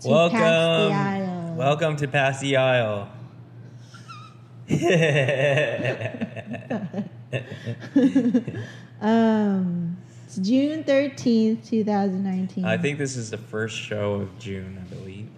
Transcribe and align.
to 0.00 0.08
Welcome. 0.08 0.38
Pass 0.38 0.88
the 0.88 0.94
Aisle. 0.94 1.54
Welcome 1.54 1.96
to 1.96 2.08
Pass 2.08 2.40
the 2.40 2.56
Aisle. 2.56 3.08
Um, 9.00 9.96
it's 10.26 10.36
June 10.36 10.82
thirteenth, 10.82 11.68
two 11.68 11.84
thousand 11.84 12.24
nineteen. 12.24 12.64
I 12.64 12.76
think 12.76 12.98
this 12.98 13.16
is 13.16 13.30
the 13.30 13.38
first 13.38 13.76
show 13.76 14.14
of 14.14 14.38
June, 14.38 14.78
I 14.84 14.94
believe. 14.94 15.28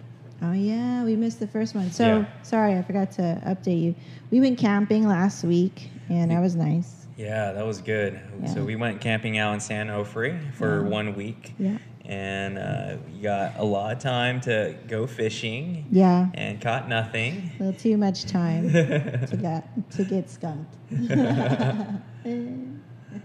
Oh 0.41 0.51
yeah, 0.53 1.03
we 1.03 1.15
missed 1.15 1.39
the 1.39 1.47
first 1.47 1.75
one. 1.75 1.91
So 1.91 2.19
Yeah. 2.19 2.25
sorry, 2.41 2.75
I 2.75 2.81
forgot 2.81 3.11
to 3.13 3.41
update 3.45 3.81
you. 3.81 3.95
We 4.31 4.41
went 4.41 4.57
camping 4.57 5.07
last 5.07 5.43
week, 5.43 5.89
and 6.09 6.31
that 6.31 6.41
was 6.41 6.55
nice. 6.55 7.05
Yeah, 7.17 7.51
that 7.51 7.65
was 7.65 7.81
good. 7.81 8.19
Yeah. 8.41 8.47
So 8.53 8.63
we 8.63 8.75
went 8.75 8.99
camping 8.99 9.37
out 9.37 9.53
in 9.53 9.59
San 9.59 9.87
Onofre 9.89 10.51
for 10.53 10.81
Yeah. 10.81 10.89
one 10.89 11.15
week. 11.15 11.53
Yeah. 11.59 11.77
And 12.11 12.57
uh, 12.57 12.97
we 13.07 13.21
got 13.21 13.53
a 13.57 13.63
lot 13.63 13.93
of 13.93 13.99
time 13.99 14.41
to 14.41 14.75
go 14.89 15.07
fishing 15.07 15.85
Yeah, 15.91 16.27
and 16.33 16.59
caught 16.59 16.89
nothing. 16.89 17.51
a 17.57 17.63
little 17.63 17.79
too 17.79 17.95
much 17.95 18.25
time 18.25 18.69
to 18.73 19.37
get 19.41 19.91
to 19.91 20.03
get 20.03 20.29
skunked. 20.29 20.75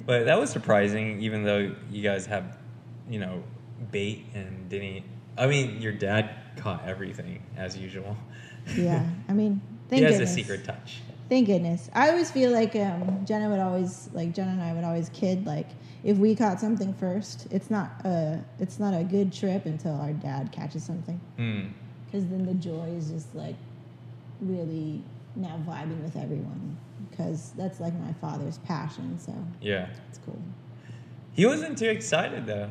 But 0.04 0.24
that 0.26 0.38
was 0.38 0.50
surprising, 0.50 1.20
even 1.20 1.42
though 1.44 1.72
you 1.90 2.02
guys 2.02 2.26
have, 2.26 2.56
you 3.08 3.18
know, 3.18 3.42
bait 3.90 4.24
and 4.34 4.68
didn't. 4.68 5.04
I 5.36 5.46
mean, 5.46 5.80
your 5.80 5.92
dad 5.92 6.30
caught 6.56 6.86
everything 6.86 7.42
as 7.56 7.76
usual. 7.76 8.16
yeah, 8.76 9.04
I 9.28 9.32
mean, 9.32 9.60
he 9.90 10.00
has 10.02 10.12
goodness. 10.12 10.30
a 10.30 10.34
secret 10.34 10.64
touch. 10.64 11.02
Thank 11.28 11.46
goodness. 11.48 11.90
I 11.92 12.10
always 12.10 12.30
feel 12.30 12.52
like 12.52 12.76
um, 12.76 13.24
Jenna 13.24 13.50
would 13.50 13.58
always 13.58 14.08
like 14.12 14.32
Jenna 14.32 14.52
and 14.52 14.62
I 14.62 14.72
would 14.74 14.84
always 14.84 15.08
kid 15.08 15.44
like 15.44 15.68
if 16.06 16.16
we 16.18 16.36
caught 16.36 16.60
something 16.60 16.94
first, 16.94 17.48
it's 17.50 17.68
not 17.68 17.90
a 18.04 18.40
it's 18.60 18.78
not 18.78 18.94
a 18.94 19.02
good 19.02 19.32
trip 19.32 19.66
until 19.66 19.92
our 20.00 20.12
dad 20.12 20.52
catches 20.52 20.84
something 20.84 21.20
Hmm. 21.36 21.62
because 22.06 22.24
then 22.28 22.46
the 22.46 22.54
joy 22.54 22.86
is 22.96 23.10
just 23.10 23.34
like 23.34 23.56
really 24.40 25.02
now 25.34 25.60
vibing 25.66 26.00
with 26.02 26.16
everyone 26.16 26.76
because 27.10 27.52
that's 27.56 27.80
like 27.80 27.92
my 27.94 28.12
father's 28.14 28.58
passion. 28.58 29.18
So 29.18 29.32
Yeah. 29.60 29.88
it's 30.08 30.18
cool. 30.24 30.40
He 31.32 31.44
wasn't 31.44 31.76
too 31.76 31.88
excited 31.88 32.46
though 32.46 32.70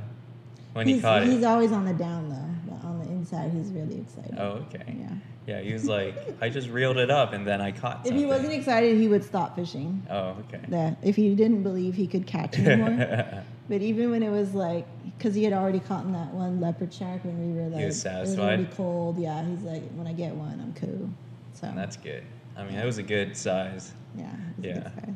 when 0.73 0.87
he's, 0.87 0.95
he 0.97 1.01
caught 1.01 1.23
he's 1.23 1.39
it. 1.41 1.45
always 1.45 1.71
on 1.73 1.83
the 1.85 1.93
down 1.93 2.29
low, 2.29 2.49
but 2.67 2.87
on 2.87 2.99
the 2.99 3.05
inside 3.11 3.51
he's 3.51 3.67
really 3.71 3.99
excited. 3.99 4.35
Oh, 4.37 4.63
okay. 4.73 4.95
Yeah. 4.97 5.09
Yeah, 5.47 5.61
he 5.61 5.73
was 5.73 5.85
like, 5.87 6.15
I 6.41 6.49
just 6.49 6.69
reeled 6.69 6.97
it 6.97 7.11
up 7.11 7.33
and 7.33 7.45
then 7.45 7.61
I 7.61 7.71
caught 7.71 8.05
it. 8.05 8.09
If 8.09 8.15
he 8.15 8.25
wasn't 8.25 8.53
excited, 8.53 8.97
he 8.97 9.07
would 9.07 9.23
stop 9.23 9.55
fishing. 9.55 10.05
Oh, 10.09 10.35
okay. 10.47 10.61
That 10.69 10.97
if 11.03 11.15
he 11.15 11.35
didn't 11.35 11.61
believe 11.61 11.93
he 11.93 12.07
could 12.07 12.25
catch 12.25 12.57
anymore. 12.57 13.43
But 13.67 13.81
even 13.81 14.11
when 14.11 14.21
it 14.21 14.29
was 14.29 14.53
like, 14.53 14.85
because 15.17 15.33
he 15.33 15.43
had 15.43 15.51
already 15.51 15.79
caught 15.79 16.05
that 16.13 16.31
one 16.35 16.61
leopard 16.61 16.93
shark 16.93 17.25
when 17.25 17.55
we 17.55 17.59
were 17.59 17.67
like, 17.69 17.83
was 17.83 18.05
it 18.05 18.19
was 18.19 18.37
already 18.37 18.65
cold. 18.65 19.17
Yeah, 19.17 19.43
he's 19.43 19.61
like, 19.63 19.81
when 19.93 20.05
I 20.05 20.13
get 20.13 20.35
one, 20.35 20.59
I'm 20.61 20.73
cool. 20.75 21.09
So 21.53 21.71
That's 21.75 21.97
good. 21.97 22.23
I 22.55 22.63
mean, 22.63 22.75
it 22.75 22.85
was 22.85 22.99
a 22.99 23.03
good 23.03 23.35
size. 23.35 23.93
yeah, 24.15 24.25
it 24.25 24.35
was 24.35 24.57
a 24.59 24.61
good 24.61 24.75
Yeah. 24.83 24.83
size. 25.05 25.15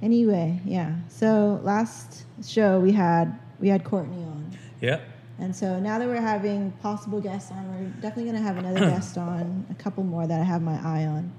Anyway, 0.00 0.60
yeah. 0.64 0.94
So 1.08 1.60
last 1.64 2.24
show 2.46 2.78
we 2.78 2.92
had 2.92 3.36
we 3.58 3.68
had 3.68 3.82
Courtney 3.82 4.22
on, 4.22 4.50
Yep. 4.80 5.02
And 5.38 5.54
so 5.54 5.78
now 5.78 5.98
that 5.98 6.08
we're 6.08 6.20
having 6.20 6.70
possible 6.82 7.20
guests 7.20 7.50
on, 7.50 7.68
we're 7.74 7.88
definitely 8.00 8.24
going 8.30 8.36
to 8.36 8.42
have 8.42 8.56
another 8.56 8.80
guest 8.90 9.18
on, 9.18 9.66
a 9.70 9.74
couple 9.74 10.02
more 10.04 10.26
that 10.26 10.40
I 10.40 10.44
have 10.44 10.62
my 10.62 10.76
eye 10.82 11.04
on. 11.06 11.32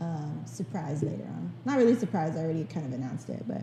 Um, 0.00 0.42
surprise 0.44 1.02
later 1.02 1.24
on. 1.24 1.52
Not 1.64 1.78
really 1.78 1.94
surprised. 1.94 2.36
I 2.36 2.40
already 2.40 2.64
kind 2.64 2.84
of 2.86 2.92
announced 2.92 3.28
it, 3.30 3.42
but 3.48 3.62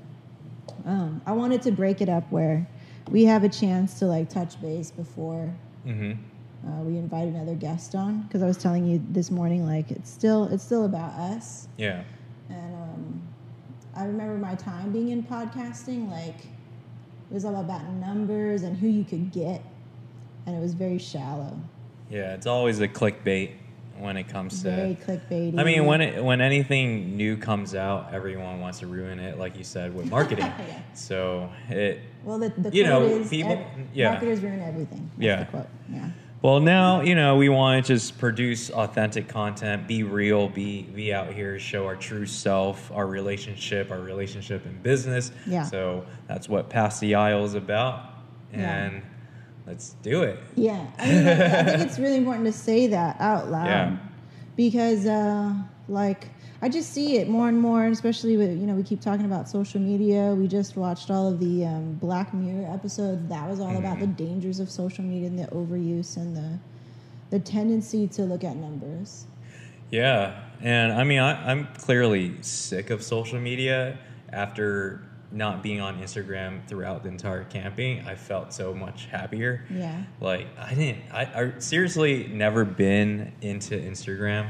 um, 0.85 1.21
I 1.25 1.31
wanted 1.33 1.61
to 1.63 1.71
break 1.71 2.01
it 2.01 2.09
up 2.09 2.23
where 2.31 2.67
we 3.11 3.25
have 3.25 3.43
a 3.43 3.49
chance 3.49 3.99
to 3.99 4.05
like 4.05 4.29
touch 4.29 4.59
base 4.61 4.89
before 4.91 5.53
Mm-hmm. 5.85 6.13
uh, 6.65 6.81
we 6.83 6.97
invite 6.97 7.27
another 7.27 7.53
guest 7.55 7.93
on. 7.93 8.21
Because 8.21 8.41
I 8.41 8.47
was 8.47 8.57
telling 8.57 8.85
you 8.85 9.01
this 9.09 9.29
morning, 9.29 9.67
like 9.67 9.91
it's 9.91 10.09
still 10.09 10.45
it's 10.45 10.63
still 10.63 10.85
about 10.85 11.11
us. 11.11 11.67
Yeah. 11.77 12.03
And 12.49 12.73
um, 12.75 13.21
I 13.95 14.05
remember 14.05 14.35
my 14.37 14.55
time 14.55 14.91
being 14.91 15.09
in 15.09 15.23
podcasting, 15.23 16.09
like 16.09 16.37
it 16.39 17.33
was 17.33 17.45
all 17.45 17.57
about 17.59 17.85
numbers 17.89 18.63
and 18.63 18.77
who 18.77 18.87
you 18.87 19.03
could 19.03 19.31
get, 19.31 19.61
and 20.45 20.55
it 20.55 20.59
was 20.59 20.73
very 20.73 20.97
shallow, 20.97 21.57
Yeah. 22.09 22.33
It's 22.33 22.47
always 22.47 22.79
a 22.79 22.87
clickbait 22.87 23.51
when 23.97 24.17
it 24.17 24.27
comes 24.27 24.61
to. 24.63 24.71
very 24.71 24.95
clickbaity. 24.95 25.57
I 25.59 25.63
mean, 25.63 25.85
when 25.85 26.01
it, 26.01 26.23
when 26.23 26.41
anything 26.41 27.15
new 27.15 27.37
comes 27.37 27.75
out, 27.75 28.13
everyone 28.13 28.59
wants 28.59 28.79
to 28.79 28.87
ruin 28.87 29.19
it, 29.19 29.37
like 29.37 29.57
you 29.57 29.63
said, 29.63 29.95
with 29.95 30.09
marketing. 30.17 30.45
Yeah. 30.45 30.81
So 30.93 31.49
it. 31.69 31.99
well, 32.23 32.39
the, 32.39 32.49
the 32.49 32.71
you 32.75 32.83
quote 32.85 33.01
know, 33.09 33.15
is 33.17 33.29
people- 33.29 33.51
ev- 33.53 33.65
yeah. 33.93 34.11
marketers 34.11 34.41
ruin 34.41 34.61
everything. 34.61 35.09
That's 35.17 35.23
Yeah. 35.25 35.39
the 35.43 35.45
quote. 35.45 35.67
Yeah. 35.91 36.09
Well, 36.41 36.59
now 36.59 36.99
you 36.99 37.15
know 37.15 37.37
we 37.37 37.47
want 37.47 37.85
to 37.85 37.93
just 37.93 38.17
produce 38.17 38.69
authentic 38.69 39.29
content, 39.29 39.87
be 39.87 40.03
real, 40.03 40.49
be 40.49 40.81
be 40.81 41.13
out 41.13 41.31
here, 41.31 41.57
show 41.57 41.85
our 41.85 41.95
true 41.95 42.25
self, 42.25 42.91
our 42.91 43.07
relationship, 43.07 43.91
our 43.91 44.01
relationship 44.01 44.65
in 44.65 44.77
business. 44.81 45.31
Yeah. 45.47 45.63
So 45.63 46.03
that's 46.27 46.49
what 46.49 46.69
Pass 46.69 46.99
the 46.99 47.15
Aisle 47.15 47.45
is 47.45 47.53
about, 47.53 48.09
Yeah. 48.51 48.59
Let's 49.67 49.91
do 50.01 50.23
it. 50.23 50.39
Yeah, 50.55 50.85
I 50.97 51.07
mean, 51.07 51.25
like, 51.25 51.51
I 51.53 51.63
think 51.63 51.79
it's 51.81 51.99
really 51.99 52.17
important 52.17 52.45
to 52.45 52.51
say 52.53 52.87
that 52.87 53.19
out 53.19 53.49
loud 53.49 53.65
Yeah. 53.67 53.97
because, 54.55 55.05
uh, 55.05 55.53
like, 55.87 56.27
I 56.61 56.69
just 56.69 56.91
see 56.93 57.17
it 57.17 57.27
more 57.27 57.49
and 57.49 57.59
more, 57.59 57.85
especially 57.87 58.37
with 58.37 58.51
you 58.51 58.65
know 58.65 58.73
we 58.73 58.83
keep 58.83 59.01
talking 59.01 59.25
about 59.25 59.49
social 59.49 59.81
media. 59.81 60.33
We 60.33 60.47
just 60.47 60.77
watched 60.77 61.11
all 61.11 61.27
of 61.27 61.39
the 61.39 61.65
um, 61.65 61.95
Black 61.95 62.33
Mirror 62.33 62.71
episodes. 62.73 63.27
That 63.27 63.49
was 63.49 63.59
all 63.59 63.77
about 63.77 63.99
the 63.99 64.05
Mm-hmm. 64.05 64.23
dangers 64.23 64.59
of 64.61 64.69
social 64.69 65.03
media 65.03 65.27
and 65.27 65.37
the 65.37 65.47
overuse 65.47 66.15
and 66.15 66.35
the 66.37 66.59
the 67.31 67.39
tendency 67.39 68.07
to 68.09 68.21
look 68.23 68.43
at 68.45 68.55
numbers. 68.55 69.25
Yeah, 69.91 70.39
and 70.61 70.93
I 70.93 71.03
mean, 71.03 71.19
I, 71.19 71.51
I'm 71.51 71.67
clearly 71.77 72.41
sick 72.41 72.89
of 72.89 73.03
social 73.03 73.39
media. 73.39 73.97
After 74.31 75.01
not 75.33 75.63
being 75.63 75.81
on 75.81 75.99
Instagram 75.99 76.65
throughout 76.67 77.03
the 77.03 77.09
entire 77.09 77.43
camping, 77.43 78.01
I 78.07 78.15
felt 78.15 78.53
so 78.53 78.73
much 78.73 79.07
happier. 79.07 79.65
Yeah, 79.69 80.03
Like 80.21 80.47
I 80.57 80.73
didn't, 80.73 80.99
I, 81.11 81.21
I 81.23 81.59
seriously 81.59 82.27
never 82.31 82.63
been 82.65 83.33
into 83.41 83.75
Instagram. 83.75 84.49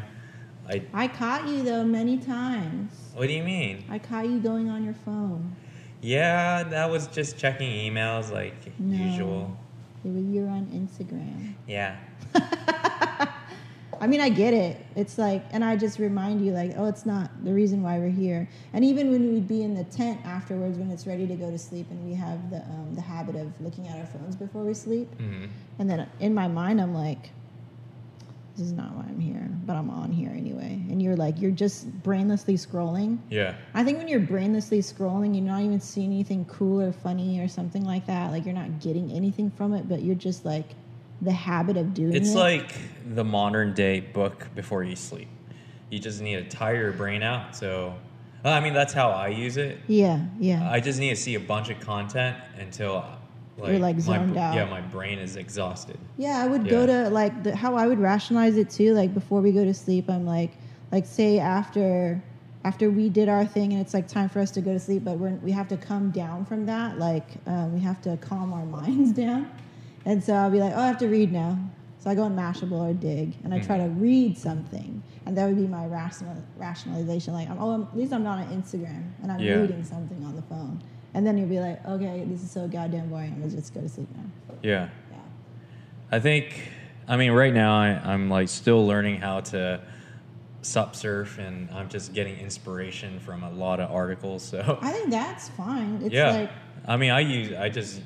I. 0.69 0.83
I 0.93 1.07
caught 1.07 1.47
you 1.47 1.63
though 1.63 1.83
many 1.83 2.17
times. 2.17 2.93
What 3.15 3.27
do 3.27 3.33
you 3.33 3.43
mean? 3.43 3.83
I 3.89 3.99
caught 3.99 4.27
you 4.27 4.39
going 4.39 4.69
on 4.69 4.83
your 4.83 4.93
phone. 4.93 5.55
Yeah, 6.01 6.63
that 6.63 6.89
was 6.91 7.07
just 7.07 7.37
checking 7.37 7.69
emails 7.69 8.31
like 8.31 8.77
No. 8.79 8.97
usual. 9.05 9.57
You're 10.03 10.49
on 10.49 10.65
Instagram. 10.67 11.53
Yeah. 11.65 11.95
I 14.03 14.07
mean, 14.07 14.19
I 14.19 14.27
get 14.27 14.53
it. 14.53 14.85
It's 14.97 15.17
like, 15.17 15.45
and 15.51 15.63
I 15.63 15.77
just 15.77 15.97
remind 15.97 16.45
you, 16.45 16.51
like, 16.51 16.73
oh, 16.75 16.87
it's 16.87 17.05
not 17.05 17.31
the 17.45 17.53
reason 17.53 17.81
why 17.81 17.99
we're 17.99 18.09
here. 18.09 18.49
And 18.73 18.83
even 18.83 19.09
when 19.11 19.33
we'd 19.33 19.47
be 19.47 19.63
in 19.63 19.75
the 19.75 19.85
tent 19.85 20.19
afterwards, 20.25 20.77
when 20.77 20.91
it's 20.91 21.07
ready 21.07 21.25
to 21.25 21.35
go 21.35 21.49
to 21.49 21.57
sleep, 21.57 21.87
and 21.89 22.05
we 22.05 22.13
have 22.13 22.49
the 22.49 22.57
um, 22.57 22.93
the 22.95 23.01
habit 23.01 23.37
of 23.37 23.49
looking 23.61 23.87
at 23.87 23.97
our 23.97 24.05
phones 24.05 24.35
before 24.35 24.63
we 24.63 24.73
sleep, 24.73 25.07
hmm 25.15 25.45
and 25.79 25.89
then 25.89 26.07
in 26.19 26.33
my 26.35 26.49
mind, 26.49 26.81
I'm 26.81 26.93
like, 26.93 27.29
this 28.57 28.65
is 28.65 28.73
not 28.73 28.93
why 28.93 29.03
I'm 29.03 29.21
here, 29.21 29.49
but 29.65 29.77
I'm 29.77 29.89
on 29.89 30.11
here 30.11 30.29
anyway. 30.29 30.83
And 30.89 31.01
you're 31.01 31.15
like, 31.15 31.39
you're 31.41 31.51
just 31.51 31.89
brainlessly 32.03 32.55
scrolling. 32.55 33.19
Yeah. 33.29 33.55
I 33.73 33.85
think 33.85 33.97
when 33.97 34.07
you're 34.09 34.19
brainlessly 34.19 34.79
scrolling, 34.79 35.33
you're 35.33 35.45
not 35.45 35.61
even 35.61 35.79
seeing 35.79 36.11
anything 36.11 36.45
cool 36.45 36.81
or 36.81 36.91
funny 36.91 37.39
or 37.39 37.47
something 37.47 37.85
like 37.85 38.05
that. 38.07 38.31
Like 38.31 38.45
you're 38.45 38.53
not 38.53 38.81
getting 38.81 39.11
anything 39.11 39.49
from 39.49 39.73
it, 39.73 39.89
but 39.89 40.03
you're 40.03 40.13
just 40.13 40.45
like 40.45 40.75
the 41.23 41.31
habit 41.31 41.77
of 41.77 41.93
doing 41.93 42.13
It's 42.13 42.31
it. 42.33 42.37
like 42.37 42.73
the 43.15 43.23
modern 43.23 43.73
day 43.73 43.99
book 44.01 44.47
before 44.55 44.83
you 44.83 44.95
sleep. 44.95 45.27
You 45.89 45.99
just 45.99 46.21
need 46.21 46.35
to 46.35 46.55
tire 46.57 46.75
your 46.75 46.91
brain 46.91 47.21
out. 47.23 47.55
So, 47.55 47.93
I 48.43 48.59
mean, 48.59 48.73
that's 48.73 48.93
how 48.93 49.09
I 49.11 49.27
use 49.27 49.57
it. 49.57 49.79
yeah, 49.87 50.25
yeah. 50.39 50.69
I 50.69 50.79
just 50.79 50.99
need 50.99 51.09
to 51.09 51.15
see 51.15 51.35
a 51.35 51.39
bunch 51.39 51.69
of 51.69 51.79
content 51.79 52.35
until 52.59 53.05
like, 53.57 53.69
You're, 53.71 53.79
like, 53.79 53.95
my, 53.97 54.01
zoned 54.01 54.33
br- 54.33 54.39
out. 54.39 54.55
Yeah, 54.55 54.65
my 54.65 54.81
brain 54.81 55.19
is 55.19 55.35
exhausted. 55.35 55.97
Yeah, 56.17 56.39
I 56.43 56.47
would 56.47 56.67
go 56.67 56.85
to 56.87 57.09
like 57.09 57.43
the, 57.43 57.55
how 57.55 57.75
I 57.75 57.87
would 57.87 57.99
rationalize 57.99 58.57
it 58.57 58.69
too. 58.69 58.93
Like 58.93 59.13
before 59.13 59.41
we 59.41 59.51
go 59.51 59.63
to 59.63 59.73
sleep, 59.73 60.09
I'm 60.09 60.25
like, 60.25 60.51
like 60.91 61.05
say 61.05 61.39
after 61.39 62.21
after 62.65 62.89
we 62.89 63.09
did 63.09 63.27
our 63.27 63.45
thing 63.45 63.73
and 63.73 63.81
it's 63.81 63.93
like 63.93 64.07
time 64.07 64.29
for 64.29 64.39
us 64.39 64.49
to 64.51 64.61
go 64.61 64.71
to 64.71 64.79
sleep, 64.79 65.03
but 65.03 65.17
we're, 65.17 65.31
we 65.43 65.51
have 65.51 65.67
to 65.67 65.75
come 65.77 66.09
down 66.11 66.45
from 66.45 66.65
that. 66.65 66.97
Like 66.97 67.27
um, 67.45 67.73
we 67.73 67.79
have 67.81 68.01
to 68.03 68.17
calm 68.17 68.53
our 68.53 68.65
minds 68.81 69.11
down. 69.11 69.51
And 70.05 70.23
so 70.23 70.33
I'll 70.33 70.51
be 70.51 70.59
like, 70.59 70.73
oh, 70.75 70.79
I 70.79 70.87
have 70.87 70.97
to 70.99 71.07
read 71.07 71.31
now. 71.31 71.57
So 71.99 72.09
I 72.09 72.15
go 72.15 72.23
on 72.23 72.35
Mashable 72.35 72.89
or 72.89 72.93
Digg, 72.93 73.33
and 73.45 73.53
I 73.53 73.59
try 73.59 73.77
to 73.77 73.85
mm. 73.85 74.01
read 74.01 74.37
something, 74.37 75.01
and 75.25 75.37
that 75.37 75.47
would 75.47 75.55
be 75.55 75.67
my 75.67 75.85
rational 75.85 76.35
rationalization. 76.57 77.33
Like, 77.33 77.49
I'm, 77.49 77.57
oh, 77.57 77.81
at 77.81 77.97
least 77.97 78.11
I'm 78.11 78.23
not 78.23 78.39
on 78.39 78.47
Instagram, 78.47 79.09
and 79.21 79.31
I'm 79.31 79.39
Yeah. 79.39 79.53
reading 79.53 79.85
something 79.85 80.21
on 80.25 80.35
the 80.35 80.41
phone. 80.41 80.81
And 81.13 81.25
then 81.25 81.37
you'll 81.37 81.47
be 81.47 81.61
like, 81.61 81.85
okay, 81.85 82.25
this 82.27 82.43
is 82.43 82.51
so 82.51 82.67
goddamn 82.67 83.07
boring. 83.07 83.31
I'm 83.31 83.39
gonna 83.39 83.51
just 83.51 83.73
go 83.73 83.79
to 83.79 83.87
sleep 83.87 84.09
now. 84.15 84.55
Yeah. 84.61 84.89
Yeah. 85.11 85.17
I 86.11 86.19
think, 86.19 86.71
I 87.07 87.15
mean, 87.15 87.31
right 87.31 87.53
now 87.53 87.73
I, 87.77 88.01
I'm 88.03 88.29
like 88.29 88.49
still 88.49 88.85
learning 88.85 89.21
how 89.21 89.39
to 89.41 89.79
sup 90.61 90.95
surf 90.95 91.37
and 91.37 91.69
I'm 91.71 91.87
just 91.87 92.13
getting 92.13 92.37
inspiration 92.37 93.19
from 93.19 93.43
a 93.43 93.51
lot 93.51 93.79
of 93.79 93.91
articles. 93.91 94.43
So, 94.43 94.77
I 94.81 94.91
think 94.91 95.09
that's 95.09 95.49
fine. 95.49 96.01
It's 96.03 96.13
yeah. 96.13 96.31
like 96.31 96.51
I 96.85 96.97
mean, 96.97 97.11
I 97.11 97.21
use, 97.21 97.53
I 97.53 97.69
just 97.69 98.01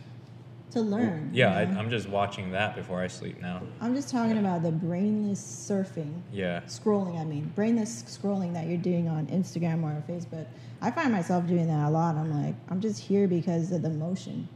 to 0.77 0.89
learn. 0.89 1.29
Yeah, 1.33 1.59
you 1.61 1.65
know? 1.67 1.77
I, 1.77 1.79
I'm 1.81 1.89
just 1.89 2.07
watching 2.09 2.51
that 2.51 2.75
before 2.75 3.01
I 3.01 3.07
sleep 3.07 3.41
now. 3.41 3.61
I'm 3.81 3.93
just 3.95 4.09
talking 4.09 4.37
about 4.37 4.63
the 4.63 4.71
brainless 4.71 5.41
surfing, 5.41 6.21
Yeah. 6.31 6.61
scrolling. 6.61 7.19
I 7.19 7.23
mean, 7.23 7.51
brainless 7.55 8.03
scrolling 8.03 8.53
that 8.53 8.67
you're 8.67 8.77
doing 8.77 9.07
on 9.07 9.27
Instagram 9.27 9.83
or 9.83 10.01
Facebook. 10.11 10.45
I 10.81 10.91
find 10.91 11.11
myself 11.11 11.47
doing 11.47 11.67
that 11.67 11.87
a 11.87 11.89
lot. 11.89 12.15
I'm 12.15 12.31
like, 12.43 12.55
I'm 12.69 12.79
just 12.81 12.99
here 13.01 13.27
because 13.27 13.71
of 13.71 13.81
the 13.81 13.89
motion, 13.89 14.47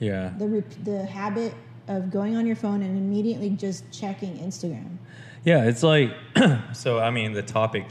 Yeah. 0.00 0.32
the 0.38 0.48
rep- 0.48 0.84
the 0.84 1.04
habit 1.06 1.54
of 1.88 2.10
going 2.10 2.36
on 2.36 2.46
your 2.46 2.56
phone 2.56 2.82
and 2.82 2.96
immediately 2.96 3.50
just 3.50 3.90
checking 3.92 4.36
Instagram. 4.38 4.98
Yeah, 5.44 5.64
it's 5.64 5.82
like 5.82 6.12
so. 6.72 6.98
I 7.00 7.10
mean, 7.10 7.32
the 7.32 7.42
topic 7.42 7.86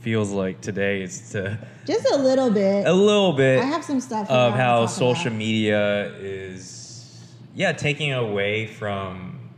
feels 0.00 0.30
like 0.30 0.60
today 0.60 1.02
is 1.02 1.30
to 1.30 1.58
Just 1.86 2.06
a 2.12 2.16
little 2.16 2.50
bit. 2.50 2.86
a 2.86 2.92
little 2.92 3.32
bit 3.32 3.60
I 3.60 3.64
have 3.64 3.84
some 3.84 4.00
stuff 4.00 4.28
of 4.30 4.52
how 4.54 4.84
social 4.86 5.28
about. 5.28 5.38
media 5.38 6.12
is, 6.16 6.81
yeah, 7.54 7.72
taking 7.72 8.12
away 8.12 8.66
from 8.66 9.50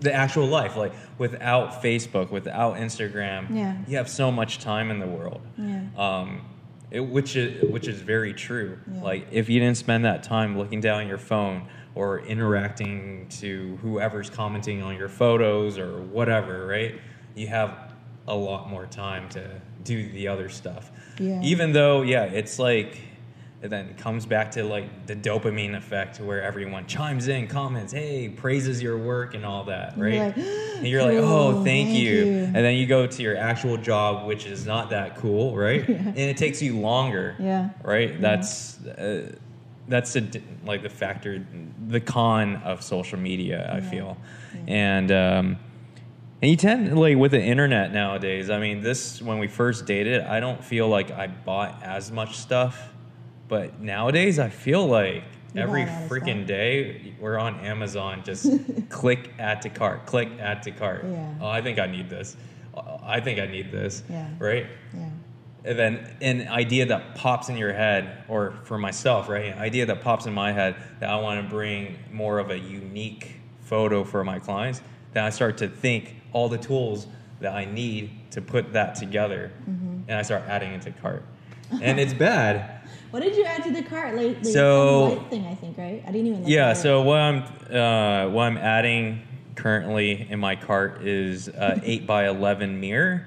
the 0.00 0.12
actual 0.12 0.46
life. 0.46 0.76
Like 0.76 0.92
without 1.18 1.82
Facebook, 1.82 2.30
without 2.30 2.76
Instagram, 2.76 3.54
Yeah. 3.54 3.76
you 3.86 3.96
have 3.96 4.08
so 4.08 4.30
much 4.30 4.58
time 4.58 4.90
in 4.90 4.98
the 4.98 5.06
world. 5.06 5.40
Yeah. 5.56 5.82
Um, 5.96 6.42
it, 6.90 7.00
which 7.00 7.34
is 7.36 7.62
which 7.70 7.88
is 7.88 8.00
very 8.00 8.32
true. 8.34 8.78
Yeah. 8.92 9.02
Like 9.02 9.26
if 9.30 9.48
you 9.48 9.58
didn't 9.60 9.78
spend 9.78 10.04
that 10.04 10.22
time 10.22 10.56
looking 10.58 10.80
down 10.80 11.02
at 11.02 11.08
your 11.08 11.18
phone 11.18 11.66
or 11.94 12.20
interacting 12.20 13.26
to 13.40 13.76
whoever's 13.82 14.30
commenting 14.30 14.82
on 14.82 14.96
your 14.96 15.08
photos 15.08 15.78
or 15.78 16.02
whatever, 16.02 16.66
right? 16.66 17.00
You 17.34 17.46
have 17.48 17.92
a 18.28 18.34
lot 18.34 18.68
more 18.70 18.86
time 18.86 19.28
to 19.30 19.60
do 19.84 20.10
the 20.12 20.28
other 20.28 20.48
stuff. 20.48 20.90
Yeah. 21.18 21.40
Even 21.42 21.72
though, 21.72 22.02
yeah, 22.02 22.24
it's 22.24 22.58
like 22.58 22.98
it 23.64 23.70
then 23.70 23.86
it 23.86 23.96
comes 23.96 24.26
back 24.26 24.50
to 24.52 24.62
like 24.62 25.06
the 25.06 25.16
dopamine 25.16 25.74
effect 25.74 26.20
where 26.20 26.42
everyone 26.42 26.86
chimes 26.86 27.28
in, 27.28 27.46
comments, 27.46 27.92
hey, 27.94 28.28
praises 28.28 28.82
your 28.82 28.98
work 28.98 29.34
and 29.34 29.44
all 29.46 29.64
that, 29.64 29.96
right? 29.98 30.12
you're 30.12 30.24
like, 30.26 30.36
and 30.76 30.86
you're 30.86 31.02
like, 31.02 31.16
oh, 31.16 31.52
"Cool, 31.52 31.64
thank, 31.64 31.88
thank 31.88 31.98
you. 31.98 32.12
you." 32.24 32.34
And 32.44 32.56
then 32.56 32.74
you 32.76 32.86
go 32.86 33.06
to 33.06 33.22
your 33.22 33.38
actual 33.38 33.78
job, 33.78 34.26
which 34.26 34.44
is 34.44 34.66
not 34.66 34.90
that 34.90 35.16
cool, 35.16 35.56
right? 35.56 35.88
Yeah. 35.94 35.96
And 36.08 36.18
it 36.18 36.36
takes 36.36 36.60
you 36.60 36.78
longer, 36.78 37.36
Yeah. 37.38 37.70
right? 37.82 38.20
That's 38.20 38.84
uh, 38.84 39.32
that's 39.88 40.14
a, 40.16 40.22
like 40.64 40.82
the 40.82 40.88
factor, 40.90 41.46
the 41.88 42.00
con 42.00 42.56
of 42.56 42.82
social 42.82 43.18
media. 43.18 43.70
I 43.72 43.78
Yeah. 43.78 43.90
feel, 43.90 44.16
Yeah. 44.54 44.60
and 44.74 45.12
um, 45.12 45.56
and 46.42 46.50
you 46.50 46.56
tend 46.56 46.98
like 46.98 47.16
with 47.16 47.30
the 47.30 47.40
internet 47.42 47.92
nowadays. 47.92 48.50
I 48.50 48.58
mean, 48.58 48.82
this 48.82 49.22
when 49.22 49.38
we 49.38 49.46
first 49.48 49.86
dated, 49.86 50.20
I 50.22 50.40
don't 50.40 50.62
feel 50.62 50.88
like 50.88 51.10
I 51.10 51.28
bought 51.28 51.82
as 51.82 52.10
much 52.12 52.36
stuff, 52.36 52.90
but 53.48 53.80
nowadays 53.80 54.38
I 54.38 54.48
feel 54.48 54.86
like 54.86 55.22
You 55.54 55.62
every 55.62 55.84
buy 55.84 55.90
a 55.90 55.94
lot 55.94 56.02
of 56.04 56.10
freaking 56.10 56.38
stuff. 56.40 56.46
day 56.48 57.14
we're 57.20 57.38
on 57.38 57.60
Amazon. 57.60 58.22
Just 58.24 58.48
click 58.88 59.30
add 59.38 59.62
to 59.62 59.68
cart, 59.70 60.06
click 60.06 60.28
add 60.40 60.62
to 60.64 60.70
cart. 60.70 61.04
Yeah. 61.04 61.34
Oh, 61.40 61.48
I 61.48 61.60
think 61.62 61.78
I 61.78 61.86
need 61.86 62.08
this. 62.10 62.36
I 63.04 63.20
think 63.20 63.38
I 63.38 63.46
need 63.46 63.70
this. 63.70 64.02
Yeah. 64.10 64.28
Right. 64.38 64.66
Yeah. 64.92 65.08
And 65.66 65.78
then 65.78 66.16
an 66.20 66.48
idea 66.48 66.84
that 66.86 67.14
pops 67.14 67.48
in 67.48 67.56
your 67.56 67.72
head, 67.72 68.24
or 68.28 68.52
for 68.64 68.76
myself, 68.76 69.28
right? 69.30 69.46
An 69.46 69.58
idea 69.58 69.86
that 69.86 70.02
pops 70.02 70.26
in 70.26 70.34
my 70.34 70.52
head 70.52 70.76
that 71.00 71.08
I 71.08 71.16
want 71.16 71.42
to 71.42 71.48
bring 71.48 71.96
more 72.12 72.38
of 72.38 72.50
a 72.50 72.58
unique 72.58 73.36
photo 73.60 74.04
for 74.04 74.22
my 74.24 74.38
clients. 74.38 74.82
Then 75.12 75.24
I 75.24 75.30
start 75.30 75.56
to 75.58 75.68
think 75.68 76.16
all 76.32 76.48
the 76.50 76.58
tools 76.58 77.06
that 77.40 77.54
I 77.54 77.64
need 77.64 78.10
to 78.32 78.42
put 78.42 78.72
that 78.74 78.94
together, 78.96 79.52
Mm-hmm. 79.62 80.00
and 80.08 80.18
I 80.18 80.22
start 80.22 80.42
adding 80.48 80.72
it 80.72 80.82
to 80.82 80.90
cart. 80.90 81.24
And 81.82 81.98
it's 82.00 82.14
bad. 82.14 82.70
What 83.14 83.22
did 83.22 83.36
you 83.36 83.44
add 83.44 83.62
to 83.62 83.70
the 83.70 83.84
cart 83.84 84.16
lately? 84.16 84.52
So- 84.52 85.04
light 85.04 85.30
thing, 85.30 85.46
I 85.46 85.54
think, 85.54 85.78
right? 85.78 86.02
I 86.04 86.10
didn't 86.10 86.26
even. 86.26 86.40
Look 86.40 86.48
Yeah. 86.50 86.72
So 86.72 87.02
what 87.02 87.20
I'm 87.20 87.44
uh, 87.72 88.28
what 88.28 88.42
I'm 88.42 88.56
adding 88.56 89.22
currently 89.54 90.26
in 90.28 90.40
my 90.40 90.56
cart 90.56 91.02
is 91.06 91.46
a 91.46 91.80
eight 91.84 92.08
by 92.08 92.26
eleven 92.26 92.80
mirror 92.80 93.24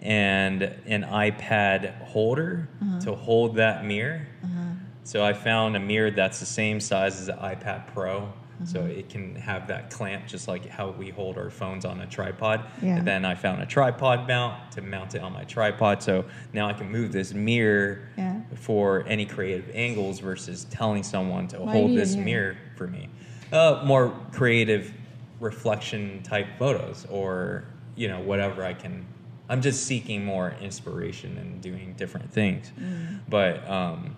and 0.00 0.62
an 0.62 1.02
iPad 1.02 2.00
holder 2.04 2.70
to 3.02 3.14
hold 3.14 3.56
that 3.56 3.84
mirror. 3.84 4.26
Uh-huh. 4.42 4.60
So 5.04 5.22
I 5.22 5.34
found 5.34 5.76
a 5.76 5.80
mirror 5.80 6.10
that's 6.10 6.40
the 6.40 6.46
same 6.46 6.80
size 6.80 7.20
as 7.20 7.26
the 7.26 7.34
iPad 7.34 7.88
Pro. 7.92 8.32
So 8.64 8.84
it 8.86 9.08
can 9.08 9.34
have 9.36 9.66
that 9.68 9.90
clamp 9.90 10.26
just 10.26 10.48
like 10.48 10.66
how 10.68 10.90
we 10.90 11.10
hold 11.10 11.36
our 11.38 11.50
phones 11.50 11.84
on 11.84 12.00
a 12.00 12.06
tripod. 12.06 12.64
Yeah. 12.80 12.96
And 12.96 13.06
then 13.06 13.24
I 13.24 13.34
found 13.34 13.62
a 13.62 13.66
tripod 13.66 14.28
mount 14.28 14.72
to 14.72 14.82
mount 14.82 15.14
it 15.14 15.22
on 15.22 15.32
my 15.32 15.44
tripod. 15.44 16.02
So 16.02 16.24
now 16.52 16.68
I 16.68 16.72
can 16.72 16.90
move 16.90 17.12
this 17.12 17.34
mirror 17.34 18.08
Yeah. 18.16 18.40
for 18.54 19.04
any 19.06 19.26
creative 19.26 19.70
angles 19.74 20.20
versus 20.20 20.64
telling 20.70 21.02
someone 21.02 21.48
to 21.48 21.60
Why 21.60 21.72
hold 21.72 21.90
this 21.96 22.14
mirror? 22.14 22.24
mirror 22.24 22.56
for 22.76 22.86
me. 22.86 23.08
Uh, 23.52 23.82
more 23.84 24.12
creative 24.32 24.92
reflection 25.40 26.22
type 26.22 26.46
photos 26.58 27.06
or, 27.10 27.64
you 27.96 28.08
know, 28.08 28.20
whatever 28.20 28.64
I 28.64 28.74
can. 28.74 29.06
I'm 29.48 29.60
just 29.60 29.84
seeking 29.84 30.24
more 30.24 30.54
inspiration 30.60 31.36
and 31.36 31.60
doing 31.60 31.94
different 31.98 32.32
things. 32.32 32.70
Mm. 32.80 33.20
But 33.28 33.68
um, 33.68 34.16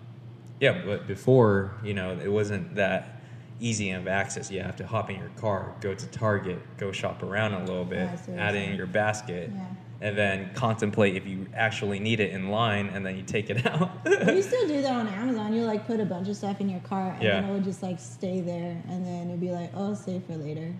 yeah, 0.61 0.81
but 0.85 1.07
before, 1.07 1.73
you 1.83 1.93
know, 1.93 2.17
it 2.23 2.31
wasn't 2.31 2.75
that 2.75 3.14
easy 3.59 3.91
of 3.91 4.07
access. 4.07 4.51
You 4.51 4.61
have 4.61 4.75
to 4.77 4.87
hop 4.87 5.09
in 5.09 5.17
your 5.19 5.29
car, 5.37 5.73
go 5.81 5.93
to 5.93 6.07
Target, 6.07 6.59
go 6.77 6.91
shop 6.91 7.23
around 7.23 7.53
a 7.53 7.59
little 7.65 7.85
bit, 7.85 7.99
Yeah, 7.99 8.11
I 8.11 8.15
see 8.17 8.31
what 8.31 8.39
add 8.41 8.55
it 8.55 8.69
in 8.69 8.75
your 8.75 8.85
basket, 8.87 9.49
Yeah. 9.53 9.65
and 10.01 10.17
then 10.17 10.49
contemplate 10.53 11.15
if 11.15 11.25
you 11.25 11.47
actually 11.55 11.99
need 11.99 12.19
it 12.19 12.31
in 12.31 12.49
line, 12.49 12.87
and 12.93 13.05
then 13.05 13.15
you 13.15 13.23
take 13.23 13.49
it 13.49 13.65
out. 13.71 13.91
you 14.05 14.41
still 14.41 14.67
do 14.67 14.81
that 14.81 14.91
on 14.91 15.07
Amazon. 15.07 15.53
You 15.53 15.63
like 15.63 15.87
put 15.87 15.99
a 15.99 16.05
bunch 16.05 16.27
of 16.27 16.35
stuff 16.35 16.59
in 16.59 16.69
your 16.69 16.81
cart, 16.81 17.13
and 17.15 17.23
Yeah. 17.23 17.41
then 17.41 17.49
it 17.49 17.53
would 17.53 17.63
just 17.63 17.81
like 17.81 17.99
stay 17.99 18.41
there, 18.41 18.81
and 18.89 19.05
then 19.05 19.27
it'd 19.29 19.39
be 19.39 19.51
like, 19.51 19.71
oh, 19.75 19.93
save 19.93 20.23
for 20.25 20.35
later. 20.35 20.73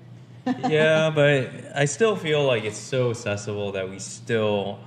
yeah, 0.69 1.10
but 1.10 1.50
I 1.75 1.86
still 1.86 2.16
feel 2.16 2.44
like 2.45 2.66
it's 2.66 2.78
so 2.78 3.10
accessible 3.10 3.71
that 3.71 3.89
we 3.89 3.98
still 4.00 4.80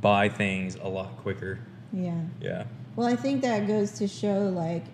buy 0.00 0.28
things 0.28 0.76
a 0.76 0.86
lot 0.88 1.16
quicker. 1.16 1.58
Yeah. 1.92 2.20
Yeah. 2.40 2.64
Well, 2.94 3.08
I 3.08 3.16
think 3.16 3.42
that 3.42 3.66
goes 3.66 3.92
to 3.92 4.06
show 4.06 4.42
like 4.54 4.84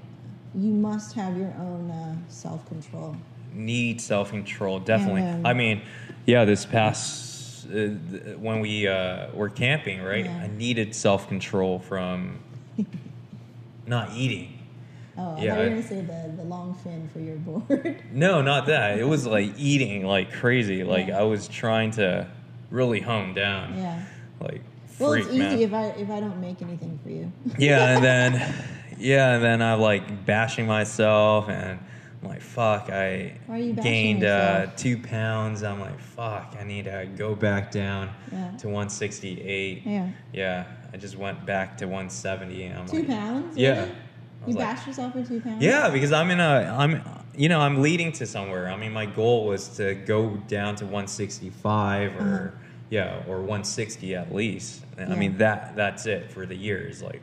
you 0.55 0.73
must 0.73 1.15
have 1.15 1.37
your 1.37 1.53
own 1.59 1.91
uh, 1.91 2.17
self 2.29 2.67
control. 2.69 3.17
Need 3.53 4.01
self 4.01 4.31
control, 4.31 4.79
definitely. 4.81 5.23
And, 5.23 5.41
um, 5.41 5.47
I 5.47 5.55
mean, 5.55 5.83
yeah, 6.27 6.45
this 6.45 6.65
past 6.67 7.67
uh, 7.67 7.71
th- 7.73 8.37
when 8.39 8.61
we 8.61 8.87
uh, 8.87 9.31
were 9.35 9.49
camping, 9.49 10.03
right? 10.03 10.25
Yeah. 10.27 10.41
I 10.43 10.47
needed 10.49 10.95
self 10.95 11.29
control 11.29 11.79
from 11.79 12.39
not 13.87 14.13
eating. 14.15 14.53
Oh, 15.19 15.37
I 15.37 15.43
Yeah, 15.43 15.55
thought 15.55 15.63
you 15.63 15.65
were 15.65 15.69
gonna 15.77 15.83
say 15.83 16.01
the, 16.03 16.33
the 16.37 16.45
long 16.45 16.75
fin 16.75 17.09
for 17.13 17.21
your 17.21 17.37
board. 17.37 18.03
No, 18.13 18.43
not 18.43 18.67
that. 18.67 18.99
It 18.99 19.05
was 19.05 19.27
like 19.27 19.53
eating 19.57 20.05
like 20.05 20.33
crazy. 20.33 20.85
Like 20.85 21.09
Yeah. 21.09 21.21
I 21.21 21.23
was 21.23 21.49
trying 21.49 21.93
to 21.93 22.27
really 22.71 23.01
hone 23.01 23.33
down. 23.35 23.77
yeah. 23.79 24.03
Like 24.41 24.61
Well, 24.99 25.13
freak, 25.13 25.25
it's 25.27 25.35
easy 25.35 25.43
man. 25.43 25.59
if 25.61 25.73
I 25.73 25.85
if 26.01 26.11
I 26.11 26.21
don't 26.21 26.41
make 26.41 26.61
anything 26.61 26.99
for 27.03 27.09
you. 27.09 27.33
yeah, 27.59 27.95
and 27.97 28.05
then 28.05 28.55
yeah, 28.99 29.35
and 29.35 29.45
then 29.45 29.63
I'm 29.63 29.81
like 29.81 30.25
bashing 30.27 30.67
myself, 30.67 31.49
and 31.49 31.79
I'm 32.23 32.29
like, 32.29 32.41
fuck, 32.41 32.91
I 32.91 33.39
Why 33.47 33.57
are 33.57 33.59
you 33.59 33.73
bashing 33.75 33.93
gained 33.93 34.25
uh, 34.25 34.67
two 34.77 34.99
pounds. 34.99 35.63
I'm 35.63 35.81
like, 35.81 35.99
fuck, 36.01 36.57
I 36.59 36.65
need 36.65 36.85
to 36.87 37.09
go 37.17 37.35
back 37.35 37.71
down 37.71 38.11
Yeah. 38.33 38.51
to 38.59 38.69
168. 38.69 39.83
Yeah. 39.85 40.11
Yeah, 40.33 40.65
I 40.93 40.97
just 40.97 41.17
went 41.17 41.45
back 41.47 41.77
to 41.79 41.85
170, 41.87 42.63
and 42.65 42.79
I'm 42.79 42.87
Two 42.87 42.99
like, 42.99 43.07
pounds. 43.09 43.57
Yeah. 43.57 43.81
Really? 43.81 43.93
You 44.47 44.55
like- 44.55 44.59
bashed 44.77 44.87
yourself 44.87 45.13
for 45.13 45.25
two 45.25 45.41
pounds. 45.41 45.63
Yeah, 45.63 45.91
because 45.91 46.13
I'm 46.13 46.31
in 46.31 46.41
a, 46.41 46.75
I'm, 46.77 47.03
you 47.37 47.49
know, 47.49 47.61
I'm 47.61 47.83
leading 47.83 48.13
to 48.13 48.27
somewhere. 48.27 48.69
I 48.69 48.77
mean, 48.77 48.93
my 48.93 49.07
goal 49.07 49.47
was 49.47 49.69
to 49.77 49.95
go 49.95 50.37
down 50.49 50.77
to 50.77 50.85
165 50.87 52.15
or, 52.17 52.21
Uh-huh. 52.21 52.49
yeah, 52.91 53.23
or 53.29 53.39
160 53.41 54.15
at 54.15 54.35
least. 54.35 54.85
And 54.97 55.13
I 55.13 55.17
mean, 55.17 55.37
that 55.39 55.77
that's 55.77 56.07
it 56.07 56.31
for 56.31 56.47
the 56.47 56.55
years. 56.55 57.03
Like, 57.03 57.21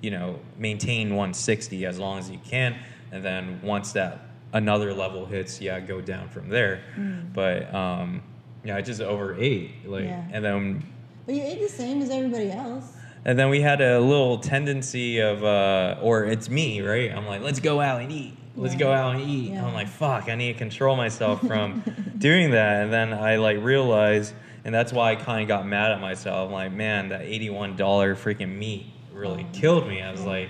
you 0.00 0.10
know, 0.10 0.38
maintain 0.56 1.08
160 1.10 1.84
as 1.86 1.98
long 1.98 2.18
as 2.18 2.30
you 2.30 2.38
can, 2.48 2.76
and 3.12 3.24
then 3.24 3.60
once 3.62 3.92
that 3.92 4.20
another 4.52 4.94
level 4.94 5.26
hits, 5.26 5.60
yeah, 5.60 5.78
go 5.80 6.00
down 6.00 6.28
from 6.28 6.48
there. 6.48 6.80
But 7.34 7.74
um, 7.74 8.22
yeah, 8.64 8.76
I 8.76 8.80
just 8.82 9.00
overate, 9.00 9.70
like, 9.88 10.04
Mm. 10.04 10.08
Yeah. 10.08 10.22
and 10.32 10.44
then 10.44 10.82
But 11.26 11.34
you 11.34 11.42
ate 11.42 11.60
the 11.60 11.68
same 11.68 12.00
as 12.02 12.10
everybody 12.10 12.50
else. 12.50 12.92
and 13.24 13.38
then 13.38 13.50
we 13.50 13.60
had 13.60 13.80
a 13.80 14.00
little 14.00 14.38
tendency 14.38 15.18
of, 15.20 15.44
uh, 15.44 15.96
or 16.00 16.24
it's 16.24 16.48
me, 16.48 16.80
right? 16.80 17.12
I'm 17.12 17.26
like, 17.26 17.42
let's 17.42 17.60
go 17.60 17.80
out 17.80 18.00
and 18.00 18.10
eat. 18.10 18.36
Let's 18.56 18.74
Yeah. 18.74 18.78
go 18.80 18.92
out 18.92 19.16
and 19.16 19.28
eat. 19.28 19.52
Yeah. 19.52 19.66
I'm 19.66 19.74
like, 19.74 19.88
fuck, 19.88 20.28
I 20.28 20.34
need 20.34 20.52
to 20.54 20.58
control 20.58 20.96
myself 20.96 21.40
from 21.46 21.82
doing 22.18 22.52
that. 22.52 22.82
And 22.84 22.92
then 22.92 23.12
I 23.12 23.36
like 23.36 23.58
realized, 23.62 24.34
and 24.64 24.74
that's 24.74 24.92
why 24.92 25.10
I 25.12 25.16
kind 25.16 25.42
of 25.42 25.48
got 25.48 25.66
mad 25.66 25.92
at 25.92 26.00
myself. 26.00 26.46
I'm 26.48 26.52
like, 26.52 26.72
man, 26.72 27.10
that 27.10 27.22
$81 27.22 27.76
freaking 28.16 28.56
meat 28.56 28.86
really 29.18 29.46
killed 29.52 29.86
me. 29.88 30.00
I 30.00 30.10
was 30.12 30.24
like, 30.24 30.48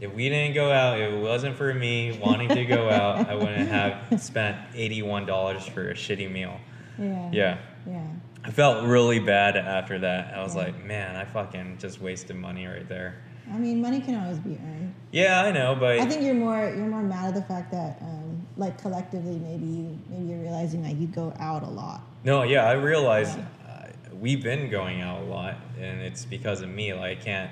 if 0.00 0.12
we 0.12 0.28
didn't 0.28 0.54
go 0.54 0.72
out, 0.72 0.98
if 1.00 1.12
it 1.12 1.18
wasn't 1.20 1.56
for 1.56 1.72
me 1.72 2.18
wanting 2.20 2.48
to 2.48 2.64
go 2.64 2.88
out, 2.90 3.28
I 3.28 3.34
wouldn't 3.34 3.68
have 3.68 4.20
spent 4.20 4.56
$81 4.74 5.70
for 5.70 5.90
a 5.90 5.94
shitty 5.94 6.30
meal. 6.30 6.58
Yeah. 6.98 7.30
Yeah. 7.32 7.58
Yeah. 7.86 8.06
I 8.44 8.50
felt 8.50 8.84
really 8.84 9.20
bad 9.20 9.56
after 9.56 9.98
that. 10.00 10.34
I 10.36 10.42
was 10.42 10.56
Yeah. 10.56 10.62
like, 10.62 10.84
man, 10.84 11.14
I 11.16 11.24
fucking 11.24 11.78
just 11.78 12.00
wasted 12.00 12.36
money 12.36 12.66
right 12.66 12.88
there. 12.88 13.16
I 13.52 13.56
mean, 13.58 13.80
money 13.80 14.00
can 14.00 14.16
always 14.22 14.38
be 14.38 14.52
earned. 14.56 14.94
Yeah, 15.10 15.42
I 15.42 15.50
know, 15.52 15.76
but 15.78 15.98
I 15.98 16.06
think 16.06 16.22
you're 16.22 16.32
more 16.34 16.58
you're 16.74 16.86
more 16.86 17.02
mad 17.02 17.28
at 17.28 17.34
the 17.34 17.42
fact 17.42 17.70
that 17.72 17.98
um, 18.00 18.46
like 18.56 18.80
collectively 18.80 19.36
maybe 19.38 19.66
you 19.66 19.98
maybe 20.08 20.24
you're 20.30 20.38
realizing 20.40 20.80
that 20.84 20.94
you 20.94 21.06
go 21.08 21.34
out 21.38 21.62
a 21.64 21.68
lot. 21.68 22.02
no, 22.24 22.44
yeah, 22.44 22.64
I 22.66 22.72
realize 22.72 23.36
Yeah. 23.36 23.44
uh, 23.68 23.88
we've 24.18 24.42
been 24.42 24.70
going 24.70 25.00
out 25.02 25.20
a 25.22 25.24
lot, 25.24 25.56
and 25.78 26.00
it's 26.00 26.24
because 26.24 26.62
of 26.62 26.68
me. 26.68 26.94
Like, 26.94 27.18
I 27.18 27.22
can't, 27.22 27.50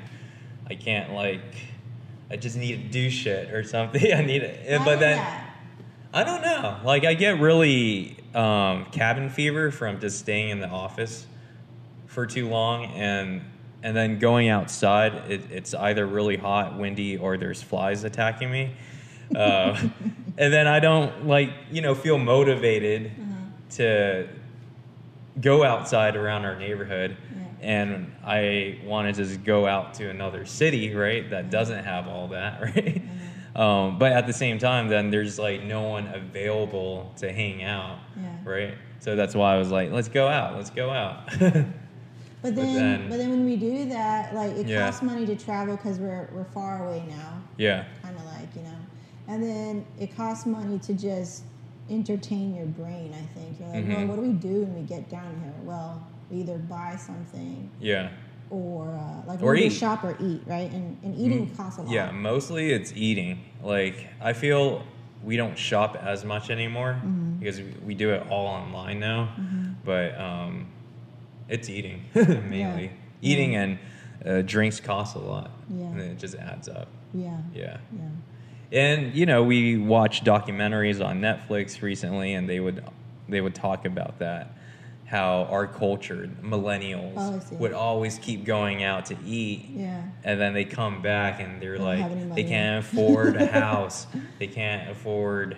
I 0.70 0.76
can't 0.76 1.12
like, 1.12 1.42
I 2.30 2.36
just 2.36 2.56
need 2.56 2.76
to 2.76 2.88
do 2.88 3.10
shit 3.10 3.52
or 3.52 3.64
something. 3.64 4.12
I 4.14 4.22
need 4.22 4.42
it, 4.42 4.78
Why 4.78 4.84
but 4.84 5.00
then. 5.00 5.16
that? 5.16 5.46
I 6.12 6.24
don't 6.24 6.42
know. 6.42 6.78
Like 6.84 7.04
I 7.04 7.14
get 7.14 7.40
really 7.40 8.16
um, 8.34 8.86
cabin 8.86 9.30
fever 9.30 9.70
from 9.70 10.00
just 10.00 10.18
staying 10.18 10.50
in 10.50 10.60
the 10.60 10.68
office 10.68 11.26
for 12.06 12.26
too 12.26 12.48
long, 12.48 12.86
and 12.86 13.42
and 13.82 13.96
then 13.96 14.18
going 14.18 14.48
outside, 14.48 15.14
it, 15.30 15.42
it's 15.50 15.72
either 15.72 16.06
really 16.06 16.36
hot, 16.36 16.76
windy, 16.76 17.16
or 17.16 17.36
there's 17.36 17.62
flies 17.62 18.02
attacking 18.04 18.50
me, 18.50 18.74
uh, 19.36 19.80
and 20.38 20.52
then 20.52 20.66
I 20.66 20.80
don't 20.80 21.26
like 21.26 21.52
you 21.70 21.80
know 21.80 21.94
feel 21.94 22.18
motivated 22.18 23.12
to 23.70 24.28
go 25.40 25.62
outside 25.62 26.16
around 26.16 26.44
our 26.44 26.56
neighborhood. 26.58 27.16
Yeah. 27.36 27.39
And 27.60 28.12
I 28.24 28.78
wanted 28.84 29.16
to 29.16 29.24
just 29.24 29.44
go 29.44 29.66
out 29.66 29.94
to 29.94 30.08
another 30.08 30.46
city, 30.46 30.94
right? 30.94 31.28
That 31.30 31.50
doesn't 31.50 31.84
have 31.84 32.08
all 32.08 32.28
that, 32.28 32.60
right? 32.76 33.02
Um, 33.54 33.98
but 33.98 34.12
at 34.12 34.26
the 34.26 34.32
same 34.32 34.58
time, 34.58 34.88
then 34.88 35.10
there's 35.10 35.38
like 35.38 35.62
no 35.62 35.82
one 35.82 36.06
available 36.08 37.12
to 37.18 37.32
hang 37.32 37.62
out, 37.62 37.98
Yeah. 38.16 38.36
right? 38.44 38.74
So 39.00 39.16
that's 39.16 39.34
why 39.34 39.54
I 39.54 39.58
was 39.58 39.70
like, 39.70 39.90
let's 39.92 40.08
go 40.08 40.28
out, 40.28 40.56
let's 40.56 40.70
go 40.70 40.90
out. 40.90 41.28
But 42.42 42.54
But 42.54 42.62
then, 42.62 42.74
then- 42.74 43.08
but 43.10 43.18
then 43.18 43.28
when 43.28 43.44
we 43.44 43.56
do 43.56 43.86
that, 43.90 44.34
like 44.34 44.52
it 44.56 44.66
Yeah. 44.66 44.86
costs 44.86 45.02
money 45.02 45.26
to 45.26 45.36
travel 45.36 45.76
because 45.76 45.98
we're 45.98 46.26
we're 46.32 46.44
far 46.54 46.86
away 46.86 47.04
now, 47.06 47.42
yeah, 47.58 47.84
kind 48.02 48.16
of 48.16 48.24
like 48.24 48.48
you 48.56 48.62
know, 48.62 48.78
and 49.28 49.42
then 49.42 49.84
it 49.98 50.16
costs 50.16 50.46
money 50.46 50.78
to 50.78 50.94
just 50.94 51.42
entertain 51.90 52.54
your 52.54 52.64
brain. 52.64 53.12
I 53.12 53.38
think 53.38 53.60
you're 53.60 53.68
like, 53.68 53.86
well, 53.86 53.98
Mhm. 53.98 54.08
what 54.08 54.16
do 54.16 54.22
we 54.22 54.32
do 54.32 54.62
when 54.62 54.74
we 54.74 54.80
get 54.88 55.10
down 55.10 55.38
here? 55.44 55.52
Well, 55.64 56.02
we 56.02 56.19
either 56.32 56.58
buy 56.58 56.96
something 56.96 57.70
yeah, 57.80 58.10
or 58.50 58.88
uh, 58.94 59.26
like 59.26 59.42
Or 59.42 59.54
eat. 59.54 59.70
shop 59.70 60.04
or 60.04 60.16
eat, 60.20 60.42
right? 60.46 60.70
And 60.72 60.96
and 61.02 61.16
eating 61.18 61.50
costs 61.56 61.78
a 61.78 61.82
lot. 61.82 61.90
yeah. 61.90 62.10
Mostly 62.10 62.72
it's 62.72 62.92
eating. 62.94 63.40
Like 63.62 64.06
I 64.20 64.32
feel 64.32 64.84
we 65.22 65.36
don't 65.36 65.56
shop 65.58 65.96
as 66.00 66.24
much 66.24 66.50
anymore 66.50 66.98
Mm-hmm. 67.04 67.38
because 67.38 67.60
we, 67.84 67.94
do 67.94 68.10
it 68.10 68.26
all 68.30 68.46
online 68.46 68.98
now. 69.00 69.28
But 69.84 70.18
um, 70.18 70.66
it's 71.48 71.68
eating 71.68 72.04
mainly. 72.14 72.92
Eating 73.22 73.54
and 73.56 73.78
uh, 74.24 74.42
drinks 74.42 74.80
cost 74.80 75.16
a 75.16 75.18
lot, 75.18 75.50
Yeah. 75.68 75.84
and 75.86 76.00
it 76.00 76.18
just 76.18 76.34
adds 76.36 76.68
up. 76.68 76.88
Yeah. 77.12 77.36
Yeah. 77.54 77.76
Yeah. 77.92 78.08
And 78.72 79.14
you 79.14 79.26
know, 79.26 79.42
we 79.42 79.76
watched 79.76 80.24
documentaries 80.24 81.04
on 81.04 81.20
Netflix 81.20 81.82
recently, 81.82 82.32
and 82.34 82.48
they 82.48 82.60
would 82.60 82.82
they 83.28 83.40
would 83.40 83.54
talk 83.54 83.84
about 83.84 84.18
that, 84.20 84.52
how 85.10 85.42
our 85.50 85.66
culture, 85.66 86.30
millennials, 86.40 87.14
Oh, 87.16 87.56
would 87.56 87.72
always 87.72 88.16
keep 88.18 88.44
going 88.44 88.84
out 88.84 89.06
to 89.06 89.16
eat, 89.26 89.68
Yeah. 89.74 90.02
and 90.22 90.40
then 90.40 90.54
they 90.54 90.64
come 90.64 91.02
back 91.02 91.40
and 91.40 91.60
they're 91.60 91.80
like, 91.80 92.34
they 92.36 92.44
can't 92.44 92.84
afford 92.84 93.34
a 93.34 93.46
house, 93.60 94.06
they 94.38 94.46
can't 94.46 94.88
afford, 94.88 95.56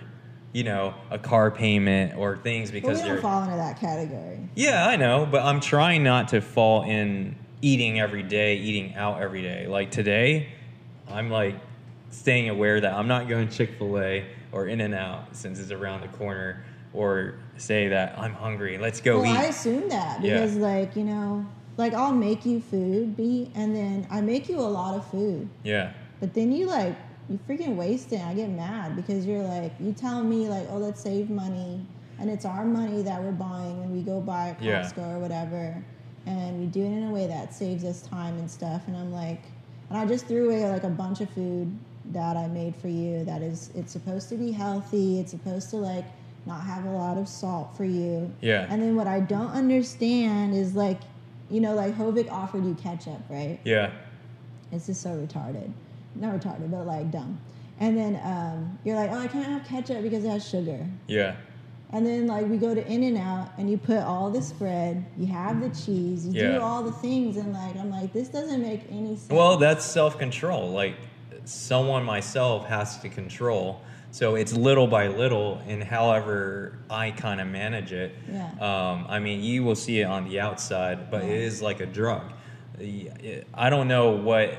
you 0.53 0.63
know, 0.63 0.95
a 1.11 1.19
car 1.19 1.51
payment 1.51 2.17
or 2.17 2.35
things 2.37 2.71
we 2.71 2.81
because 2.81 2.97
don't 3.01 3.09
they're. 3.09 3.21
fall 3.21 3.43
into 3.43 3.55
that 3.57 3.79
category. 3.79 4.39
Yeah, 4.55 4.87
I 4.87 4.95
know, 4.95 5.27
but 5.29 5.43
I'm 5.43 5.59
trying 5.59 6.01
not 6.03 6.29
to 6.29 6.41
fall 6.41 6.81
in 6.81 7.35
eating 7.61 7.99
every 7.99 8.23
day, 8.23 8.57
eating 8.57 8.95
out 8.95 9.21
every 9.21 9.43
day. 9.43 9.67
Like 9.67 9.91
today, 9.91 10.47
I'm 11.07 11.29
like 11.29 11.57
staying 12.09 12.49
aware 12.49 12.81
that 12.81 12.91
I'm 12.91 13.07
not 13.07 13.27
going 13.27 13.49
Chick 13.49 13.75
fil 13.77 13.99
A 13.99 14.25
or 14.51 14.65
In 14.67 14.81
N 14.81 14.95
Out 14.95 15.35
since 15.35 15.59
it's 15.59 15.69
around 15.71 16.01
the 16.01 16.07
corner, 16.07 16.63
or 16.93 17.35
say 17.57 17.87
that 17.89 18.17
I'm 18.17 18.33
hungry, 18.33 18.77
let's 18.77 19.01
go 19.01 19.21
well, 19.21 19.31
I 19.31 19.45
assume 19.45 19.89
that 19.89 20.21
Yeah. 20.21 20.33
because, 20.41 20.55
like, 20.57 20.95
you 20.95 21.03
know, 21.03 21.45
like 21.77 21.93
I'll 21.93 22.13
make 22.13 22.45
you 22.45 22.61
food, 22.61 23.15
be, 23.17 23.51
and 23.55 23.75
then 23.75 24.07
I 24.11 24.21
make 24.21 24.47
you 24.49 24.59
a 24.59 24.61
lot 24.61 24.95
of 24.95 25.05
food, 25.07 25.49
Yeah, 25.63 25.91
but 26.19 26.33
then 26.33 26.51
you 26.51 26.67
like 26.67 26.95
you 27.29 27.39
freaking 27.47 27.75
waste 27.75 28.11
it. 28.11 28.21
I 28.21 28.33
get 28.33 28.49
mad 28.49 28.95
because 28.95 29.25
you're 29.25 29.41
like 29.43 29.71
you 29.79 29.93
tell 29.93 30.23
me 30.23 30.47
like, 30.49 30.67
oh, 30.69 30.77
let's 30.77 31.01
save 31.01 31.29
money, 31.29 31.85
and 32.19 32.29
it's 32.29 32.45
our 32.45 32.65
money 32.65 33.01
that 33.03 33.21
we're 33.23 33.31
buying 33.31 33.79
when 33.79 33.91
we 33.91 34.01
go 34.03 34.19
buy 34.21 34.49
at 34.49 34.61
Yeah. 34.61 34.81
Costco 34.81 35.15
or 35.15 35.19
whatever, 35.19 35.83
and 36.25 36.59
we 36.59 36.67
do 36.67 36.81
it 36.81 36.91
in 36.91 37.03
a 37.05 37.11
way 37.11 37.27
that 37.27 37.53
saves 37.53 37.83
us 37.85 38.01
time 38.03 38.37
and 38.37 38.49
stuff. 38.51 38.83
And 38.87 38.95
I'm 38.95 39.11
like, 39.11 39.41
and 39.89 39.97
I 39.97 40.05
just 40.05 40.27
threw 40.27 40.45
away 40.49 40.69
like 40.69 40.83
a 40.83 40.89
bunch 40.89 41.21
of 41.21 41.29
food 41.31 41.75
that 42.11 42.35
I 42.37 42.47
made 42.47 42.75
for 42.75 42.87
you. 42.89 43.23
That 43.25 43.41
is, 43.41 43.71
it's 43.73 43.91
supposed 43.93 44.29
to 44.29 44.35
be 44.35 44.51
healthy. 44.51 45.19
It's 45.19 45.31
supposed 45.31 45.69
to 45.71 45.77
like 45.77 46.05
not 46.45 46.61
have 46.61 46.85
a 46.85 46.91
lot 46.91 47.17
of 47.17 47.27
salt 47.27 47.75
for 47.77 47.85
you. 47.85 48.31
Yeah. 48.41 48.67
And 48.69 48.81
then 48.81 48.95
what 48.95 49.07
I 49.07 49.19
don't 49.21 49.51
understand 49.51 50.53
is 50.55 50.75
like, 50.75 50.99
you 51.49 51.61
know, 51.61 51.73
like 51.75 51.95
Hovik 51.95 52.29
offered 52.31 52.65
you 52.65 52.75
ketchup, 52.75 53.21
right? 53.29 53.59
yeah, 53.63 53.91
It's 54.71 54.87
just 54.87 55.01
so 55.01 55.09
retarded. 55.11 55.71
Not 56.15 56.39
retarded, 56.39 56.69
but 56.71 56.85
like 56.85 57.11
dumb. 57.11 57.39
And 57.79 57.97
then 57.97 58.19
um, 58.23 58.77
you're 58.83 58.95
like, 58.95 59.09
oh, 59.11 59.17
I 59.19 59.27
can't 59.27 59.45
have 59.47 59.65
ketchup 59.65 60.03
because 60.03 60.23
it 60.23 60.29
has 60.29 60.47
sugar. 60.47 60.85
yeah, 61.07 61.35
And 61.91 62.05
then 62.05 62.27
like 62.27 62.47
we 62.47 62.57
go 62.57 62.73
to 62.75 62.85
In 62.87 63.03
and 63.03 63.17
Out 63.17 63.49
and 63.57 63.69
you 63.69 63.77
put 63.77 63.97
all 63.99 64.29
the 64.29 64.41
spread, 64.41 65.05
you 65.17 65.25
have 65.27 65.59
the 65.61 65.69
cheese, 65.69 66.25
you 66.27 66.33
Yeah. 66.33 66.51
do 66.53 66.61
all 66.61 66.83
the 66.83 66.91
things, 66.91 67.37
and 67.37 67.51
like 67.53 67.75
I'm 67.77 67.89
like, 67.89 68.13
this 68.13 68.27
doesn't 68.29 68.61
make 68.61 68.81
any 68.91 69.15
sense. 69.15 69.29
Well, 69.29 69.57
that's 69.57 69.83
self 69.85 70.17
control. 70.19 70.69
Like 70.71 70.95
someone 71.45 72.03
myself 72.03 72.67
has 72.67 72.97
to 72.99 73.09
control. 73.09 73.81
So 74.13 74.35
it's 74.35 74.53
little 74.53 74.85
by 74.85 75.07
little, 75.07 75.59
and 75.67 75.83
however 75.83 76.77
I 76.87 77.09
kind 77.09 77.41
of 77.41 77.47
manage 77.47 77.91
it. 77.91 78.13
Yeah. 78.31 78.45
Um, 78.61 79.07
I 79.09 79.17
mean, 79.17 79.43
you 79.43 79.63
will 79.63 79.75
see 79.75 80.01
it 80.01 80.03
on 80.03 80.29
the 80.29 80.39
outside, 80.39 81.09
but 81.09 81.23
it 81.23 81.29
Yeah. 81.29 81.47
is 81.47 81.63
like 81.63 81.79
a 81.79 81.87
drug. 81.87 82.31
I 83.55 83.69
don't 83.71 83.87
know 83.87 84.11
what 84.11 84.55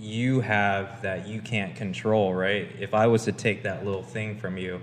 you 0.00 0.40
have 0.40 1.00
that 1.02 1.28
you 1.28 1.40
can't 1.40 1.76
control, 1.76 2.34
right? 2.34 2.68
If 2.80 2.92
I 2.92 3.06
was 3.06 3.22
to 3.26 3.32
take 3.32 3.62
that 3.62 3.84
little 3.84 4.02
thing 4.02 4.36
from 4.36 4.58
you, 4.58 4.80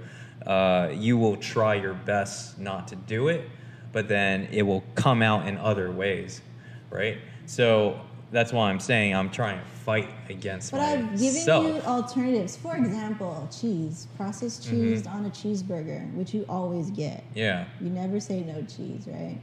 uh, 0.48 0.88
you 0.94 1.18
will 1.18 1.36
try 1.36 1.76
your 1.76 1.94
best 1.94 2.58
not 2.58 2.88
to 2.88 2.96
do 2.96 3.28
it, 3.28 3.50
but 3.92 4.08
then 4.08 4.48
it 4.50 4.62
will 4.62 4.86
come 4.96 5.22
out 5.22 5.46
in 5.46 5.58
other 5.58 5.92
ways, 5.92 6.42
right? 6.90 7.18
So 7.48 8.00
that's 8.34 8.52
why 8.52 8.70
I'm 8.70 8.80
saying 8.80 9.16
I'm 9.16 9.30
trying 9.30 9.60
to 9.60 9.66
fight 9.66 10.10
against 10.30 10.72
But 10.72 10.82
I've 10.82 11.12
given 11.12 11.20
myself. 11.36 11.66
you 11.66 11.82
alternatives. 11.84 12.58
For 12.58 12.76
example, 12.76 13.50
cheese, 13.58 14.08
processed 14.18 14.66
Mm-hmm. 14.66 14.94
cheese 14.94 15.08
on 15.08 15.26
a 15.26 15.30
cheeseburger, 15.30 16.12
which 16.14 16.34
you 16.34 16.46
always 16.50 16.90
get. 16.90 17.24
yeah, 17.36 17.66
You 17.80 17.90
never 17.90 18.20
say 18.20 18.42
no 18.42 18.62
cheese, 18.64 19.04
right? 19.08 19.40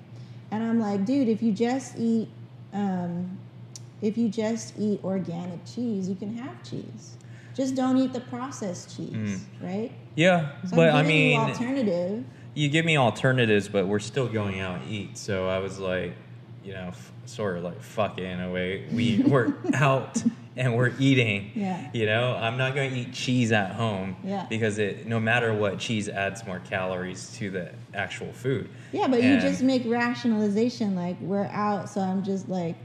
And 0.51 0.63
I'm 0.65 0.81
like, 0.81 1.05
dude, 1.07 1.29
if 1.29 1.41
you 1.43 1.53
just 1.53 1.97
eat, 1.99 2.29
um, 2.75 3.39
if 4.03 4.19
you 4.19 4.29
just 4.29 4.75
eat 4.79 5.01
organic 5.05 5.65
cheese, 5.65 6.09
you 6.09 6.17
can 6.17 6.37
have 6.37 6.63
cheese. 6.69 7.17
Just 7.55 7.75
don't 7.77 7.97
eat 7.97 8.13
the 8.13 8.21
processed 8.21 8.97
cheese, 8.97 9.45
right? 9.61 9.93
yeah, 10.17 10.53
So 10.65 10.73
Mm. 10.73 10.77
but 10.77 10.89
I 10.91 11.03
giving 11.03 11.07
mean, 11.09 11.31
you 11.33 11.47
alternative. 11.47 12.25
you 12.55 12.69
give 12.69 12.85
me 12.85 12.97
alternatives, 12.97 13.69
but 13.69 13.87
we're 13.87 13.99
still 14.01 14.27
going 14.29 14.59
out 14.61 14.81
and 14.83 14.91
eat. 14.91 15.17
So 15.17 15.49
I 15.49 15.59
was 15.59 15.79
like, 15.79 16.15
you 16.65 16.73
know, 16.73 16.89
f- 16.89 17.13
sort 17.27 17.57
of 17.57 17.65
like 17.65 17.81
fuck 17.81 18.19
it 18.19 18.25
in 18.25 18.41
a 18.41 18.51
way. 18.51 18.87
We 18.93 19.23
we're 19.27 19.55
out 19.75 20.23
and 20.57 20.77
we're 20.77 20.93
eating. 20.99 21.53
Yeah. 21.55 21.91
You 21.93 22.07
know, 22.07 22.37
I'm 22.37 22.57
not 22.57 22.75
going 22.75 22.91
to 22.91 22.97
eat 22.97 23.13
cheese 23.13 23.53
at 23.53 23.73
home. 23.73 24.17
Yeah. 24.23 24.47
Because 24.49 24.79
it, 24.79 25.07
no 25.07 25.19
matter 25.21 25.55
what, 25.55 25.79
cheese 25.79 26.09
adds 26.09 26.45
more 26.47 26.61
calories 26.61 27.33
to 27.39 27.51
the 27.51 27.73
actual 27.95 28.33
food. 28.33 28.69
Yeah, 28.93 29.09
but 29.09 29.23
you 29.23 29.41
just 29.41 29.63
make 29.63 29.83
rationalization 29.87 30.95
like 30.95 31.19
we're 31.21 31.47
out, 31.47 31.89
so 31.89 32.01
I'm 32.01 32.23
just 32.23 32.49
like, 32.49 32.77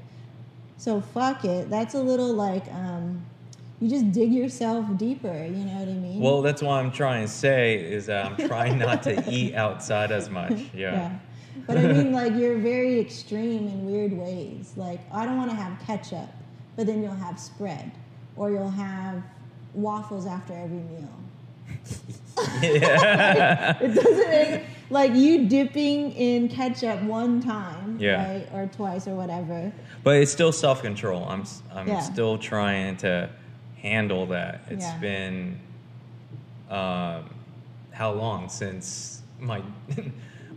so 0.77 1.01
fuck 1.01 1.43
it. 1.45 1.69
That's 1.69 1.95
a 1.95 2.01
little 2.01 2.33
like, 2.33 2.65
um, 2.71 3.25
you 3.81 3.89
just 3.89 4.11
dig 4.11 4.31
yourself 4.31 4.85
deeper. 4.97 5.33
You 5.33 5.65
know 5.65 5.73
what 5.79 5.89
I 5.89 5.93
mean? 5.93 6.19
Well, 6.21 6.41
that's 6.41 6.61
what 6.61 6.73
I'm 6.73 6.91
trying 6.91 7.25
to 7.25 7.31
say 7.31 7.75
is 7.75 8.05
that 8.05 8.25
I'm 8.25 8.47
trying 8.47 8.77
not 8.77 9.03
to 9.03 9.23
eat 9.29 9.55
outside 9.55 10.11
as 10.11 10.29
much. 10.29 10.59
Yeah. 10.73 11.17
But 11.67 11.77
I 11.77 11.81
mean, 11.93 12.11
like, 12.11 12.33
you're 12.35 12.57
very 12.57 12.99
extreme 12.99 13.67
in 13.67 13.85
weird 13.85 14.13
ways. 14.13 14.73
Like, 14.75 14.99
I 15.11 15.25
don't 15.25 15.37
want 15.37 15.49
to 15.51 15.55
have 15.55 15.79
ketchup, 15.85 16.29
but 16.75 16.85
then 16.85 17.01
you'll 17.01 17.13
have 17.15 17.39
spread, 17.39 17.91
or 18.35 18.51
you'll 18.51 18.69
have 18.69 19.23
waffles 19.73 20.25
after 20.27 20.53
every 20.53 20.77
meal. 20.77 21.09
Yeah. 22.61 23.77
It 23.81 23.93
doesn't 23.95 24.29
make, 24.29 24.63
like 24.89 25.13
you 25.13 25.47
dipping 25.47 26.11
in 26.13 26.47
ketchup 26.49 27.01
one 27.03 27.41
time, 27.41 27.97
Yeah. 27.99 28.27
right, 28.31 28.49
or 28.53 28.67
twice 28.67 29.07
or 29.07 29.15
whatever. 29.15 29.71
But 30.03 30.17
it's 30.17 30.31
still 30.31 30.51
self 30.51 30.81
control. 30.81 31.25
I'm 31.27 31.43
I'm 31.73 31.87
Yeah. 31.87 31.99
still 32.01 32.37
trying 32.37 32.97
to 32.97 33.29
handle 33.81 34.25
that. 34.27 34.61
It's 34.69 34.85
Yeah. 34.85 34.97
been 34.99 35.59
um, 36.69 37.29
how 37.91 38.11
long 38.11 38.49
since 38.49 39.21
my 39.39 39.61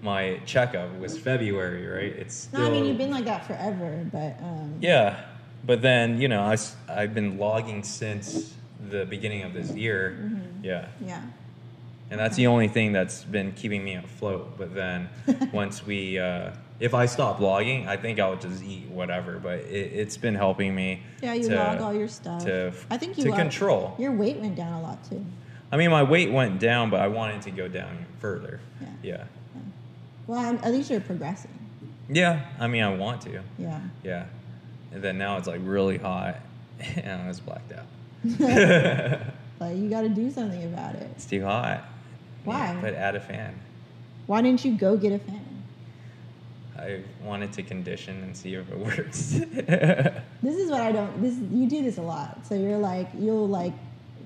my 0.02 0.40
checkup 0.46 0.98
was 0.98 1.18
February, 1.18 1.86
right? 1.86 2.12
It's 2.18 2.34
still 2.34 2.60
No, 2.60 2.66
I 2.66 2.70
mean 2.70 2.84
you've 2.84 2.98
been 2.98 3.10
like 3.10 3.24
that 3.24 3.46
forever, 3.46 4.06
but 4.12 4.36
um, 4.42 4.74
yeah, 4.80 5.20
But 5.64 5.82
then, 5.82 6.20
you 6.20 6.28
know, 6.28 6.42
I 6.42 6.56
I've 6.88 7.14
been 7.14 7.38
logging 7.38 7.82
since 7.82 8.54
the 8.90 9.04
beginning 9.06 9.42
of 9.42 9.52
this 9.52 9.70
year. 9.72 10.16
Mm-hmm. 10.20 10.64
Yeah. 10.64 10.88
Yeah. 11.04 11.22
And 12.10 12.18
that's 12.18 12.36
the 12.36 12.46
only 12.46 12.68
thing 12.68 12.92
that's 12.92 13.24
been 13.24 13.52
keeping 13.52 13.84
me 13.84 13.94
afloat. 13.96 14.56
But 14.56 14.74
then 14.74 15.08
once 15.52 15.84
we, 15.84 16.18
uh, 16.18 16.52
if 16.80 16.94
I 16.94 17.04
stop 17.06 17.40
logging, 17.40 17.86
I 17.88 17.96
think 17.96 18.18
I'll 18.20 18.36
just 18.36 18.62
eat 18.62 18.88
whatever. 18.88 19.38
But 19.38 19.58
it, 19.60 19.92
it's 19.92 20.16
been 20.16 20.34
helping 20.36 20.74
me. 20.74 21.02
Yeah, 21.20 21.34
you 21.34 21.48
to, 21.50 21.56
log 21.56 21.80
all 21.80 21.92
your 21.92 22.08
stuff. 22.08 22.44
to, 22.44 22.72
I 22.88 22.96
think 22.96 23.18
you 23.18 23.24
to 23.24 23.30
log- 23.30 23.40
control. 23.40 23.94
Your 23.98 24.12
weight 24.12 24.38
went 24.38 24.54
down 24.56 24.72
a 24.72 24.80
lot 24.80 25.02
too. 25.10 25.22
I 25.70 25.76
mean, 25.76 25.90
my 25.90 26.02
weight 26.02 26.30
went 26.32 26.60
down, 26.60 26.88
but 26.88 27.00
I 27.00 27.08
wanted 27.08 27.42
to 27.42 27.50
go 27.50 27.68
down 27.68 28.06
further. 28.20 28.60
Yeah. 28.80 28.88
Yeah. 29.02 29.24
Well, 30.28 30.38
I'm, 30.38 30.56
at 30.58 30.70
least 30.70 30.90
you're 30.90 31.00
progressing. 31.00 31.50
Yeah. 32.08 32.44
I 32.60 32.68
mean, 32.68 32.84
I 32.84 32.94
want 32.94 33.22
to. 33.22 33.42
Yeah. 33.58 33.80
Yeah. 34.04 34.26
And 34.92 35.02
then 35.02 35.18
now 35.18 35.36
it's 35.38 35.48
like 35.48 35.60
really 35.64 35.98
hot, 35.98 36.36
and 36.96 37.22
I 37.22 37.26
was 37.26 37.40
blacked 37.40 37.72
out. 37.72 37.86
Like 39.60 39.76
you 39.76 39.90
got 39.90 40.02
to 40.02 40.08
do 40.08 40.30
something 40.30 40.62
about 40.62 40.94
it. 40.94 41.10
It's 41.16 41.26
too 41.26 41.42
hot. 41.44 41.82
Why? 42.44 42.58
Yeah, 42.58 42.80
but 42.80 42.94
add 42.94 43.16
a 43.16 43.20
fan. 43.20 43.58
Why 44.26 44.40
didn't 44.40 44.64
you 44.64 44.76
go 44.76 44.96
get 44.96 45.12
a 45.12 45.18
fan? 45.18 45.64
I 46.78 47.00
wanted 47.24 47.52
to 47.54 47.64
condition 47.64 48.22
and 48.22 48.36
see 48.36 48.54
if 48.54 48.70
it 48.70 48.78
works. 48.88 49.30
This 50.42 50.56
is 50.56 50.70
what 50.70 50.80
I 50.80 50.92
don't. 50.92 51.20
This 51.20 51.34
you 51.50 51.68
do 51.68 51.82
this 51.82 51.98
a 51.98 52.02
lot. 52.02 52.46
So 52.46 52.54
you're 52.54 52.78
like 52.78 53.08
you'll 53.18 53.48
like 53.48 53.72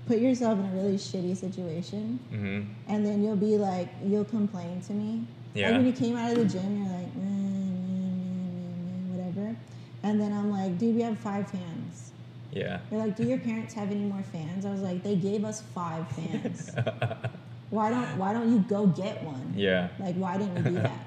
put 0.06 0.18
yourself 0.18 0.58
in 0.58 0.66
a 0.66 0.72
really 0.72 0.96
shitty 0.96 1.34
situation, 1.36 2.18
hmm 2.28 2.92
and 2.92 3.06
then 3.06 3.24
you'll 3.24 3.36
be 3.36 3.56
like 3.56 3.88
you'll 4.04 4.26
complain 4.26 4.82
to 4.82 4.92
me. 4.92 5.24
Yeah. 5.54 5.66
Like 5.68 5.76
when 5.78 5.86
you 5.86 5.92
came 5.92 6.16
out 6.16 6.30
of 6.32 6.38
the 6.38 6.44
gym, 6.46 6.78
you're 6.78 6.92
like 6.92 7.14
"Mm, 7.14 7.20
mm, 7.86 8.72
mm, 8.78 9.16
whatever, 9.16 9.56
and 10.02 10.20
then 10.20 10.32
I'm 10.32 10.50
like, 10.50 10.78
dude, 10.78 10.94
we 10.96 11.02
have 11.02 11.18
five 11.18 11.50
fans. 11.50 12.12
Yeah. 12.52 12.80
They're 12.90 12.98
like, 12.98 13.16
do 13.16 13.24
your 13.24 13.38
parents 13.38 13.72
have 13.74 13.90
any 13.90 14.00
more 14.04 14.22
fans? 14.32 14.66
I 14.66 14.70
was 14.70 14.82
like, 14.82 15.02
they 15.02 15.16
gave 15.16 15.44
us 15.44 15.62
five 15.74 16.06
fans. 16.12 16.70
why 17.70 17.90
don't 17.90 18.18
Why 18.18 18.32
don't 18.34 18.50
you 18.52 18.58
go 18.68 18.86
get 18.86 19.22
one? 19.24 19.54
yeah. 19.56 19.88
Like, 19.98 20.14
why 20.16 20.36
didn't 20.38 20.56
you 20.58 20.62
do 20.64 20.72
that? 20.82 20.90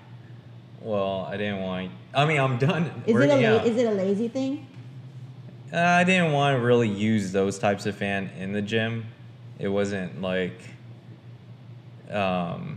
Well, 0.81 1.21
I 1.27 1.35
didn't 1.37 1.61
want. 1.61 1.89
I 2.13 2.25
mean, 2.25 2.39
I'm 2.39 2.59
done 2.59 2.91
Is 3.07 3.15
it 3.19 3.29
a 3.31 3.35
la- 3.35 3.63
is 3.63 3.75
it 3.77 3.87
a 3.87 3.91
lazy 3.91 4.27
thing? 4.27 4.67
Uh, 5.73 5.77
I 5.79 6.03
didn't 6.03 6.31
want 6.31 6.59
to 6.59 6.63
really 6.63 6.87
use 6.87 7.31
those 7.31 7.57
types 7.57 7.87
of 7.87 7.95
fan 7.95 8.29
in 8.37 8.53
the 8.53 8.61
gym. 8.61 9.05
It 9.57 9.67
wasn't 9.67 10.21
like, 10.21 10.59
um, 12.11 12.74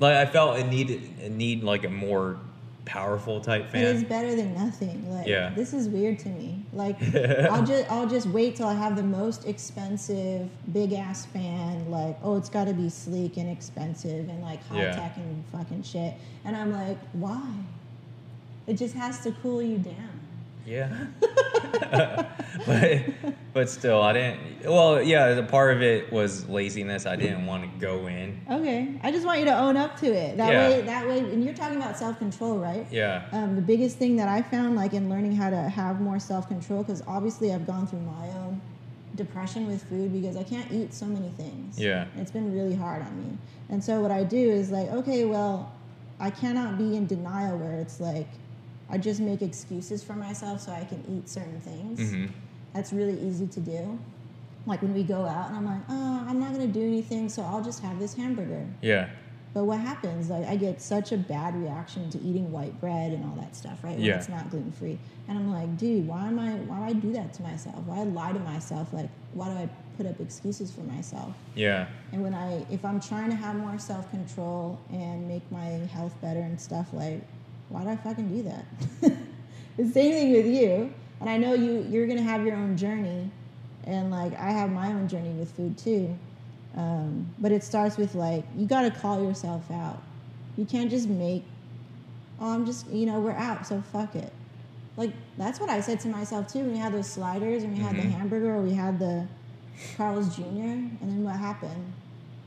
like 0.00 0.16
I 0.16 0.26
felt 0.26 0.58
it 0.58 0.66
needed 0.66 1.02
it 1.22 1.30
need 1.30 1.62
like 1.62 1.84
a 1.84 1.88
more 1.90 2.38
powerful 2.86 3.40
type 3.40 3.70
fan. 3.70 3.84
It 3.84 3.96
is 3.96 4.02
better 4.04 4.34
than 4.34 4.52
nothing. 4.54 5.08
Like 5.14 5.26
Yeah. 5.28 5.50
this 5.54 5.72
is 5.72 5.88
weird 5.88 6.18
to 6.20 6.28
me. 6.28 6.64
Like 6.72 7.00
I'll 7.14 7.64
just 7.64 7.88
I'll 7.90 8.08
just 8.08 8.26
wait 8.26 8.56
till 8.56 8.66
I 8.66 8.74
have 8.74 8.96
the 8.96 9.02
most 9.04 9.46
expensive 9.46 10.48
big 10.72 10.92
ass 10.94 11.26
fan. 11.26 11.88
Like 11.90 12.16
oh, 12.22 12.36
it's 12.36 12.48
got 12.48 12.64
to 12.66 12.72
be 12.74 12.88
sleek 12.88 13.36
and 13.36 13.48
expensive 13.48 14.28
and 14.28 14.42
like 14.42 14.66
high 14.66 14.82
Yeah. 14.82 14.92
tech 14.96 15.16
and 15.16 15.44
fucking 15.52 15.82
shit. 15.84 16.14
And 16.44 16.56
I'm 16.56 16.72
like, 16.72 16.98
why? 17.12 17.52
It 18.66 18.74
just 18.74 18.94
has 18.94 19.20
to 19.24 19.32
cool 19.42 19.62
you 19.62 19.78
down. 19.78 20.09
Yeah, 20.66 21.06
but 22.66 23.02
but 23.52 23.68
still, 23.68 24.00
I 24.02 24.12
didn't. 24.12 24.64
Well, 24.64 25.02
yeah, 25.02 25.34
the 25.34 25.42
part 25.42 25.74
of 25.74 25.82
it 25.82 26.12
was 26.12 26.48
laziness. 26.48 27.06
I 27.06 27.16
didn't 27.16 27.46
want 27.46 27.62
to 27.62 27.80
go 27.80 28.06
in. 28.06 28.40
Okay, 28.50 28.94
I 29.02 29.10
just 29.10 29.26
want 29.26 29.38
you 29.40 29.46
to 29.46 29.58
own 29.58 29.76
up 29.76 29.98
to 30.00 30.06
it. 30.06 30.36
That 30.36 30.52
Yeah. 30.52 30.68
way, 30.68 30.80
that 30.82 31.08
way, 31.08 31.18
and 31.20 31.42
you're 31.42 31.54
talking 31.54 31.76
about 31.76 31.96
self 31.98 32.18
control, 32.18 32.58
right? 32.58 32.86
Yeah, 32.90 33.22
Um, 33.32 33.56
the 33.56 33.62
biggest 33.62 33.96
thing 33.98 34.16
that 34.16 34.28
I 34.28 34.42
found, 34.42 34.76
like 34.76 34.92
in 34.92 35.08
learning 35.08 35.34
how 35.36 35.50
to 35.50 35.56
have 35.68 36.00
more 36.00 36.18
self 36.18 36.46
control, 36.48 36.82
because 36.82 37.02
obviously 37.06 37.52
I've 37.52 37.66
gone 37.66 37.86
through 37.86 38.00
my 38.00 38.28
own 38.38 38.60
depression 39.16 39.66
with 39.66 39.82
food 39.84 40.12
because 40.12 40.36
I 40.36 40.42
can't 40.44 40.70
eat 40.70 40.94
so 40.94 41.06
many 41.06 41.30
things. 41.30 41.78
Yeah. 41.78 42.06
It's 42.16 42.30
been 42.30 42.52
really 42.54 42.74
hard 42.74 43.02
on 43.02 43.16
me. 43.18 43.38
And 43.68 43.82
so 43.82 44.00
what 44.00 44.10
I 44.10 44.24
do 44.24 44.36
is 44.50 44.70
like, 44.70 44.88
okay, 44.90 45.24
well, 45.24 45.72
I 46.18 46.30
cannot 46.30 46.78
be 46.78 46.96
in 46.96 47.06
denial 47.06 47.58
where 47.58 47.80
it's 47.80 48.00
like, 48.00 48.28
I 48.90 48.98
just 48.98 49.20
make 49.20 49.42
excuses 49.42 50.02
for 50.02 50.14
myself 50.14 50.60
so 50.60 50.72
I 50.72 50.84
can 50.84 51.02
eat 51.08 51.28
certain 51.28 51.60
things. 51.60 52.00
hmm 52.10 52.26
That's 52.74 52.92
really 52.92 53.18
easy 53.20 53.46
to 53.48 53.60
do. 53.60 53.98
Like 54.66 54.82
when 54.82 54.94
we 54.94 55.02
go 55.02 55.24
out 55.24 55.48
and 55.48 55.56
I'm 55.56 55.64
like, 55.66 55.82
oh, 55.88 56.24
I'm 56.28 56.38
not 56.38 56.52
gonna 56.52 56.66
do 56.66 56.82
anything, 56.82 57.28
so 57.28 57.42
I'll 57.42 57.62
just 57.64 57.82
have 57.82 57.98
this 57.98 58.14
hamburger. 58.14 58.66
yeah, 58.82 59.08
But 59.54 59.64
what 59.64 59.80
happens? 59.80 60.28
Like 60.28 60.46
I 60.46 60.56
get 60.56 60.80
such 60.82 61.12
a 61.12 61.16
bad 61.16 61.54
reaction 61.56 62.10
to 62.10 62.18
eating 62.18 62.52
white 62.52 62.78
bread 62.80 63.12
and 63.12 63.24
all 63.24 63.36
that 63.36 63.56
stuff, 63.56 63.82
right? 63.82 63.96
When 63.96 64.04
Yeah. 64.04 64.16
it's 64.16 64.28
not 64.28 64.50
gluten 64.50 64.72
free. 64.72 64.98
And 65.28 65.38
I'm 65.38 65.50
like, 65.50 65.76
dude, 65.78 66.06
why 66.06 66.26
am 66.28 66.38
I? 66.38 66.50
Why 66.54 66.78
do 66.78 66.84
I 66.84 66.92
do 66.92 67.12
that 67.14 67.32
to 67.34 67.42
myself? 67.42 67.76
Why 67.86 68.02
lie 68.02 68.32
to 68.32 68.38
myself? 68.40 68.92
Like, 68.92 69.08
why 69.32 69.46
do 69.48 69.56
I 69.56 69.68
put 69.96 70.06
up 70.06 70.20
excuses 70.20 70.72
for 70.72 70.80
myself? 70.82 71.34
yeah, 71.54 71.86
And 72.12 72.22
when 72.22 72.34
I, 72.34 72.64
if 72.70 72.84
I'm 72.84 73.00
trying 73.00 73.30
to 73.30 73.36
have 73.36 73.54
more 73.56 73.78
self 73.78 74.10
control 74.10 74.78
and 74.90 75.26
make 75.28 75.50
my 75.52 75.68
health 75.94 76.14
better 76.20 76.40
and 76.40 76.60
stuff, 76.60 76.88
like, 76.92 77.22
why 77.70 77.82
do 77.82 77.88
I 77.88 77.96
fucking 77.96 78.28
do 78.28 78.42
that? 78.42 78.64
the 79.76 79.88
same 79.88 80.12
thing 80.12 80.32
with 80.32 80.46
you. 80.46 80.92
And 81.20 81.28
I 81.30 81.36
know 81.38 81.54
you, 81.54 81.86
you're 81.90 82.06
gonna 82.06 82.22
have 82.22 82.44
your 82.46 82.56
own 82.56 82.76
journey, 82.76 83.30
and 83.84 84.10
like 84.10 84.32
I 84.38 84.50
have 84.50 84.70
my 84.70 84.88
own 84.88 85.08
journey 85.08 85.30
with 85.30 85.50
food 85.52 85.76
too. 85.78 86.14
Um, 86.76 87.26
but 87.38 87.50
it 87.52 87.64
starts 87.64 87.96
with 87.96 88.14
like 88.14 88.44
you 88.56 88.66
got 88.66 88.82
to 88.82 88.90
call 88.90 89.22
yourself 89.22 89.70
out. 89.70 90.00
You 90.56 90.64
can't 90.64 90.88
just 90.90 91.08
make, 91.08 91.44
oh, 92.40 92.50
I'm 92.54 92.64
just 92.64 92.86
you 92.88 93.06
know 93.06 93.20
we're 93.20 93.32
out, 93.32 93.66
so 93.66 93.82
fuck 93.92 94.14
it. 94.16 94.32
Like 94.96 95.12
that's 95.38 95.60
what 95.60 95.68
I 95.70 95.80
said 95.80 96.00
to 96.00 96.08
myself 96.08 96.50
too 96.52 96.60
when 96.60 96.72
we 96.72 96.78
had 96.78 96.92
those 96.92 97.08
sliders 97.08 97.62
and 97.64 97.72
we 97.76 97.82
had 97.82 97.96
the 97.96 98.02
Mhm. 98.02 98.12
hamburger 98.12 98.54
or 98.54 98.60
we 98.62 98.72
had 98.74 98.98
the 98.98 99.26
Carl's 99.96 100.34
Jr. 100.36 100.42
And 100.42 100.98
then 101.02 101.24
what 101.24 101.36
happened? 101.36 101.92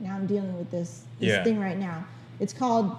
Now 0.00 0.14
I'm 0.16 0.26
dealing 0.26 0.56
with 0.58 0.70
this 0.70 1.04
this 1.20 1.28
Yeah. 1.30 1.44
thing 1.44 1.58
right 1.60 1.78
now. 1.78 2.04
It's 2.40 2.52
called 2.52 2.96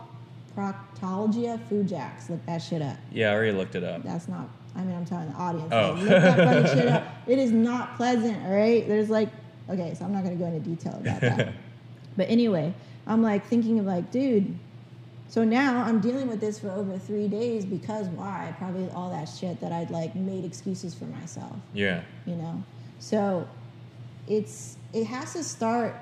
Proctalgia 0.55 1.59
fugax. 1.69 2.29
Look 2.29 2.45
that 2.45 2.59
shit 2.59 2.81
up. 2.81 2.97
yeah. 3.11 3.31
I 3.31 3.33
already 3.35 3.51
looked 3.51 3.75
it 3.75 3.83
up. 3.83 4.03
That's 4.03 4.27
not. 4.27 4.47
I 4.75 4.81
mean, 4.83 4.95
I'm 4.95 5.05
telling 5.05 5.29
the 5.29 5.35
audience. 5.35 5.69
Oh. 5.71 5.93
look 5.97 6.09
that 6.09 6.37
fucking 6.37 6.77
shit 6.77 6.87
up. 6.87 7.03
It 7.27 7.39
is 7.39 7.51
not 7.51 7.95
pleasant. 7.97 8.43
All 8.45 8.51
right. 8.53 8.87
There's 8.87 9.09
like, 9.09 9.29
okay, 9.69 9.95
so 9.97 10.05
I'm 10.05 10.13
not 10.13 10.23
gonna 10.23 10.35
go 10.35 10.45
into 10.45 10.59
detail 10.59 10.93
about 11.01 11.21
that. 11.21 11.53
but 12.17 12.29
anyway, 12.29 12.73
I'm 13.07 13.21
like 13.23 13.45
thinking 13.47 13.79
of 13.79 13.85
like, 13.85 14.11
dude. 14.11 14.57
So 15.27 15.43
now 15.43 15.81
I'm 15.81 15.99
dealing 16.01 16.27
with 16.27 16.39
this 16.39 16.59
for 16.59 16.69
over 16.69 16.99
three 16.99 17.27
days 17.27 17.65
because 17.65 18.07
why? 18.09 18.53
Probably 18.59 18.89
all 18.91 19.09
that 19.09 19.25
shit 19.25 19.59
that 19.61 19.71
I'd 19.71 19.89
like 19.89 20.15
made 20.15 20.45
excuses 20.45 20.93
for 20.93 21.05
myself. 21.05 21.55
Yeah, 21.73 22.03
You 22.25 22.35
know. 22.35 22.63
So 22.99 23.47
it's 24.27 24.77
it 24.93 25.05
has 25.05 25.33
to 25.33 25.43
start 25.43 25.95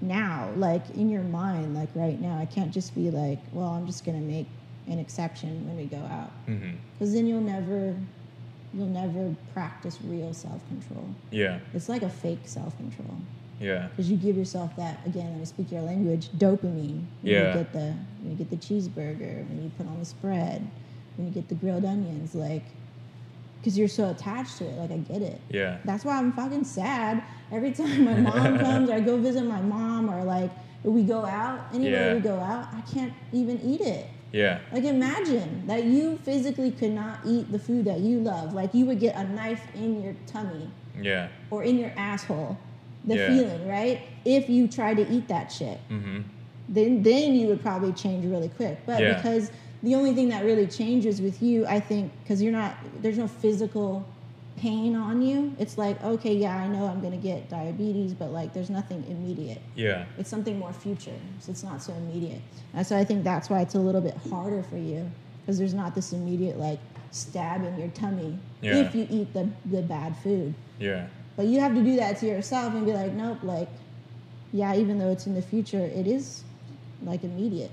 now, 0.00 0.50
like 0.56 0.88
in 0.90 1.08
your 1.10 1.22
mind, 1.22 1.74
like 1.74 1.88
right 1.94 2.20
now. 2.20 2.38
I 2.38 2.46
can't 2.46 2.72
just 2.72 2.94
be 2.94 3.10
like, 3.10 3.38
well, 3.52 3.68
I'm 3.68 3.86
just 3.86 4.04
gonna 4.04 4.18
make 4.18 4.46
an 4.88 4.98
exception 4.98 5.66
when 5.66 5.76
we 5.76 5.84
go 5.86 5.98
out. 5.98 6.30
Mm-hmm. 6.46 6.76
Because 6.92 7.12
then 7.14 7.26
you'll 7.26 7.40
never 7.40 7.94
you'll 8.74 8.86
never 8.86 9.34
practice 9.54 9.98
real 10.04 10.34
self-control. 10.34 11.08
Yeah, 11.30 11.60
it's 11.72 11.88
like 11.88 12.02
a 12.02 12.10
fake 12.10 12.40
self-control. 12.44 13.18
Yeah, 13.60 13.88
because 13.88 14.10
you 14.10 14.18
give 14.18 14.36
yourself 14.36 14.76
that 14.76 15.00
again 15.06 15.30
let 15.30 15.38
me 15.38 15.44
speak 15.46 15.72
your 15.72 15.82
language 15.82 16.28
dopamine. 16.32 17.04
When 17.22 17.32
Yeah. 17.32 17.48
you 17.48 17.54
get 17.54 17.72
the 17.72 17.94
when 18.22 18.30
you 18.32 18.36
get 18.36 18.50
the 18.50 18.56
cheeseburger 18.56 19.48
when 19.48 19.62
you 19.62 19.70
put 19.78 19.86
on 19.86 19.98
the 19.98 20.04
spread 20.04 20.68
when 21.16 21.26
you 21.28 21.32
get 21.32 21.48
the 21.48 21.54
grilled 21.54 21.84
onions 21.86 22.34
like 22.34 22.64
because 23.60 23.76
you're 23.78 23.88
so 23.88 24.10
attached 24.10 24.58
to 24.58 24.64
it 24.64 24.76
like 24.78 24.90
i 24.90 24.96
get 24.98 25.22
it 25.22 25.40
yeah, 25.50 25.78
that's 25.84 26.04
why 26.04 26.18
i'm 26.18 26.32
fucking 26.32 26.64
sad 26.64 27.22
every 27.50 27.72
time 27.80 28.04
my 28.04 28.14
mom 28.14 28.58
comes 28.58 28.88
or 28.90 28.94
i 28.94 29.00
go 29.00 29.16
visit 29.16 29.44
my 29.44 29.60
mom 29.60 30.08
or 30.10 30.22
like 30.24 30.50
we 30.82 31.02
go 31.02 31.24
out 31.24 31.60
anywhere 31.74 32.08
Yeah. 32.08 32.14
we 32.14 32.20
go 32.20 32.38
out 32.38 32.68
i 32.72 32.80
can't 32.82 33.12
even 33.32 33.60
eat 33.62 33.80
it 33.80 34.06
yeah, 34.32 34.58
like 34.70 34.84
imagine 34.84 35.66
that 35.66 35.84
you 35.84 36.18
physically 36.18 36.70
could 36.70 36.90
not 36.90 37.20
eat 37.24 37.50
the 37.50 37.58
food 37.58 37.86
that 37.86 38.00
you 38.00 38.18
love. 38.18 38.52
Like 38.52 38.74
you 38.74 38.84
would 38.84 39.00
get 39.00 39.16
a 39.16 39.24
knife 39.24 39.62
in 39.74 40.02
your 40.02 40.14
tummy 40.26 40.68
yeah. 41.00 41.28
or 41.48 41.62
in 41.62 41.78
your 41.78 41.90
asshole. 41.96 42.58
The 43.04 43.16
Yeah. 43.16 43.26
feeling, 43.28 43.66
right? 43.66 44.00
If 44.26 44.50
you 44.50 44.68
try 44.68 44.92
to 44.94 45.08
eat 45.08 45.28
that 45.28 45.50
shit. 45.50 45.78
hmm 45.88 46.22
Then 46.68 47.02
then 47.02 47.34
you 47.34 47.46
would 47.46 47.62
probably 47.62 47.92
change 47.92 48.26
really 48.26 48.48
quick. 48.50 48.78
But 48.84 49.00
Yeah. 49.00 49.14
because 49.14 49.50
the 49.86 49.94
only 49.94 50.12
thing 50.12 50.28
that 50.30 50.44
really 50.44 50.66
changes 50.66 51.22
with 51.22 51.40
you, 51.40 51.64
I 51.64 51.78
think, 51.78 52.10
because 52.22 52.42
you're 52.42 52.52
not 52.52 52.76
there's 53.02 53.18
no 53.18 53.28
physical 53.28 54.04
pain 54.56 54.96
on 54.96 55.22
you. 55.22 55.54
It's 55.60 55.78
like, 55.78 56.02
okay, 56.02 56.34
yeah, 56.34 56.56
I 56.56 56.66
know 56.66 56.86
I'm 56.86 57.00
gonna 57.00 57.16
get 57.16 57.48
diabetes, 57.48 58.12
but 58.12 58.30
like 58.32 58.52
there's 58.52 58.68
nothing 58.68 59.04
immediate. 59.08 59.62
Yeah, 59.76 60.06
it's 60.18 60.28
something 60.28 60.58
more 60.58 60.72
future 60.72 61.14
so 61.38 61.52
it's 61.52 61.62
not 61.62 61.82
so 61.82 61.92
immediate. 61.94 62.40
And 62.74 62.84
so 62.84 62.96
i 62.96 63.04
think 63.04 63.22
that's 63.22 63.48
why 63.48 63.60
it's 63.60 63.76
a 63.76 63.78
little 63.78 64.00
bit 64.00 64.16
harder 64.28 64.62
for 64.64 64.76
you 64.76 65.08
because 65.40 65.56
there's 65.56 65.74
not 65.74 65.94
this 65.94 66.12
immediate 66.12 66.58
like 66.58 66.80
stab 67.12 67.64
in 67.64 67.78
your 67.78 67.88
tummy 67.88 68.36
Yeah. 68.60 68.78
if 68.78 68.94
you 68.94 69.06
eat 69.08 69.32
the, 69.32 69.48
the 69.66 69.82
bad 69.82 70.16
food. 70.18 70.52
Yeah, 70.80 71.06
but 71.36 71.46
you 71.46 71.60
have 71.60 71.74
to 71.74 71.82
do 71.82 71.94
that 71.96 72.18
to 72.18 72.26
yourself 72.26 72.74
and 72.74 72.84
be 72.84 72.92
like 72.92 73.12
nope 73.12 73.38
like 73.44 73.68
yeah 74.52 74.74
even 74.74 74.98
though 74.98 75.10
it's 75.10 75.26
in 75.26 75.34
the 75.34 75.42
future 75.42 75.78
it 76.00 76.06
is 76.08 76.42
like 77.04 77.22
immediate 77.22 77.70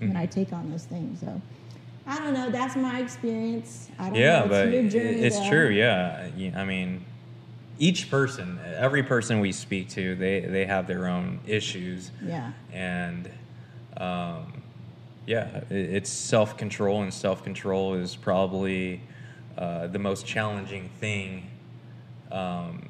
when 0.00 0.12
Mhm. 0.12 0.16
i 0.16 0.26
take 0.26 0.52
on 0.52 0.70
those 0.70 0.84
things 0.84 1.20
so 1.20 1.40
I 2.06 2.18
don't 2.18 2.34
know. 2.34 2.50
That's 2.50 2.76
my 2.76 3.00
experience. 3.00 3.88
I 3.98 4.10
don't 4.10 4.18
yeah 4.18 4.40
know. 4.42 4.48
but 4.48 4.68
your 4.68 4.82
journey, 4.90 5.20
it's 5.22 5.38
though. 5.40 5.48
true 5.48 5.68
yeah 5.70 6.28
i 6.54 6.62
mean 6.64 7.02
each 7.78 8.10
person 8.10 8.58
every 8.76 9.02
person 9.02 9.40
we 9.40 9.52
speak 9.52 9.88
to 9.90 10.14
they 10.14 10.40
they 10.40 10.66
have 10.66 10.86
their 10.86 11.06
own 11.08 11.40
issues 11.46 12.10
Yeah. 12.22 12.52
and 12.72 13.30
um, 13.96 14.62
yeah 15.26 15.62
it's 15.70 16.10
self-control 16.10 17.00
and 17.02 17.12
self-control 17.14 17.94
is 17.94 18.14
probably 18.16 19.00
uh, 19.56 19.86
the 19.86 19.98
most 19.98 20.26
challenging 20.26 20.90
thing 21.00 21.48
um, 22.30 22.86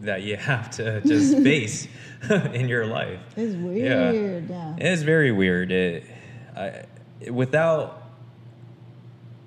that 0.00 0.22
you 0.22 0.36
have 0.36 0.70
to 0.70 1.00
just 1.02 1.36
face 1.42 1.86
in 2.30 2.68
your 2.68 2.86
life 2.86 3.20
It's 3.36 3.54
Yeah. 3.54 4.10
weird. 4.12 4.48
Yeah. 4.50 4.76
it 4.78 4.86
is 4.86 5.02
very 5.02 5.32
weird. 5.32 5.70
It, 5.72 6.04
I, 6.56 6.84
without, 7.30 8.02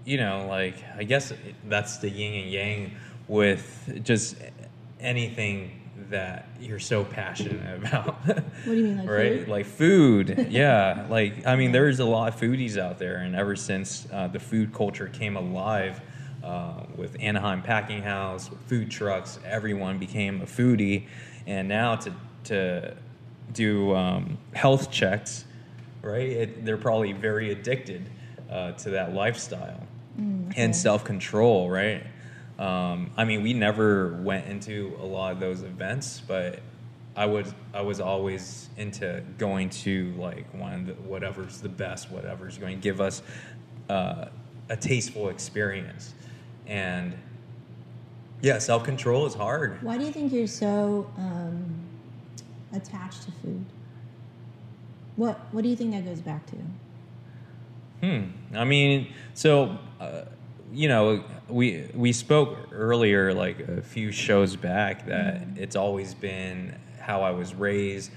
you 0.06 0.18
know, 0.18 0.46
like 0.48 0.76
I 0.98 1.04
guess 1.04 1.34
that's 1.68 1.98
the 1.98 2.10
yin 2.10 2.44
and 2.44 2.52
yang 2.52 2.92
with 3.28 4.00
just 4.04 4.36
anything 5.00 5.80
that 6.10 6.48
you're 6.60 6.80
so 6.80 7.04
passionate 7.04 7.78
about. 7.84 8.16
what 8.26 8.46
do 8.66 8.74
you 8.76 8.84
mean, 8.84 8.98
like 9.00 9.10
right? 9.10 9.40
food? 9.40 9.48
Like 9.48 9.66
food. 9.66 10.48
yeah. 10.50 11.08
Like 11.10 11.48
I 11.48 11.56
mean, 11.56 11.72
there's 11.72 12.00
a 12.00 12.06
lot 12.06 12.34
of 12.34 12.40
foodies 12.40 12.78
out 12.78 13.00
there, 13.00 13.18
and 13.18 13.36
ever 13.36 13.56
since 13.56 14.08
uh, 14.12 14.28
the 14.28 14.40
food 14.40 14.74
culture 14.74 15.08
came 15.08 15.36
alive. 15.38 16.02
Uh, 16.44 16.84
with 16.98 17.16
Anaheim 17.22 17.62
Packing 17.62 18.02
House, 18.02 18.50
food 18.68 18.92
trucks, 18.92 19.40
everyone 19.46 19.98
became 19.98 20.42
a 20.42 20.46
foodie, 20.46 21.06
and 21.48 21.68
now 21.68 21.96
to 21.96 22.14
to 22.46 22.96
do 23.54 23.96
um, 23.96 24.38
health 24.54 24.92
checks, 24.92 25.46
right? 26.02 26.30
It, 26.30 26.66
they're 26.66 26.78
probably 26.78 27.14
very 27.14 27.52
addicted 27.52 28.10
uh, 28.50 28.74
to 28.74 28.90
that 28.92 29.14
lifestyle 29.14 29.88
and 30.56 30.76
self 30.76 31.04
control, 31.04 31.70
right? 31.70 32.04
Um, 32.60 33.12
I 33.18 33.26
mean, 33.26 33.42
we 33.42 33.54
never 33.54 34.14
went 34.22 34.48
into 34.48 34.96
a 35.02 35.06
lot 35.06 35.32
of 35.32 35.40
those 35.40 35.64
events, 35.64 36.22
but 36.28 36.60
I 37.16 37.26
was 37.26 37.54
I 37.74 37.82
was 37.82 38.00
always 38.00 38.70
into 38.78 39.24
going 39.38 39.70
to 39.70 40.14
like 40.18 40.52
one 40.54 40.74
of 40.74 40.86
the, 40.88 40.94
whatever's 40.94 41.62
the 41.62 41.70
best, 41.70 42.12
whatever's 42.12 42.58
going 42.58 42.78
to 42.78 42.82
give 42.82 43.02
us 43.02 43.22
uh, 43.90 44.26
a 44.70 44.78
tasteful 44.78 45.30
experience, 45.30 46.14
and 46.68 47.18
yeah, 48.42 48.58
self 48.58 48.84
control 48.84 49.26
is 49.26 49.34
hard. 49.34 49.82
Why 49.82 49.98
do 49.98 50.06
you 50.06 50.12
think 50.12 50.34
you're 50.34 50.48
so 50.48 51.10
um, 51.18 51.66
attached 52.74 53.24
to 53.24 53.32
food? 53.32 53.66
What 55.16 55.40
What 55.52 55.64
do 55.64 55.70
you 55.70 55.76
think 55.76 55.92
that 55.92 56.06
goes 56.06 56.22
back 56.22 56.46
to? 56.48 56.56
Hmm. 58.06 58.56
I 58.56 58.66
mean, 58.66 59.14
so 59.34 59.78
uh, 60.00 60.24
you 60.74 60.90
know, 60.90 61.24
we 61.48 61.90
we 61.94 62.12
spoke 62.12 62.58
earlier, 62.72 63.34
like 63.34 63.60
a 63.62 63.82
few 63.82 64.12
shows 64.12 64.56
back, 64.56 65.06
that 65.08 65.42
it's 65.56 65.76
always 65.76 66.14
been 66.14 66.78
how 67.00 67.22
I 67.22 67.32
was 67.32 67.54
raised. 67.54 68.12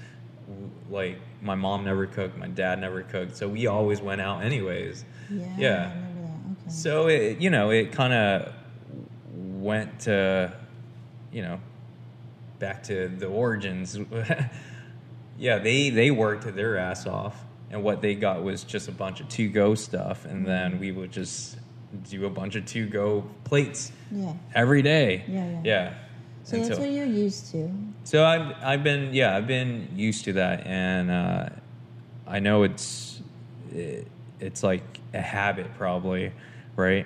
Like 0.89 1.19
my 1.41 1.55
mom 1.55 1.85
never 1.85 2.05
cooked, 2.05 2.37
my 2.37 2.47
dad 2.47 2.79
never 2.79 3.03
cooked, 3.03 3.37
so 3.37 3.47
we 3.47 3.67
always 3.67 4.01
went 4.01 4.21
out 4.21 4.43
anyways. 4.43 5.05
Yeah. 5.29 5.55
Yeah. 5.57 5.69
I 5.69 5.95
remember 5.95 6.21
that. 6.21 6.51
Okay. 6.51 6.56
So 6.69 7.07
it, 7.07 7.39
you 7.39 7.49
know, 7.49 7.69
it 7.69 7.91
kind 7.91 8.13
of 8.13 8.53
went 9.33 10.01
to, 10.01 10.53
you 11.31 11.41
know, 11.41 11.59
back 12.59 12.83
to 12.83 13.07
the 13.07 13.27
origins. 13.27 13.97
yeah, 15.37 15.59
they 15.59 15.89
they 15.89 16.11
worked 16.11 16.53
their 16.55 16.77
ass 16.77 17.05
off, 17.05 17.43
and 17.71 17.83
what 17.83 18.01
they 18.01 18.15
got 18.15 18.43
was 18.43 18.63
just 18.63 18.87
a 18.87 18.91
bunch 18.91 19.21
of 19.21 19.29
to 19.29 19.49
go 19.49 19.75
stuff, 19.75 20.25
and 20.25 20.45
then 20.45 20.79
we 20.79 20.91
would 20.91 21.11
just 21.11 21.57
do 22.09 22.25
a 22.25 22.29
bunch 22.29 22.55
of 22.55 22.65
to 22.65 22.87
go 22.87 23.23
plates 23.43 23.91
yeah. 24.11 24.33
every 24.53 24.81
day. 24.81 25.23
Yeah, 25.27 25.49
yeah. 25.49 25.61
yeah. 25.63 25.93
So 26.43 26.55
And 26.55 26.65
that's 26.65 26.79
what 26.79 26.91
you're 26.91 27.05
used 27.05 27.51
to. 27.51 27.69
so 28.05 28.23
I've 28.23 28.55
I've 28.63 28.83
been 28.83 29.13
yeah 29.13 29.35
I've 29.35 29.47
been 29.47 29.89
used 29.95 30.25
to 30.25 30.33
that, 30.33 30.65
and 30.65 31.11
uh, 31.11 31.49
I 32.25 32.39
know 32.39 32.63
it's 32.63 33.21
it, 33.73 34.07
it's 34.39 34.63
like 34.63 34.99
a 35.13 35.21
habit 35.21 35.67
probably, 35.77 36.31
right? 36.77 37.05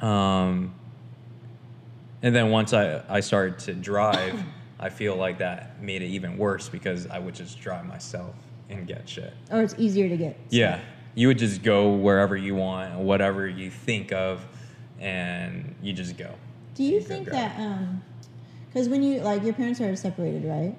Um, 0.00 0.72
and 2.22 2.34
then 2.34 2.50
once 2.50 2.72
I 2.72 3.02
I 3.08 3.20
started 3.20 3.58
to 3.60 3.74
drive, 3.74 4.40
I 4.78 4.90
feel 4.90 5.16
like 5.16 5.38
that 5.38 5.82
made 5.82 6.02
it 6.02 6.06
even 6.06 6.38
worse 6.38 6.68
because 6.68 7.08
I 7.08 7.18
would 7.18 7.34
just 7.34 7.60
drive 7.60 7.86
myself 7.86 8.36
and 8.70 8.86
get 8.86 9.08
shit. 9.08 9.32
Or 9.50 9.62
it's 9.62 9.74
easier 9.76 10.08
to 10.08 10.16
get. 10.16 10.38
Yeah, 10.50 10.80
you 11.16 11.26
would 11.28 11.38
just 11.38 11.62
go 11.62 11.92
wherever 11.92 12.36
you 12.36 12.54
want, 12.54 12.98
whatever 12.98 13.48
you 13.48 13.70
think 13.70 14.12
of, 14.12 14.46
and 15.00 15.74
you 15.82 15.92
just 15.92 16.16
go. 16.16 16.30
Do 16.74 16.84
you 16.84 17.00
Go 17.00 17.06
think 17.06 17.28
that 17.30 17.58
um 17.58 18.02
because 18.68 18.88
when 18.88 19.02
you 19.02 19.20
like 19.20 19.42
your 19.44 19.54
parents 19.54 19.80
are 19.80 19.94
separated, 19.96 20.44
right? 20.44 20.76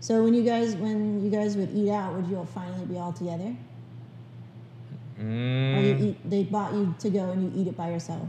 So 0.00 0.22
when 0.22 0.34
you 0.34 0.42
guys 0.42 0.76
when 0.76 1.24
you 1.24 1.30
guys 1.30 1.56
would 1.56 1.70
eat 1.74 1.90
out, 1.90 2.14
would 2.14 2.26
you 2.26 2.36
all 2.36 2.46
finally 2.46 2.84
be 2.86 2.98
all 2.98 3.12
together? 3.12 3.54
Or 5.18 5.22
you 5.22 5.94
Mm. 5.94 6.00
eat 6.04 6.30
they 6.30 6.44
bought 6.44 6.72
you 6.74 6.94
to 6.98 7.10
go 7.10 7.30
and 7.30 7.42
you 7.54 7.62
eat 7.62 7.66
it 7.68 7.76
by 7.76 7.90
yourself? 7.90 8.28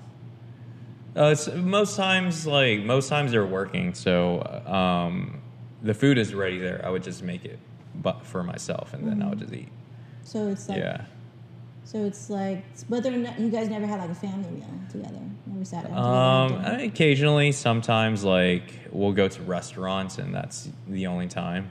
Uh, 1.16 1.26
it's, 1.32 1.48
most 1.54 1.96
times, 1.98 2.46
like 2.46 2.82
most 2.84 3.10
times, 3.10 3.32
they're 3.32 3.46
working, 3.46 3.94
so 3.94 4.42
um, 4.68 5.42
the 5.82 5.94
food 5.94 6.18
is 6.18 6.34
ready 6.34 6.60
there. 6.60 6.82
I 6.86 6.90
would 6.90 7.04
just 7.04 7.24
make 7.24 7.44
it, 7.44 7.58
but 7.96 8.24
for 8.26 8.44
myself, 8.44 8.94
and 8.94 9.08
then 9.08 9.22
I 9.24 9.30
would 9.30 9.40
just 9.40 9.54
eat. 9.54 9.70
So 10.24 10.48
it's 10.50 10.70
like 10.70 10.78
yeah. 10.78 11.06
so 11.86 12.04
it's 12.06 12.30
like 12.30 12.64
but 12.90 13.02
they're 13.04 13.14
not, 13.18 13.40
you 13.40 13.50
guys 13.50 13.68
never 13.70 13.88
had 13.88 14.00
like 14.00 14.10
a 14.12 14.16
family 14.16 14.50
meal 14.52 14.68
together. 14.92 15.20
Never 15.48 15.66
sat 15.66 15.88
down 15.88 15.98
Um. 15.98 16.62
I- 16.66 16.82
occasionally, 16.84 17.52
sometimes, 17.52 18.24
like 18.24 18.72
we'll 18.92 19.14
go 19.14 19.28
to 19.28 19.42
restaurants, 19.44 20.20
and 20.20 20.34
that's 20.36 20.70
the 20.88 21.08
only 21.08 21.28
time. 21.28 21.70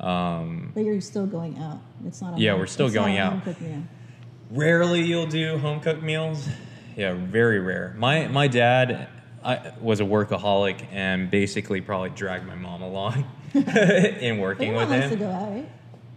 Um, 0.00 0.72
but 0.74 0.84
you're 0.84 1.00
still 1.00 1.26
going 1.26 1.56
out. 1.58 1.78
It's 2.04 2.20
not 2.20 2.36
a 2.36 2.40
Yeah, 2.40 2.50
home- 2.50 2.60
we're 2.60 2.66
still 2.66 2.90
going 2.90 3.16
out. 3.18 3.46
meal. 3.46 3.82
Rarely 4.52 5.02
you'll 5.02 5.26
do 5.26 5.58
home 5.58 5.80
cooked 5.80 6.02
meals. 6.02 6.48
Yeah, 6.96 7.14
very 7.14 7.58
rare. 7.58 7.94
My 7.96 8.28
my 8.28 8.48
dad 8.48 9.08
I, 9.44 9.72
was 9.80 10.00
a 10.00 10.04
workaholic 10.04 10.86
and 10.92 11.30
basically 11.30 11.80
probably 11.80 12.10
dragged 12.10 12.46
my 12.46 12.54
mom 12.54 12.82
along 12.82 13.24
in 13.54 14.38
working 14.38 14.74
with 14.74 14.88
likes 14.90 15.06
to 15.08 15.12
him. 15.14 15.18
go 15.18 15.28
out, 15.30 15.48
right? 15.50 15.68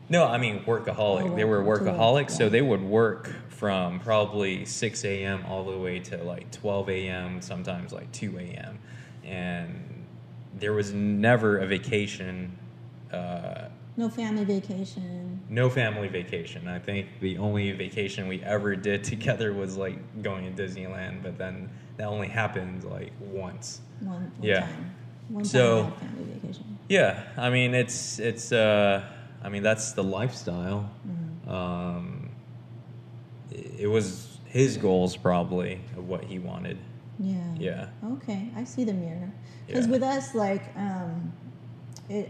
No, 0.09 0.25
I 0.25 0.37
mean 0.37 0.59
workaholic. 0.65 1.31
Oh, 1.31 1.35
they 1.35 1.43
were 1.45 1.63
work- 1.63 1.81
work, 1.81 1.95
workaholics, 1.95 2.31
so 2.31 2.49
they 2.49 2.61
would 2.61 2.83
work 2.83 3.33
from 3.49 3.99
probably 4.01 4.65
6 4.65 5.05
a.m. 5.05 5.43
all 5.47 5.63
the 5.63 5.77
way 5.77 5.99
to 5.99 6.17
like 6.23 6.51
12 6.51 6.89
a.m., 6.89 7.41
sometimes 7.41 7.91
like 7.91 8.11
2 8.11 8.37
a.m. 8.37 8.77
And 9.23 10.05
there 10.59 10.73
was 10.73 10.91
never 10.93 11.57
a 11.57 11.65
vacation, 11.65 12.55
uh, 13.11 13.69
No 13.97 14.09
family 14.09 14.43
vacation. 14.43 15.24
No 15.55 15.69
family 15.69 16.09
vacation. 16.09 16.67
I 16.67 16.79
think 16.79 17.07
the 17.21 17.37
only 17.37 17.71
vacation 17.71 18.27
we 18.27 18.43
ever 18.43 18.75
did 18.75 19.03
together 19.13 19.53
was 19.53 19.77
like 19.77 20.21
going 20.21 20.53
to 20.53 20.63
Disneyland, 20.63 21.23
but 21.23 21.37
then 21.37 21.69
that 21.97 22.07
only 22.07 22.27
happened 22.27 22.83
like 22.83 23.13
once. 23.19 23.81
One, 24.01 24.09
one 24.15 24.31
Yeah. 24.41 24.59
time. 24.61 24.95
One 25.29 25.45
So- 25.45 25.83
time 25.83 25.91
family 25.93 26.25
vacation. 26.33 26.77
Yeah, 26.89 27.23
I 27.37 27.49
mean 27.49 27.73
it's 27.73 28.19
it's 28.19 28.51
uh 28.51 29.01
I 29.41 29.49
mean 29.49 29.63
that's 29.63 29.93
the 29.93 30.03
lifestyle. 30.03 30.91
Mm-hmm. 31.07 31.49
Um 31.49 32.29
it 33.49 33.71
it 33.79 33.87
was 33.87 34.37
his 34.45 34.77
goals 34.77 35.17
probably 35.17 35.81
of 35.97 36.07
what 36.07 36.23
he 36.25 36.37
wanted. 36.37 36.77
Yeah. 37.19 37.55
Yeah. 37.57 37.87
Okay, 38.17 38.49
I 38.55 38.65
see 38.65 38.83
the 38.83 38.93
mirror. 38.93 39.31
Because 39.67 39.85
Yeah. 39.85 39.91
with 39.93 40.03
us, 40.03 40.35
like, 40.35 40.63
um, 40.77 41.31
it 42.09 42.29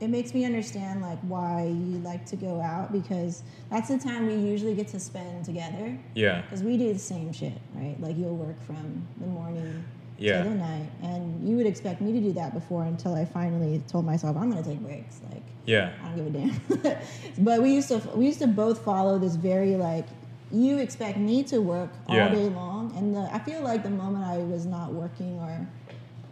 it 0.00 0.08
makes 0.08 0.34
me 0.34 0.44
understand 0.44 1.00
like 1.02 1.18
why 1.20 1.64
you 1.66 1.98
like 1.98 2.26
to 2.26 2.36
go 2.36 2.60
out 2.60 2.92
because 2.92 3.42
that's 3.70 3.88
the 3.88 3.98
time 3.98 4.26
we 4.26 4.34
usually 4.34 4.74
get 4.74 4.88
to 4.88 5.00
spend 5.00 5.44
together. 5.44 5.96
Yeah. 6.14 6.42
Because 6.42 6.62
we 6.62 6.76
do 6.76 6.92
the 6.92 6.98
same 6.98 7.32
shit, 7.32 7.52
right? 7.74 7.96
Like 8.00 8.16
you'll 8.18 8.36
work 8.36 8.60
from 8.62 9.06
the 9.20 9.26
morning 9.26 9.84
Yeah. 10.18 10.42
to 10.42 10.48
the 10.48 10.54
night, 10.56 10.88
and 11.02 11.48
you 11.48 11.56
would 11.56 11.66
expect 11.66 12.00
me 12.00 12.12
to 12.12 12.20
do 12.20 12.32
that 12.34 12.54
before 12.54 12.84
until 12.84 13.14
I 13.14 13.24
finally 13.24 13.82
told 13.88 14.04
myself 14.04 14.36
I'm 14.36 14.50
gonna 14.50 14.62
take 14.64 14.80
breaks. 14.80 15.20
Like 15.30 15.42
Yeah. 15.64 15.92
I 16.02 16.08
don't 16.08 16.32
give 16.32 16.34
a 16.34 16.84
damn. 16.90 16.98
but 17.44 17.62
we 17.62 17.72
used 17.74 17.88
to 17.88 17.98
we 18.14 18.26
used 18.26 18.40
to 18.40 18.46
both 18.48 18.84
follow 18.84 19.18
this 19.18 19.36
very 19.36 19.76
like 19.76 20.06
you 20.52 20.78
expect 20.78 21.18
me 21.18 21.42
to 21.44 21.58
work 21.60 21.90
all 22.08 22.16
Yeah. 22.16 22.28
day 22.34 22.48
long, 22.48 22.92
and 22.96 23.14
the, 23.14 23.28
I 23.32 23.38
feel 23.40 23.62
like 23.62 23.82
the 23.82 23.90
moment 23.90 24.24
I 24.24 24.38
was 24.38 24.66
not 24.66 24.92
working 24.92 25.38
or 25.40 25.66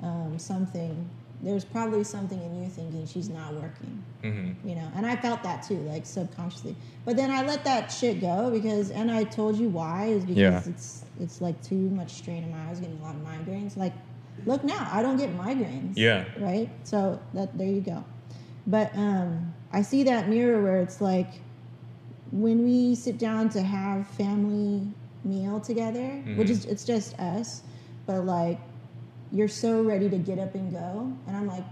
um, 0.03 0.39
something, 0.39 1.09
there's 1.43 1.65
probably 1.65 2.05
something 2.05 2.41
in 2.41 2.63
you 2.63 2.69
thinking 2.71 3.07
she's 3.07 3.29
not 3.29 3.55
working, 3.55 4.03
hmm 4.23 4.53
you 4.65 4.77
know. 4.77 4.89
And 4.95 5.05
I 5.05 5.17
felt 5.17 5.43
that 5.43 5.65
too, 5.65 5.79
like 5.79 6.07
subconsciously. 6.07 6.77
But 7.05 7.17
then 7.17 7.31
I 7.33 7.43
let 7.45 7.65
that 7.65 7.91
shit 7.91 8.21
go 8.21 8.51
because, 8.51 8.91
and 8.93 9.11
I 9.11 9.25
told 9.25 9.57
you 9.59 9.69
why 9.69 10.07
is 10.07 10.25
because 10.25 10.37
Yeah. 10.39 10.63
it's 10.67 11.05
it's 11.19 11.41
like 11.41 11.61
too 11.63 11.75
much 11.75 12.13
strain 12.13 12.45
in 12.45 12.51
my. 12.51 12.59
eyes 12.71 12.79
getting 12.81 12.99
a 12.99 13.03
lot 13.03 13.17
of 13.17 13.23
migraines. 13.23 13.77
Like, 13.77 13.93
look 14.47 14.63
now, 14.63 14.89
I 14.93 15.03
don't 15.03 15.17
get 15.17 15.37
migraines. 15.37 15.95
Yeah. 15.97 16.25
Right. 16.39 16.71
So 16.85 17.21
that 17.35 17.59
there 17.59 17.67
you 17.67 17.81
go. 17.81 18.05
But 18.67 18.95
um, 18.97 19.53
I 19.73 19.83
see 19.83 20.05
that 20.05 20.29
mirror 20.29 20.63
where 20.63 20.81
it's 20.81 21.01
like 21.01 21.29
when 22.31 22.65
we 22.65 22.95
sit 22.95 23.19
down 23.19 23.49
to 23.51 23.63
have 23.63 24.07
family 24.07 24.87
meal 25.25 25.61
together, 25.61 26.23
which 26.37 26.51
is 26.51 26.65
it's 26.67 26.85
just 26.85 27.19
us, 27.19 27.63
but 28.07 28.25
like 28.25 28.59
you're 29.33 29.49
so 29.49 29.83
ready 29.83 30.09
to 30.11 30.19
get 30.19 30.39
up 30.39 30.55
and 30.55 30.71
go, 30.71 31.13
and 31.27 31.37
I'm 31.37 31.47
like, 31.47 31.65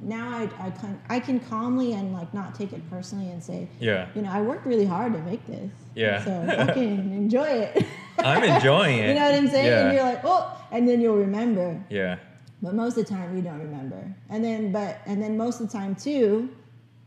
now 0.00 0.28
I 0.30 0.48
I 0.66 0.70
can 0.70 1.00
I 1.08 1.20
can 1.20 1.40
calmly 1.40 1.92
and 1.92 2.12
like 2.12 2.32
not 2.34 2.54
take 2.54 2.72
it 2.72 2.88
personally 2.90 3.30
and 3.30 3.42
say, 3.42 3.68
Yeah. 3.80 4.08
you 4.14 4.22
know, 4.22 4.30
I 4.30 4.40
worked 4.40 4.66
really 4.66 4.84
hard 4.86 5.12
to 5.12 5.20
make 5.20 5.46
this. 5.46 5.70
Yeah. 5.94 6.24
So 6.24 6.44
fucking 6.46 7.12
enjoy 7.22 7.46
it. 7.46 7.84
I'm 8.18 8.42
enjoying 8.42 8.98
it. 8.98 9.08
you 9.08 9.14
know 9.14 9.24
what 9.30 9.34
I'm 9.34 9.48
saying? 9.48 9.66
Yeah. 9.66 9.84
And 9.86 9.94
you're 9.94 10.04
like, 10.04 10.20
oh, 10.24 10.66
and 10.72 10.88
then 10.88 11.00
you'll 11.00 11.16
remember. 11.16 11.82
Yeah. 11.88 12.18
But 12.62 12.74
most 12.74 12.96
of 12.98 13.06
the 13.06 13.14
time 13.14 13.36
you 13.36 13.42
don't 13.42 13.60
remember. 13.60 14.14
And 14.30 14.42
then 14.44 14.72
but 14.72 15.00
and 15.06 15.22
then 15.22 15.36
most 15.36 15.60
of 15.60 15.70
the 15.70 15.72
time 15.78 15.94
too, 15.94 16.50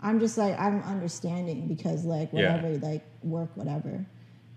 I'm 0.01 0.19
just 0.19 0.37
like 0.37 0.57
I'm 0.59 0.81
understanding 0.83 1.67
because 1.67 2.05
like 2.05 2.29
Yeah. 2.31 2.55
whatever, 2.55 2.77
like 2.85 3.03
work, 3.23 3.49
whatever. 3.55 4.05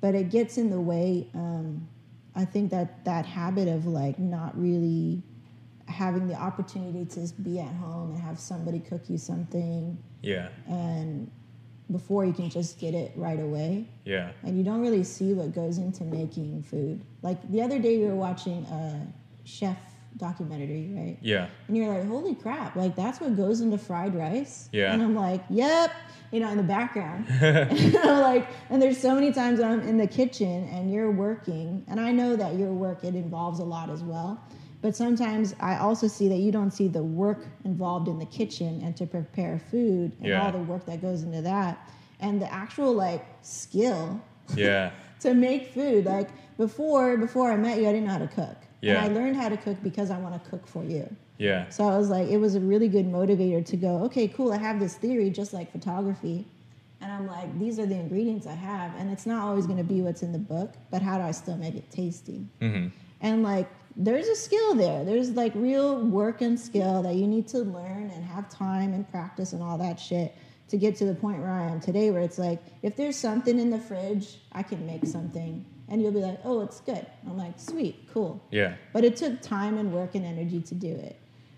But 0.00 0.14
it 0.14 0.30
gets 0.30 0.56
in 0.56 0.70
the 0.70 0.80
way. 0.80 1.28
Um, 1.34 1.88
I 2.34 2.44
think 2.44 2.70
that 2.70 3.04
that 3.04 3.26
habit 3.26 3.68
of 3.68 3.86
like 3.86 4.18
not 4.18 4.58
really 4.58 5.22
having 5.90 6.28
the 6.28 6.34
opportunity 6.34 7.04
to 7.04 7.20
just 7.20 7.42
be 7.42 7.58
at 7.60 7.72
home 7.74 8.10
and 8.12 8.20
have 8.20 8.38
somebody 8.38 8.78
cook 8.78 9.02
you 9.08 9.18
something 9.18 9.98
Yeah. 10.22 10.48
and 10.66 11.30
before 11.90 12.24
you 12.24 12.32
can 12.32 12.48
just 12.48 12.78
get 12.78 12.94
it 12.94 13.12
right 13.16 13.40
away 13.40 13.88
Yeah. 14.04 14.30
and 14.44 14.56
you 14.56 14.62
don't 14.64 14.80
really 14.80 15.02
see 15.04 15.32
what 15.34 15.52
goes 15.54 15.78
into 15.78 16.04
making 16.04 16.62
food. 16.62 17.04
Like 17.22 17.50
the 17.50 17.62
other 17.62 17.78
day, 17.78 17.98
we 17.98 18.04
were 18.06 18.14
watching 18.14 18.64
a 18.66 19.06
chef 19.44 19.76
documentary, 20.16 20.90
right? 20.94 21.18
Yeah. 21.20 21.48
And 21.68 21.76
you're 21.76 21.92
like, 21.92 22.06
holy 22.06 22.34
crap, 22.34 22.76
like 22.76 22.94
that's 22.94 23.20
what 23.20 23.36
goes 23.36 23.60
into 23.60 23.78
fried 23.78 24.14
rice. 24.14 24.68
Yeah. 24.72 24.92
And 24.92 25.02
I'm 25.02 25.14
like, 25.14 25.42
yep, 25.50 25.92
you 26.30 26.38
know, 26.40 26.48
in 26.50 26.56
the 26.56 26.62
background. 26.62 27.26
and 27.28 27.96
I'm 28.04 28.20
like, 28.30 28.48
and 28.70 28.80
there's 28.80 28.98
so 28.98 29.14
many 29.14 29.32
times 29.32 29.60
I'm 29.60 29.80
in 29.80 29.96
the 29.98 30.06
kitchen 30.06 30.68
and 30.68 30.92
you're 30.92 31.10
working, 31.10 31.84
and 31.88 31.98
I 32.00 32.12
know 32.12 32.36
that 32.36 32.54
your 32.54 32.72
work 32.72 33.02
it 33.04 33.14
involves 33.14 33.58
a 33.60 33.64
lot 33.64 33.90
as 33.90 34.02
well. 34.02 34.40
But 34.82 34.96
sometimes 34.96 35.54
I 35.60 35.76
also 35.76 36.06
see 36.06 36.28
that 36.28 36.38
you 36.38 36.50
don't 36.52 36.70
see 36.70 36.88
the 36.88 37.02
work 37.02 37.46
involved 37.64 38.08
in 38.08 38.18
the 38.18 38.24
kitchen 38.26 38.80
and 38.82 38.96
to 38.96 39.06
prepare 39.06 39.58
food 39.70 40.12
and 40.18 40.28
Yeah. 40.28 40.42
all 40.42 40.52
the 40.52 40.58
work 40.58 40.86
that 40.86 41.02
goes 41.02 41.22
into 41.22 41.42
that. 41.42 41.78
And 42.18 42.40
the 42.40 42.50
actual 42.52 42.92
like 42.94 43.24
skill 43.42 44.20
Yeah. 44.56 44.90
to 45.20 45.34
make 45.34 45.68
food. 45.74 46.06
Like 46.06 46.28
before, 46.56 47.16
before 47.18 47.52
I 47.52 47.56
met 47.56 47.78
you, 47.78 47.88
I 47.88 47.92
didn't 47.92 48.06
know 48.06 48.12
how 48.12 48.18
to 48.18 48.28
cook. 48.28 48.56
Yeah. 48.80 49.02
And 49.04 49.12
I 49.12 49.20
learned 49.20 49.36
how 49.36 49.48
to 49.50 49.56
cook 49.58 49.76
because 49.82 50.10
I 50.10 50.18
want 50.18 50.42
to 50.42 50.50
cook 50.50 50.66
for 50.66 50.82
you. 50.84 51.14
Yeah. 51.36 51.68
So 51.68 51.84
I 51.88 51.96
was 51.98 52.08
like, 52.08 52.28
it 52.28 52.38
was 52.38 52.54
a 52.54 52.60
really 52.60 52.88
good 52.88 53.06
motivator 53.06 53.64
to 53.64 53.76
go, 53.76 54.02
okay, 54.04 54.28
cool, 54.28 54.52
I 54.52 54.58
have 54.58 54.78
this 54.80 54.94
theory 54.94 55.30
just 55.30 55.52
like 55.52 55.70
photography. 55.72 56.46
And 57.02 57.10
I'm 57.10 57.26
like, 57.26 57.58
these 57.58 57.78
are 57.78 57.86
the 57.86 57.94
ingredients 57.94 58.46
I 58.46 58.52
have. 58.52 58.94
And 58.98 59.10
it's 59.10 59.24
not 59.26 59.42
always 59.42 59.66
going 59.66 59.78
to 59.78 59.84
be 59.84 60.02
what's 60.02 60.22
in 60.22 60.32
the 60.32 60.38
book, 60.38 60.74
but 60.90 61.00
how 61.00 61.16
do 61.18 61.24
I 61.24 61.30
still 61.30 61.56
make 61.56 61.74
it 61.74 61.90
tasty? 61.90 62.46
hmm 62.60 62.88
And 63.22 63.42
like, 63.42 63.68
there's 63.96 64.28
a 64.28 64.36
skill 64.36 64.74
there. 64.74 65.04
There's 65.04 65.30
like 65.30 65.52
real 65.54 66.00
work 66.00 66.40
and 66.40 66.58
skill 66.58 67.02
that 67.02 67.14
you 67.16 67.26
need 67.26 67.48
to 67.48 67.58
learn 67.58 68.10
and 68.10 68.24
have 68.24 68.48
time 68.48 68.92
and 68.92 69.08
practice 69.10 69.52
and 69.52 69.62
all 69.62 69.78
that 69.78 69.98
shit 69.98 70.34
to 70.68 70.76
get 70.76 70.94
to 70.96 71.04
the 71.04 71.14
point 71.14 71.40
where 71.40 71.50
I 71.50 71.64
am 71.64 71.80
today, 71.80 72.10
where 72.10 72.22
it's 72.22 72.38
like, 72.38 72.60
if 72.82 72.96
there's 72.96 73.16
something 73.16 73.58
in 73.58 73.70
the 73.70 73.78
fridge, 73.78 74.38
I 74.52 74.62
can 74.62 74.86
make 74.86 75.04
something. 75.04 75.64
And 75.88 76.00
you'll 76.00 76.12
be 76.12 76.20
like, 76.20 76.38
oh, 76.44 76.60
it's 76.60 76.80
good. 76.80 77.04
I'm 77.26 77.36
like, 77.36 77.58
sweet, 77.58 78.08
cool. 78.12 78.40
Yeah. 78.52 78.74
But 78.92 79.04
it 79.04 79.16
took 79.16 79.40
time 79.42 79.76
and 79.76 79.92
work 79.92 80.14
and 80.14 80.24
energy 80.24 80.60
to 80.62 80.74
do 80.76 80.88
it. 80.94 81.16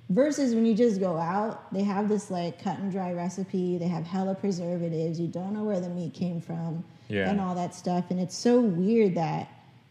Versus 0.09 0.55
when 0.55 0.65
you 0.65 0.75
just 0.75 1.01
go 1.01 1.19
out, 1.19 1.73
they 1.73 1.83
have 1.83 2.09
this 2.09 2.31
like 2.31 2.63
cut 2.63 2.79
and 2.79 2.91
dry 2.91 3.13
recipe, 3.13 3.77
they 3.79 3.89
have 3.89 4.05
hella 4.05 4.35
preservatives, 4.35 5.21
you 5.21 5.29
don't 5.29 5.53
know 5.53 5.65
where 5.65 5.81
the 5.81 5.89
meat 5.89 6.13
came 6.15 6.41
from, 6.41 6.85
Yeah. 7.09 7.31
and 7.31 7.41
all 7.41 7.55
that 7.55 7.75
stuff. 7.75 8.11
And 8.11 8.19
it's 8.19 8.37
so 8.37 8.61
weird 8.61 9.15
that 9.15 9.49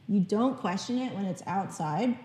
you 0.07 0.19
don't 0.19 0.57
question 0.59 0.97
it 0.97 1.13
when 1.13 1.25
it's 1.25 1.41
outside. 1.47 2.17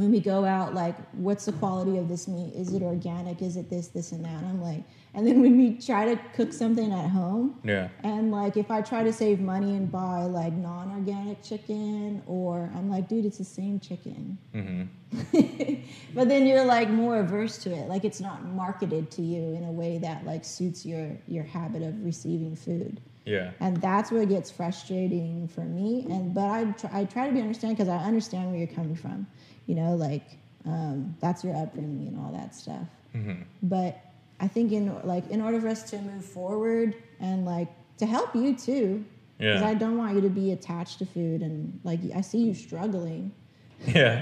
When 0.00 0.10
we 0.10 0.20
go 0.20 0.46
out, 0.46 0.72
like, 0.72 0.96
what's 1.12 1.44
the 1.44 1.52
quality 1.52 1.98
of 1.98 2.08
this 2.08 2.26
meat? 2.26 2.54
Is 2.54 2.72
it 2.72 2.80
organic? 2.80 3.42
Is 3.42 3.58
it 3.58 3.68
this, 3.68 3.88
this, 3.88 4.12
and 4.12 4.24
that? 4.24 4.32
And 4.32 4.46
I'm 4.46 4.62
like, 4.62 4.82
and 5.12 5.26
then 5.26 5.42
when 5.42 5.58
we 5.58 5.76
try 5.76 6.06
to 6.06 6.18
cook 6.32 6.54
something 6.54 6.90
at 6.90 7.10
home, 7.10 7.60
Yeah. 7.64 7.88
and 8.02 8.30
like 8.30 8.56
if 8.56 8.70
I 8.70 8.80
try 8.80 9.02
to 9.02 9.12
save 9.12 9.40
money 9.40 9.76
and 9.76 9.92
buy 9.92 10.22
like 10.22 10.54
non-organic 10.54 11.42
chicken, 11.42 12.22
or 12.26 12.70
I'm 12.74 12.88
like, 12.88 13.08
dude, 13.08 13.26
it's 13.26 13.36
the 13.36 13.44
same 13.44 13.78
chicken. 13.78 14.38
Mm-hmm. 14.54 15.74
but 16.14 16.30
then 16.30 16.46
you're 16.46 16.64
like 16.64 16.88
more 16.88 17.18
averse 17.18 17.58
to 17.58 17.70
it. 17.70 17.86
Like 17.90 18.06
it's 18.06 18.20
not 18.20 18.46
marketed 18.46 19.10
to 19.10 19.22
you 19.22 19.52
in 19.52 19.64
a 19.64 19.70
way 19.70 19.98
that 19.98 20.24
like 20.24 20.46
suits 20.46 20.86
your 20.86 21.10
your 21.26 21.44
habit 21.44 21.82
of 21.82 22.02
receiving 22.02 22.56
food. 22.56 23.02
Yeah. 23.26 23.50
And 23.60 23.76
that's 23.76 24.10
what 24.10 24.26
gets 24.30 24.50
frustrating 24.50 25.46
for 25.48 25.60
me. 25.60 26.06
And 26.08 26.32
but 26.32 26.44
I 26.48 26.64
try, 26.72 26.90
I 27.00 27.04
try 27.04 27.26
to 27.26 27.32
be 27.32 27.40
understanding 27.40 27.76
because 27.76 27.88
I 27.88 27.98
understand 27.98 28.50
where 28.50 28.58
you're 28.58 28.74
coming 28.74 28.96
from. 28.96 29.26
You 29.70 29.76
know, 29.76 29.92
like 29.94 30.26
um, 30.66 31.14
that's 31.22 31.40
your 31.44 31.54
upbringing 31.62 32.08
and 32.08 32.16
all 32.20 32.32
that 32.40 32.50
stuff. 32.62 32.86
hmm 33.12 33.42
But 33.62 33.92
I 34.40 34.48
think 34.54 34.72
in 34.72 34.84
like 35.14 35.26
in 35.30 35.40
order 35.46 35.58
for 35.60 35.68
us 35.68 35.82
to 35.90 35.96
move 36.10 36.24
forward 36.24 36.88
and 37.20 37.44
like 37.54 37.68
to 37.98 38.06
help 38.16 38.34
you 38.34 38.56
too, 38.68 39.04
because 39.38 39.60
Yeah. 39.62 39.68
I 39.72 39.74
don't 39.82 39.96
want 40.02 40.12
you 40.16 40.22
to 40.22 40.28
be 40.42 40.46
attached 40.58 40.96
to 41.00 41.06
food 41.06 41.38
and 41.42 41.78
like 41.90 42.00
I 42.20 42.22
see 42.30 42.38
you 42.48 42.54
struggling. 42.66 43.24
Yeah. 43.86 44.16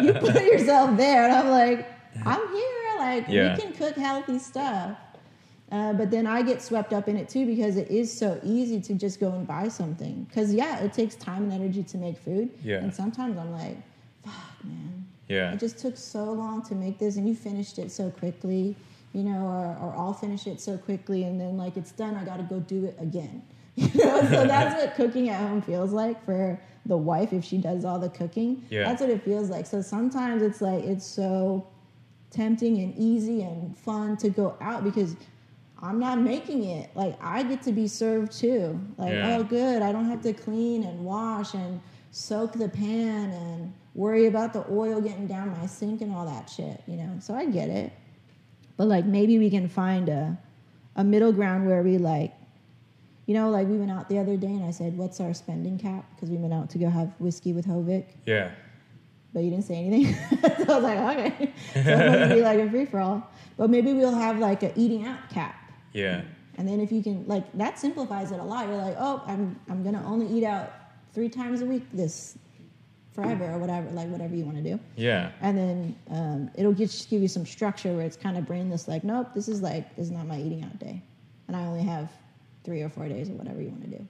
You 0.04 0.12
put 0.12 0.34
yourself 0.52 0.88
there, 1.04 1.20
and 1.26 1.32
I'm 1.40 1.48
like, 1.62 1.80
I'm 2.32 2.44
here. 2.60 2.84
Like 3.08 3.24
Yeah. 3.28 3.54
we 3.54 3.62
can 3.62 3.72
cook 3.82 3.94
healthy 4.08 4.38
stuff. 4.52 4.90
Uh, 5.70 5.92
but 6.00 6.10
then 6.10 6.26
I 6.26 6.38
get 6.50 6.58
swept 6.62 6.92
up 6.98 7.06
in 7.10 7.16
it 7.22 7.28
too 7.34 7.44
because 7.52 7.74
it 7.82 7.88
is 8.00 8.08
so 8.24 8.28
easy 8.42 8.78
to 8.88 8.92
just 9.04 9.20
go 9.20 9.30
and 9.36 9.46
buy 9.46 9.68
something. 9.68 10.24
Because 10.28 10.48
yeah, 10.62 10.74
it 10.86 10.92
takes 11.00 11.14
time 11.28 11.42
and 11.46 11.52
energy 11.60 11.82
to 11.92 11.96
make 12.06 12.16
food. 12.26 12.46
Yeah. 12.64 12.82
And 12.82 12.90
sometimes 13.02 13.34
I'm 13.42 13.52
like, 13.52 13.76
fuck, 14.28 14.64
man. 14.64 15.06
yeah. 15.28 15.52
It 15.52 15.60
just 15.60 15.78
took 15.78 15.96
so 15.96 16.24
long 16.32 16.62
to 16.68 16.74
make 16.74 16.98
this, 16.98 17.16
and 17.16 17.28
you 17.28 17.34
finished 17.34 17.78
it 17.78 17.90
so 17.90 18.10
quickly, 18.10 18.76
you 19.12 19.22
know, 19.24 19.46
or, 19.46 19.76
or 19.88 19.94
I'll 19.96 20.12
finish 20.14 20.46
it 20.46 20.60
so 20.60 20.76
quickly, 20.78 21.24
and 21.24 21.40
then 21.40 21.56
like 21.56 21.76
it's 21.76 21.92
done, 21.92 22.14
I 22.16 22.24
got 22.24 22.36
to 22.38 22.42
go 22.44 22.60
do 22.60 22.84
it 22.84 22.96
again. 23.00 23.42
You 23.76 24.04
know, 24.04 24.20
so 24.22 24.44
that's 24.54 24.74
what 24.82 24.94
cooking 24.96 25.28
at 25.28 25.40
home 25.40 25.62
feels 25.62 25.92
like 25.92 26.24
for 26.24 26.60
the 26.86 26.96
wife 26.96 27.32
if 27.32 27.44
she 27.44 27.58
does 27.58 27.84
all 27.84 27.98
the 28.00 28.08
cooking. 28.08 28.64
Yeah. 28.70 28.84
That's 28.84 29.00
what 29.00 29.08
it 29.10 29.22
feels 29.22 29.50
like. 29.50 29.66
So 29.66 29.80
sometimes 29.82 30.42
it's 30.42 30.60
like 30.60 30.82
it's 30.82 31.06
so 31.06 31.66
tempting 32.30 32.78
and 32.78 32.92
easy 32.98 33.42
and 33.42 33.76
fun 33.78 34.16
to 34.18 34.30
go 34.30 34.56
out 34.60 34.82
because 34.82 35.14
I'm 35.80 36.00
not 36.00 36.18
making 36.20 36.64
it. 36.64 36.90
Like 36.96 37.16
I 37.22 37.44
get 37.44 37.62
to 37.62 37.72
be 37.72 37.86
served 37.86 38.32
too. 38.32 38.80
Like, 38.96 39.12
Yeah. 39.12 39.36
oh 39.38 39.44
good, 39.44 39.80
I 39.80 39.92
don't 39.92 40.06
have 40.06 40.22
to 40.22 40.32
clean 40.32 40.82
and 40.82 41.04
wash 41.04 41.54
and 41.54 41.80
soak 42.10 42.54
the 42.54 42.68
pan 42.68 43.30
and 43.30 43.72
worry 43.98 44.26
about 44.26 44.52
the 44.52 44.64
oil 44.70 45.00
getting 45.00 45.26
down 45.26 45.50
my 45.58 45.66
sink 45.66 46.00
and 46.02 46.12
all 46.14 46.24
that 46.24 46.48
shit, 46.48 46.80
you 46.86 46.96
know. 46.96 47.16
So 47.20 47.34
I 47.34 47.46
get 47.46 47.68
it. 47.68 47.92
But 48.76 48.86
like 48.86 49.04
maybe 49.04 49.38
we 49.38 49.50
can 49.50 49.68
find 49.68 50.08
a 50.08 50.38
a 50.96 51.02
middle 51.04 51.32
ground 51.32 51.66
where 51.66 51.82
we 51.82 51.98
like 51.98 52.32
you 53.26 53.34
know, 53.34 53.50
like 53.50 53.66
we 53.68 53.76
went 53.76 53.90
out 53.90 54.08
the 54.08 54.18
other 54.18 54.38
day 54.38 54.46
and 54.46 54.64
I 54.64 54.70
said, 54.70 54.96
"What's 54.96 55.20
our 55.20 55.34
spending 55.34 55.78
cap?" 55.78 56.02
Because 56.14 56.30
we 56.30 56.38
went 56.38 56.54
out 56.54 56.70
to 56.70 56.78
go 56.78 56.88
have 56.88 57.12
whiskey 57.18 57.52
with 57.52 57.66
Hovik, 57.66 58.06
Yeah. 58.24 58.52
but 59.34 59.40
you 59.44 59.50
didn't 59.50 59.66
say 59.66 59.84
anything. 59.84 60.14
so 60.64 60.72
I 60.72 60.80
was 60.80 60.84
like, 60.84 60.98
"Okay." 61.18 61.52
So 61.74 61.80
it 61.80 62.20
must 62.20 62.34
be 62.36 62.40
like 62.40 62.58
a 62.60 62.70
free 62.70 62.86
for 62.86 63.00
all. 63.00 63.28
But 63.58 63.68
maybe 63.68 63.92
we'll 63.92 64.14
have 64.14 64.38
like 64.38 64.62
a 64.62 64.72
eating 64.80 65.04
out 65.06 65.28
cap. 65.28 65.56
Yeah. 65.92 66.22
And 66.56 66.66
then 66.66 66.80
if 66.80 66.90
you 66.90 67.02
can 67.02 67.26
like 67.26 67.44
that 67.58 67.78
simplifies 67.78 68.32
it 68.32 68.40
a 68.40 68.42
lot. 68.44 68.66
You're 68.68 68.78
like, 68.88 68.96
oh, 68.98 69.22
I'm 69.26 69.60
I'm 69.68 69.82
gonna 69.84 70.02
only 70.06 70.26
eat 70.34 70.44
out 70.44 70.72
three 71.12 71.28
times 71.28 71.60
a 71.60 71.66
week 71.66 71.84
this 71.92 72.38
forever 73.22 73.50
or 73.52 73.58
whatever, 73.58 73.90
like 73.90 74.08
whatever 74.08 74.34
you 74.36 74.44
want 74.44 74.56
to 74.56 74.62
do. 74.62 74.78
Yeah. 74.96 75.32
And 75.40 75.58
then 75.58 75.96
um, 76.10 76.50
it'll 76.54 76.72
just 76.72 77.10
give 77.10 77.20
you 77.20 77.28
some 77.28 77.44
structure 77.44 77.92
where 77.94 78.06
it's 78.06 78.16
kind 78.16 78.36
of 78.38 78.46
brainless, 78.46 78.86
like, 78.86 79.02
nope, 79.02 79.28
this 79.34 79.48
is 79.48 79.60
like 79.60 79.94
this 79.96 80.06
is 80.06 80.12
not 80.12 80.26
my 80.26 80.38
eating 80.38 80.62
out 80.62 80.78
day, 80.78 81.02
and 81.48 81.56
I 81.56 81.64
only 81.64 81.82
have 81.82 82.10
three 82.64 82.82
or 82.82 82.88
four 82.88 83.08
days 83.08 83.28
or 83.28 83.32
whatever 83.32 83.60
you 83.60 83.70
want 83.70 83.82
to 83.82 83.98
do. 83.98 84.06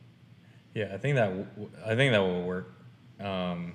Yeah, 0.75 0.90
I 0.92 0.99
think 0.99 1.16
that 1.16 1.29
w- 1.29 1.71
I 1.87 1.94
think 1.94 2.12
that 2.12 2.21
will 2.21 2.42
work. 2.42 2.75
Um, 3.21 3.75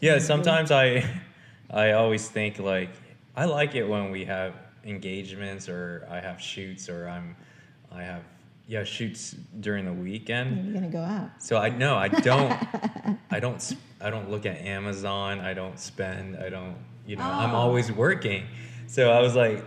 yeah, 0.00 0.18
sometimes 0.18 0.70
I 0.70 1.04
I 1.70 1.92
always 1.92 2.28
think 2.28 2.58
like 2.60 2.90
I 3.36 3.46
like 3.46 3.74
it 3.74 3.88
when 3.88 4.10
we 4.10 4.24
have 4.24 4.54
engagements 4.84 5.68
or 5.68 6.06
I 6.08 6.20
have 6.20 6.40
shoots 6.40 6.88
or 6.88 7.08
I'm 7.08 7.34
I 7.90 8.02
have 8.02 8.22
yeah 8.66 8.84
shoots 8.84 9.34
during 9.60 9.84
the 9.84 9.92
weekend. 9.92 10.64
You're 10.64 10.74
gonna 10.74 10.92
go 10.92 11.02
out. 11.02 11.42
So 11.42 11.56
I 11.58 11.68
no, 11.70 11.96
I 11.96 12.08
don't 12.08 12.52
I 13.30 13.40
don't 13.40 13.76
i 14.00 14.10
don't 14.10 14.30
look 14.30 14.46
at 14.46 14.58
Amazon. 14.58 15.40
I 15.40 15.54
don't 15.54 15.78
spend. 15.78 16.36
I 16.36 16.48
don't 16.48 16.76
you 17.06 17.16
know. 17.16 17.24
I'm 17.24 17.50
Oh. 17.50 17.56
always 17.56 17.92
working. 17.92 18.46
So 18.86 19.10
I 19.10 19.20
was 19.20 19.34
like 19.34 19.64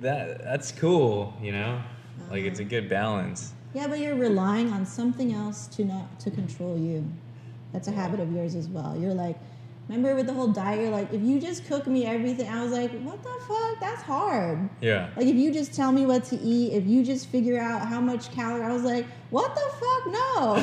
that 0.00 0.42
that's 0.42 0.72
cool, 0.72 1.34
you 1.40 1.52
know? 1.52 1.82
Like 2.30 2.44
it's 2.44 2.58
a 2.60 2.62
uh-huh. 2.62 2.70
good 2.70 2.88
balance. 2.88 3.52
Yeah, 3.74 3.86
but 3.88 3.98
you're 3.98 4.16
relying 4.16 4.72
on 4.72 4.86
something 4.86 5.34
else 5.34 5.66
to 5.68 5.84
not 5.84 6.18
to 6.20 6.30
control 6.30 6.78
you. 6.78 7.04
That's 7.72 7.88
a 7.88 7.92
habit 7.92 8.20
of 8.20 8.32
yours 8.32 8.54
as 8.54 8.68
well. 8.68 8.96
You're 8.98 9.12
like, 9.12 9.36
Remember 9.88 10.16
with 10.16 10.26
the 10.26 10.32
whole 10.32 10.48
diet, 10.48 10.80
you're 10.80 10.90
like, 10.90 11.12
if 11.12 11.22
you 11.22 11.40
just 11.40 11.64
cook 11.66 11.86
me 11.86 12.06
everything, 12.06 12.48
I 12.48 12.60
was 12.62 12.72
like, 12.72 12.90
what 13.02 13.22
the 13.22 13.32
fuck? 13.46 13.78
That's 13.78 14.02
hard. 14.02 14.68
Yeah. 14.80 15.10
Like 15.16 15.26
if 15.26 15.36
you 15.36 15.52
just 15.52 15.74
tell 15.74 15.92
me 15.92 16.06
what 16.06 16.24
to 16.24 16.36
eat, 16.40 16.72
if 16.72 16.86
you 16.86 17.04
just 17.04 17.28
figure 17.28 17.60
out 17.60 17.86
how 17.86 18.00
much 18.00 18.32
calorie, 18.32 18.64
I 18.64 18.72
was 18.72 18.82
like, 18.82 19.06
what 19.30 19.54
the 19.54 19.60
fuck? 19.60 20.06
No. 20.06 20.54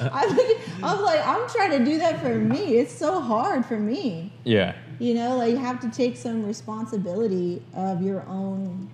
I 0.12 0.32
think 0.34 0.60
I 0.82 0.94
was 0.94 1.02
like, 1.02 1.26
I'm 1.26 1.46
trying 1.50 1.78
to 1.78 1.84
do 1.84 1.98
that 1.98 2.20
for 2.20 2.34
me. 2.34 2.78
It's 2.78 2.92
so 2.92 3.20
hard 3.20 3.66
for 3.66 3.78
me. 3.78 4.32
Yeah. 4.44 4.74
You 4.98 5.14
know, 5.14 5.36
like 5.36 5.50
you 5.50 5.58
have 5.58 5.80
to 5.80 5.90
take 5.90 6.16
some 6.16 6.46
responsibility 6.46 7.62
of 7.74 8.02
your 8.02 8.22
own, 8.26 8.88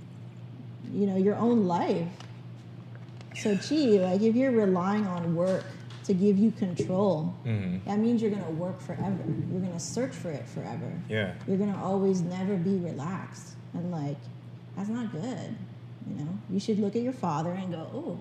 you 0.92 1.06
know, 1.06 1.16
your 1.16 1.36
own 1.36 1.66
life. 1.68 2.08
So, 3.36 3.54
gee, 3.54 4.00
like 4.00 4.22
if 4.22 4.34
you're 4.34 4.50
relying 4.50 5.06
on 5.06 5.36
work 5.36 5.64
to 6.06 6.14
give 6.14 6.38
you 6.38 6.50
control, 6.52 7.34
hmm 7.44 7.78
that 7.86 7.98
means 7.98 8.20
you're 8.22 8.30
gonna 8.30 8.50
work 8.50 8.80
forever. 8.80 9.18
You're 9.52 9.60
gonna 9.60 9.78
search 9.80 10.14
for 10.14 10.30
it 10.30 10.46
forever. 10.48 10.90
Yeah. 11.08 11.34
You're 11.46 11.56
gonna 11.58 11.80
always 11.82 12.20
never 12.20 12.56
be 12.56 12.76
relaxed, 12.76 13.54
and 13.74 13.90
like 13.90 14.16
that's 14.76 14.88
not 14.88 15.12
good. 15.12 15.54
You 16.08 16.24
know, 16.24 16.28
you 16.50 16.60
should 16.60 16.78
look 16.78 16.94
at 16.96 17.02
your 17.02 17.12
father 17.12 17.50
and 17.50 17.72
go, 17.72 17.86
oh. 17.94 18.18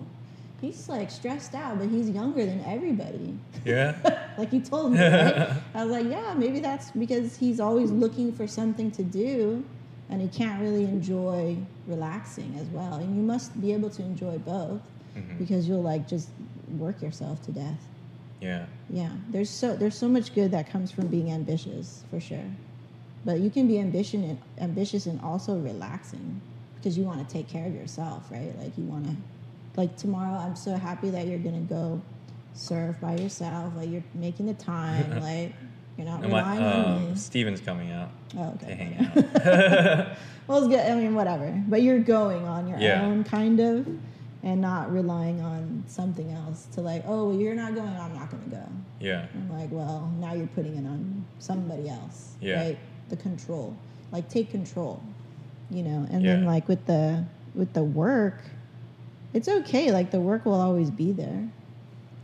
He's 0.58 0.88
like 0.88 1.10
stressed 1.10 1.54
out, 1.54 1.78
but 1.78 1.88
he's 1.90 2.08
younger 2.08 2.44
than 2.46 2.64
everybody. 2.64 3.38
Yeah. 3.62 3.94
like 4.38 4.54
you 4.54 4.60
told 4.62 4.92
me, 4.92 4.98
right? 5.00 5.52
I 5.74 5.84
was 5.84 5.92
like, 5.92 6.06
yeah, 6.10 6.32
maybe 6.34 6.60
that's 6.60 6.90
because 6.92 7.36
he's 7.36 7.60
always 7.60 7.90
looking 7.90 8.32
for 8.32 8.46
something 8.46 8.90
to 8.92 9.02
do 9.02 9.62
and 10.08 10.22
he 10.22 10.28
can't 10.28 10.62
really 10.62 10.84
enjoy 10.84 11.58
relaxing 11.86 12.56
as 12.58 12.66
well. 12.68 12.94
And 12.94 13.14
you 13.14 13.22
must 13.22 13.60
be 13.60 13.74
able 13.74 13.90
to 13.90 14.02
enjoy 14.02 14.38
both 14.38 14.80
Mhm. 15.14 15.38
because 15.38 15.68
you'll 15.68 15.82
like 15.82 16.08
just 16.08 16.30
work 16.78 17.02
yourself 17.02 17.42
to 17.42 17.52
death. 17.52 17.80
Yeah. 18.40 18.66
Yeah. 18.90 19.10
There's 19.30 19.50
so 19.50 19.74
there's 19.76 19.96
so 19.98 20.08
much 20.08 20.34
good 20.34 20.50
that 20.52 20.70
comes 20.70 20.90
from 20.92 21.06
being 21.08 21.30
ambitious, 21.32 22.04
for 22.10 22.20
sure. 22.20 22.44
But 23.24 23.40
you 23.40 23.50
can 23.50 23.66
be 23.66 23.78
ambitious 23.80 24.14
and 24.22 24.38
ambitious 24.58 25.06
and 25.06 25.20
also 25.20 25.56
relaxing 25.58 26.40
because 26.76 26.96
you 26.96 27.04
want 27.04 27.26
to 27.26 27.32
take 27.32 27.48
care 27.48 27.66
of 27.66 27.74
yourself, 27.74 28.30
right? 28.30 28.52
Like 28.60 28.76
you 28.78 28.84
want 28.84 29.06
to 29.06 29.16
like 29.76 29.96
tomorrow 29.96 30.38
I'm 30.38 30.56
so 30.56 30.76
happy 30.76 31.10
that 31.10 31.26
you're 31.26 31.38
going 31.38 31.66
to 31.66 31.74
go 31.74 32.00
surf 32.54 32.96
by 33.00 33.16
yourself, 33.16 33.72
like 33.76 33.90
you're 33.90 34.04
making 34.14 34.46
the 34.46 34.54
time, 34.54 35.10
like 35.20 35.52
you're 35.96 36.06
not 36.06 36.22
And 36.22 36.30
my, 36.30 36.38
relying 36.40 36.62
on 36.62 36.84
uh, 36.84 36.98
me. 37.10 37.14
Steven's 37.16 37.60
coming 37.60 37.90
out 37.90 38.10
Oh, 38.36 38.54
to 38.58 38.64
okay. 38.66 38.74
hang 38.74 38.96
out. 39.06 40.16
well, 40.46 40.58
it's 40.58 40.68
good. 40.68 40.80
I 40.90 40.94
mean, 40.94 41.14
whatever. 41.14 41.62
But 41.68 41.80
you're 41.82 41.98
going 42.00 42.46
on 42.46 42.68
your 42.68 42.78
Yeah. 42.78 43.02
own, 43.02 43.24
kind 43.24 43.60
of, 43.60 43.86
and 44.46 44.60
not 44.60 44.92
relying 44.92 45.40
on 45.40 45.82
something 45.88 46.30
else 46.30 46.66
to 46.66 46.80
like, 46.80 47.02
oh, 47.04 47.28
well, 47.28 47.36
you're 47.36 47.56
not 47.56 47.74
going. 47.74 47.88
I'm 47.88 48.14
not 48.14 48.30
going 48.30 48.44
to 48.44 48.50
go. 48.50 48.62
yeah. 49.00 49.26
I'm 49.34 49.50
like, 49.58 49.70
well, 49.72 50.08
now 50.20 50.34
you're 50.34 50.46
putting 50.46 50.76
it 50.76 50.86
on 50.86 51.26
somebody 51.40 51.88
else, 51.88 52.36
Yeah. 52.40 52.60
right? 52.62 52.78
The 53.08 53.16
control, 53.16 53.76
like 54.12 54.28
take 54.28 54.50
control, 54.50 55.02
you 55.68 55.82
know. 55.82 56.06
And 56.12 56.24
then 56.24 56.44
like 56.44 56.68
with 56.68 56.86
the 56.86 57.24
with 57.56 57.72
the 57.72 57.82
work, 57.82 58.40
it's 59.34 59.48
okay. 59.48 59.90
Like 59.90 60.12
the 60.12 60.20
work 60.20 60.46
will 60.46 60.60
always 60.60 60.90
be 60.92 61.10
there, 61.10 61.48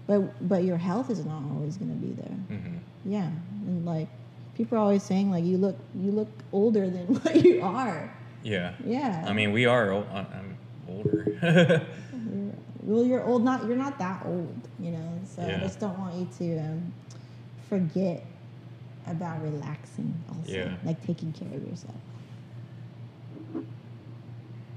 but 0.07 0.21
but 0.49 0.63
your 0.63 0.77
health 0.77 1.11
is 1.11 1.25
not 1.25 1.43
always 1.51 1.77
going 1.77 1.91
to 1.91 2.07
be 2.07 2.13
there. 2.23 2.37
hmm 2.59 2.77
Yeah, 3.05 3.31
and 3.67 3.85
like 3.85 4.09
people 4.55 4.79
are 4.79 4.81
always 4.81 5.03
saying 5.03 5.29
like 5.33 5.45
you 5.45 5.57
look 5.57 5.77
you 5.95 6.13
look 6.13 6.31
older 6.53 6.89
than 6.89 7.07
what 7.15 7.35
you 7.45 7.63
are. 7.63 8.15
Yeah. 8.45 8.75
Yeah. 8.87 9.25
I 9.27 9.33
mean, 9.33 9.51
we 9.53 9.67
are. 9.67 9.93
I'm 9.93 10.57
older. 10.89 11.87
Well, 12.83 13.05
you're 13.05 13.25
old. 13.25 13.45
Not 13.45 13.65
you're 13.67 13.77
not 13.77 13.99
that 13.99 14.25
old, 14.27 14.55
you 14.81 14.91
know. 14.91 15.09
So 15.25 15.43
I 15.43 15.59
just 15.61 15.79
don't 15.81 15.99
want 15.99 16.15
you 16.17 16.29
to 16.39 16.59
um, 16.61 16.93
forget 17.69 18.25
about 19.07 19.43
relaxing. 19.43 20.13
Also, 20.29 20.53
Yeah. 20.53 20.75
like 20.85 21.05
taking 21.07 21.33
care 21.33 21.49
of 21.49 21.67
yourself. 21.67 21.95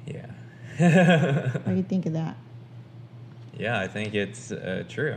yeah. 0.06 0.28
What 1.54 1.66
do 1.68 1.76
you 1.76 1.84
think 1.84 2.06
of 2.06 2.14
that? 2.14 2.36
yeah, 3.58 3.80
I 3.80 3.88
think 3.88 4.14
it's 4.14 4.52
uh, 4.52 4.84
true. 4.90 5.16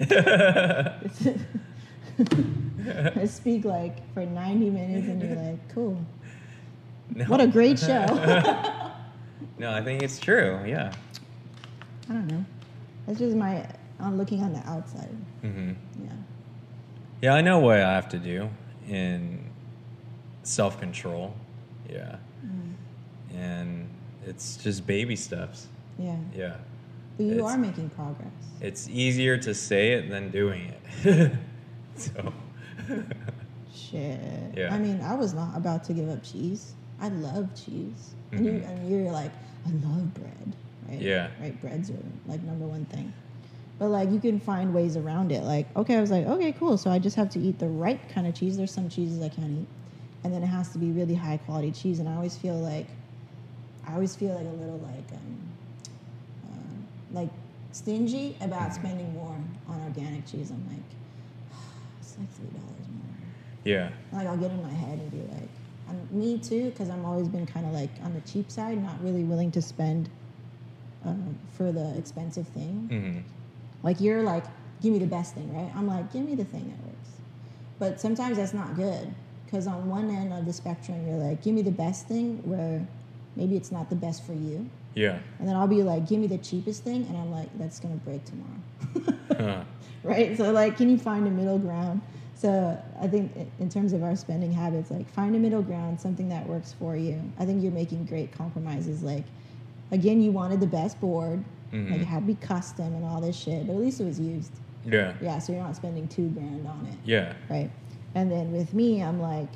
I 0.00 0.98
speak 3.26 3.64
like 3.64 4.12
for 4.12 4.26
90 4.26 4.70
minutes, 4.70 5.06
and 5.08 5.22
you're 5.22 5.36
like, 5.36 5.68
cool. 5.74 6.04
No. 7.14 7.24
What 7.26 7.40
a 7.40 7.46
great 7.46 7.78
show. 7.88 8.04
no, 9.58 9.70
I 9.70 9.82
think 9.82 10.02
it's 10.02 10.18
true. 10.18 10.58
Yeah. 10.66 10.92
I 12.08 12.12
don't 12.14 12.26
know. 12.26 12.44
That's 13.06 13.18
just 13.18 13.36
my 13.36 13.66
on 14.00 14.16
looking 14.18 14.42
on 14.42 14.52
the 14.52 14.60
outside. 14.68 15.14
hmm 15.42 15.72
Yeah. 16.02 16.10
Yeah, 17.20 17.34
I 17.34 17.40
know 17.40 17.60
what 17.60 17.78
I 17.78 17.92
have 17.92 18.08
to 18.10 18.18
do 18.18 18.48
in 18.88 19.44
self 20.42 20.80
control. 20.80 21.34
Yeah. 21.88 22.16
Mm. 22.44 22.74
And 23.36 23.88
it's 24.26 24.56
just 24.56 24.86
baby 24.86 25.14
steps. 25.16 25.68
Yeah. 25.98 26.16
Yeah. 26.34 26.56
But 27.16 27.26
you 27.26 27.32
It's- 27.34 27.50
are 27.52 27.58
making 27.58 27.90
progress. 27.90 28.32
It's 28.60 28.88
easier 28.88 29.36
to 29.38 29.54
say 29.54 29.92
it 29.92 30.08
than 30.10 30.30
doing 30.30 30.72
it. 31.04 31.32
so, 31.96 32.32
Shit. 33.74 34.20
Yeah. 34.56 34.74
I 34.74 34.78
mean, 34.78 35.00
I 35.00 35.14
was 35.14 35.34
not 35.34 35.56
about 35.56 35.84
to 35.84 35.92
give 35.92 36.08
up 36.08 36.22
cheese. 36.22 36.74
I 37.00 37.08
love 37.08 37.48
cheese. 37.54 38.14
And, 38.30 38.44
you, 38.46 38.52
Mhm. 38.52 38.68
and 38.68 38.88
you're 38.90 39.10
like, 39.12 39.30
I 39.66 39.70
love 39.70 40.14
bread, 40.14 40.54
right? 40.92 41.00
Yeah. 41.02 41.28
Right. 41.40 41.60
Breads 41.60 41.90
are 41.90 41.96
like 42.26 42.42
number 42.42 42.66
one 42.66 42.84
thing. 42.86 43.12
But 43.78 43.88
like, 43.88 44.10
you 44.10 44.20
can 44.20 44.38
find 44.38 44.72
ways 44.74 44.96
around 44.96 45.32
it. 45.32 45.42
Like, 45.42 45.66
okay, 45.76 45.96
I 45.96 46.00
was 46.00 46.10
like, 46.10 46.26
okay, 46.26 46.52
cool. 46.52 46.78
So 46.78 46.90
I 46.90 46.98
just 46.98 47.16
have 47.16 47.30
to 47.30 47.40
eat 47.40 47.58
the 47.58 47.66
right 47.68 48.00
kind 48.10 48.26
of 48.26 48.34
cheese. 48.34 48.56
There's 48.56 48.70
some 48.70 48.88
cheeses 48.88 49.20
I 49.20 49.28
can't 49.28 49.50
eat, 49.50 49.66
and 50.22 50.32
then 50.32 50.42
it 50.42 50.46
has 50.46 50.68
to 50.72 50.78
be 50.78 50.90
really 50.92 51.14
high 51.14 51.38
quality 51.38 51.72
cheese. 51.72 51.98
And 51.98 52.08
I 52.08 52.14
always 52.14 52.36
feel 52.36 52.56
like, 52.56 52.86
I 53.86 53.94
always 53.94 54.14
feel 54.14 54.34
like 54.34 54.46
a 54.46 54.56
little 54.56 54.78
like, 54.78 55.12
um, 55.12 55.52
uh, 56.46 57.18
like 57.20 57.30
stingy 57.72 58.36
about 58.40 58.72
spending 58.72 59.12
more 59.14 59.36
on 59.68 59.82
organic 59.82 60.26
cheese. 60.26 60.50
I'm 60.50 60.64
like, 60.68 61.58
it's 62.00 62.16
like 62.18 62.30
three 62.34 62.46
dollars 62.50 62.86
more. 62.88 63.16
yeah. 63.64 63.90
Like 64.12 64.28
I'll 64.28 64.36
get 64.36 64.50
in 64.52 64.62
my 64.62 64.70
head 64.72 64.98
and 64.98 65.10
be 65.10 65.22
like, 65.34 65.48
I'm, 65.88 66.08
me 66.16 66.38
too, 66.38 66.70
because 66.70 66.88
I'm 66.88 67.04
always 67.04 67.26
been 67.26 67.46
kind 67.46 67.66
of 67.66 67.72
like 67.72 67.90
on 68.04 68.14
the 68.14 68.20
cheap 68.20 68.50
side, 68.50 68.80
not 68.80 69.02
really 69.02 69.24
willing 69.24 69.50
to 69.52 69.62
spend 69.62 70.08
um, 71.04 71.38
for 71.56 71.72
the 71.72 71.96
expensive 71.98 72.46
thing. 72.48 72.88
hmm 72.90 73.86
Like 73.86 74.00
you're 74.00 74.22
like, 74.22 74.44
give 74.82 74.92
me 74.92 74.98
the 74.98 75.06
best 75.06 75.34
thing, 75.34 75.52
right? 75.54 75.70
I'm 75.76 75.86
like, 75.86 76.12
give 76.12 76.24
me 76.24 76.34
the 76.34 76.44
thing 76.44 76.68
that 76.70 76.86
works. 76.86 77.10
But 77.78 78.00
sometimes 78.00 78.36
that's 78.36 78.54
not 78.54 78.76
good, 78.76 79.12
because 79.44 79.66
on 79.66 79.88
one 79.88 80.10
end 80.10 80.32
of 80.32 80.46
the 80.46 80.52
spectrum, 80.52 81.06
you're 81.06 81.16
like, 81.18 81.42
give 81.42 81.54
me 81.54 81.62
the 81.62 81.72
best 81.72 82.06
thing, 82.08 82.38
where 82.44 82.86
maybe 83.36 83.56
it's 83.56 83.72
not 83.72 83.90
the 83.90 83.96
best 83.96 84.24
for 84.24 84.34
you, 84.34 84.68
Yeah. 84.94 85.18
and 85.38 85.48
then 85.48 85.56
I'll 85.56 85.66
be 85.68 85.82
like, 85.82 86.06
give 86.08 86.20
me 86.20 86.26
the 86.26 86.38
cheapest 86.38 86.84
thing, 86.84 87.06
and 87.06 87.16
I'm 87.16 87.30
like, 87.32 87.48
that's 87.58 87.80
gonna 87.80 87.96
break 87.96 88.24
tomorrow. 88.24 89.18
Huh. 89.36 89.64
right? 90.04 90.36
So 90.36 90.52
like, 90.52 90.76
can 90.76 90.88
you 90.90 90.98
find 90.98 91.26
a 91.26 91.30
middle 91.30 91.58
ground? 91.58 92.02
So 92.34 92.76
I 93.00 93.06
think 93.06 93.32
in 93.60 93.68
terms 93.68 93.92
of 93.92 94.02
our 94.02 94.14
spending 94.16 94.52
habits, 94.52 94.90
like 94.90 95.08
find 95.10 95.34
a 95.34 95.38
middle 95.38 95.62
ground, 95.62 96.00
something 96.00 96.28
that 96.28 96.46
works 96.46 96.72
for 96.78 96.96
you. 96.96 97.20
I 97.38 97.44
think 97.46 97.62
you're 97.62 97.72
making 97.72 98.04
great 98.06 98.30
compromises. 98.32 99.02
Like, 99.02 99.24
again, 99.92 100.20
you 100.20 100.32
wanted 100.32 100.58
the 100.60 100.66
best 100.66 101.00
board, 101.00 101.44
like 101.72 101.82
Mhm. 101.82 102.00
it 102.02 102.04
had 102.06 102.20
to 102.20 102.26
be 102.26 102.34
custom 102.34 102.94
and 102.94 103.04
all 103.04 103.20
this 103.20 103.36
shit, 103.36 103.66
but 103.66 103.74
at 103.74 103.78
least 103.78 104.00
it 104.00 104.04
was 104.04 104.18
used. 104.18 104.52
Yeah. 104.84 105.14
Yeah, 105.22 105.38
so 105.38 105.52
you're 105.52 105.62
not 105.62 105.76
spending 105.76 106.08
two 106.08 106.28
grand 106.30 106.66
on 106.66 106.86
it, 106.86 106.98
Yeah. 107.04 107.34
right? 107.48 107.70
And 108.14 108.30
then 108.30 108.50
with 108.52 108.74
me, 108.74 109.02
I'm 109.02 109.20
like, 109.20 109.48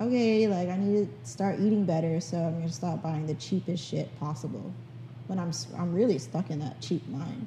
okay, 0.00 0.46
like 0.46 0.68
I 0.68 0.76
need 0.76 1.08
to 1.08 1.28
start 1.28 1.58
eating 1.60 1.84
better, 1.84 2.20
so 2.20 2.36
I'm 2.38 2.54
gonna 2.58 2.68
stop 2.68 3.02
buying 3.02 3.26
the 3.26 3.34
cheapest 3.34 3.82
shit 3.84 4.08
possible. 4.20 4.72
When 5.26 5.38
I'm 5.38 5.50
I'm 5.76 5.92
really 5.94 6.18
stuck 6.18 6.50
in 6.50 6.58
that 6.60 6.80
cheap 6.80 7.06
mind. 7.08 7.46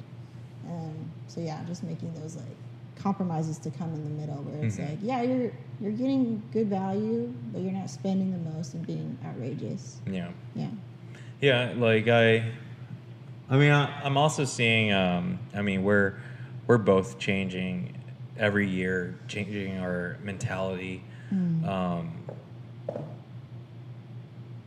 Um, 0.67 0.93
so 1.27 1.41
yeah, 1.41 1.59
just 1.67 1.83
making 1.83 2.13
those 2.15 2.35
like 2.35 2.55
compromises 2.95 3.57
to 3.59 3.71
come 3.71 3.93
in 3.93 4.03
the 4.03 4.09
middle, 4.21 4.43
where 4.43 4.63
it's 4.63 4.77
Mhm. 4.77 4.89
like, 4.89 4.99
yeah, 5.01 5.21
you're 5.21 5.51
you're 5.79 5.91
getting 5.91 6.41
good 6.53 6.67
value, 6.67 7.33
but 7.51 7.61
you're 7.61 7.71
not 7.71 7.89
spending 7.89 8.31
the 8.31 8.51
most 8.51 8.73
and 8.75 8.85
being 8.85 9.17
outrageous. 9.25 9.99
Yeah. 10.05 10.29
Yeah. 10.55 10.67
Yeah, 11.41 11.73
like 11.75 12.07
I, 12.07 12.51
I 13.49 13.57
mean, 13.57 13.71
I, 13.71 14.01
I'm 14.03 14.15
also 14.17 14.45
seeing. 14.45 14.93
Um, 14.93 15.39
I 15.55 15.61
mean, 15.61 15.83
we're 15.83 16.13
we're 16.67 16.77
both 16.77 17.17
changing 17.17 17.97
every 18.37 18.67
year, 18.69 19.17
changing 19.27 19.79
our 19.79 20.17
mentality. 20.23 21.03
Mm. 21.33 21.67
Um, 21.67 22.11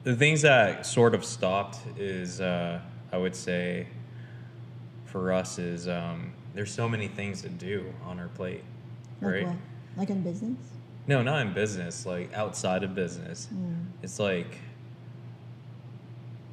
the 0.02 0.14
things 0.16 0.42
that 0.42 0.84
sort 0.84 1.14
of 1.14 1.24
stopped 1.24 1.78
is, 1.98 2.40
uh, 2.40 2.80
I 3.12 3.16
would 3.18 3.34
say, 3.34 3.86
for 5.06 5.32
us 5.32 5.58
is 5.58 5.88
um, 5.88 6.32
there's 6.54 6.72
so 6.72 6.88
many 6.88 7.08
things 7.08 7.40
to 7.42 7.48
do 7.48 7.92
on 8.04 8.18
our 8.18 8.28
plate, 8.28 8.62
Like 9.22 9.32
right? 9.32 9.46
what? 9.46 9.56
Like 9.96 10.10
in 10.10 10.22
business? 10.22 10.58
No, 11.06 11.22
not 11.22 11.46
in 11.46 11.54
business. 11.54 12.04
Like 12.04 12.32
outside 12.34 12.82
of 12.82 12.94
business, 12.94 13.48
Mm. 13.54 13.86
it's 14.02 14.18
like 14.18 14.58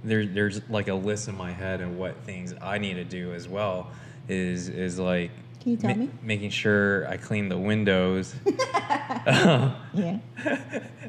there, 0.03 0.25
there's 0.25 0.61
like 0.69 0.87
a 0.87 0.93
list 0.93 1.27
in 1.27 1.37
my 1.37 1.51
head 1.51 1.81
of 1.81 1.95
what 1.97 2.15
things 2.23 2.53
I 2.61 2.77
need 2.77 2.95
to 2.95 3.03
do 3.03 3.33
as 3.33 3.47
well. 3.47 3.91
Is 4.29 4.69
is 4.69 4.97
like 4.99 5.31
Can 5.61 5.71
you 5.71 5.77
tell 5.77 5.91
ma- 5.91 5.97
me? 5.97 6.09
making 6.21 6.49
sure 6.51 7.07
I 7.07 7.17
clean 7.17 7.49
the 7.49 7.57
windows. 7.57 8.35
Yeah. 9.93 10.19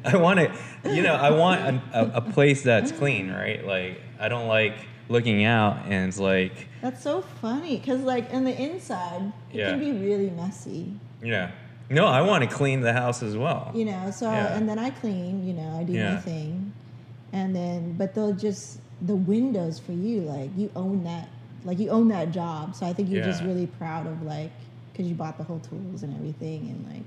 I 0.05 0.17
want 0.17 0.39
it, 0.39 0.51
you 0.85 1.01
know, 1.01 1.15
I 1.15 1.31
want 1.31 1.61
a, 1.61 1.81
a, 1.93 2.11
a 2.17 2.21
place 2.21 2.61
that's 2.61 2.91
clean, 2.91 3.31
right? 3.31 3.65
Like, 3.65 4.01
I 4.19 4.27
don't 4.27 4.47
like 4.47 4.73
looking 5.09 5.45
out 5.45 5.77
and 5.85 6.09
it's 6.09 6.19
like, 6.19 6.67
That's 6.81 7.01
so 7.01 7.21
funny 7.21 7.77
because, 7.77 8.01
like, 8.01 8.29
in 8.31 8.43
the 8.43 8.51
inside, 8.61 9.31
it 9.51 9.57
Yeah. 9.59 9.69
can 9.71 9.79
be 9.79 9.91
really 9.93 10.29
messy, 10.31 10.93
yeah. 11.21 11.51
No, 11.89 12.05
I 12.07 12.21
want 12.21 12.47
to 12.49 12.53
clean 12.53 12.81
the 12.81 12.93
house 12.93 13.23
as 13.23 13.37
well. 13.37 13.71
you 13.73 13.85
know. 13.85 14.11
So, 14.11 14.29
Yeah. 14.29 14.55
and 14.57 14.67
then 14.67 14.79
I 14.79 14.89
clean, 14.89 15.45
you 15.47 15.53
know, 15.53 15.77
I 15.79 15.83
do 15.83 15.93
Yeah. 15.93 16.15
my 16.15 16.19
thing, 16.19 16.73
and 17.31 17.55
then, 17.55 17.93
but 17.93 18.13
they'll 18.13 18.33
just 18.33 18.79
the 19.03 19.15
windows 19.15 19.79
for 19.79 19.91
you, 19.91 20.21
like, 20.21 20.49
you 20.57 20.71
own 20.75 21.03
that, 21.03 21.27
like, 21.65 21.77
you 21.79 21.89
own 21.89 22.07
that 22.09 22.31
job. 22.31 22.75
So 22.75 22.85
I 22.85 22.93
think 22.93 23.09
you're 23.09 23.23
just 23.23 23.43
really 23.43 23.67
proud 23.67 24.07
of, 24.07 24.21
like, 24.23 24.51
because 24.91 25.07
you 25.07 25.13
bought 25.15 25.37
the 25.37 25.43
whole 25.43 25.59
tools 25.59 26.03
and 26.03 26.15
everything, 26.15 26.61
and 26.69 26.87
like, 26.93 27.03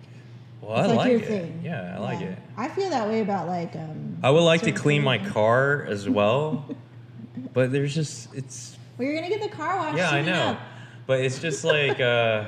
Well, 0.61 0.78
it's 0.78 0.84
I 0.84 0.86
like, 0.88 0.97
like 0.99 1.11
your 1.11 1.20
it. 1.20 1.26
thing. 1.26 1.61
Yeah, 1.64 1.94
I 1.97 2.01
like 2.01 2.20
it. 2.20 2.38
I 2.57 2.68
feel 2.68 2.90
that 2.90 3.09
way 3.09 3.20
about 3.20 3.47
like. 3.47 3.74
um 3.76 4.16
I 4.22 4.30
would 4.30 4.40
like 4.42 4.62
to 4.62 4.72
clean 4.72 5.03
my 5.03 5.18
car 5.18 5.84
as 5.84 6.09
well, 6.09 6.66
but 7.55 7.70
there's 7.72 7.94
just, 7.94 8.34
it's, 8.34 8.76
Well, 8.99 9.07
you're 9.07 9.14
gonna 9.16 9.28
get 9.28 9.40
the 9.42 9.55
car 9.57 9.76
wash. 9.78 9.97
yeah, 9.97 10.11
I 10.11 10.20
know. 10.22 10.32
enough. 10.32 10.61
But 11.07 11.20
it's 11.20 11.38
just 11.38 11.62
like, 11.64 12.01
uh, 12.01 12.47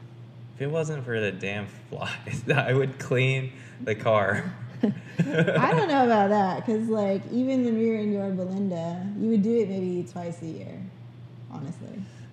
if 0.56 0.62
it 0.62 0.70
wasn't 0.70 1.04
for 1.04 1.20
the 1.20 1.30
damn 1.30 1.66
flies, 1.90 2.42
I 2.54 2.72
would 2.72 2.98
clean 2.98 3.52
the 3.84 3.94
car. 3.94 4.54
I 5.18 5.70
don't 5.72 5.88
know 5.88 6.04
about 6.04 6.30
that 6.30 6.64
because, 6.66 6.88
like, 6.88 7.22
even 7.32 7.64
when 7.64 7.76
we 7.78 7.88
were 7.88 7.96
in 7.96 8.12
your 8.12 8.30
Belinda, 8.30 9.06
you 9.18 9.28
would 9.30 9.42
do 9.42 9.56
it 9.60 9.68
maybe 9.68 10.06
twice 10.10 10.40
a 10.42 10.46
year. 10.46 10.80
Honestly. 11.50 11.88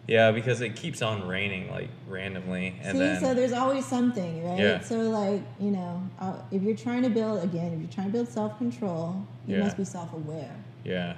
Yeah, 0.07 0.31
because 0.31 0.61
it 0.61 0.75
keeps 0.75 1.01
on 1.01 1.27
raining 1.27 1.71
like 1.71 1.89
randomly, 2.07 2.75
and 2.83 2.91
See, 2.91 2.99
then 2.99 3.19
so 3.21 3.33
there's 3.33 3.53
always 3.53 3.85
something, 3.85 4.45
right? 4.47 4.59
Yeah. 4.59 4.79
So, 4.81 4.97
like, 5.09 5.41
you 5.59 5.71
know, 5.71 6.07
uh, 6.19 6.33
if 6.51 6.61
you're 6.61 6.75
trying 6.75 7.01
to 7.03 7.09
build 7.09 7.43
again, 7.43 7.73
if 7.73 7.79
you're 7.79 7.89
trying 7.91 8.07
to 8.07 8.13
build 8.13 8.27
self 8.29 8.55
control, 8.59 9.25
you 9.47 9.55
Yeah. 9.55 9.63
must 9.63 9.77
be 9.77 9.83
self 9.85 10.13
aware. 10.13 10.55
yeah, 10.83 11.15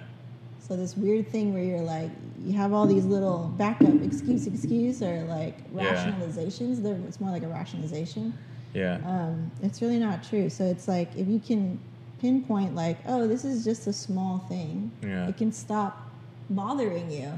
So 0.62 0.78
this 0.78 0.96
weird 0.96 1.28
thing 1.30 1.54
where 1.54 1.64
you're 1.64 1.82
like, 1.82 2.12
you 2.46 2.54
have 2.54 2.72
all 2.72 2.88
these 2.88 3.04
little 3.06 3.54
backup 3.58 4.02
excuse, 4.02 4.48
excuse, 4.48 5.02
or 5.04 5.24
like 5.26 5.70
rationalizations. 5.74 6.82
They're, 6.82 6.96
it's 7.08 7.20
more 7.20 7.32
like 7.32 7.44
a 7.44 7.48
rationalization. 7.50 8.34
Yeah, 8.74 9.00
um, 9.06 9.52
it's 9.64 9.82
really 9.82 10.00
not 10.00 10.24
true. 10.24 10.50
So 10.50 10.64
it's 10.66 10.88
like 10.88 11.16
if 11.16 11.28
you 11.28 11.40
can 11.40 11.80
pinpoint, 12.20 12.76
like, 12.76 12.98
oh, 13.08 13.28
this 13.28 13.46
is 13.46 13.64
just 13.64 13.88
a 13.88 13.94
small 13.94 14.40
thing, 14.50 14.92
Yeah. 15.04 15.28
it 15.28 15.38
can 15.38 15.52
stop 15.52 16.10
bothering 16.50 17.12
you. 17.12 17.32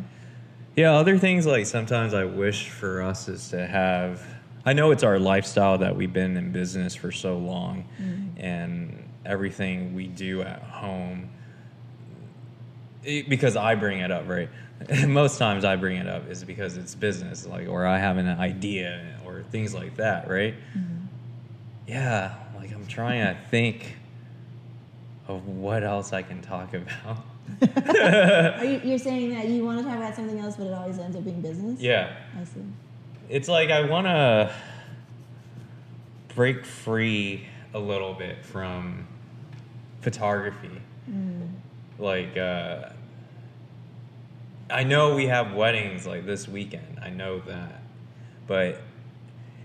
yeah. 0.76 0.94
Other 0.94 1.18
things 1.18 1.46
like 1.46 1.66
sometimes 1.66 2.14
I 2.14 2.26
wish 2.26 2.70
for 2.70 3.02
us 3.02 3.28
is 3.28 3.50
to 3.50 3.66
have. 3.68 4.22
I 4.66 4.74
know 4.74 4.92
it's 4.92 5.04
our 5.04 5.18
lifestyle 5.20 5.78
that 5.80 5.96
we've 5.96 6.12
been 6.14 6.36
in 6.38 6.52
business 6.52 6.94
for 6.96 7.12
so 7.12 7.38
long, 7.38 7.86
and 8.38 9.04
everything 9.26 9.94
we 9.96 10.08
do 10.08 10.42
at 10.42 10.62
home. 10.62 11.30
it- 13.04 13.30
because 13.30 13.56
I 13.56 13.76
bring 13.76 14.00
it 14.00 14.12
up, 14.12 14.28
right? 14.28 14.50
Most 15.08 15.38
times 15.40 15.64
I 15.66 15.76
bring 15.78 15.98
it 15.98 16.08
up 16.08 16.30
is 16.30 16.44
because 16.44 16.76
it's 16.78 16.96
business, 16.96 17.46
like, 17.48 17.68
or 17.70 17.86
I 17.86 17.98
have 17.98 18.18
an 18.18 18.28
idea 18.28 19.18
or 19.26 19.44
things 19.52 19.74
like 19.74 19.96
that, 19.98 20.30
right? 20.30 20.54
Yeah, 21.90 22.36
like 22.56 22.72
I'm 22.72 22.86
trying 22.86 23.22
to 23.22 23.42
think 23.50 23.96
of 25.28 25.48
what 25.48 25.84
else 25.84 26.14
I 26.14 26.22
can 26.22 26.40
talk 26.42 26.74
about. 26.76 27.26
Are 28.60 28.64
you, 28.64 28.80
you're 28.84 29.00
saying 29.00 29.32
that 29.34 29.48
you 29.48 29.66
want 29.66 29.80
to 29.80 29.84
talk 29.84 29.98
about 29.98 30.16
something 30.16 30.38
else, 30.40 30.56
but 30.56 30.68
it 30.68 30.74
always 30.74 31.00
ends 31.00 31.18
up 31.18 31.24
being 31.24 31.42
business? 31.42 31.82
Yeah, 31.82 32.16
I 32.40 32.44
see. 32.44 32.62
it's 33.28 33.48
like 33.48 33.72
I 33.72 33.90
want 33.90 34.06
to 34.06 34.54
break 36.36 36.64
free 36.64 37.48
a 37.74 37.80
little 37.80 38.14
bit 38.14 38.46
from 38.46 39.08
photography. 40.02 40.82
Like, 41.98 42.38
uh, 42.38 42.90
I 44.70 44.84
know 44.84 45.16
we 45.16 45.26
have 45.26 45.54
weddings 45.54 46.06
like 46.06 46.26
this 46.26 46.48
weekend. 46.48 47.00
I 47.02 47.10
know 47.10 47.40
that, 47.40 47.82
but 48.48 48.82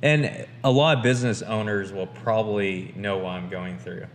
and 0.05 0.46
a 0.62 0.70
lot 0.70 0.98
of 0.98 1.02
business 1.02 1.40
owners 1.40 1.92
will 1.92 2.07
probably 2.07 2.92
know 2.94 3.18
what 3.18 3.30
I'm 3.30 3.48
going 3.48 3.78
through. 3.78 4.07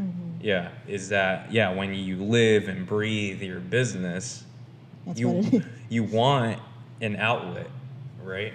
Mm-hmm. 0.00 0.40
Yeah, 0.40 0.70
is 0.88 1.10
that 1.10 1.52
yeah? 1.52 1.72
When 1.72 1.94
you 1.94 2.16
live 2.24 2.66
and 2.68 2.86
breathe 2.86 3.42
your 3.42 3.60
business, 3.60 4.44
That's 5.06 5.20
you 5.20 5.28
what 5.28 5.52
it 5.52 5.54
is. 5.54 5.64
you 5.90 6.02
want 6.02 6.60
an 7.02 7.16
outlet, 7.16 7.68
right? 8.22 8.54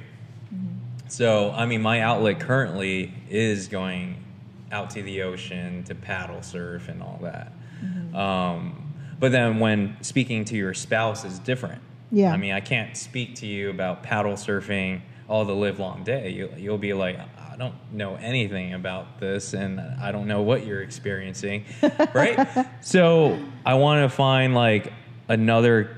Mm-hmm. 0.53 1.07
So, 1.07 1.51
I 1.51 1.67
mean, 1.67 1.81
my 1.83 2.01
outlet 2.01 2.39
currently 2.39 3.13
is 3.29 3.67
going 3.67 4.23
out 4.71 4.89
to 4.91 5.03
the 5.03 5.21
ocean 5.21 5.83
to 5.83 5.95
paddle 5.95 6.41
surf 6.41 6.89
and 6.89 7.03
all 7.03 7.19
that. 7.21 7.51
Mm-hmm. 7.83 8.15
Um, 8.15 8.93
but 9.19 9.31
then 9.31 9.59
when 9.59 9.97
speaking 10.01 10.43
to 10.45 10.55
your 10.55 10.73
spouse 10.73 11.23
is 11.23 11.37
different. 11.39 11.81
Yeah. 12.11 12.33
I 12.33 12.37
mean, 12.37 12.53
I 12.53 12.59
can't 12.59 12.97
speak 12.97 13.35
to 13.35 13.45
you 13.45 13.69
about 13.69 14.01
paddle 14.01 14.33
surfing 14.33 15.01
all 15.29 15.45
the 15.45 15.55
live 15.55 15.79
long 15.79 16.03
day. 16.03 16.31
You, 16.31 16.49
you'll 16.57 16.77
be 16.79 16.93
like, 16.93 17.17
I 17.37 17.55
don't 17.55 17.75
know 17.93 18.15
anything 18.15 18.73
about 18.73 19.19
this 19.19 19.53
and 19.53 19.79
I 19.79 20.11
don't 20.11 20.27
know 20.27 20.41
what 20.41 20.65
you're 20.65 20.81
experiencing, 20.81 21.65
right? 22.13 22.67
so 22.81 23.39
I 23.65 23.75
want 23.75 24.09
to 24.09 24.13
find 24.13 24.55
like 24.55 24.91
another 25.29 25.95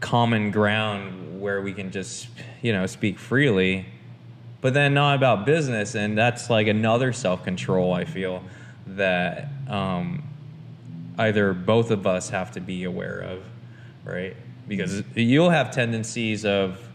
common 0.00 0.50
ground 0.50 1.40
where 1.40 1.60
we 1.60 1.72
can 1.72 1.90
just 1.90 2.28
you 2.62 2.72
know 2.72 2.86
speak 2.86 3.18
freely 3.18 3.86
but 4.60 4.74
then 4.74 4.94
not 4.94 5.14
about 5.14 5.46
business 5.46 5.94
and 5.94 6.16
that's 6.16 6.50
like 6.50 6.66
another 6.66 7.12
self-control 7.12 7.92
i 7.92 8.04
feel 8.04 8.42
that 8.86 9.48
um, 9.68 10.22
either 11.18 11.52
both 11.52 11.90
of 11.90 12.06
us 12.06 12.30
have 12.30 12.50
to 12.50 12.60
be 12.60 12.84
aware 12.84 13.20
of 13.20 13.42
right 14.04 14.36
because 14.66 15.02
you'll 15.14 15.50
have 15.50 15.70
tendencies 15.70 16.44
of 16.44 16.89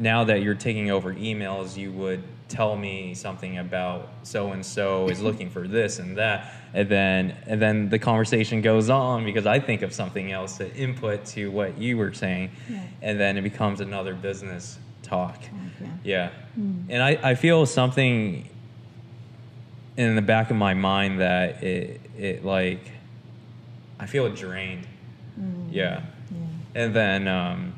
now 0.00 0.24
that 0.24 0.42
you're 0.42 0.54
taking 0.54 0.90
over 0.90 1.12
emails 1.14 1.76
you 1.76 1.92
would 1.92 2.22
tell 2.48 2.74
me 2.74 3.14
something 3.14 3.58
about 3.58 4.08
so 4.24 4.50
and 4.52 4.64
so 4.66 5.08
is 5.08 5.20
looking 5.28 5.48
for 5.50 5.68
this 5.68 5.98
and 6.00 6.16
that 6.16 6.52
and 6.74 6.88
then 6.88 7.36
and 7.46 7.60
then 7.62 7.88
the 7.90 7.98
conversation 7.98 8.60
goes 8.62 8.88
on 8.90 9.24
because 9.24 9.46
i 9.46 9.60
think 9.60 9.82
of 9.82 9.92
something 9.92 10.32
else 10.32 10.56
to 10.56 10.74
input 10.74 11.24
to 11.24 11.50
what 11.50 11.76
you 11.78 11.96
were 11.96 12.12
saying 12.12 12.50
Yeah. 12.68 12.82
and 13.02 13.20
then 13.20 13.36
it 13.36 13.42
becomes 13.42 13.80
another 13.80 14.14
business 14.14 14.78
talk 15.02 15.38
yeah. 15.80 16.30
yeah 16.56 16.62
and 16.88 17.02
I, 17.02 17.18
I 17.22 17.34
feel 17.34 17.66
something 17.66 18.48
in 19.96 20.16
the 20.16 20.22
back 20.22 20.50
of 20.50 20.56
my 20.56 20.74
mind 20.74 21.20
that 21.20 21.62
it 21.62 22.00
it 22.18 22.44
like 22.44 22.80
i 23.98 24.06
feel 24.06 24.28
drained 24.32 24.86
yeah 25.70 26.02
Yeah. 26.32 26.38
and 26.82 26.94
then 26.94 27.28
um, 27.28 27.74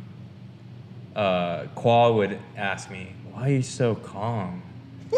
uh, 1.16 1.66
Qual 1.74 2.14
would 2.14 2.38
ask 2.56 2.90
me, 2.90 3.12
"Why 3.32 3.48
are 3.48 3.52
you 3.52 3.62
so 3.62 3.94
calm 3.94 4.62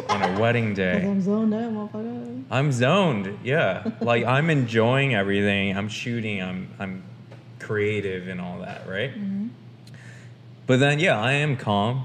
on 0.08 0.22
a 0.22 0.40
wedding 0.40 0.74
day?" 0.84 1.02
I'm 1.04 1.20
zoned 1.20 1.54
out, 1.54 1.72
motherfucker. 1.72 2.44
I'm 2.50 2.72
zoned. 2.72 3.38
Yeah, 3.44 3.84
like 4.00 4.24
I'm 4.24 4.50
enjoying 4.50 5.14
everything. 5.14 5.76
I'm 5.76 5.88
shooting. 5.88 6.42
I'm 6.42 6.68
I'm 6.78 7.02
creative 7.58 8.28
and 8.28 8.40
all 8.40 8.58
that, 8.60 8.86
right? 8.88 9.10
Mm-hmm. 9.14 9.48
But 10.66 10.80
then, 10.80 10.98
yeah, 10.98 11.20
I 11.20 11.32
am 11.32 11.56
calm 11.56 12.04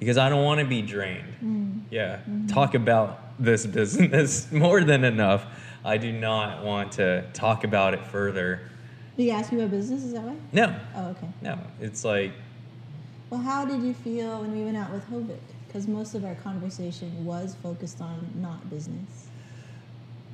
because 0.00 0.16
I 0.18 0.28
don't 0.28 0.44
want 0.44 0.60
to 0.60 0.66
be 0.66 0.80
drained. 0.82 1.34
Mm. 1.44 1.80
Yeah, 1.90 2.16
mm-hmm. 2.16 2.46
talk 2.46 2.74
about 2.74 3.20
this 3.38 3.66
business 3.66 4.50
more 4.52 4.82
than 4.82 5.04
enough. 5.04 5.46
I 5.84 5.96
do 5.96 6.10
not 6.12 6.64
want 6.64 6.92
to 6.92 7.24
talk 7.32 7.64
about 7.64 7.94
it 7.94 8.04
further. 8.06 8.60
Did 9.16 9.22
he 9.24 9.30
ask 9.30 9.52
you 9.52 9.58
about 9.58 9.70
business? 9.70 10.04
Is 10.04 10.12
that 10.12 10.22
why? 10.22 10.36
No, 10.52 10.74
Oh, 10.96 11.08
okay. 11.10 11.28
no. 11.42 11.58
It's 11.80 12.04
like 12.04 12.32
Well, 13.30 13.40
how 13.40 13.64
did 13.64 13.82
you 13.82 13.92
feel 13.92 14.40
when 14.40 14.52
we 14.52 14.64
went 14.64 14.76
out 14.76 14.90
with 14.90 15.08
Hovik? 15.10 15.38
Because 15.66 15.86
most 15.86 16.14
of 16.14 16.24
our 16.24 16.34
conversation 16.36 17.24
was 17.24 17.54
focused 17.62 18.00
on 18.00 18.26
not 18.36 18.70
business. 18.70 19.28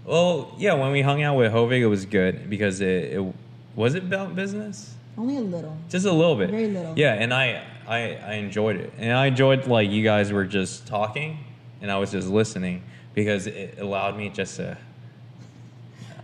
Well, 0.05 0.55
yeah, 0.59 0.75
when 0.75 0.93
we 0.93 1.03
hung 1.03 1.23
out 1.23 1.37
with 1.37 1.53
Hovig, 1.53 1.81
it 1.81 1.87
was 1.87 2.05
good 2.05 2.49
because 2.49 2.81
it, 2.81 3.15
it 3.15 3.35
was 3.75 3.95
it 3.95 4.05
about 4.05 4.37
business, 4.37 4.95
Only 5.19 5.39
a 5.39 5.41
little. 5.41 5.77
just 5.89 6.07
a 6.07 6.13
little 6.13 6.37
bit, 6.37 6.51
Very 6.51 6.69
little. 6.69 6.93
Yeah, 6.97 7.15
and 7.15 7.35
I, 7.35 7.65
I 7.89 8.17
I 8.25 8.33
enjoyed 8.35 8.77
it, 8.77 8.93
and 8.99 9.13
I 9.13 9.27
enjoyed 9.27 9.67
like 9.67 9.91
you 9.91 10.05
guys 10.05 10.31
were 10.31 10.45
just 10.45 10.87
talking, 10.87 11.39
and 11.81 11.91
I 11.91 11.99
was 11.99 12.13
just 12.13 12.29
listening 12.29 12.83
because 13.15 13.47
it 13.49 13.79
allowed 13.81 14.17
me 14.17 14.29
just 14.29 14.57
to 14.57 14.77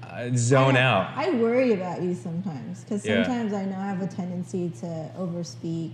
uh, 0.04 0.28
zone 0.36 0.76
I, 0.76 0.80
out. 0.82 1.10
I 1.16 1.30
worry 1.30 1.72
about 1.72 2.02
you 2.02 2.14
sometimes 2.14 2.84
because 2.84 3.04
Yeah. 3.04 3.24
sometimes 3.24 3.52
I 3.52 3.64
know 3.64 3.78
I 3.78 3.86
have 3.88 4.02
a 4.02 4.06
tendency 4.06 4.70
to 4.80 5.10
overspeak 5.18 5.92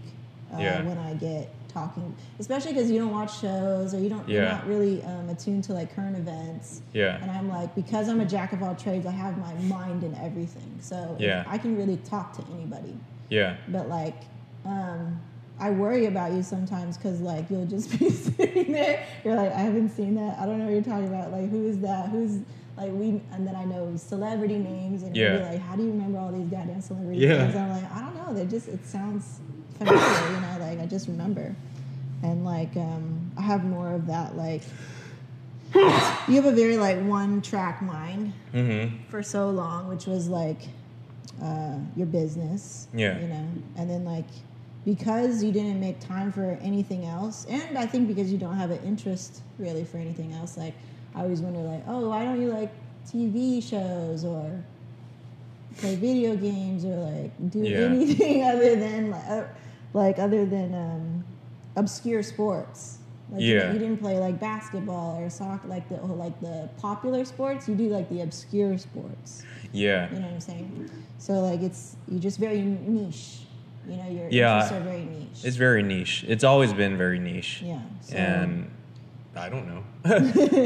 uh, 0.55 0.59
Yeah. 0.59 0.83
when 0.83 0.99
I 0.99 1.15
get 1.15 1.49
talking, 1.69 2.15
especially 2.39 2.73
because 2.73 2.91
you 2.91 2.99
don't 2.99 3.11
watch 3.13 3.39
shows 3.41 3.93
or 3.95 3.99
you 4.01 4.09
don't. 4.09 4.27
You're 4.29 4.45
not 4.45 4.67
really 4.67 5.03
um, 5.03 5.29
attuned 5.29 5.65
to 5.65 5.75
like 5.75 5.95
current 5.95 6.17
events. 6.17 6.81
Yeah. 6.95 7.21
And 7.21 7.31
I'm 7.31 7.49
like, 7.49 7.75
because 7.75 8.09
I'm 8.09 8.21
a 8.21 8.25
jack 8.25 8.53
of 8.55 8.63
all 8.63 8.75
trades, 8.75 9.05
I 9.07 9.11
have 9.11 9.37
my 9.39 9.53
mind 9.65 10.03
in 10.03 10.15
everything. 10.17 10.79
So 10.81 11.17
Yeah. 11.19 11.45
I 11.47 11.59
can 11.59 11.77
really 11.77 11.99
talk 11.99 12.33
to 12.39 12.45
anybody. 12.55 12.97
yeah, 13.29 13.57
But 13.69 13.89
like, 13.91 14.15
um, 14.65 15.21
I 15.59 15.71
worry 15.71 16.07
about 16.07 16.33
you 16.33 16.43
sometimes 16.43 16.97
because 16.97 17.21
like 17.21 17.51
you'll 17.51 17.67
just 17.67 17.91
be 17.99 18.11
sitting 18.11 18.73
there. 18.73 19.05
You're 19.25 19.35
like, 19.37 19.53
I 19.53 19.59
haven't 19.59 19.91
seen 19.91 20.15
that. 20.15 20.39
I 20.39 20.47
don't 20.47 20.59
know 20.59 20.65
what 20.65 20.73
you're 20.75 20.83
talking 20.83 21.09
about. 21.09 21.31
Like, 21.33 21.51
who 21.51 21.67
is 21.67 21.79
that? 21.81 22.09
Who's 22.11 22.39
like 22.77 22.93
we? 22.93 23.21
And 23.33 23.47
then 23.47 23.55
I 23.57 23.65
know 23.65 23.97
celebrity 23.97 24.59
names, 24.59 25.03
and 25.03 25.17
you'll 25.17 25.33
be 25.33 25.39
Yeah. 25.39 25.51
like, 25.51 25.61
how 25.61 25.77
do 25.77 25.83
you 25.83 25.91
remember 25.91 26.19
all 26.19 26.31
these 26.33 26.49
goddamn 26.49 26.81
celebrity 26.83 27.21
Yeah. 27.21 27.39
names? 27.39 27.55
And 27.55 27.65
I'm 27.65 27.83
like, 27.83 27.93
I 27.93 28.01
don't 28.01 28.17
know. 28.17 28.35
They 28.35 28.45
just 28.47 28.69
it 28.69 28.85
sounds 28.87 29.41
familiar, 29.79 30.31
you 30.35 30.41
know. 30.41 30.57
Like 30.61 30.81
I 30.81 30.87
just 30.87 31.09
remember, 31.09 31.55
and 32.23 32.45
like 32.45 32.75
um, 32.77 33.31
I 33.37 33.43
have 33.43 33.65
more 33.65 33.93
of 33.93 34.07
that. 34.07 34.37
Like 34.37 34.63
you 35.75 36.35
have 36.37 36.47
a 36.47 36.53
very 36.53 36.77
like 36.77 36.99
one 37.03 37.43
track 37.43 37.83
mind 37.83 38.33
Mm-hmm. 38.55 39.05
for 39.11 39.23
so 39.23 39.51
long, 39.51 39.89
which 39.89 40.07
was 40.07 40.29
like 40.29 40.63
uh, 41.43 41.77
your 41.97 42.07
business. 42.07 42.89
Yeah. 42.95 43.19
You 43.21 43.29
know, 43.29 43.49
and 43.77 43.91
then 43.91 44.05
like 44.05 44.25
because 44.85 45.43
you 45.43 45.51
didn't 45.53 45.81
make 45.81 45.99
time 46.01 46.33
for 46.33 46.59
anything 46.63 47.05
else, 47.05 47.45
and 47.49 47.77
I 47.77 47.87
think 47.87 48.09
because 48.09 48.33
you 48.33 48.39
don't 48.39 48.57
have 48.57 48.71
an 48.71 48.81
interest 48.85 49.43
really 49.59 49.85
for 49.85 49.99
anything 49.99 50.33
else, 50.33 50.57
like 50.57 50.75
I 51.15 51.23
always 51.23 51.41
wonder, 51.41 51.61
like, 51.61 51.83
oh, 51.89 52.09
why 52.09 52.25
don't 52.25 52.41
you 52.41 52.49
like 52.53 52.71
TV 53.09 53.63
shows 53.63 54.25
or 54.25 54.63
play 55.79 55.97
video 55.97 56.37
games 56.37 56.85
or 56.85 56.97
like 56.97 57.51
do 57.51 57.61
Yeah. 57.61 57.79
anything 57.81 58.43
other 58.51 58.77
than 58.77 59.11
like, 59.11 59.25
uh, 59.29 59.45
like 59.97 60.19
other 60.19 60.45
than 60.45 60.75
um, 60.75 61.25
obscure 61.75 62.23
sports. 62.23 62.99
Like, 63.31 63.41
you 63.43 63.59
know, 63.59 63.73
you 63.73 63.79
didn't 63.79 63.97
play 63.97 64.19
like 64.19 64.39
basketball 64.39 65.17
or 65.19 65.29
soccer, 65.31 65.67
like 65.67 65.89
the 65.89 65.97
like 65.97 66.39
the 66.41 66.69
popular 66.79 67.25
sports. 67.25 67.69
You 67.69 67.75
do 67.75 67.89
like 67.89 68.09
the 68.09 68.21
obscure 68.21 68.79
sports. 68.79 69.43
Yeah. 69.73 70.09
You 70.13 70.21
know 70.21 70.27
what 70.27 70.35
I'm 70.35 70.41
saying? 70.41 70.91
So 71.19 71.33
like 71.41 71.61
it's 71.63 71.97
you're 72.09 72.21
just 72.21 72.39
very 72.39 72.61
niche. 72.61 73.39
You 73.89 73.97
know, 73.97 74.09
your 74.09 74.29
Yeah. 74.31 74.57
interests 74.57 74.73
are 74.73 74.81
very 74.81 75.05
niche. 75.07 75.45
It's 75.45 75.57
very 75.57 75.83
niche. 75.83 76.25
It's 76.29 76.45
always 76.45 76.73
been 76.73 76.97
very 76.97 77.19
niche. 77.19 77.63
yeah. 77.65 77.81
So 78.03 78.17
And 78.17 78.71
I 79.35 79.49
don't 79.49 79.67
know. 79.67 79.83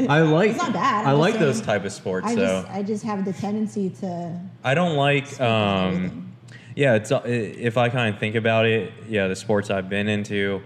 I 0.07 0.21
like 0.21 0.51
It's 0.51 0.59
not 0.59 0.73
bad, 0.73 1.05
I 1.07 1.11
I'm 1.13 1.17
like 1.19 1.33
just 1.33 1.39
those 1.45 1.61
type 1.61 1.83
of 1.83 1.91
sports 1.91 2.27
I 2.27 2.35
though. 2.35 2.61
just 2.61 2.71
I 2.71 2.83
just 2.83 3.03
have 3.05 3.25
the 3.25 3.33
tendency 3.33 3.89
to 4.01 4.39
I 4.63 4.75
don't 4.75 4.95
like 4.97 5.39
um 5.41 5.95
everything. 5.95 6.30
Yeah, 6.75 6.95
it's 6.95 7.11
uh, 7.11 7.21
if 7.25 7.77
I 7.77 7.89
kind 7.89 8.13
of 8.13 8.19
think 8.19 8.35
about 8.35 8.65
it, 8.65 8.91
yeah, 9.09 9.27
the 9.27 9.35
sports 9.35 9.69
I've 9.69 9.89
been 9.89 10.07
into 10.07 10.61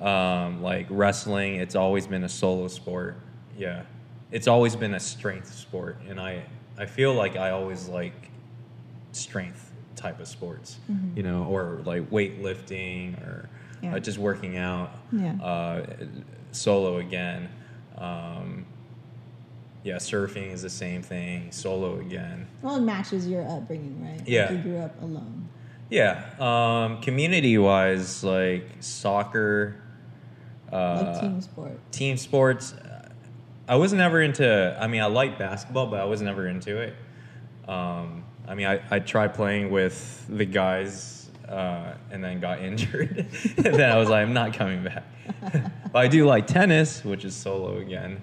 um 0.00 0.62
like 0.62 0.86
wrestling, 0.90 1.56
it's 1.56 1.74
always 1.74 2.06
been 2.06 2.24
a 2.24 2.28
solo 2.28 2.68
sport. 2.68 3.16
Yeah. 3.58 3.82
It's 4.30 4.46
always 4.46 4.76
been 4.76 4.94
a 4.94 5.00
strength 5.00 5.52
sport 5.54 5.96
and 6.08 6.20
I 6.20 6.44
I 6.78 6.86
feel 6.86 7.14
like 7.14 7.36
I 7.36 7.50
always 7.50 7.88
like 7.88 8.30
strength 9.12 9.72
type 9.96 10.20
of 10.20 10.28
sports, 10.28 10.78
you 11.16 11.22
know, 11.24 11.44
or 11.44 11.80
like 11.84 12.08
weightlifting 12.10 13.20
or 13.26 13.48
Yeah. 13.82 13.94
uh, 13.96 13.98
just 13.98 14.18
working 14.18 14.56
out. 14.56 14.90
Yeah. 15.12 15.32
Uh, 15.42 15.86
solo 16.52 16.98
again. 16.98 17.48
Um, 17.96 18.64
yeah, 19.84 19.96
surfing 19.96 20.52
is 20.52 20.62
the 20.62 20.70
same 20.70 21.02
thing. 21.02 21.50
Solo 21.52 21.98
again. 22.00 22.46
well, 22.62 22.76
it 22.76 22.80
matches 22.82 23.26
your 23.28 23.42
upbringing, 23.48 24.02
right? 24.04 24.18
Like, 24.18 24.28
Yeah. 24.28 24.52
you 24.52 24.58
grew 24.58 24.78
up 24.78 25.00
alone. 25.02 25.48
Yeah. 25.90 26.24
Um, 26.38 27.00
community 27.00 27.56
wise, 27.58 28.22
like 28.22 28.66
soccer, 28.80 29.76
uh, 30.72 31.04
Like 31.12 31.20
team 31.20 31.40
sport. 31.40 31.92
team 31.92 32.16
sports. 32.16 32.74
I 33.68 33.76
was 33.76 33.92
never 33.92 34.20
into. 34.22 34.76
I 34.80 34.86
mean, 34.86 35.00
I 35.02 35.06
like 35.06 35.38
basketball, 35.38 35.86
but 35.86 36.00
I 36.00 36.04
was 36.04 36.20
never 36.22 36.46
into 36.48 36.76
it. 36.78 36.94
Um, 37.66 38.24
I 38.46 38.54
mean, 38.54 38.66
I, 38.66 38.80
I 38.90 38.98
tried 38.98 39.34
playing 39.34 39.70
with 39.70 40.24
the 40.28 40.44
guys 40.46 41.30
uh, 41.48 41.92
and 42.10 42.22
then 42.24 42.40
got 42.40 42.60
injured. 42.62 43.26
and 43.56 43.64
then 43.74 43.90
I 43.92 43.96
was 43.98 44.08
like, 44.08 44.22
I'm 44.26 44.32
not 44.34 44.54
coming 44.54 44.84
back. 44.84 45.04
but 45.92 45.98
I 45.98 46.08
do 46.08 46.26
like 46.26 46.46
tennis, 46.46 47.04
which 47.04 47.24
is 47.24 47.34
solo 47.34 47.76
again. 47.78 48.20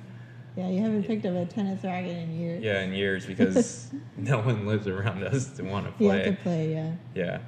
Yeah, 0.55 0.69
you 0.69 0.81
haven't 0.81 1.03
picked 1.03 1.25
up 1.25 1.35
a 1.35 1.45
tennis 1.45 1.83
racket 1.83 2.15
in 2.15 2.39
years. 2.39 2.63
Yeah, 2.63 2.81
in 2.81 2.93
years 2.93 3.25
because 3.25 3.91
no 4.17 4.39
one 4.39 4.65
lives 4.65 4.87
around 4.87 5.23
us 5.23 5.47
to 5.57 5.63
want 5.63 5.85
to 5.85 5.91
play. 5.91 6.23
have 6.23 6.37
to 6.37 6.43
play, 6.43 6.73
yeah. 6.73 6.93
Yeah. 7.13 7.39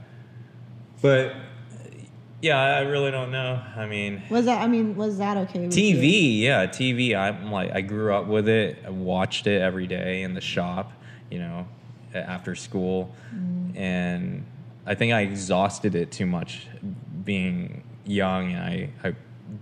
But 1.01 1.35
yeah, 2.41 2.59
I 2.59 2.81
really 2.81 3.11
don't 3.11 3.31
know. 3.31 3.61
I 3.75 3.85
mean, 3.85 4.21
Was 4.29 4.45
that? 4.45 4.61
I 4.61 4.67
mean, 4.67 4.95
was 4.95 5.17
that 5.19 5.37
okay? 5.37 5.67
With 5.67 5.77
you? 5.77 5.95
TV, 5.95 6.39
yeah, 6.41 6.67
TV. 6.67 7.15
I'm 7.15 7.51
like, 7.51 7.71
I 7.71 7.81
grew 7.81 8.13
up 8.13 8.27
with 8.27 8.47
it. 8.47 8.77
I 8.85 8.89
watched 8.89 9.47
it 9.47 9.61
every 9.61 9.87
day 9.87 10.23
in 10.23 10.33
the 10.33 10.41
shop, 10.41 10.91
you 11.31 11.39
know, 11.39 11.67
after 12.13 12.55
school, 12.55 13.15
mm. 13.33 13.75
and 13.77 14.45
I 14.85 14.95
think 14.95 15.13
I 15.13 15.21
exhausted 15.21 15.95
it 15.95 16.11
too 16.11 16.25
much 16.25 16.67
being 17.23 17.83
young. 18.05 18.51
And 18.53 18.63
I, 18.63 18.89
I 19.03 19.15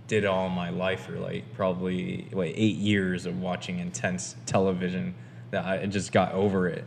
did 0.06 0.24
all 0.24 0.48
my 0.48 0.70
life 0.70 1.06
for 1.06 1.18
like 1.18 1.52
probably 1.54 2.28
like 2.32 2.52
eight 2.56 2.76
years 2.76 3.26
of 3.26 3.40
watching 3.40 3.78
intense 3.78 4.36
television 4.46 5.14
that 5.50 5.64
I 5.64 5.86
just 5.86 6.12
got 6.12 6.32
over 6.32 6.68
it. 6.68 6.84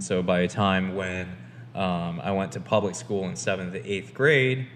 So 0.00 0.22
by 0.22 0.42
the 0.42 0.48
time 0.48 0.94
when 0.94 1.26
um, 1.74 2.20
I 2.22 2.32
went 2.32 2.52
to 2.52 2.60
public 2.60 2.94
school 2.94 3.24
in 3.28 3.36
seventh 3.36 3.72
to 3.72 3.86
eighth 3.86 4.14
grade, 4.14 4.66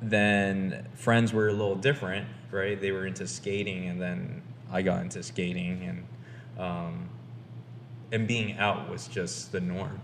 then 0.00 0.88
friends 0.94 1.32
were 1.32 1.48
a 1.48 1.52
little 1.52 1.76
different, 1.76 2.26
right? 2.50 2.80
They 2.80 2.90
were 2.90 3.06
into 3.06 3.26
skating, 3.26 3.86
and 3.86 4.00
then 4.00 4.42
I 4.70 4.82
got 4.82 5.00
into 5.02 5.22
skating, 5.22 5.82
and 5.84 6.06
um, 6.58 7.08
and 8.10 8.26
being 8.26 8.58
out 8.58 8.90
was 8.90 9.06
just 9.06 9.52
the 9.52 9.60
norm. 9.60 10.00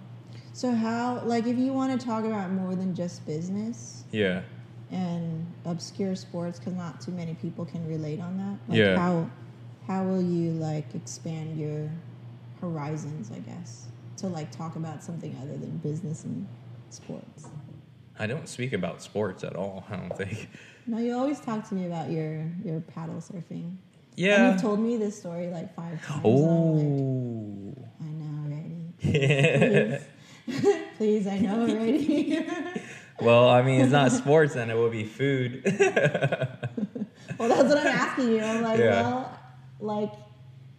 So 0.52 0.72
how, 0.72 1.20
like, 1.24 1.46
if 1.46 1.58
you 1.58 1.72
want 1.72 2.00
to 2.00 2.06
talk 2.06 2.24
about 2.24 2.50
more 2.50 2.74
than 2.74 2.94
just 2.94 3.26
business 3.26 4.04
Yeah, 4.10 4.42
and 4.90 5.46
obscure 5.64 6.14
sports, 6.16 6.58
because 6.58 6.74
not 6.74 7.00
too 7.00 7.12
many 7.12 7.34
people 7.34 7.64
can 7.64 7.86
relate 7.88 8.20
on 8.20 8.38
that. 8.38 8.58
Like, 8.68 8.78
Yeah. 8.78 8.96
How, 8.96 9.30
how 9.86 10.04
will 10.04 10.22
you 10.22 10.52
like 10.52 10.94
expand 10.94 11.58
your 11.58 11.90
horizons? 12.60 13.30
I 13.34 13.38
guess 13.40 13.86
to 14.18 14.26
like 14.28 14.50
talk 14.50 14.76
about 14.76 15.02
something 15.02 15.36
other 15.42 15.56
than 15.56 15.76
business 15.78 16.24
and 16.24 16.46
sports. 16.90 17.48
I 18.18 18.26
don't 18.26 18.48
speak 18.48 18.72
about 18.72 19.00
sports 19.00 19.44
at 19.44 19.54
all. 19.56 19.84
I 19.90 19.96
don't 19.96 20.16
think. 20.16 20.48
No, 20.86 20.98
you 20.98 21.14
always 21.16 21.38
talk 21.40 21.68
to 21.68 21.74
me 21.74 21.86
about 21.86 22.10
your 22.10 22.44
your 22.64 22.80
paddle 22.80 23.16
surfing. 23.16 23.76
Yeah. 24.16 24.34
And 24.46 24.52
you've 24.54 24.62
told 24.62 24.80
me 24.80 24.96
this 24.96 25.16
story 25.18 25.48
like 25.48 25.74
five 25.76 26.04
times. 26.04 26.24
I'm 26.24 26.74
like, 26.74 27.84
Oh. 27.84 27.88
I 28.00 28.08
know 28.08 28.44
already. 28.44 28.92
Yeah. 29.00 29.98
Please, 30.48 30.86
Please 30.96 31.26
I 31.28 31.38
know 31.38 31.60
already. 31.60 32.44
well, 33.20 33.48
I 33.48 33.62
mean, 33.62 33.80
it's 33.80 33.92
not 33.92 34.12
sports, 34.12 34.54
then 34.54 34.70
it 34.70 34.76
would 34.76 34.92
be 34.92 35.04
food. 35.04 35.62
well, 37.38 37.48
that's 37.48 37.64
what 37.64 37.78
I'm 37.78 37.86
asking 37.86 38.32
you. 38.32 38.40
I'm 38.40 38.62
like, 38.62 38.78
Yeah. 38.78 39.02
well, 39.02 39.38
like, 39.80 40.12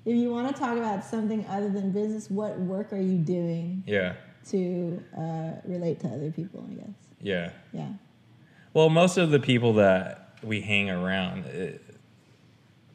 if 0.06 0.16
you 0.16 0.32
want 0.32 0.54
to 0.54 0.60
talk 0.60 0.78
about 0.78 1.04
something 1.04 1.46
other 1.48 1.70
than 1.70 1.92
business, 1.92 2.30
what 2.30 2.58
work 2.60 2.94
are 2.94 3.02
you 3.02 3.18
doing 3.18 3.84
yeah. 3.86 4.14
to 4.50 5.04
uh, 5.18 5.52
relate 5.66 6.00
to 6.02 6.08
other 6.08 6.32
people? 6.32 6.66
I 6.70 6.74
guess. 6.76 6.90
Yeah. 7.22 7.52
Yeah. 7.74 7.90
Well, 8.74 8.90
most 8.90 9.18
of 9.18 9.32
the 9.32 9.40
people 9.40 9.74
that 9.74 10.38
we 10.44 10.62
hang 10.62 10.90
around, 10.90 11.46
it, 11.48 11.84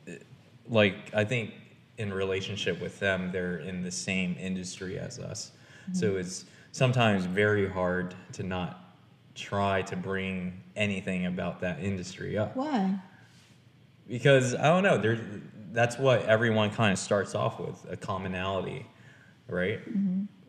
it- 0.06 0.26
like 0.68 0.94
I 1.12 1.24
think 1.24 1.52
in 1.98 2.12
relationship 2.12 2.80
with 2.80 2.98
them, 2.98 3.30
they're 3.32 3.58
in 3.58 3.82
the 3.82 3.90
same 3.90 4.34
industry 4.40 4.98
as 4.98 5.18
us. 5.18 5.52
Mm-hmm. 5.82 5.94
So 5.94 6.16
it's 6.16 6.46
sometimes 6.72 7.26
very 7.26 7.68
hard 7.68 8.14
to 8.32 8.42
not 8.42 8.83
try 9.34 9.82
to 9.82 9.96
bring 9.96 10.60
anything 10.76 11.26
about 11.26 11.60
that 11.60 11.80
industry 11.80 12.38
up 12.38 12.56
Why? 12.56 12.98
because 14.08 14.54
I 14.54 14.64
don't 14.64 14.82
know. 14.82 14.98
There, 14.98 15.18
that's 15.72 15.98
what 15.98 16.22
everyone 16.26 16.70
kind 16.70 16.92
of 16.92 16.98
starts 16.98 17.34
off 17.34 17.58
with 17.58 17.84
a 17.90 17.96
commonality, 17.96 18.86
right? 19.48 19.80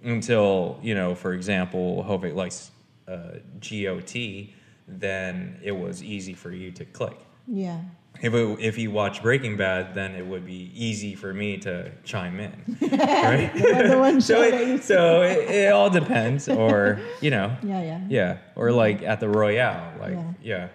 Until 0.04 0.80
you 0.84 0.94
know, 0.94 1.16
for 1.16 1.34
example, 1.34 2.06
Hovik 2.08 2.36
likes 2.36 2.72
uh, 3.08 3.40
GOT, 3.60 4.50
then 4.88 5.60
it 5.64 5.72
was 5.72 6.04
easy 6.04 6.34
for 6.34 6.52
you 6.52 6.72
to 6.72 6.86
click. 6.86 7.18
Yeah. 7.48 7.82
If 8.22 8.34
it, 8.34 8.60
if 8.60 8.78
you 8.78 8.92
watch 8.92 9.22
Breaking 9.22 9.58
Bad, 9.58 9.94
then 9.94 10.16
it 10.16 10.26
would 10.26 10.46
be 10.46 10.72
easy 10.74 11.16
for 11.16 11.34
me 11.34 11.58
to 11.60 11.92
chime 12.04 12.40
in, 12.40 12.78
right? 12.92 13.52
So 14.22 14.36
show 14.36 14.50
that 14.52 14.68
you 14.68 14.74
it, 14.76 14.84
so 14.84 15.22
it, 15.22 15.50
it 15.50 15.72
all 15.74 15.90
depends, 15.90 16.48
or 16.48 17.00
you 17.22 17.30
know, 17.32 17.56
Yeah. 17.64 17.82
Yeah. 17.84 18.02
yeah, 18.10 18.38
or 18.56 18.72
like 18.72 19.04
at 19.04 19.20
the 19.20 19.28
Royale, 19.30 19.94
like 20.00 20.14
Yeah. 20.14 20.34
yeah. 20.42 20.68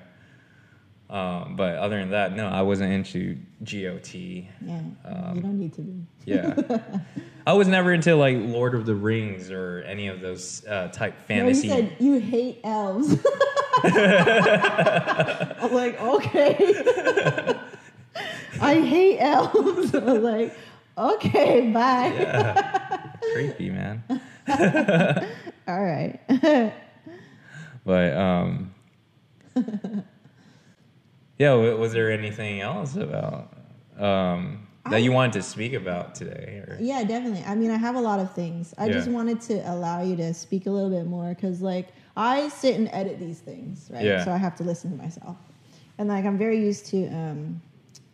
Um, 1.08 1.56
but 1.56 1.74
other 1.76 1.98
than 1.98 2.10
that, 2.10 2.36
no, 2.36 2.46
I 2.46 2.62
wasn't 2.62 2.92
into 2.92 3.36
GOT. 3.64 4.14
Yeah. 4.14 4.80
Um, 5.04 5.32
you 5.34 5.40
don't 5.42 5.58
need 5.58 5.72
to 5.74 5.80
be. 5.82 6.06
Yeah, 6.24 6.54
I 7.46 7.52
was 7.54 7.68
never 7.68 7.92
into 7.92 8.14
like 8.16 8.36
Lord 8.38 8.74
of 8.74 8.86
the 8.86 8.94
Rings 8.94 9.50
or 9.50 9.82
any 9.86 10.08
of 10.08 10.20
those 10.20 10.64
uh, 10.66 10.88
type 10.88 11.14
No, 11.28 11.48
you 11.48 11.54
said 11.54 11.96
you 11.98 12.18
hate 12.18 12.60
elves. 12.64 13.12
I'm 13.82 15.72
like, 15.72 16.00
okay. 16.00 16.74
I 18.60 18.74
hate 18.74 19.18
elves. 19.20 19.94
I'm 19.94 20.22
like, 20.22 20.54
okay, 20.98 21.70
bye. 21.70 22.12
yeah, 22.18 23.12
creepy 23.32 23.70
man. 23.70 24.02
All 25.68 25.82
right. 25.82 26.20
But 27.84 28.16
um, 28.16 28.74
yeah. 31.38 31.54
Was 31.54 31.92
there 31.92 32.10
anything 32.10 32.60
else 32.60 32.96
about 32.96 33.54
um, 33.98 34.66
that 34.88 35.02
you 35.02 35.12
wanted 35.12 35.34
to 35.34 35.42
speak 35.42 35.72
about 35.74 36.14
today? 36.14 36.64
Or? 36.66 36.78
Yeah, 36.80 37.04
definitely. 37.04 37.44
I 37.44 37.54
mean, 37.54 37.70
I 37.70 37.76
have 37.76 37.96
a 37.96 38.00
lot 38.00 38.20
of 38.20 38.32
things. 38.32 38.72
I 38.78 38.88
just 38.88 39.08
wanted 39.08 39.40
to 39.42 39.54
allow 39.70 40.02
you 40.02 40.16
to 40.16 40.32
speak 40.32 40.66
a 40.66 40.70
little 40.70 40.90
bit 40.90 41.06
more 41.06 41.34
because, 41.34 41.60
like, 41.60 41.88
I 42.16 42.48
sit 42.48 42.76
and 42.76 42.88
edit 42.92 43.18
these 43.18 43.40
things, 43.40 43.88
right? 43.92 44.04
Yeah. 44.04 44.24
So 44.24 44.32
I 44.32 44.36
have 44.36 44.56
to 44.56 44.64
listen 44.64 44.90
to 44.90 44.96
myself. 44.96 45.36
And, 45.98 46.08
like, 46.08 46.24
I'm 46.24 46.38
very 46.38 46.58
used 46.58 46.86
to, 46.86 47.06
um, 47.08 47.60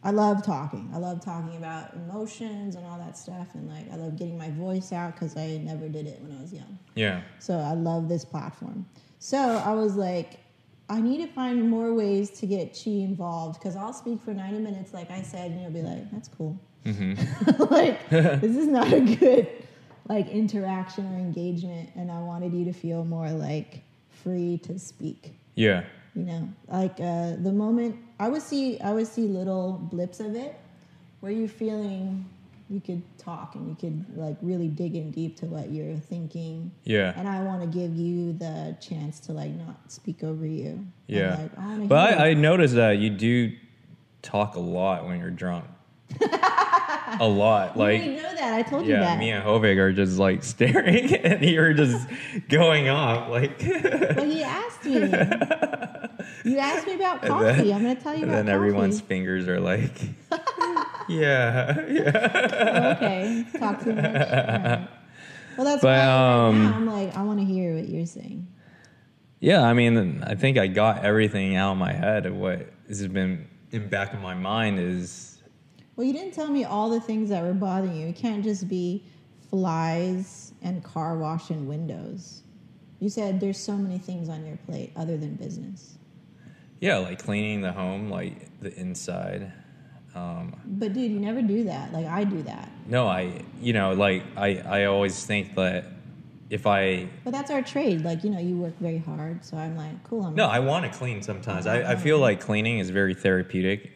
I 0.02 0.10
love 0.10 0.44
talking. 0.44 0.90
I 0.92 0.98
love 0.98 1.24
talking 1.24 1.56
about 1.56 1.94
emotions 1.94 2.74
and 2.74 2.84
all 2.86 2.98
that 2.98 3.16
stuff. 3.16 3.48
And, 3.54 3.68
like, 3.68 3.90
I 3.92 3.96
love 3.96 4.16
getting 4.16 4.36
my 4.36 4.50
voice 4.50 4.92
out 4.92 5.14
because 5.14 5.36
I 5.36 5.58
never 5.58 5.88
did 5.88 6.06
it 6.06 6.20
when 6.20 6.36
I 6.36 6.40
was 6.40 6.52
young. 6.52 6.78
Yeah. 6.94 7.22
So 7.38 7.58
I 7.58 7.74
love 7.74 8.08
this 8.08 8.24
platform. 8.24 8.86
So 9.18 9.38
I 9.38 9.72
was 9.72 9.96
like, 9.96 10.40
I 10.89 11.01
need 11.01 11.18
to 11.18 11.26
find 11.26 11.68
more 11.68 11.95
ways 11.95 12.30
to 12.39 12.47
get 12.47 12.72
Chi 12.72 12.91
involved 12.91 13.59
because 13.59 13.76
I'll 13.76 13.93
speak 13.93 14.20
for 14.22 14.32
90 14.32 14.61
minutes, 14.61 14.95
like 14.95 15.11
I 15.11 15.22
said, 15.22 15.51
and 15.51 15.61
you'll 15.61 15.70
be 15.70 15.82
like, 15.82 16.11
that's 16.12 16.28
cool. 16.28 16.59
like, 17.70 18.09
this 18.11 18.57
is 18.57 18.68
not 18.68 18.93
a 18.93 19.01
good 19.01 19.49
like 20.09 20.28
interaction 20.28 21.12
or 21.12 21.18
engagement. 21.18 21.91
And 21.97 22.11
I 22.11 22.20
wanted 22.20 22.53
you 22.53 22.64
to 22.66 22.72
feel 22.72 23.05
more 23.05 23.30
like 23.30 23.82
free 24.11 24.59
to 24.59 24.78
speak. 24.78 25.37
Yeah. 25.57 25.84
You 26.14 26.22
know, 26.22 26.49
like 26.68 27.01
uh, 27.01 27.37
the 27.37 27.53
moment 27.53 27.97
I 28.18 28.28
would 28.28 28.43
see, 28.43 28.80
I 28.80 28.93
would 28.93 29.07
see 29.07 29.22
little 29.22 29.72
blips 29.72 30.20
of 30.20 30.34
it 30.37 30.59
where 31.20 31.32
you're 31.32 31.49
feeling 31.49 32.24
you 32.68 32.80
could 32.80 33.02
talk 33.18 33.54
and 33.54 33.68
you 33.68 33.76
could 33.76 34.16
like 34.18 34.36
really 34.42 34.66
dig 34.68 34.96
in 34.96 35.10
deep 35.12 35.36
to 35.38 35.46
what 35.46 35.70
you're 35.70 35.96
thinking. 35.96 36.72
Yeah. 36.84 37.12
And 37.16 37.28
I 37.28 37.42
want 37.42 37.60
to 37.62 37.66
give 37.68 37.94
you 37.94 38.32
the 38.32 38.76
chance 38.80 39.20
to 39.20 39.32
like 39.32 39.52
not 39.52 39.76
speak 39.92 40.24
over 40.24 40.44
you. 40.44 40.84
Yeah. 41.06 41.36
like, 41.36 41.58
I 41.58 41.76
But 41.86 42.18
I, 42.18 42.30
I 42.30 42.34
noticed 42.34 42.74
that 42.74 42.98
you 42.98 43.10
do 43.10 43.52
talk 44.22 44.56
a 44.56 44.60
lot 44.60 45.06
when 45.06 45.20
you're 45.20 45.30
drunk. 45.30 45.64
a 47.20 47.26
lot. 47.28 47.76
Like 47.76 48.02
you 48.04 48.16
know 48.16 48.34
that. 48.34 48.54
I 48.54 48.62
told 48.62 48.86
you 48.86 48.94
yeah, 48.94 49.00
that. 49.00 49.18
me 49.18 49.30
and 49.30 49.44
Hovig 49.44 49.76
are 49.78 49.92
just 49.92 50.18
like 50.18 50.42
staring 50.54 51.14
and 51.14 51.44
you're 51.44 51.72
just 51.72 52.08
going 52.48 52.88
off 52.88 53.28
like 53.30 53.58
But 53.80 54.24
he 54.26 54.42
asked 54.42 54.84
me. 54.84 54.94
you 56.44 56.58
asked 56.58 56.86
me 56.86 56.94
about 56.94 57.22
coffee. 57.22 57.44
then- 57.44 57.72
I'm 57.76 57.82
going 57.82 57.96
to 57.96 58.02
tell 58.02 58.16
you 58.16 58.24
about 58.24 58.32
coffee. 58.32 58.38
and 58.38 58.48
then 58.48 58.48
everyone's 58.48 59.00
fingers 59.00 59.46
are 59.48 59.60
like 59.60 59.92
Yeah. 61.09 61.86
Yeah. 61.88 62.12
Oh, 62.76 62.90
okay. 62.92 63.44
Talk 63.59 63.82
too 63.82 63.94
much. 63.94 64.04
Right. 64.04 64.88
Well, 65.57 65.64
that's 65.64 65.80
But, 65.80 65.88
why 65.88 66.07
right 66.07 66.48
um, 66.48 66.62
now 66.64 66.74
I'm 66.74 66.86
like, 66.86 67.16
I 67.16 67.22
want 67.22 67.38
to 67.38 67.44
hear 67.46 67.76
what 67.76 67.88
you're 67.88 68.04
saying. 68.04 68.46
Yeah, 69.40 69.62
I 69.62 69.72
mean, 69.72 70.22
I 70.22 70.34
think 70.34 70.59
I 70.59 70.66
got 70.66 71.02
everything 71.02 71.57
out 71.57 71.72
of 71.72 71.78
my 71.78 71.92
head 71.94 72.26
of 72.26 72.34
what 72.36 72.68
has 72.88 73.07
been 73.09 73.48
in 73.72 73.88
back 73.88 74.12
of 74.12 74.20
my 74.20 74.34
mind 74.34 74.78
is 74.78 75.38
Well, 75.96 76.07
you 76.07 76.12
didn't 76.12 76.34
tell 76.34 76.48
me 76.48 76.64
all 76.64 76.90
the 76.90 77.00
things 77.00 77.30
that 77.30 77.42
were 77.42 77.54
bothering 77.54 77.96
you. 77.96 78.09
It 78.09 78.16
can't 78.16 78.44
just 78.44 78.68
be 78.68 79.02
flies 79.48 80.52
and 80.61 80.84
car 80.84 81.16
wash 81.16 81.48
and 81.48 81.66
windows. 81.66 82.42
You 83.00 83.09
said 83.09 83.40
there's 83.40 83.59
so 83.59 83.78
many 83.78 83.96
things 83.98 84.28
on 84.28 84.44
your 84.44 84.59
plate 84.66 84.92
other 84.94 85.16
than 85.16 85.36
business. 85.36 85.96
yeah, 86.80 86.98
like 86.98 87.18
cleaning 87.18 87.62
the 87.62 87.72
home, 87.72 88.11
like 88.11 88.61
the 88.61 88.74
inside. 88.78 89.52
Um, 90.16 90.56
But 90.64 90.94
dude, 90.94 91.10
you 91.12 91.20
never 91.20 91.42
do 91.42 91.64
that. 91.64 91.92
Like 91.92 92.06
I 92.06 92.24
do 92.24 92.42
that. 92.42 92.68
no, 92.88 93.06
I, 93.06 93.42
you 93.60 93.72
know, 93.74 93.92
like 93.92 94.22
I, 94.36 94.56
I 94.58 94.84
always 94.86 95.24
think 95.26 95.54
that 95.56 95.84
if 96.48 96.66
I, 96.66 97.08
But 97.24 97.32
that's 97.32 97.50
our 97.50 97.60
trade. 97.62 98.02
Like 98.02 98.24
you 98.24 98.30
know, 98.30 98.38
you 98.38 98.56
work 98.56 98.74
very 98.80 98.98
hard. 98.98 99.44
So 99.44 99.56
I'm 99.58 99.76
like, 99.76 100.02
cool. 100.04 100.24
I'm 100.24 100.34
no, 100.34 100.46
I 100.46 100.60
want 100.60 100.90
to 100.90 100.98
clean 100.98 101.20
sometimes. 101.22 101.66
I, 101.66 101.92
I 101.92 101.96
feel 101.96 102.18
like 102.18 102.40
cleaning 102.40 102.78
is 102.78 102.88
very 102.90 103.14
therapeutic. 103.14 103.90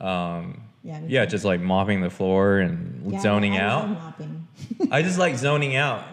Um, 0.00 0.62
Yeah, 0.82 1.00
yeah, 1.06 1.24
too. 1.24 1.30
just 1.32 1.44
like 1.44 1.60
mopping 1.60 2.00
the 2.00 2.10
floor 2.10 2.58
and 2.60 3.12
Yeah, 3.12 3.20
zoning 3.20 3.56
I 3.56 3.60
out. 3.60 3.88
Mopping. 3.90 4.46
I 4.90 5.02
just 5.02 5.18
like 5.18 5.36
zoning 5.36 5.76
out. 5.76 6.04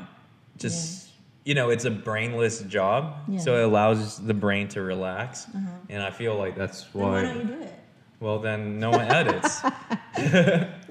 Just 0.57 1.09
you 1.45 1.53
know, 1.55 1.69
it's 1.69 1.83
a 1.85 1.91
brainless 1.91 2.61
job, 2.61 3.15
Yeah. 3.27 3.37
so 3.39 3.57
it 3.57 3.63
allows 3.65 4.17
the 4.25 4.33
brain 4.33 4.69
to 4.69 4.81
relax, 4.81 5.45
Uh-huh. 5.53 5.59
and 5.89 6.01
I 6.01 6.09
feel 6.09 6.35
like 6.37 6.55
that's 6.55 6.83
Then 6.93 7.01
why 7.03 7.09
why. 7.11 7.23
don't 7.23 7.37
you 7.47 7.55
do 7.55 7.61
it? 7.61 7.72
Well, 8.23 8.39
then 8.39 8.79
no 8.79 8.89
one 8.89 9.07
edits. 9.11 9.61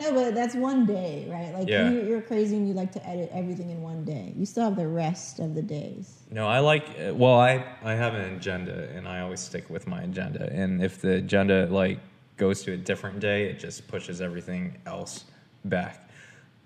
No, 0.03 0.13
but 0.13 0.35
that's 0.35 0.55
one 0.57 0.85
day, 0.85 1.27
right? 1.31 1.55
Like 1.55 1.69
Yeah. 1.69 1.89
you, 1.91 2.03
you're 2.03 2.21
crazy 2.21 2.57
and 2.57 2.67
you 2.67 2.75
like 2.75 2.91
to 2.93 3.09
edit 3.09 3.31
everything 3.33 3.71
in 3.71 3.81
one 3.81 4.05
day. 4.05 4.33
You 4.37 4.45
still 4.45 4.65
have 4.65 4.75
the 4.77 4.89
rest 4.89 5.39
of 5.39 5.55
the 5.55 5.63
days. 5.63 6.25
no, 6.31 6.49
I 6.49 6.59
like. 6.59 6.85
Well, 7.13 7.39
I 7.39 7.65
I 7.85 7.93
have 7.95 8.15
an 8.15 8.35
agenda, 8.35 8.89
and 8.95 9.07
I 9.07 9.21
always 9.21 9.39
stick 9.41 9.71
with 9.71 9.87
my 9.87 10.03
agenda. 10.03 10.51
And 10.53 10.83
if 10.83 11.01
the 11.01 11.13
agenda 11.25 11.67
like 11.67 12.01
goes 12.37 12.63
to 12.65 12.73
a 12.73 12.77
different 12.77 13.21
day, 13.21 13.45
it 13.51 13.61
just 13.61 13.87
pushes 13.87 14.21
everything 14.21 14.77
else 14.87 15.25
back. 15.65 16.09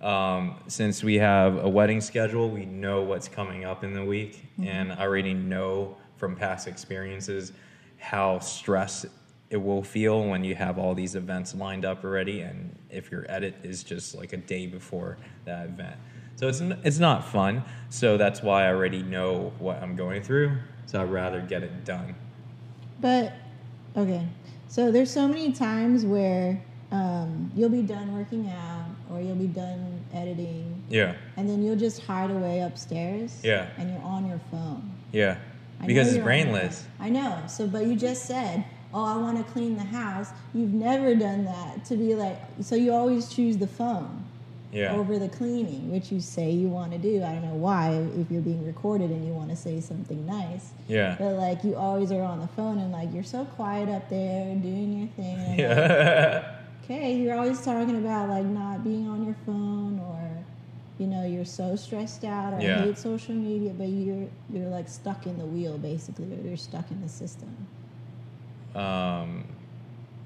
Um, 0.00 0.56
since 0.66 1.04
we 1.04 1.16
have 1.16 1.62
a 1.62 1.68
wedding 1.68 2.00
schedule, 2.00 2.48
we 2.50 2.64
know 2.64 3.02
what's 3.02 3.28
coming 3.28 3.64
up 3.66 3.84
in 3.84 3.92
the 3.92 4.04
week, 4.04 4.46
and 4.62 4.92
I 4.92 5.02
already 5.02 5.34
know 5.34 5.96
from 6.16 6.34
past 6.36 6.66
experiences 6.66 7.52
how 7.98 8.38
stressed 8.40 9.06
it 9.50 9.56
will 9.58 9.82
feel 9.82 10.24
when 10.26 10.42
you 10.44 10.54
have 10.54 10.78
all 10.78 10.94
these 10.94 11.14
events 11.14 11.54
lined 11.54 11.84
up 11.84 12.04
already, 12.04 12.40
and 12.40 12.76
if 12.90 13.10
your 13.10 13.24
edit 13.28 13.54
is 13.62 13.84
just 13.84 14.14
like 14.14 14.32
a 14.32 14.36
day 14.36 14.66
before 14.66 15.18
that 15.44 15.66
event. 15.66 15.96
So 16.36 16.48
it's 16.48 16.60
it's 16.60 16.98
not 16.98 17.26
fun. 17.26 17.62
So 17.88 18.16
that's 18.16 18.42
why 18.42 18.64
I 18.64 18.68
already 18.68 19.02
know 19.02 19.52
what 19.58 19.82
I'm 19.82 19.96
going 19.96 20.22
through. 20.22 20.52
So 20.86 21.00
I'd 21.00 21.10
rather 21.10 21.40
get 21.40 21.62
it 21.62 21.84
done. 21.84 22.14
But 23.00 23.32
okay, 23.96 24.26
so 24.68 24.90
there's 24.90 25.10
so 25.10 25.26
many 25.28 25.52
times 25.52 26.04
where 26.04 26.62
um, 26.92 27.50
you'll 27.56 27.68
be 27.68 27.82
done 27.82 28.14
working 28.14 28.48
out 28.50 28.86
or 29.10 29.20
you'll 29.20 29.34
be 29.36 29.46
done 29.46 30.04
editing, 30.12 30.82
Yeah, 30.88 31.14
and 31.36 31.48
then 31.48 31.62
you'll 31.62 31.76
just 31.76 32.02
hide 32.02 32.30
away 32.30 32.60
upstairs. 32.60 33.40
Yeah. 33.42 33.68
And 33.78 33.90
you're 33.90 34.02
on 34.02 34.26
your 34.26 34.40
phone. 34.50 34.92
yeah. 35.12 35.38
I 35.80 35.86
Because 35.86 36.08
it's 36.08 36.16
you're 36.16 36.24
on 36.30 36.36
your 36.38 36.44
brainless. 36.46 36.86
I 36.98 37.08
know. 37.10 37.42
So, 37.48 37.66
but 37.66 37.86
you 37.86 37.96
just 37.96 38.24
said, 38.26 38.64
"Oh, 38.96 39.04
I 39.04 39.16
want 39.18 39.36
to 39.38 39.52
clean 39.52 39.76
the 39.76 39.84
house." 39.84 40.28
You've 40.54 40.72
never 40.72 41.14
done 41.14 41.44
that 41.44 41.84
to 41.86 41.96
be 41.96 42.14
like. 42.14 42.38
So 42.62 42.74
you 42.74 42.92
always 42.92 43.28
choose 43.28 43.56
the 43.58 43.66
phone. 43.68 44.22
Yeah. 44.72 44.92
over 44.96 45.18
the 45.18 45.28
cleaning, 45.30 45.90
which 45.90 46.12
you 46.12 46.20
say 46.20 46.50
you 46.50 46.68
want 46.68 46.92
to 46.92 46.98
do. 46.98 47.22
I 47.22 47.32
don't 47.32 47.44
know 47.50 47.54
why, 47.54 47.92
if 48.20 48.30
you're 48.30 48.42
being 48.42 48.66
recorded 48.66 49.10
and 49.10 49.24
you 49.26 49.32
want 49.32 49.48
to 49.48 49.56
say 49.56 49.80
something 49.80 50.26
nice. 50.26 50.72
Yeah. 50.86 51.16
But 51.18 51.34
like 51.36 51.64
you 51.64 51.76
always 51.76 52.12
are 52.12 52.20
on 52.20 52.40
the 52.40 52.48
phone 52.48 52.78
and 52.78 52.92
like 52.92 53.08
you're 53.14 53.22
so 53.24 53.44
quiet 53.46 53.88
up 53.88 54.10
there 54.10 54.54
doing 54.56 54.98
your 54.98 55.08
thing. 55.16 55.38
I'm 55.38 55.48
like, 55.50 55.58
Yeah. 55.58 56.56
okay, 56.84 57.14
you're 57.16 57.36
always 57.38 57.62
talking 57.62 57.96
about 57.96 58.28
like 58.28 58.44
not 58.44 58.84
being 58.84 59.08
on 59.08 59.24
your 59.24 59.36
phone 59.46 59.98
or 60.00 60.44
you 60.98 61.06
know 61.06 61.24
you're 61.24 61.44
so 61.46 61.74
stressed 61.76 62.24
out 62.24 62.52
or 62.52 62.60
Yeah. 62.60 62.82
Hate 62.82 62.98
social 62.98 63.34
media, 63.34 63.72
but 63.72 63.88
you're 63.88 64.28
you're 64.52 64.68
like 64.68 64.88
stuck 64.90 65.26
in 65.26 65.38
the 65.38 65.46
wheel 65.46 65.78
basically, 65.78 66.26
or 66.36 66.40
you're 66.46 66.56
stuck 66.58 66.90
in 66.90 67.00
the 67.00 67.08
system. 67.08 67.66
Um, 68.76 69.44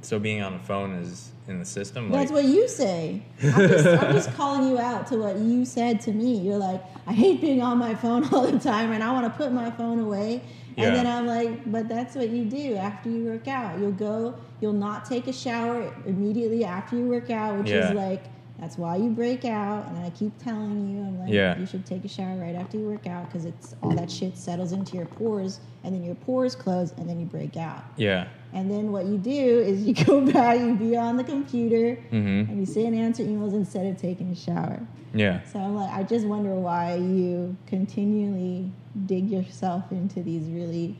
so 0.02 0.18
being 0.18 0.42
on 0.42 0.54
the 0.54 0.58
phone 0.64 0.92
is 0.92 1.32
in 1.48 1.58
the 1.58 1.64
system. 1.64 2.10
That's 2.10 2.30
like, 2.30 2.44
what 2.44 2.52
you 2.52 2.68
say. 2.68 3.22
I'm 3.42 3.68
just, 3.68 3.86
I'm 3.86 4.12
just 4.14 4.34
calling 4.36 4.68
you 4.68 4.78
out 4.78 5.06
to 5.08 5.18
what 5.18 5.36
you 5.36 5.64
said 5.64 6.00
to 6.02 6.12
me. 6.12 6.38
You're 6.38 6.56
like, 6.58 6.82
I 7.06 7.12
hate 7.12 7.40
being 7.40 7.60
on 7.62 7.78
my 7.78 7.94
phone 7.94 8.24
all 8.34 8.46
the 8.46 8.58
time, 8.58 8.92
and 8.92 9.02
I 9.02 9.12
want 9.12 9.26
to 9.26 9.36
put 9.36 9.52
my 9.52 9.70
phone 9.70 9.98
away. 10.00 10.42
And 10.76 10.94
then 10.96 11.06
I'm 11.06 11.26
like, 11.26 11.70
but 11.70 11.88
that's 11.88 12.14
what 12.14 12.30
you 12.30 12.46
do 12.46 12.74
after 12.76 13.10
you 13.10 13.24
work 13.24 13.46
out. 13.48 13.78
You'll 13.78 13.92
go, 13.92 14.34
you'll 14.62 14.72
not 14.72 15.04
take 15.04 15.26
a 15.26 15.32
shower 15.32 15.92
immediately 16.06 16.64
after 16.64 16.96
you 16.96 17.04
work 17.04 17.28
out, 17.28 17.58
which 17.58 17.68
Yeah. 17.68 17.90
is 17.90 17.94
like, 17.94 18.24
that's 18.60 18.76
why 18.78 18.96
you 18.96 19.08
break 19.10 19.44
out. 19.44 19.86
And 19.88 19.98
I 20.04 20.10
keep 20.10 20.36
telling 20.42 20.94
you, 20.94 21.02
I'm 21.02 21.18
like, 21.20 21.32
Yeah. 21.32 21.58
you 21.58 21.66
should 21.66 21.86
take 21.86 22.04
a 22.04 22.08
shower 22.08 22.36
right 22.36 22.54
after 22.54 22.76
you 22.78 22.84
work 22.88 23.06
out 23.06 23.24
because 23.26 23.44
it's 23.46 23.74
all 23.82 23.90
that 23.92 24.10
shit 24.10 24.36
settles 24.36 24.72
into 24.72 24.96
your 24.96 25.06
pores, 25.06 25.60
and 25.82 25.94
then 25.94 26.04
your 26.04 26.14
pores 26.16 26.54
close, 26.54 26.92
and 26.98 27.08
then 27.08 27.18
you 27.18 27.26
break 27.26 27.56
out. 27.56 27.82
yeah. 27.96 28.28
And 28.52 28.68
then 28.68 28.90
what 28.90 29.06
you 29.06 29.16
do 29.16 29.30
is 29.60 29.84
you 29.84 29.94
go 29.94 30.20
back, 30.32 30.58
you 30.58 30.74
be 30.74 30.96
on 30.96 31.16
the 31.16 31.22
computer, 31.24 31.96
Mm-hmm. 32.10 32.50
and 32.50 32.58
you 32.58 32.66
sit 32.66 32.84
and 32.84 32.94
answer 32.96 33.22
emails 33.22 33.54
instead 33.54 33.86
of 33.86 33.96
taking 33.96 34.30
a 34.30 34.34
shower. 34.36 34.80
Yeah. 35.14 35.42
So 35.44 35.58
I'm 35.60 35.74
like, 35.76 35.92
I 35.92 36.02
just 36.02 36.26
wonder 36.26 36.52
why 36.54 36.96
you 36.96 37.56
continually 37.66 38.70
dig 39.06 39.30
yourself 39.30 39.90
into 39.92 40.22
these 40.22 40.48
really 40.48 40.96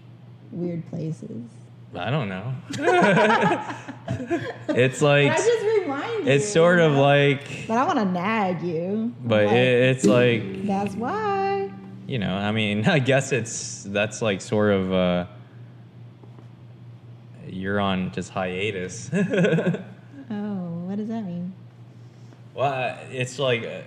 weird 0.52 0.88
places. 0.90 1.42
I 1.94 2.10
don't 2.10 2.28
know. 2.28 2.54
it's 4.68 5.00
But 5.00 5.06
like 5.06 5.32
I 5.32 5.36
just 5.36 5.64
remind 5.80 6.24
you. 6.26 6.30
it's 6.32 6.48
sort 6.48 6.78
you 6.78 6.84
of 6.84 6.92
like, 6.94 7.66
But 7.66 7.78
I 7.78 7.84
want 7.84 7.98
to 7.98 8.04
nag 8.04 8.62
you. 8.62 9.12
but 9.24 9.46
Like, 9.46 9.54
it, 9.56 9.96
it's 9.96 10.04
like 10.04 10.66
that's 10.66 10.94
why. 10.94 11.68
you 12.06 12.18
know. 12.18 12.34
I 12.34 12.52
mean, 12.52 12.86
I 12.88 12.98
guess 13.00 13.32
it's 13.32 13.82
that's 13.84 14.22
like 14.22 14.40
sort 14.40 14.72
of 14.72 14.92
uh, 14.92 15.26
you're 17.48 17.80
on 17.80 18.12
just 18.12 18.30
hiatus. 18.30 19.10
Oh, 20.32 20.84
what 20.86 20.96
does 20.96 21.08
that 21.08 21.24
mean? 21.24 21.52
well, 22.54 22.96
it's 23.10 23.40
like 23.40 23.64
uh, 23.64 23.80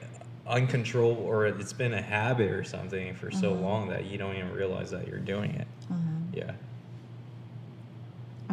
uncontrolled, 0.46 1.20
or 1.20 1.46
it's 1.46 1.72
been 1.72 1.94
a 1.94 2.02
habit 2.02 2.52
or 2.52 2.66
something 2.66 3.16
for 3.16 3.32
so 3.32 3.52
Uh-huh. 3.54 3.62
long 3.62 3.88
that 3.88 4.04
you 4.08 4.18
don't 4.18 4.36
even 4.36 4.52
realize 4.52 4.92
that 4.92 5.08
you're 5.08 5.20
doing 5.20 5.52
it. 5.52 5.68
Uh-huh. 5.90 6.00
Yeah. 6.34 6.52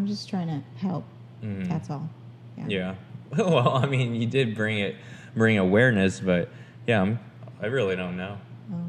I'm 0.01 0.07
just 0.07 0.31
trying 0.31 0.49
to 0.49 0.63
help. 0.79 1.05
Mhm. 1.43 1.69
That's 1.69 1.91
all. 1.91 2.09
Yeah. 2.57 2.65
yeah. 2.69 2.95
Well, 3.37 3.69
I 3.77 3.85
mean, 3.87 4.15
you 4.15 4.27
did 4.27 4.55
bring 4.57 4.79
it, 4.79 4.97
bring 5.37 5.59
awareness, 5.59 6.19
but 6.21 6.49
yeah, 6.87 7.03
I'm, 7.03 7.19
I 7.63 7.67
really 7.67 7.95
don't 7.95 8.17
know. 8.17 8.39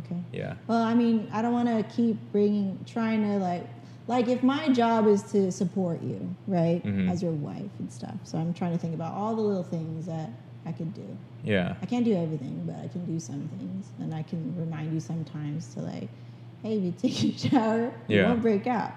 Okay. 0.06 0.20
Yeah. 0.32 0.56
Well, 0.68 0.82
I 0.82 0.94
mean, 0.96 1.28
I 1.34 1.42
don't 1.44 1.52
want 1.54 1.68
to 1.68 1.84
keep 1.96 2.16
bringing, 2.32 2.80
trying 2.88 3.22
to 3.24 3.38
like, 3.40 3.68
like 4.08 4.30
if 4.30 4.42
my 4.42 4.70
job 4.70 5.06
is 5.06 5.22
to 5.34 5.52
support 5.52 6.02
you, 6.02 6.34
right, 6.48 6.82
Mhm. 6.84 7.12
as 7.12 7.22
your 7.22 7.34
wife 7.34 7.70
and 7.80 7.92
stuff. 7.92 8.16
So 8.24 8.38
I'm 8.40 8.54
trying 8.54 8.72
to 8.72 8.78
think 8.80 8.96
about 8.96 9.14
all 9.14 9.36
the 9.36 9.42
little 9.42 9.64
things 9.64 10.06
that 10.08 10.30
I 10.66 10.72
could 10.72 10.94
do. 10.96 11.06
Yeah. 11.44 11.76
I 11.82 11.86
can't 11.86 12.06
do 12.06 12.16
everything, 12.16 12.64
but 12.66 12.78
I 12.84 12.88
can 12.88 13.06
do 13.06 13.20
some 13.20 13.48
things, 13.60 13.90
and 14.00 14.16
I 14.16 14.24
can 14.24 14.56
remind 14.58 14.94
you 14.94 15.02
sometimes 15.02 15.74
to 15.76 15.82
like, 15.82 16.08
hey, 16.64 16.78
if 16.78 16.84
you 16.84 16.94
take 16.98 17.36
a 17.36 17.38
shower, 17.50 17.92
you 18.08 18.18
Yeah. 18.18 18.30
won't 18.30 18.42
break 18.42 18.66
out, 18.66 18.92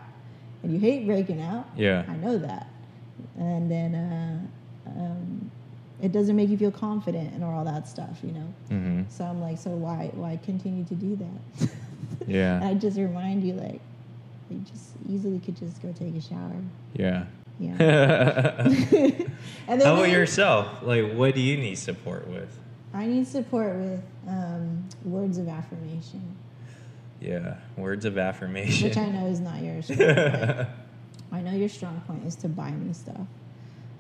and 0.64 0.72
you 0.72 0.80
hate 0.80 1.06
breaking 1.06 1.40
out. 1.40 1.66
Yeah. 1.76 2.04
I 2.08 2.16
know 2.16 2.38
that, 2.38 2.66
and 3.38 3.70
then 3.70 3.94
uh, 3.94 4.90
um, 4.90 5.50
it 6.02 6.10
doesn't 6.12 6.34
make 6.34 6.48
you 6.48 6.56
feel 6.58 6.70
confident 6.72 7.32
and 7.34 7.44
all 7.44 7.64
that 7.64 7.86
stuff, 7.86 8.18
you 8.24 8.32
know. 8.32 8.48
hmm 8.68 9.02
So 9.08 9.24
I'm 9.24 9.40
like, 9.40 9.58
so 9.58 9.70
why 9.70 10.10
why 10.14 10.38
continue 10.44 10.84
to 10.84 10.94
do 10.94 11.16
that? 11.16 11.68
Yeah. 12.26 12.56
and 12.56 12.64
I 12.64 12.74
just 12.74 12.96
remind 12.96 13.44
you 13.44 13.52
like, 13.54 13.80
you 14.48 14.58
just 14.60 14.90
easily 15.08 15.38
could 15.40 15.56
just 15.56 15.82
go 15.82 15.92
take 15.92 16.14
a 16.16 16.20
shower. 16.20 16.56
Yeah. 16.94 17.26
Yeah. 17.58 18.66
And 19.68 19.80
then 19.80 19.86
How 19.88 19.94
about 19.94 20.10
yourself? 20.10 20.82
Like, 20.82 21.12
what 21.14 21.34
do 21.34 21.40
you 21.40 21.56
need 21.56 21.76
support 21.76 22.26
with? 22.28 22.58
I 22.92 23.06
need 23.06 23.26
support 23.26 23.74
with 23.76 24.02
um, 24.28 24.88
words 25.04 25.38
of 25.38 25.48
affirmation, 25.48 26.22
Yeah. 27.20 27.56
Words 27.76 28.04
of 28.04 28.18
affirmation. 28.18 28.88
which 28.88 28.96
I 28.98 29.08
know 29.08 29.26
is 29.26 29.40
not 29.40 29.62
your 29.62 29.82
strong 29.82 29.98
point. 30.14 30.68
I 31.32 31.40
know 31.40 31.52
your 31.52 31.68
strong 31.68 32.00
point 32.06 32.24
is 32.26 32.36
to 32.36 32.48
buy 32.48 32.70
me 32.70 32.92
stuff. 32.92 33.26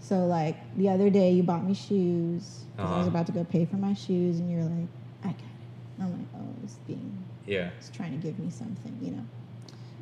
So 0.00 0.26
like 0.26 0.56
the 0.76 0.88
other 0.90 1.08
day, 1.10 1.30
you 1.32 1.42
bought 1.42 1.64
me 1.64 1.74
shoes 1.74 2.64
because 2.76 2.90
I 2.90 2.96
was 2.98 3.06
Uh-huh. 3.06 3.08
about 3.08 3.26
to 3.26 3.32
go 3.32 3.44
pay 3.44 3.64
for 3.64 3.76
my 3.76 3.94
shoes, 3.94 4.38
and 4.38 4.50
you're 4.50 4.62
like, 4.62 4.88
I 5.24 5.28
got 5.28 5.38
it. 5.38 6.02
I'm 6.02 6.12
like, 6.12 6.28
oh, 6.36 6.54
it's 6.64 6.74
being 6.86 7.24
yeah. 7.46 7.70
it's 7.78 7.88
trying 7.90 8.10
to 8.12 8.18
give 8.18 8.38
me 8.38 8.50
something, 8.50 8.98
you 9.00 9.12
know. 9.12 9.24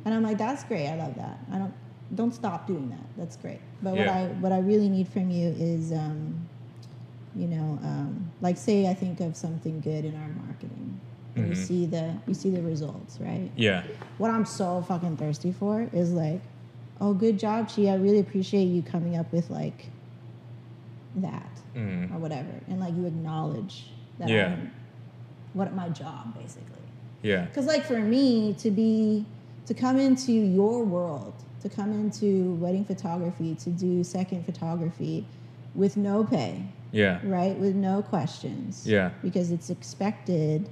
And 0.05 0.13
I'm 0.13 0.23
like, 0.23 0.37
that's 0.37 0.63
great. 0.65 0.87
I 0.89 0.95
love 0.97 1.15
that. 1.15 1.37
I 1.51 1.57
don't 1.59 1.73
don't 2.13 2.33
stop 2.33 2.67
doing 2.67 2.89
that. 2.89 3.05
That's 3.17 3.37
great. 3.37 3.59
But 3.81 3.95
what 3.95 4.07
I 4.09 4.25
what 4.41 4.51
I 4.51 4.59
really 4.59 4.89
need 4.89 5.07
from 5.07 5.29
you 5.31 5.55
is, 5.57 5.93
um, 5.93 6.47
you 7.35 7.47
know, 7.47 7.79
um, 7.83 8.29
like 8.41 8.57
say 8.57 8.87
I 8.89 8.93
think 8.93 9.21
of 9.21 9.37
something 9.37 9.79
good 9.79 10.03
in 10.03 10.15
our 10.15 10.27
marketing, 10.45 10.82
and 11.35 11.47
you 11.47 11.53
Mhm. 11.53 11.57
see 11.67 11.85
the 11.85 12.13
you 12.27 12.33
see 12.33 12.49
the 12.49 12.61
results, 12.61 13.19
right? 13.19 13.49
Yeah. 13.55 13.83
What 14.17 14.31
I'm 14.31 14.45
so 14.45 14.81
fucking 14.87 15.17
thirsty 15.17 15.51
for 15.51 15.87
is 15.93 16.13
like, 16.13 16.41
oh, 17.01 17.13
good 17.13 17.37
job, 17.39 17.69
Chi. 17.69 17.83
I 17.87 17.95
really 17.95 18.19
appreciate 18.19 18.65
you 18.65 18.81
coming 18.81 19.15
up 19.15 19.31
with 19.33 19.49
like 19.49 19.89
that 21.15 21.49
Mm. 21.75 22.13
or 22.13 22.19
whatever, 22.19 22.49
and 22.67 22.79
like 22.79 22.95
you 22.95 23.05
acknowledge 23.05 23.91
that 24.19 24.29
Yeah. 24.29 24.53
I'm 24.53 24.71
what 25.53 25.73
my 25.75 25.89
job 25.89 26.33
basically. 26.35 26.69
Yeah. 27.21 27.45
Because, 27.45 27.67
like, 27.67 27.83
for 27.83 27.99
me 27.99 28.53
to 28.55 28.69
be, 28.71 29.25
to 29.67 29.73
come 29.73 29.97
into 29.97 30.31
your 30.33 30.83
world, 30.83 31.33
to 31.61 31.69
come 31.69 31.93
into 31.93 32.55
wedding 32.55 32.83
photography, 32.83 33.55
to 33.55 33.69
do 33.69 34.03
second 34.03 34.43
photography 34.45 35.25
with 35.75 35.95
no 35.95 36.23
pay, 36.25 36.63
Yeah. 36.91 37.19
right? 37.23 37.57
With 37.57 37.75
no 37.75 38.01
questions. 38.01 38.85
Yeah. 38.85 39.11
Because 39.21 39.51
it's 39.51 39.69
expected 39.69 40.67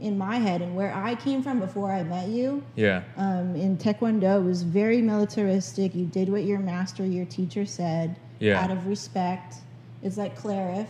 in 0.00 0.18
my 0.18 0.36
head 0.36 0.60
and 0.60 0.76
where 0.76 0.94
I 0.94 1.14
came 1.14 1.42
from 1.42 1.58
before 1.58 1.90
I 1.90 2.02
met 2.02 2.28
you. 2.28 2.62
Yeah. 2.74 3.02
Um, 3.16 3.56
in 3.56 3.76
Taekwondo, 3.78 4.40
it 4.40 4.44
was 4.44 4.62
very 4.62 5.00
militaristic. 5.00 5.94
You 5.94 6.04
did 6.06 6.28
what 6.28 6.44
your 6.44 6.58
master, 6.58 7.04
your 7.04 7.24
teacher 7.26 7.64
said 7.64 8.16
Yeah. 8.38 8.62
out 8.62 8.70
of 8.70 8.86
respect. 8.86 9.56
It's 10.02 10.16
like 10.18 10.38
Clarif. 10.38 10.88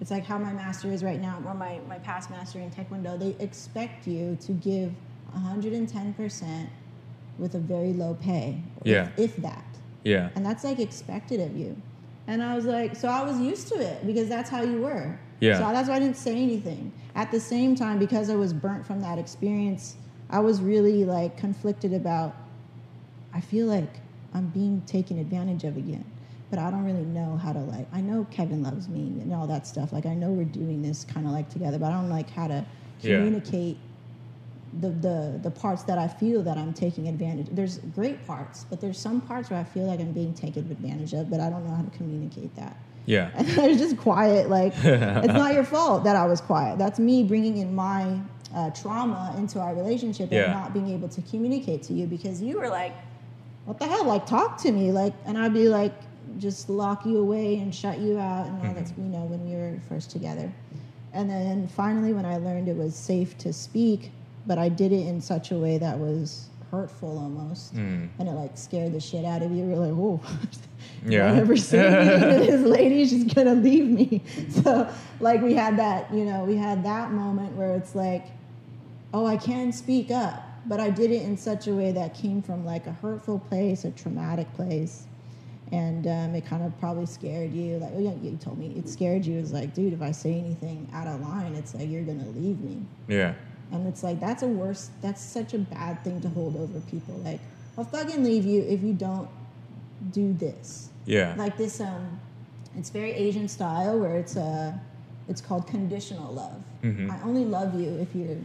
It's 0.00 0.10
like 0.10 0.24
how 0.24 0.38
my 0.38 0.52
master 0.52 0.90
is 0.90 1.02
right 1.02 1.20
now, 1.20 1.42
or 1.46 1.52
my, 1.54 1.80
my 1.88 1.98
past 1.98 2.30
master 2.30 2.58
in 2.60 2.70
Taekwondo. 2.70 3.18
They 3.18 3.42
expect 3.44 4.06
you 4.06 4.38
to 4.42 4.52
give 4.52 4.92
110% 5.36 6.68
with 7.38 7.54
a 7.54 7.58
very 7.58 7.92
low 7.92 8.14
pay, 8.22 8.60
Yeah. 8.84 9.08
if, 9.16 9.30
if 9.30 9.36
that. 9.38 9.64
Yeah. 10.04 10.30
And 10.34 10.44
that's 10.46 10.64
like 10.64 10.78
expected 10.78 11.40
of 11.40 11.56
you. 11.56 11.76
And 12.30 12.44
I 12.44 12.54
was 12.54 12.64
like, 12.64 12.94
so 12.94 13.08
I 13.08 13.24
was 13.24 13.40
used 13.40 13.66
to 13.68 13.80
it 13.80 14.06
because 14.06 14.28
that's 14.28 14.48
how 14.48 14.62
you 14.62 14.80
were. 14.82 15.18
Yeah. 15.40 15.58
So 15.58 15.72
that's 15.72 15.88
why 15.88 15.96
I 15.96 15.98
didn't 15.98 16.16
say 16.16 16.36
anything. 16.40 16.92
At 17.16 17.32
the 17.32 17.40
same 17.40 17.74
time, 17.74 17.98
because 17.98 18.30
I 18.30 18.36
was 18.36 18.52
burnt 18.52 18.86
from 18.86 19.00
that 19.00 19.18
experience, 19.18 19.96
I 20.30 20.38
was 20.38 20.60
really 20.60 21.04
like 21.04 21.36
conflicted 21.36 21.92
about, 21.92 22.36
I 23.34 23.40
feel 23.40 23.66
like 23.66 23.96
I'm 24.32 24.46
being 24.46 24.80
taken 24.82 25.18
advantage 25.18 25.64
of 25.64 25.76
again. 25.76 26.04
But 26.50 26.60
I 26.60 26.70
don't 26.70 26.84
really 26.84 27.04
know 27.04 27.36
how 27.36 27.52
to 27.52 27.58
like, 27.58 27.88
I 27.92 28.00
know 28.00 28.24
Kevin 28.30 28.62
loves 28.62 28.88
me 28.88 29.20
and 29.20 29.34
all 29.34 29.48
that 29.48 29.66
stuff. 29.66 29.92
Like, 29.92 30.06
I 30.06 30.14
know 30.14 30.30
we're 30.30 30.44
doing 30.44 30.82
this 30.82 31.04
kind 31.04 31.26
of 31.26 31.32
like 31.32 31.48
together, 31.50 31.80
but 31.80 31.86
I 31.86 31.94
don't 31.94 32.10
like 32.10 32.30
how 32.30 32.46
to 32.46 32.64
Yeah. 33.42 33.70
The, 34.80 34.90
the 34.90 35.40
the 35.42 35.50
parts 35.50 35.82
that 35.84 35.98
I 35.98 36.06
feel 36.06 36.42
that 36.44 36.56
I'm 36.56 36.72
taking 36.72 37.08
advantage. 37.08 37.48
There's 37.50 37.78
great 37.94 38.24
parts, 38.26 38.66
but 38.70 38.80
there's 38.80 38.98
some 38.98 39.20
parts 39.20 39.50
where 39.50 39.58
I 39.58 39.64
feel 39.64 39.84
like 39.84 39.98
I'm 40.00 40.12
being 40.12 40.32
taken 40.34 40.70
advantage 40.70 41.12
of, 41.12 41.28
but 41.30 41.40
I 41.40 41.50
don't 41.50 41.66
know 41.66 41.74
how 41.74 41.82
to 41.82 41.90
communicate 41.96 42.54
that. 42.56 42.76
Yeah. 43.06 43.30
And 43.36 43.60
I 43.60 43.66
was 43.68 43.78
just 43.78 43.96
quiet. 43.96 44.48
Like 44.48 44.72
it's 44.84 45.32
not 45.32 45.54
your 45.54 45.64
fault 45.64 46.04
that 46.04 46.14
I 46.16 46.26
was 46.26 46.40
quiet. 46.40 46.78
That's 46.78 46.98
me 47.00 47.24
bringing 47.24 47.56
in 47.58 47.74
my 47.74 48.20
uh, 48.54 48.70
trauma 48.70 49.34
into 49.38 49.58
our 49.60 49.74
relationship 49.74 50.30
Yeah. 50.30 50.44
and 50.44 50.52
not 50.52 50.72
being 50.72 50.88
able 50.88 51.08
to 51.08 51.22
communicate 51.22 51.82
to 51.84 51.92
you 51.92 52.06
because 52.06 52.40
you 52.40 52.58
were 52.58 52.68
like, 52.68 52.92
"What 53.64 53.78
the 53.80 53.86
hell? 53.86 54.04
Like 54.04 54.26
talk 54.26 54.58
to 54.62 54.70
me." 54.72 54.92
Like, 54.92 55.14
and 55.26 55.36
I'd 55.36 55.54
be 55.54 55.68
like, 55.68 55.94
just 56.38 56.68
lock 56.70 57.04
you 57.04 57.18
away 57.18 57.56
and 57.58 57.74
shut 57.74 57.98
you 57.98 58.18
out 58.18 58.46
and 58.46 58.66
all 58.66 58.74
that's 58.74 58.92
you 58.96 59.04
know 59.04 59.24
when 59.24 59.44
we 59.48 59.56
were 59.56 59.80
first 59.88 60.10
together. 60.10 60.52
And 61.12 61.28
then 61.28 61.66
finally, 61.66 62.12
when 62.12 62.24
I 62.24 62.36
learned 62.36 62.68
it 62.68 62.76
was 62.76 62.94
safe 62.94 63.36
to 63.38 63.52
speak, 63.52 64.12
but 64.46 64.58
I 64.58 64.68
did 64.68 64.92
it 64.92 65.06
in 65.06 65.20
such 65.20 65.50
a 65.50 65.56
way 65.56 65.78
that 65.78 65.98
was 65.98 66.46
hurtful 66.70 67.18
almost, 67.18 67.74
Mm. 67.74 68.08
and 68.18 68.28
it 68.28 68.32
like 68.32 68.56
scared 68.56 68.92
the 68.92 69.00
shit 69.00 69.24
out 69.24 69.42
of 69.42 69.50
you. 69.50 69.66
You're 69.66 69.76
like, 69.76 69.92
"Oh, 69.92 70.20
Yeah. 71.06 71.32
Never 71.32 71.56
seen 71.56 71.80
this 71.90 72.60
lady. 72.62 73.04
She's 73.06 73.32
gonna 73.32 73.54
leave 73.54 73.86
me." 73.86 74.22
So, 74.50 74.88
like, 75.18 75.42
we 75.42 75.54
had 75.54 75.76
that, 75.78 76.12
you 76.14 76.24
know, 76.24 76.44
we 76.44 76.56
had 76.56 76.84
that 76.84 77.10
moment 77.12 77.56
where 77.56 77.74
it's 77.74 77.94
like, 77.94 78.26
"Oh, 79.12 79.26
I 79.26 79.36
can 79.36 79.72
speak 79.72 80.10
up," 80.12 80.42
but 80.66 80.78
I 80.78 80.90
did 80.90 81.10
it 81.10 81.22
in 81.22 81.36
such 81.36 81.66
a 81.66 81.74
way 81.74 81.90
that 81.92 82.14
came 82.14 82.40
from 82.40 82.64
like 82.64 82.86
a 82.86 82.92
hurtful 82.92 83.38
place, 83.40 83.84
a 83.84 83.90
traumatic 83.90 84.52
place 84.54 85.06
and 85.72 86.08
um, 86.08 86.34
it 86.34 86.44
kind 86.44 86.64
of 86.64 86.76
probably 86.80 87.06
scared 87.06 87.52
you. 87.52 87.78
Like, 87.78 87.92
oh, 87.94 88.00
yeah, 88.00 88.10
you 88.20 88.36
told 88.42 88.58
me 88.58 88.74
it 88.76 88.88
scared 88.88 89.24
you. 89.24 89.38
It's 89.38 89.52
like, 89.52 89.72
dude, 89.72 89.92
if 89.92 90.02
I 90.02 90.10
say 90.10 90.32
anything 90.36 90.88
out 90.92 91.06
of 91.06 91.20
line, 91.20 91.54
it's 91.54 91.76
like 91.76 91.88
you're 91.88 92.02
gonna 92.02 92.26
leave 92.30 92.58
me. 92.60 92.82
Yeah. 93.06 93.34
And 93.72 93.86
it's 93.86 94.02
like 94.02 94.20
that's 94.20 94.42
a 94.42 94.48
worse. 94.48 94.90
That's 95.00 95.20
such 95.22 95.54
a 95.54 95.58
bad 95.58 96.02
thing 96.04 96.20
to 96.22 96.28
hold 96.28 96.56
over 96.56 96.80
people. 96.90 97.14
Like, 97.24 97.40
I'll 97.78 97.84
fucking 97.84 98.24
leave 98.24 98.44
you 98.44 98.62
if 98.62 98.82
you 98.82 98.92
don't 98.92 99.28
do 100.12 100.32
this. 100.32 100.90
Yeah. 101.06 101.34
Like 101.36 101.56
this. 101.56 101.80
Um, 101.80 102.20
it's 102.76 102.90
very 102.90 103.12
Asian 103.12 103.48
style 103.48 103.98
where 103.98 104.16
it's 104.16 104.36
uh, 104.36 104.72
it's 105.28 105.40
called 105.40 105.66
conditional 105.66 106.32
love. 106.32 106.62
Mhm. 106.82 107.10
I 107.10 107.22
only 107.22 107.44
love 107.44 107.78
you 107.80 107.96
if 107.98 108.14
you're 108.14 108.38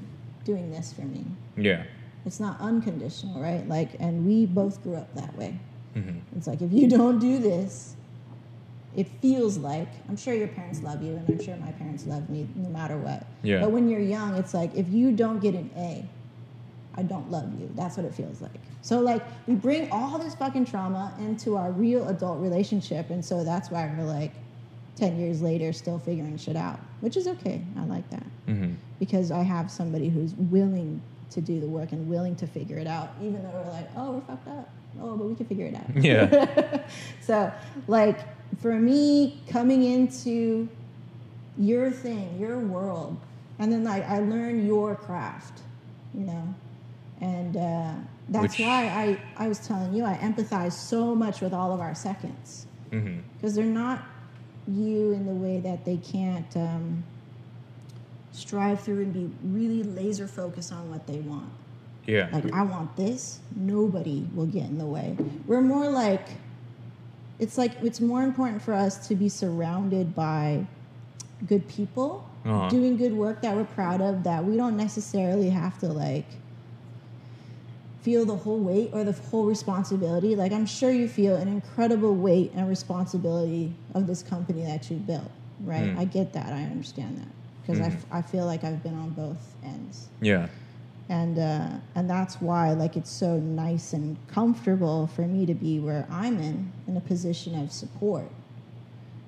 doing 0.43 0.71
this 0.71 0.93
for 0.93 1.01
me. 1.03 1.26
Yeah. 1.57 1.84
It's 2.26 2.39
not 2.39 2.59
unconditional, 2.59 3.39
right? 3.41 3.67
Like, 3.67 3.89
and 3.99 4.26
we 4.26 4.45
both 4.45 4.82
grew 4.84 4.95
up 4.95 5.13
that 5.15 5.36
way. 5.38 5.59
hmm 5.93 6.19
It's 6.36 6.47
like 6.47 6.61
if 6.61 6.71
you 6.73 6.88
don't 6.89 7.19
do 7.19 7.38
this, 7.39 7.95
it 8.95 9.07
feels 9.21 9.57
like 9.57 9.88
I'm 10.09 10.17
sure 10.17 10.34
your 10.34 10.47
parents 10.47 10.82
love 10.84 11.01
you, 11.01 11.15
and 11.15 11.28
I'm 11.30 11.41
sure 11.43 11.55
my 11.57 11.71
parents 11.73 12.05
love 12.05 12.30
me 12.30 12.47
no 12.55 12.69
matter 12.69 12.97
what. 12.97 13.26
Yeah. 13.46 13.62
But 13.62 13.72
when 13.72 13.89
you're 13.89 14.00
young, 14.02 14.36
it's 14.36 14.54
like 14.54 14.74
if 14.76 14.89
you 14.89 15.12
don't 15.12 15.39
get 15.39 15.54
an 15.56 15.70
A, 15.76 16.06
I 16.96 17.04
don't 17.04 17.30
love 17.30 17.52
you. 17.60 17.70
That's 17.76 17.98
what 17.98 18.06
it 18.06 18.14
feels 18.14 18.41
like. 18.41 18.52
So 18.82 19.00
like 19.00 19.24
we 19.48 19.56
bring 19.56 19.89
all 19.91 20.18
this 20.18 20.36
fucking 20.36 20.66
trauma 20.66 21.14
into 21.20 21.58
our 21.58 21.72
real 21.72 22.08
adult 22.10 22.39
relationship, 22.41 23.10
and 23.10 23.24
so 23.24 23.43
that's 23.43 23.70
why 23.70 23.91
we're 23.98 24.04
like, 24.06 24.32
ten 24.96 25.20
years 25.20 25.41
later, 25.41 25.74
still 25.74 26.00
figuring 26.00 26.38
shit 26.38 26.56
out, 26.56 26.80
which 27.02 27.18
is 27.18 27.28
okay. 27.28 27.62
I 27.78 27.86
like 27.86 28.10
that 28.12 28.26
hmm 28.48 28.74
because 29.00 29.30
I 29.30 29.41
have 29.41 29.70
somebody 29.70 30.08
who's 30.08 30.34
willing 30.36 31.02
to 31.32 31.41
do 31.41 31.60
the 31.60 31.68
work 31.68 31.91
and 31.91 32.08
willing 32.10 32.34
to 32.38 32.48
figure 32.48 32.78
it 32.78 32.88
out, 32.88 33.10
even 33.22 33.43
though 33.43 33.50
we're 33.50 33.72
like, 33.72 33.89
oh, 33.98 34.12
we're 34.14 34.22
fucked 34.22 34.48
up. 34.48 34.70
Oh, 35.02 35.18
but 35.18 35.28
we 35.28 35.36
can 35.36 35.46
figure 35.46 35.66
it 35.66 35.76
out. 35.76 35.89
Yeah. 36.02 36.88
so, 37.22 37.52
like, 37.88 38.20
for 38.62 38.72
me, 38.80 39.41
coming 39.50 39.84
into 39.84 40.70
your 41.58 41.91
thing, 41.91 42.39
your 42.39 42.58
world, 42.60 43.18
and 43.60 43.72
then 43.72 43.84
like 43.84 44.08
I 44.08 44.20
learn 44.20 44.66
your 44.66 44.95
craft, 44.95 45.62
you 46.14 46.26
know, 46.26 46.53
and 47.22 47.58
uh, 47.58 47.93
that's 48.30 48.58
Which- 48.58 48.66
why 48.66 48.86
I 48.88 49.43
I 49.43 49.47
was 49.47 49.60
telling 49.60 49.93
you 49.93 50.03
I 50.06 50.16
empathize 50.18 50.74
so 50.74 51.16
much 51.16 51.41
with 51.41 51.53
all 51.53 51.72
of 51.74 51.80
our 51.80 51.95
seconds 51.95 52.68
because 52.91 53.56
they're 53.56 53.66
not 53.66 54.03
you 54.68 55.12
in 55.12 55.26
the 55.26 55.34
way 55.34 55.60
that 55.60 55.86
they 55.86 55.97
can't 55.97 56.56
um, 56.56 57.03
strive 58.32 58.80
through 58.82 59.01
and 59.01 59.14
be 59.14 59.30
really 59.43 59.84
laser 59.84 60.28
focused 60.28 60.72
on 60.72 60.89
what 60.89 61.06
they 61.08 61.20
want. 61.20 61.49
Yeah. 62.06 62.30
Like, 62.32 62.51
I 62.53 62.62
want 62.64 62.95
this. 62.95 63.39
Nobody 63.56 64.28
will 64.36 64.45
get 64.45 64.64
in 64.64 64.78
the 64.78 64.86
way. 64.86 65.18
We're 65.47 65.62
more 65.62 65.89
like, 65.89 66.28
it's 67.39 67.58
like, 67.58 67.72
it's 67.82 67.99
more 67.99 68.24
important 68.24 68.62
for 68.62 68.74
us 68.74 69.08
to 69.08 69.16
be 69.16 69.30
surrounded 69.30 70.16
by 70.16 70.66
good 71.47 71.68
people 71.68 72.28
Uh-huh. 72.46 72.70
doing 72.70 72.96
good 72.96 73.14
work 73.14 73.41
that 73.41 73.56
we're 73.56 73.64
proud 73.66 74.02
of 74.02 74.24
that 74.24 74.46
we 74.46 74.56
don't 74.56 74.78
necessarily 74.78 75.50
have 75.50 75.80
to 75.80 75.88
like 75.88 76.26
feel 78.02 78.24
the 78.26 78.36
whole 78.36 78.60
weight 78.60 78.91
or 78.93 79.04
the 79.04 79.12
whole 79.14 79.46
responsibility 79.46 80.36
like 80.36 80.52
i'm 80.52 80.66
sure 80.66 80.91
you 80.91 81.08
feel 81.08 81.36
an 81.36 81.48
incredible 81.48 82.14
weight 82.14 82.52
and 82.54 82.70
responsibility 82.70 83.74
of 83.96 84.06
this 84.06 84.22
company 84.22 84.62
that 84.64 84.89
you 84.91 84.98
built 84.98 85.32
right 85.64 85.86
Mm. 85.86 85.98
i 85.98 86.06
get 86.06 86.34
that 86.34 86.54
i 86.54 86.62
understand 86.64 87.18
that 87.18 87.28
because 87.62 87.82
I, 87.82 87.88
f- 87.88 88.06
I 88.12 88.22
feel 88.22 88.46
like 88.46 88.64
i've 88.64 88.84
been 88.84 88.93
on 88.93 89.10
both 89.12 89.56
ends 89.64 90.08
Yeah. 90.22 90.48
and 91.10 91.39
uh, 91.39 91.70
and 91.96 92.08
that's 92.08 92.36
why 92.41 92.74
like 92.74 92.96
it's 92.96 93.10
so 93.10 93.38
nice 93.38 93.93
and 93.93 94.18
comfortable 94.28 95.08
for 95.08 95.24
me 95.24 95.46
to 95.48 95.56
be 95.56 95.80
where 95.80 96.06
I'm 96.12 96.38
in 96.39 96.72
in 96.88 96.96
a 96.98 97.02
position 97.02 97.58
of 97.60 97.72
support. 97.72 98.30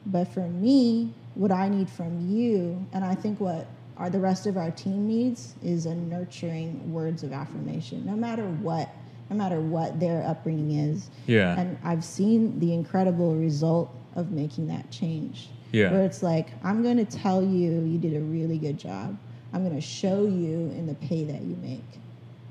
But 0.05 0.27
for 0.27 0.47
me, 0.47 1.13
what 1.37 1.51
I 1.51 1.69
need 1.69 1.89
from 1.89 2.27
you, 2.27 2.85
and 2.93 3.05
I 3.05 3.13
think 3.15 3.39
what 3.39 3.67
our 3.97 4.09
the 4.09 4.19
rest 4.19 4.45
of 4.45 4.57
our 4.57 4.71
team 4.71 5.07
needs, 5.07 5.55
is 5.63 5.85
a 5.85 5.95
nurturing 5.95 6.91
words 6.91 7.23
of 7.23 7.33
affirmation, 7.33 8.05
no 8.05 8.15
matter 8.15 8.45
what, 8.45 8.89
no 9.29 9.35
matter 9.35 9.59
what 9.59 9.99
their 9.99 10.23
upbringing 10.23 10.71
is. 10.71 11.09
Yeah. 11.25 11.59
And 11.59 11.77
I've 11.83 12.03
seen 12.03 12.59
the 12.59 12.73
incredible 12.73 13.35
result 13.35 13.93
of 14.15 14.31
making 14.31 14.67
that 14.67 14.89
change. 14.91 15.49
Yeah. 15.71 15.91
Where 15.91 16.03
it's 16.03 16.23
like, 16.23 16.49
I'm 16.63 16.81
going 16.81 16.97
to 16.97 17.05
tell 17.05 17.43
you, 17.43 17.83
you 17.83 17.97
did 17.97 18.15
a 18.15 18.21
really 18.21 18.57
good 18.57 18.77
job. 18.77 19.17
I'm 19.53 19.63
going 19.63 19.75
to 19.75 19.81
show 19.81 20.23
you 20.23 20.71
in 20.75 20.85
the 20.87 20.95
pay 20.95 21.23
that 21.23 21.41
you 21.41 21.57
make. 21.61 21.83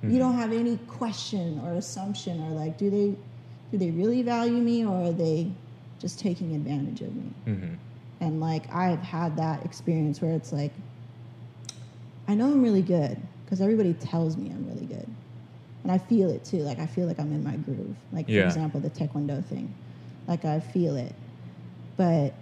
You 0.02 0.20
don't 0.20 0.34
have 0.34 0.52
any 0.52 0.76
question 0.86 1.60
or 1.64 1.72
assumption 1.72 2.40
or 2.40 2.50
like, 2.50 2.78
do 2.78 2.90
they, 2.90 3.16
do 3.72 3.78
they 3.78 3.90
really 3.90 4.22
value 4.22 4.58
me 4.58 4.84
or 4.84 5.08
are 5.08 5.12
they 5.12 5.50
just 5.98 6.20
taking 6.20 6.54
advantage 6.54 7.00
of 7.00 7.14
me? 7.16 7.32
hmm 7.44 7.74
And 8.20 8.40
like, 8.40 8.72
I've 8.74 9.00
had 9.00 9.36
that 9.36 9.64
experience 9.64 10.20
where 10.20 10.32
it's 10.32 10.52
like, 10.52 10.72
I 12.28 12.34
know 12.34 12.46
I'm 12.46 12.62
really 12.62 12.82
good 12.82 13.20
because 13.44 13.60
everybody 13.60 13.94
tells 13.94 14.36
me 14.36 14.50
I'm 14.50 14.66
really 14.68 14.86
good. 14.86 15.08
And 15.82 15.92
I 15.92 15.98
feel 15.98 16.30
it 16.30 16.44
too. 16.44 16.58
Like, 16.58 16.78
I 16.78 16.86
feel 16.86 17.06
like 17.06 17.20
I'm 17.20 17.32
in 17.32 17.44
my 17.44 17.56
groove. 17.56 17.94
Like, 18.12 18.26
for 18.26 18.32
example, 18.46 18.80
the 18.80 18.90
Taekwondo 18.90 19.44
thing. 19.44 19.72
Like, 20.26 20.44
I 20.44 20.58
feel 20.60 20.96
it. 20.96 21.14
But 21.96 22.34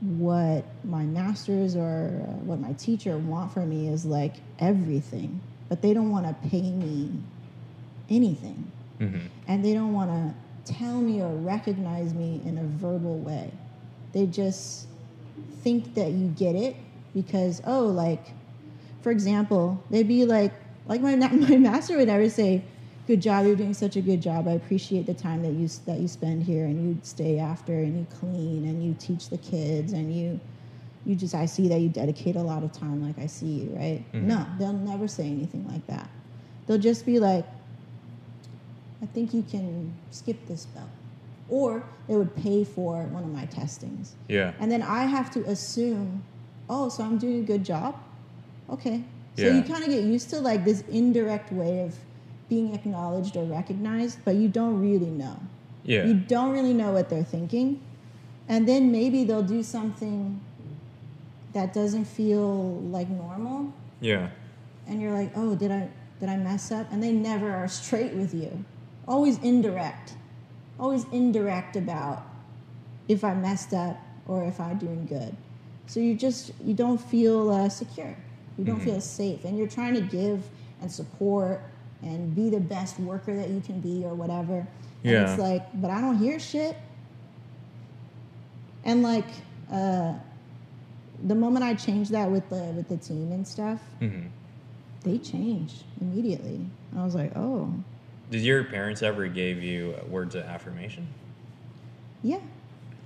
what 0.00 0.64
my 0.84 1.02
masters 1.02 1.74
or 1.74 2.22
uh, 2.22 2.32
what 2.44 2.60
my 2.60 2.72
teacher 2.74 3.18
want 3.18 3.52
from 3.52 3.68
me 3.68 3.88
is 3.88 4.04
like 4.04 4.36
everything. 4.60 5.40
But 5.68 5.82
they 5.82 5.92
don't 5.92 6.10
want 6.10 6.26
to 6.26 6.48
pay 6.48 6.70
me 6.70 7.10
anything 8.08 8.70
hmm 8.98 9.26
and 9.46 9.64
they 9.64 9.72
don't 9.72 9.92
want 9.94 10.10
to 10.10 10.72
tell 10.74 11.00
me 11.00 11.22
or 11.22 11.28
recognize 11.28 12.12
me 12.12 12.40
in 12.44 12.58
a 12.58 12.64
verbal 12.64 13.18
way. 13.18 13.50
They 14.12 14.26
just 14.26 14.87
think 15.62 15.94
that 15.94 16.12
you 16.12 16.28
get 16.28 16.54
it 16.54 16.76
because 17.14 17.60
oh, 17.66 17.86
like 17.86 18.34
for 19.02 19.10
example, 19.10 19.82
they'd 19.90 20.08
be 20.08 20.24
like 20.24 20.52
like 20.86 21.00
my 21.00 21.14
my 21.16 21.56
master 21.56 21.96
would 21.96 22.08
never 22.08 22.28
say, 22.28 22.62
"Good 23.06 23.20
job, 23.22 23.46
you're 23.46 23.56
doing 23.56 23.74
such 23.74 23.96
a 23.96 24.00
good 24.00 24.20
job. 24.22 24.48
I 24.48 24.52
appreciate 24.52 25.06
the 25.06 25.14
time 25.14 25.42
that 25.42 25.52
you 25.52 25.68
that 25.86 25.98
you 26.00 26.08
spend 26.08 26.42
here 26.42 26.64
and 26.64 26.76
you 26.88 26.98
stay 27.02 27.38
after 27.38 27.72
and 27.72 27.96
you 27.98 28.06
clean 28.18 28.64
and 28.66 28.84
you 28.84 28.94
teach 28.98 29.28
the 29.30 29.38
kids 29.38 29.92
and 29.92 30.14
you." 30.14 30.40
You 31.06 31.14
just, 31.14 31.34
I 31.34 31.46
see 31.46 31.68
that 31.68 31.80
you 31.80 31.88
dedicate 31.88 32.36
a 32.36 32.42
lot 32.42 32.62
of 32.64 32.72
time, 32.72 33.02
like 33.02 33.18
I 33.18 33.26
see 33.28 33.46
you, 33.46 33.70
right? 33.74 34.02
Mhm. 34.12 34.24
No, 34.24 34.44
they'll 34.58 34.74
never 34.74 35.08
say 35.08 35.24
anything 35.30 35.66
like 35.66 35.86
that. 35.86 36.10
They'll 36.66 36.76
just 36.76 37.06
be 37.06 37.18
like, 37.18 37.46
I 39.00 39.06
think 39.06 39.32
you 39.32 39.42
can 39.42 39.94
skip 40.10 40.36
this 40.46 40.66
belt. 40.66 40.88
Or 41.48 41.82
they 42.06 42.14
would 42.16 42.34
pay 42.36 42.64
for 42.64 43.02
one 43.04 43.22
of 43.24 43.32
my 43.32 43.46
testings. 43.46 44.14
Yeah. 44.28 44.52
And 44.60 44.70
then 44.70 44.82
I 44.82 45.04
have 45.04 45.30
to 45.32 45.40
assume, 45.48 46.22
oh, 46.68 46.88
so 46.88 47.02
I'm 47.04 47.18
doing 47.18 47.40
a 47.40 47.46
good 47.46 47.64
job? 47.64 47.96
Okay. 48.70 49.02
So 49.36 49.44
Yeah. 49.44 49.54
you 49.56 49.62
kind 49.62 49.82
of 49.82 49.88
get 49.90 50.04
used 50.04 50.30
to 50.30 50.40
like 50.40 50.64
this 50.64 50.82
indirect 50.90 51.52
way 51.52 51.80
of 51.82 51.94
being 52.48 52.74
acknowledged 52.74 53.36
or 53.36 53.44
recognized, 53.44 54.18
but 54.24 54.34
you 54.36 54.48
don't 54.48 54.80
really 54.80 55.10
know. 55.10 55.36
Yeah. 55.84 56.04
You 56.04 56.14
don't 56.14 56.52
really 56.52 56.74
know 56.74 56.92
what 56.92 57.08
they're 57.08 57.24
thinking. 57.24 57.80
And 58.48 58.66
then 58.68 58.90
maybe 58.92 59.24
they'll 59.24 59.42
do 59.42 59.62
something 59.62 60.40
that 61.52 61.72
doesn't 61.72 62.04
feel 62.04 62.74
like 62.90 63.08
normal 63.08 63.72
Yeah. 64.00 64.28
and 64.86 65.00
you're 65.00 65.12
like, 65.12 65.32
oh, 65.36 65.54
did 65.54 65.70
I 65.70 65.88
did 66.20 66.28
I 66.28 66.36
mess 66.36 66.72
up? 66.72 66.90
And 66.92 67.00
they 67.02 67.12
never 67.12 67.48
are 67.54 67.68
straight 67.68 68.12
with 68.12 68.34
you. 68.34 68.64
Always 69.06 69.38
indirect. 69.38 70.14
Always 70.78 71.04
indirect 71.12 71.76
about 71.76 72.22
if 73.08 73.24
I 73.24 73.34
messed 73.34 73.72
up 73.74 73.98
or 74.26 74.44
if 74.44 74.60
I'm 74.60 74.78
doing 74.78 75.06
good. 75.06 75.36
So 75.86 76.00
you 76.00 76.14
just 76.14 76.52
you 76.64 76.74
don't 76.74 77.00
feel 77.00 77.50
uh, 77.50 77.68
secure. 77.68 78.14
You 78.56 78.64
don't 78.64 78.80
Mhm. 78.80 78.84
feel 78.84 79.00
safe, 79.00 79.44
and 79.44 79.56
you're 79.56 79.68
trying 79.68 79.94
to 79.94 80.00
give 80.00 80.48
and 80.80 80.90
support 80.90 81.62
and 82.02 82.34
be 82.34 82.50
the 82.50 82.60
best 82.60 82.98
worker 83.00 83.34
that 83.34 83.50
you 83.50 83.60
can 83.60 83.80
be 83.80 84.04
or 84.04 84.14
whatever. 84.14 84.58
And 84.58 84.66
Yeah. 85.12 85.30
it's 85.32 85.38
like, 85.38 85.64
but 85.80 85.90
I 85.90 86.00
don't 86.00 86.18
hear 86.18 86.38
shit. 86.38 86.76
And 88.84 89.02
like, 89.02 89.26
uh, 89.72 90.14
the 91.24 91.34
moment 91.34 91.64
I 91.64 91.74
changed 91.74 92.12
that 92.12 92.30
with 92.30 92.48
the 92.50 92.62
with 92.76 92.88
the 92.88 92.96
team 92.96 93.32
and 93.32 93.46
stuff, 93.46 93.80
hmm 94.00 94.26
they 95.04 95.16
changed 95.18 95.84
immediately. 96.00 96.66
I 96.96 97.04
was 97.04 97.14
like, 97.14 97.34
oh, 97.36 97.72
Did 98.30 98.42
your 98.42 98.64
parents 98.64 99.02
ever 99.02 99.26
give 99.28 99.62
you 99.62 99.94
words 100.08 100.34
of 100.34 100.44
affirmation? 100.44 101.06
yeah. 102.22 102.40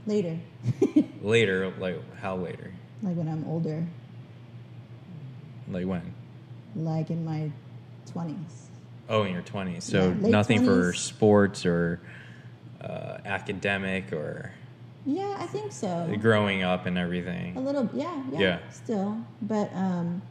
Later, 0.05 0.37
Later, 1.23 1.73
like 1.79 1.97
how 2.17 2.35
later? 2.37 2.73
like 3.05 3.15
when 3.17 3.29
I'm 3.29 3.45
older, 3.49 3.87
Like 5.69 5.87
when? 5.87 6.13
like 6.75 7.11
in 7.11 7.25
my 7.25 7.51
twenties. 8.07 8.69
Oh, 9.09 9.23
in 9.23 9.33
your 9.33 9.43
twenties. 9.43 9.85
So 9.85 10.09
Yeah, 10.21 10.29
nothing 10.31 10.65
for 10.65 10.93
sports 10.93 11.65
or 11.65 12.01
uh, 12.81 13.19
academic 13.25 14.13
or 14.13 14.53
Yeah, 15.07 15.37
I 15.39 15.47
think 15.47 15.71
so. 15.71 16.13
growing 16.21 16.65
up 16.65 16.87
and 16.87 16.99
everything. 16.99 17.57
A 17.57 17.61
little, 17.61 17.89
yeah, 17.93 18.23
yeah, 18.33 18.41
Yeah. 18.41 18.59
still. 18.71 19.19
But 19.43 19.73
um, 19.75 20.23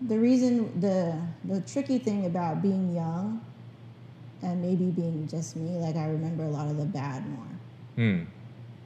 the 0.00 0.18
reason, 0.18 0.78
the 0.80 1.20
the 1.44 1.60
tricky 1.62 1.98
thing 1.98 2.24
about 2.26 2.62
being 2.62 2.94
young, 2.94 3.40
and 4.42 4.60
maybe 4.62 4.86
being 4.86 5.26
just 5.28 5.56
me, 5.56 5.76
like 5.78 5.96
I 5.96 6.06
remember 6.06 6.44
a 6.44 6.48
lot 6.48 6.68
of 6.68 6.76
the 6.76 6.84
bad 6.84 7.24
more. 7.28 7.46
Hmm. 7.96 8.22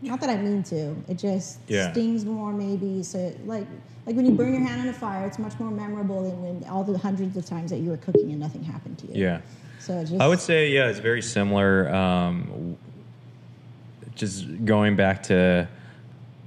Not 0.03 0.21
that 0.21 0.31
I 0.31 0.37
mean 0.37 0.63
to. 0.65 0.95
It 1.09 1.19
just 1.19 1.59
Yeah. 1.69 1.93
stings 1.93 2.25
more, 2.25 2.53
maybe. 2.53 3.03
So, 3.03 3.33
like, 3.45 3.67
like 4.07 4.17
when 4.17 4.25
you 4.25 4.33
burn 4.33 4.53
your 4.53 4.63
hand 4.67 4.81
on 4.81 4.89
a 4.89 4.93
fire, 4.93 5.27
it's 5.27 5.39
much 5.39 5.59
more 5.61 5.71
memorable 5.71 6.23
than 6.23 6.43
when 6.43 6.65
all 6.71 6.85
the 6.85 6.97
hundreds 6.97 7.37
of 7.37 7.45
times 7.45 7.71
that 7.71 7.79
you 7.79 7.91
were 7.91 7.99
cooking 7.99 8.31
and 8.31 8.41
nothing 8.41 8.65
happened 8.65 8.97
to 8.99 9.07
you. 9.09 9.13
Yeah. 9.23 9.41
So 9.79 10.01
just. 10.01 10.21
I 10.21 10.27
would 10.27 10.41
say, 10.41 10.71
yeah, 10.71 10.89
it's 10.89 11.01
very 11.01 11.21
similar. 11.23 11.93
Um, 11.95 12.77
just 14.15 14.65
going 14.65 14.97
back 14.97 15.23
to 15.25 15.69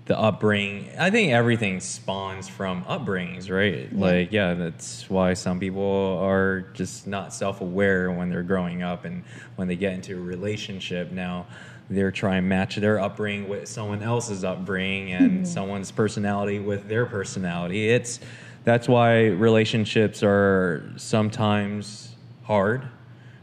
the 0.06 0.20
upbringing, 0.20 0.89
I 0.99 1.10
think 1.10 1.32
everything 1.32 1.80
spawns 1.80 2.49
from 2.49 2.84
upbringings, 2.86 3.49
right? 3.49 3.89
Yeah. 3.91 3.99
Like, 3.99 4.32
yeah, 4.32 4.54
that's 4.54 5.10
why 5.10 5.34
some 5.34 5.60
people 5.60 6.20
are 6.22 6.62
just 6.74 7.08
not 7.08 7.34
self 7.34 7.62
aware 7.62 8.12
when 8.12 8.30
they're 8.30 8.43
growing 8.43 8.84
up 8.84 9.06
and 9.06 9.24
when 9.56 9.68
they 9.68 9.78
get 9.78 9.93
into 9.93 10.18
a 10.18 10.22
relationship. 10.22 11.12
Now, 11.12 11.45
they're 11.89 12.12
trying 12.12 12.43
to 12.43 12.47
match 12.47 12.76
their 12.78 12.99
upbringing 12.99 13.47
with 13.47 13.68
someone 13.68 14.04
else's 14.04 14.43
upbringing 14.43 15.14
and 15.14 15.47
someone's 15.47 15.91
personality 15.91 16.60
with 16.60 16.88
their 16.88 17.06
personality. 17.06 17.89
It's 17.89 18.20
that's 18.64 18.88
why 18.88 19.26
relationships 19.28 20.24
are 20.24 20.89
sometimes 20.95 22.16
hard, 22.43 22.88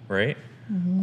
right? 0.09 0.37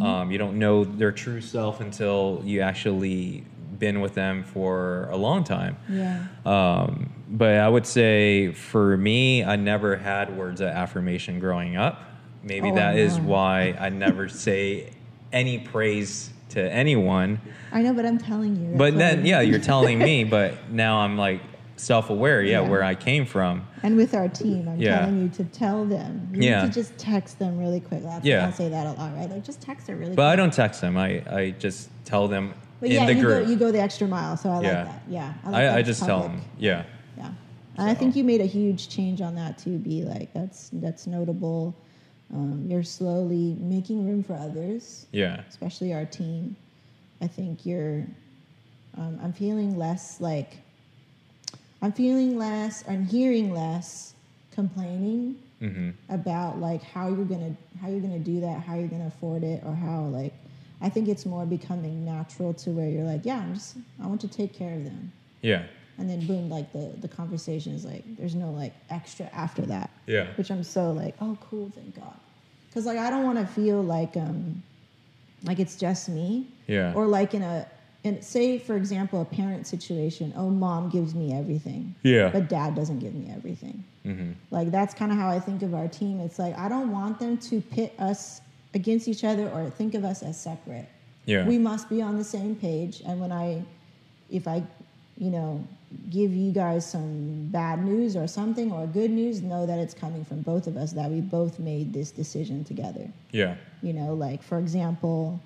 Um, 0.02 0.32
you 0.32 0.38
don't 0.38 0.58
know 0.60 0.86
their 0.86 1.12
true 1.12 1.42
self 1.42 1.82
until 1.82 2.42
you 2.46 2.62
actually 2.62 3.44
been 3.80 4.02
with 4.02 4.14
them 4.14 4.44
for 4.44 5.08
a 5.12 5.18
long 5.18 5.44
time. 5.44 5.78
Yeah. 5.90 6.24
Um, 6.46 7.12
but 7.30 7.56
I 7.56 7.68
would 7.68 7.86
say 7.86 8.52
for 8.52 8.98
me, 8.98 9.44
I 9.44 9.56
never 9.56 9.96
had 9.98 10.36
words 10.38 10.62
of 10.62 10.68
affirmation 10.70 11.40
growing 11.40 11.76
up. 11.76 12.02
Maybe 12.44 12.72
Oh, 12.72 12.76
that 12.76 12.98
is 12.98 13.18
no. 13.18 13.24
why 13.26 13.76
I 13.80 13.90
never 13.90 14.30
say 14.46 14.92
any 15.34 15.60
praise 15.60 16.30
to 16.50 16.62
anyone. 16.72 17.42
I 17.72 17.82
know, 17.82 17.94
but 17.94 18.06
I'm 18.06 18.18
telling 18.18 18.56
you. 18.56 18.78
But 18.78 18.98
then, 18.98 19.26
yeah, 19.26 19.42
you're 19.42 19.60
telling 19.60 20.00
me, 20.00 20.24
but 20.38 20.72
now 20.72 21.00
I'm 21.00 21.18
like 21.18 21.42
self 21.76 22.10
aware, 22.10 22.42
yeah, 22.42 22.62
Yeah. 22.62 22.70
where 22.70 22.82
I 22.84 22.96
came 22.96 23.26
from. 23.26 23.68
And 23.84 23.98
with 23.98 24.16
our 24.16 24.28
team, 24.30 24.68
I'm 24.68 24.80
Yeah. 24.80 25.02
telling 25.02 25.22
you 25.22 25.30
to 25.30 25.44
tell 25.44 25.86
them. 25.86 26.30
You 26.34 26.44
Yeah. 26.44 26.62
need 26.64 26.74
to 26.74 26.80
just 26.80 26.98
text 26.98 27.38
them 27.38 27.60
really 27.60 27.82
quick. 27.82 28.02
That's 28.04 28.26
Yeah. 28.26 28.48
I 28.48 28.52
say 28.52 28.70
that 28.70 28.88
a 28.88 28.94
lot, 28.94 29.14
right? 29.16 29.30
Like 29.30 29.44
just 29.44 29.62
text 29.62 29.88
her 29.88 29.96
really 29.96 30.16
But 30.16 30.24
quick. 30.24 30.34
I 30.34 30.36
don't 30.38 30.54
text 30.54 30.82
them. 30.82 30.98
I, 30.98 31.22
I 31.30 31.52
just 31.60 31.90
tell 32.06 32.28
them 32.28 32.54
But 32.80 32.90
in 32.90 32.96
yeah, 32.96 33.06
the 33.08 33.14
you 33.16 33.22
group. 33.22 33.44
go, 33.46 33.50
you 33.52 33.56
go 33.58 33.72
the 33.72 33.82
extra 33.82 34.08
mile, 34.08 34.38
so 34.38 34.50
I 34.52 34.62
Yeah. 34.62 34.84
like 34.84 34.86
that. 34.92 35.02
Yeah. 35.10 35.34
like 35.46 35.56
I, 35.56 35.64
that 35.64 35.78
I 35.78 35.82
just 35.82 36.04
tell 36.04 36.22
them, 36.22 36.42
yeah. 36.58 36.84
Yeah. 37.18 37.32
And 37.78 37.90
I 37.90 37.94
think 37.94 38.16
you 38.16 38.24
made 38.24 38.42
a 38.42 38.46
huge 38.46 38.90
change 38.90 39.22
on 39.22 39.36
that 39.36 39.58
too, 39.58 39.78
be 39.78 40.04
like 40.04 40.34
that's 40.34 40.70
that's 40.74 41.08
notable. 41.08 41.76
Um, 42.34 42.66
you're 42.68 42.84
slowly 42.84 43.56
making 43.60 44.06
room 44.08 44.22
for 44.24 44.34
others, 44.34 45.06
Yeah. 45.12 45.42
especially 45.50 45.94
our 45.94 46.06
team. 46.06 46.56
I 47.22 47.28
think 47.28 47.66
you're. 47.66 48.06
Um, 48.98 49.20
I'm 49.24 49.34
feeling 49.34 49.78
less 49.78 50.20
like. 50.22 50.58
I'm 51.82 51.92
feeling 51.92 52.38
less. 52.38 52.84
I'm 52.88 53.06
hearing 53.06 53.54
less 53.54 54.14
complaining 54.52 55.38
hmm 55.60 55.90
about 56.10 56.60
like 56.60 56.82
how 56.84 57.08
you're 57.08 57.26
gonna 57.26 57.56
how 57.82 57.88
you're 57.90 58.00
gonna 58.02 58.20
do 58.20 58.42
that, 58.42 58.62
how 58.62 58.76
you're 58.76 58.88
gonna 58.88 59.08
afford 59.08 59.44
it, 59.44 59.64
or 59.66 59.74
how 59.74 60.02
like. 60.06 60.34
I 60.82 60.90
think 60.90 61.08
it's 61.08 61.26
more 61.26 61.46
becoming 61.46 62.06
natural 62.06 62.54
to 62.56 62.70
where 62.70 62.88
you're 62.88 63.04
like, 63.04 63.26
yeah, 63.26 63.40
I'm 63.40 63.54
just. 63.56 63.76
I 64.02 64.08
want 64.08 64.22
to 64.22 64.28
take 64.28 64.54
care 64.54 64.76
of 64.76 64.84
them, 64.84 65.12
Yeah. 65.42 65.64
and 65.98 66.08
then 66.10 66.26
boom, 66.28 66.50
like 66.50 66.72
the 66.74 66.94
the 67.02 67.08
conversation 67.08 67.74
is 67.74 67.84
like, 67.86 68.04
there's 68.18 68.36
no 68.36 68.52
like 68.52 68.74
extra 68.90 69.26
after 69.34 69.64
that 69.64 69.90
Yeah. 70.06 70.28
which 70.36 70.52
I'm 70.52 70.64
so 70.64 70.92
like, 70.92 71.16
oh, 71.22 71.38
cool, 71.50 71.72
thank 71.74 71.96
God. 71.96 72.16
Because 72.70 72.86
like 72.86 72.98
I 73.00 73.10
don't 73.10 73.24
want 73.24 73.40
to 73.40 73.48
feel 73.48 73.82
like 73.82 74.16
um 74.18 74.62
like 75.44 75.60
it's 75.60 75.76
just 75.76 76.10
me, 76.10 76.48
Yeah. 76.68 76.94
or 76.96 77.08
like 77.08 77.34
in 77.34 77.42
a 77.42 77.68
in 78.04 78.22
say 78.22 78.60
for 78.60 78.76
example 78.76 79.20
a 79.22 79.26
parent 79.26 79.66
situation. 79.66 80.32
Oh, 80.38 80.50
mom 80.52 80.90
gives 80.90 81.16
me 81.16 81.34
everything, 81.34 81.96
Yeah. 82.04 82.30
but 82.30 82.50
dad 82.50 82.76
doesn't 82.76 83.00
give 83.00 83.16
me 83.16 83.32
everything. 83.36 83.84
mm-hmm. 84.06 84.32
Like 84.52 84.70
that's 84.72 84.94
kind 84.94 85.12
of 85.12 85.18
how 85.18 85.30
I 85.30 85.40
think 85.40 85.64
of 85.64 85.74
our 85.74 85.88
team. 85.88 86.20
It's 86.20 86.38
like 86.38 86.56
I 86.58 86.70
don't 86.70 86.92
want 86.92 87.18
them 87.20 87.38
to 87.50 87.62
pit 87.62 87.94
us 87.98 88.42
against 88.74 89.08
each 89.08 89.24
other 89.24 89.50
or 89.50 89.70
think 89.70 89.94
of 89.94 90.04
us 90.04 90.24
as 90.24 90.40
separate. 90.40 90.88
Yeah. 91.26 91.46
We 91.46 91.58
must 91.58 91.90
be 91.90 92.02
on 92.02 92.18
the 92.18 92.24
same 92.24 92.56
page. 92.56 93.02
And 93.06 93.20
when 93.20 93.32
I, 93.32 93.64
if 94.30 94.48
I, 94.48 94.64
you 95.18 95.30
know, 95.30 95.66
give 96.10 96.34
you 96.34 96.52
guys 96.52 96.90
some 96.90 97.48
bad 97.48 97.84
news 97.84 98.16
or 98.16 98.28
something 98.28 98.72
or 98.72 98.86
good 98.88 99.12
news, 99.12 99.42
know 99.42 99.66
that 99.66 99.80
it's 99.80 99.94
coming 99.94 100.24
from 100.24 100.42
both 100.42 100.68
of 100.68 100.78
us, 100.78 100.92
that 100.94 101.10
we 101.10 101.22
both 101.22 101.60
made 101.60 101.94
this 101.94 102.12
decision 102.12 102.64
together. 102.64 103.10
yeah. 103.32 103.56
You 103.82 103.94
know, 103.94 104.14
like 104.16 104.42
for 104.42 104.58
example, 104.58 105.40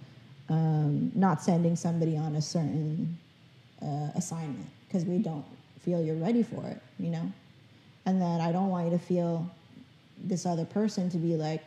um, 0.49 1.11
not 1.15 1.41
sending 1.41 1.75
somebody 1.75 2.17
on 2.17 2.35
a 2.35 2.41
certain 2.41 3.17
uh, 3.81 4.09
assignment 4.15 4.67
because 4.87 5.05
we 5.05 5.17
don't 5.17 5.45
feel 5.81 6.01
you're 6.01 6.15
ready 6.15 6.43
for 6.43 6.65
it, 6.67 6.81
you 6.99 7.09
know? 7.09 7.31
And 8.05 8.21
then 8.21 8.41
I 8.41 8.51
don't 8.51 8.69
want 8.69 8.85
you 8.91 8.97
to 8.97 9.03
feel 9.03 9.49
this 10.17 10.45
other 10.45 10.65
person 10.65 11.09
to 11.09 11.17
be 11.17 11.35
like, 11.35 11.63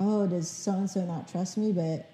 oh, 0.00 0.26
does 0.26 0.48
so 0.50 0.72
and 0.72 0.88
so 0.90 1.04
not 1.04 1.28
trust 1.28 1.56
me? 1.58 1.72
But 1.72 2.08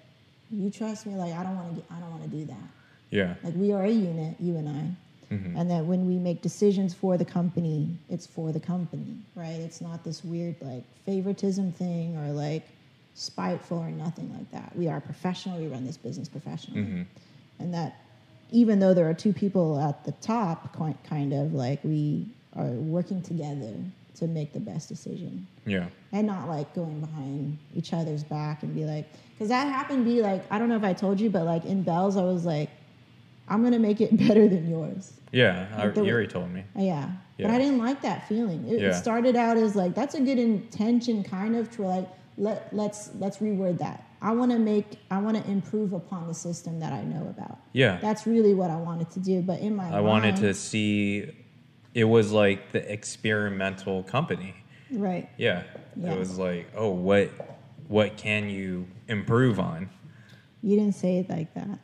you 0.51 0.69
trust 0.69 1.05
me. 1.05 1.15
Like 1.15 1.33
I 1.33 1.43
don't 1.43 1.55
want 1.55 1.75
to. 1.87 1.93
I 1.93 1.99
don't 1.99 2.11
want 2.11 2.23
to 2.23 2.29
do 2.29 2.45
that. 2.45 2.67
Yeah. 3.11 3.35
Like 3.43 3.55
we 3.55 3.71
are 3.71 3.83
a 3.83 3.89
unit, 3.91 4.35
you 4.39 4.57
and 4.57 4.67
I, 4.69 5.33
Mhm. 5.35 5.55
and 5.59 5.71
that 5.71 5.85
when 5.85 6.05
we 6.07 6.17
make 6.17 6.41
decisions 6.41 6.93
for 6.93 7.17
the 7.17 7.25
company, 7.25 7.89
it's 8.09 8.27
for 8.27 8.51
the 8.51 8.59
company, 8.59 9.15
right? 9.35 9.59
It's 9.59 9.79
not 9.81 10.03
this 10.03 10.23
weird 10.23 10.55
like 10.61 10.83
favoritism 11.05 11.71
thing 11.73 12.17
or 12.17 12.31
like 12.31 12.63
spiteful 13.13 13.77
or 13.77 13.89
nothing 13.91 14.31
like 14.33 14.49
that. 14.51 14.75
We 14.75 14.87
are 14.87 14.99
professional. 14.99 15.57
We 15.59 15.67
run 15.67 15.85
this 15.85 15.97
business 15.97 16.27
professionally, 16.27 16.81
Mhm. 16.81 17.05
and 17.59 17.73
that 17.73 17.95
even 18.51 18.79
though 18.79 18.93
there 18.93 19.09
are 19.09 19.13
two 19.13 19.33
people 19.33 19.79
at 19.79 20.03
the 20.03 20.11
top, 20.13 20.75
kind 21.07 21.33
of 21.33 21.53
like 21.53 21.83
we 21.83 22.27
are 22.55 22.67
working 22.71 23.21
together 23.21 23.73
to 24.15 24.27
make 24.27 24.53
the 24.53 24.59
best 24.59 24.89
decision 24.89 25.47
Yeah. 25.65 25.87
and 26.11 26.25
not 26.27 26.47
like 26.47 26.73
going 26.73 26.99
behind 26.99 27.57
each 27.75 27.93
other's 27.93 28.23
back 28.23 28.63
and 28.63 28.73
be 28.73 28.85
like 28.85 29.07
because 29.33 29.49
that 29.49 29.65
happened 29.67 30.05
to 30.05 30.11
be 30.11 30.21
like 30.21 30.43
i 30.49 30.57
don't 30.59 30.69
know 30.69 30.77
if 30.77 30.83
i 30.83 30.93
told 30.93 31.19
you 31.19 31.29
but 31.29 31.43
like 31.45 31.65
in 31.65 31.83
bells 31.83 32.15
i 32.17 32.23
was 32.23 32.45
like 32.45 32.69
i'm 33.47 33.63
gonna 33.63 33.79
make 33.79 34.01
it 34.01 34.15
better 34.27 34.47
than 34.47 34.69
yours 34.69 35.13
Yeah. 35.31 35.67
Like 35.77 35.95
you 35.97 36.27
told 36.27 36.51
me. 36.51 36.61
Uh, 36.77 36.81
yeah. 36.81 37.09
Yeah. 37.37 37.47
but 37.47 37.55
i 37.55 37.57
didn't 37.57 37.79
like 37.79 38.01
that 38.01 38.27
feeling 38.29 38.65
it, 38.67 38.81
it 38.81 38.93
started 38.95 39.35
out 39.35 39.57
as 39.57 39.75
like 39.75 39.93
that's 39.93 40.15
a 40.15 40.21
good 40.21 40.39
intention 40.39 41.23
kind 41.23 41.55
of 41.55 41.69
to 41.75 41.81
like 41.83 42.07
let 42.37 42.73
let's 42.73 43.09
let's 43.15 43.37
reword 43.37 43.77
that 43.79 44.05
i 44.21 44.31
want 44.31 44.51
to 44.51 44.57
make 44.59 44.97
i 45.11 45.17
want 45.17 45.35
to 45.35 45.51
improve 45.51 45.91
upon 45.93 46.27
the 46.27 46.33
system 46.33 46.79
that 46.79 46.93
i 46.93 47.01
know 47.03 47.27
about 47.29 47.57
Yeah. 47.73 47.97
that's 48.01 48.25
really 48.25 48.53
what 48.53 48.69
i 48.71 48.77
wanted 48.77 49.09
to 49.11 49.19
do 49.19 49.41
but 49.41 49.59
in 49.59 49.75
my 49.75 49.89
I 49.89 49.99
wanted 49.99 50.37
to 50.37 50.53
see. 50.53 51.31
It 51.95 52.03
was 52.03 52.31
like 52.33 52.73
the 52.73 52.91
experimental 52.91 54.03
company. 54.03 54.53
right 54.91 55.29
Yeah. 55.37 55.63
Yeah. 55.95 56.11
It 56.13 56.19
was 56.19 56.37
like, 56.37 56.67
oh, 56.75 56.89
what, 56.89 57.29
what 57.87 58.17
can 58.17 58.49
you 58.49 58.85
improve 59.07 59.59
on? 59.59 59.89
You 60.61 60.77
didn't 60.77 60.95
say 60.95 61.19
it 61.19 61.29
like 61.29 61.53
that. 61.53 61.79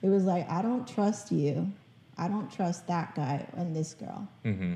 It 0.00 0.08
was 0.08 0.24
like, 0.24 0.50
I 0.50 0.62
don't 0.62 0.88
trust 0.88 1.30
you. 1.30 1.70
I 2.16 2.28
don't 2.28 2.50
trust 2.50 2.86
that 2.86 3.14
guy 3.14 3.46
and 3.56 3.76
this 3.76 3.94
girl. 3.94 4.26
hmm 4.42 4.74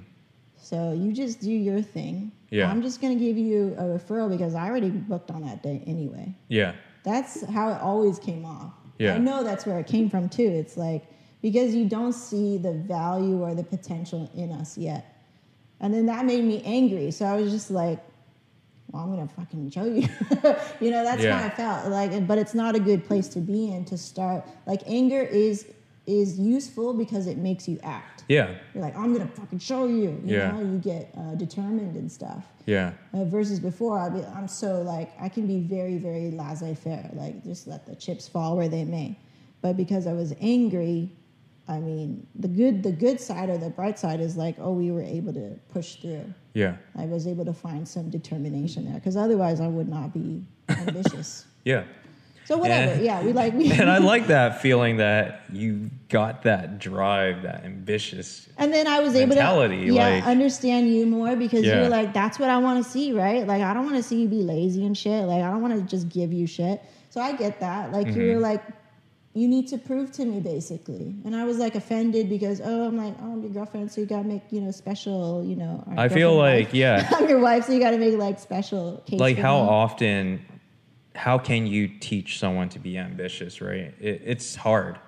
So 0.58 0.92
you 0.92 1.12
just 1.12 1.40
do 1.40 1.50
your 1.50 1.80
thing. 1.80 2.30
Yeah. 2.50 2.70
I'm 2.70 2.82
just 2.82 3.00
going 3.00 3.18
to 3.18 3.24
give 3.24 3.38
you 3.38 3.74
a 3.78 3.84
referral 3.84 4.28
because 4.28 4.54
I 4.54 4.68
already 4.68 4.90
booked 4.90 5.30
on 5.30 5.42
that 5.46 5.62
day 5.62 5.82
anyway. 5.86 6.34
Yeah. 6.48 6.74
That's 7.02 7.44
how 7.46 7.70
it 7.70 7.80
always 7.80 8.18
came 8.18 8.44
off. 8.44 8.74
Yeah. 8.98 9.14
I 9.14 9.18
know 9.18 9.42
that's 9.42 9.64
where 9.64 9.78
it 9.78 9.86
came 9.86 10.10
from 10.10 10.28
too. 10.28 10.42
It's 10.48 10.76
like, 10.76 11.04
because 11.42 11.74
you 11.74 11.84
don't 11.88 12.12
see 12.12 12.58
the 12.58 12.72
value 12.72 13.42
or 13.42 13.54
the 13.54 13.62
potential 13.64 14.30
in 14.34 14.52
us 14.52 14.76
yet. 14.76 15.12
And 15.80 15.92
then 15.92 16.06
that 16.06 16.24
made 16.24 16.42
me 16.44 16.62
angry. 16.64 17.10
So 17.10 17.26
I 17.26 17.36
was 17.36 17.50
just 17.52 17.70
like, 17.70 18.00
well, 18.90 19.02
I'm 19.02 19.10
gonna 19.10 19.28
fucking 19.28 19.70
show 19.70 19.84
you. 19.84 20.02
you 20.80 20.90
know, 20.90 21.04
that's 21.04 21.22
Yeah. 21.22 21.38
how 21.38 21.46
I 21.46 21.50
felt. 21.50 21.88
Like, 21.90 22.26
but 22.26 22.38
it's 22.38 22.54
not 22.54 22.74
a 22.74 22.80
good 22.80 23.04
place 23.04 23.28
to 23.28 23.40
be 23.40 23.70
in 23.72 23.84
to 23.86 23.98
start. 23.98 24.44
Like, 24.66 24.82
anger 24.86 25.20
is 25.22 25.66
is 26.06 26.38
useful 26.38 26.94
because 26.94 27.26
it 27.26 27.36
makes 27.36 27.66
you 27.66 27.80
act. 27.82 28.22
Yeah. 28.28 28.54
You're 28.74 28.82
like, 28.84 28.96
I'm 28.96 29.12
gonna 29.12 29.26
fucking 29.26 29.58
show 29.58 29.86
you. 29.88 30.20
You 30.24 30.36
Yeah. 30.36 30.52
know, 30.52 30.60
you 30.60 30.78
get 30.78 31.12
uh, 31.18 31.34
determined 31.34 31.96
and 31.96 32.10
stuff. 32.10 32.44
Yeah. 32.64 32.92
Uh, 33.12 33.24
versus 33.24 33.58
before, 33.58 33.98
I'd 33.98 34.14
be, 34.14 34.22
I'm 34.24 34.46
so 34.48 34.82
like 34.82 35.10
I 35.20 35.28
can 35.28 35.46
be 35.48 35.58
very 35.60 35.98
very 35.98 36.30
laissez-faire, 36.30 37.10
like 37.14 37.42
just 37.44 37.66
let 37.66 37.86
the 37.86 37.96
chips 37.96 38.26
fall 38.28 38.56
where 38.56 38.68
they 38.68 38.84
may. 38.84 39.18
But 39.62 39.76
because 39.76 40.06
I 40.06 40.12
was 40.12 40.32
angry, 40.40 41.10
I 41.68 41.78
mean 41.80 42.26
the 42.36 42.48
good 42.48 42.82
the 42.82 42.92
good 42.92 43.20
side 43.20 43.48
or 43.50 43.58
the 43.58 43.70
bright 43.70 43.98
side 43.98 44.20
is 44.20 44.36
like 44.36 44.56
oh 44.60 44.72
we 44.72 44.90
were 44.92 45.02
able 45.02 45.32
to 45.34 45.58
push 45.72 45.96
through. 45.96 46.32
Yeah. 46.54 46.76
I 46.96 47.04
was 47.06 47.26
able 47.26 47.44
to 47.44 47.52
find 47.52 47.86
some 47.86 48.08
determination 48.08 48.84
there 48.86 48.94
because 48.94 49.16
otherwise 49.16 49.60
I 49.60 49.66
would 49.68 49.88
not 49.88 50.12
be 50.14 50.44
ambitious. 50.68 51.46
Yeah. 51.64 51.82
So 52.44 52.56
whatever, 52.56 52.92
And- 52.92 53.02
yeah, 53.04 53.24
we 53.24 53.32
like 53.32 53.52
we. 53.54 53.72
and 53.72 53.90
I 53.90 53.98
like 54.14 54.28
that 54.28 54.62
feeling 54.62 54.98
that 54.98 55.42
you 55.52 55.90
got 56.08 56.44
that 56.44 56.78
drive, 56.78 57.42
that 57.42 57.64
ambitious. 57.64 58.48
And 58.56 58.72
then 58.72 58.86
I 58.86 59.00
was 59.00 59.16
able 59.16 59.34
to 59.34 59.40
yeah, 59.74 59.92
like- 60.08 60.24
understand 60.24 60.88
you 60.94 61.06
more 61.06 61.34
because 61.34 61.64
Yeah. 61.64 61.80
you're 61.80 61.88
like, 61.88 62.12
that's 62.14 62.38
what 62.38 62.48
I 62.48 62.58
want 62.58 62.84
to 62.84 62.88
see, 62.88 63.12
right? 63.12 63.44
Like, 63.44 63.62
I 63.62 63.74
don't 63.74 63.84
want 63.84 63.96
to 63.96 64.02
see 64.02 64.22
you 64.22 64.28
be 64.28 64.42
lazy 64.44 64.86
and 64.86 64.96
shit. 64.96 65.24
Like, 65.24 65.42
I 65.42 65.50
don't 65.50 65.60
want 65.60 65.74
to 65.74 65.82
just 65.82 66.08
give 66.08 66.32
you 66.32 66.46
shit. 66.46 66.80
So 67.10 67.20
I 67.20 67.32
get 67.32 67.58
that. 67.58 67.90
Like, 67.90 68.06
you 68.06 68.12
Mm-hmm. 68.12 68.34
were 68.34 68.40
like, 68.40 68.62
you 69.36 69.48
need 69.48 69.68
to 69.68 69.76
prove 69.76 70.10
to 70.12 70.24
me, 70.24 70.40
basically. 70.40 71.14
And 71.26 71.36
I 71.36 71.44
was 71.44 71.58
like 71.58 71.74
offended 71.74 72.30
because, 72.30 72.62
oh, 72.64 72.88
I'm 72.88 72.96
like, 72.96 73.14
oh, 73.20 73.32
I'm 73.32 73.42
your 73.42 73.50
girlfriend, 73.50 73.92
so 73.92 74.00
you 74.00 74.06
got 74.06 74.22
to 74.22 74.28
make, 74.28 74.40
you 74.50 74.62
know, 74.62 74.70
special, 74.70 75.44
you 75.44 75.56
know. 75.56 75.84
our 75.88 76.06
I 76.06 76.08
feel 76.08 76.34
like, 76.34 76.68
wife. 76.68 76.74
yeah, 76.74 77.10
I'm 77.14 77.28
your 77.28 77.40
wife, 77.40 77.66
so 77.66 77.72
you 77.72 77.78
got 77.78 77.90
to 77.90 77.98
make 77.98 78.16
like 78.16 78.40
special 78.40 79.04
like 79.12 79.36
how 79.36 79.62
me. 79.62 79.68
often, 79.68 80.46
how 81.14 81.36
can 81.36 81.66
you 81.66 81.86
teach 81.86 82.38
someone 82.38 82.70
to 82.70 82.78
be 82.78 82.96
ambitious, 82.96 83.60
right? 83.60 83.92
It, 84.00 84.22
it's 84.24 84.56
hard. 84.56 84.98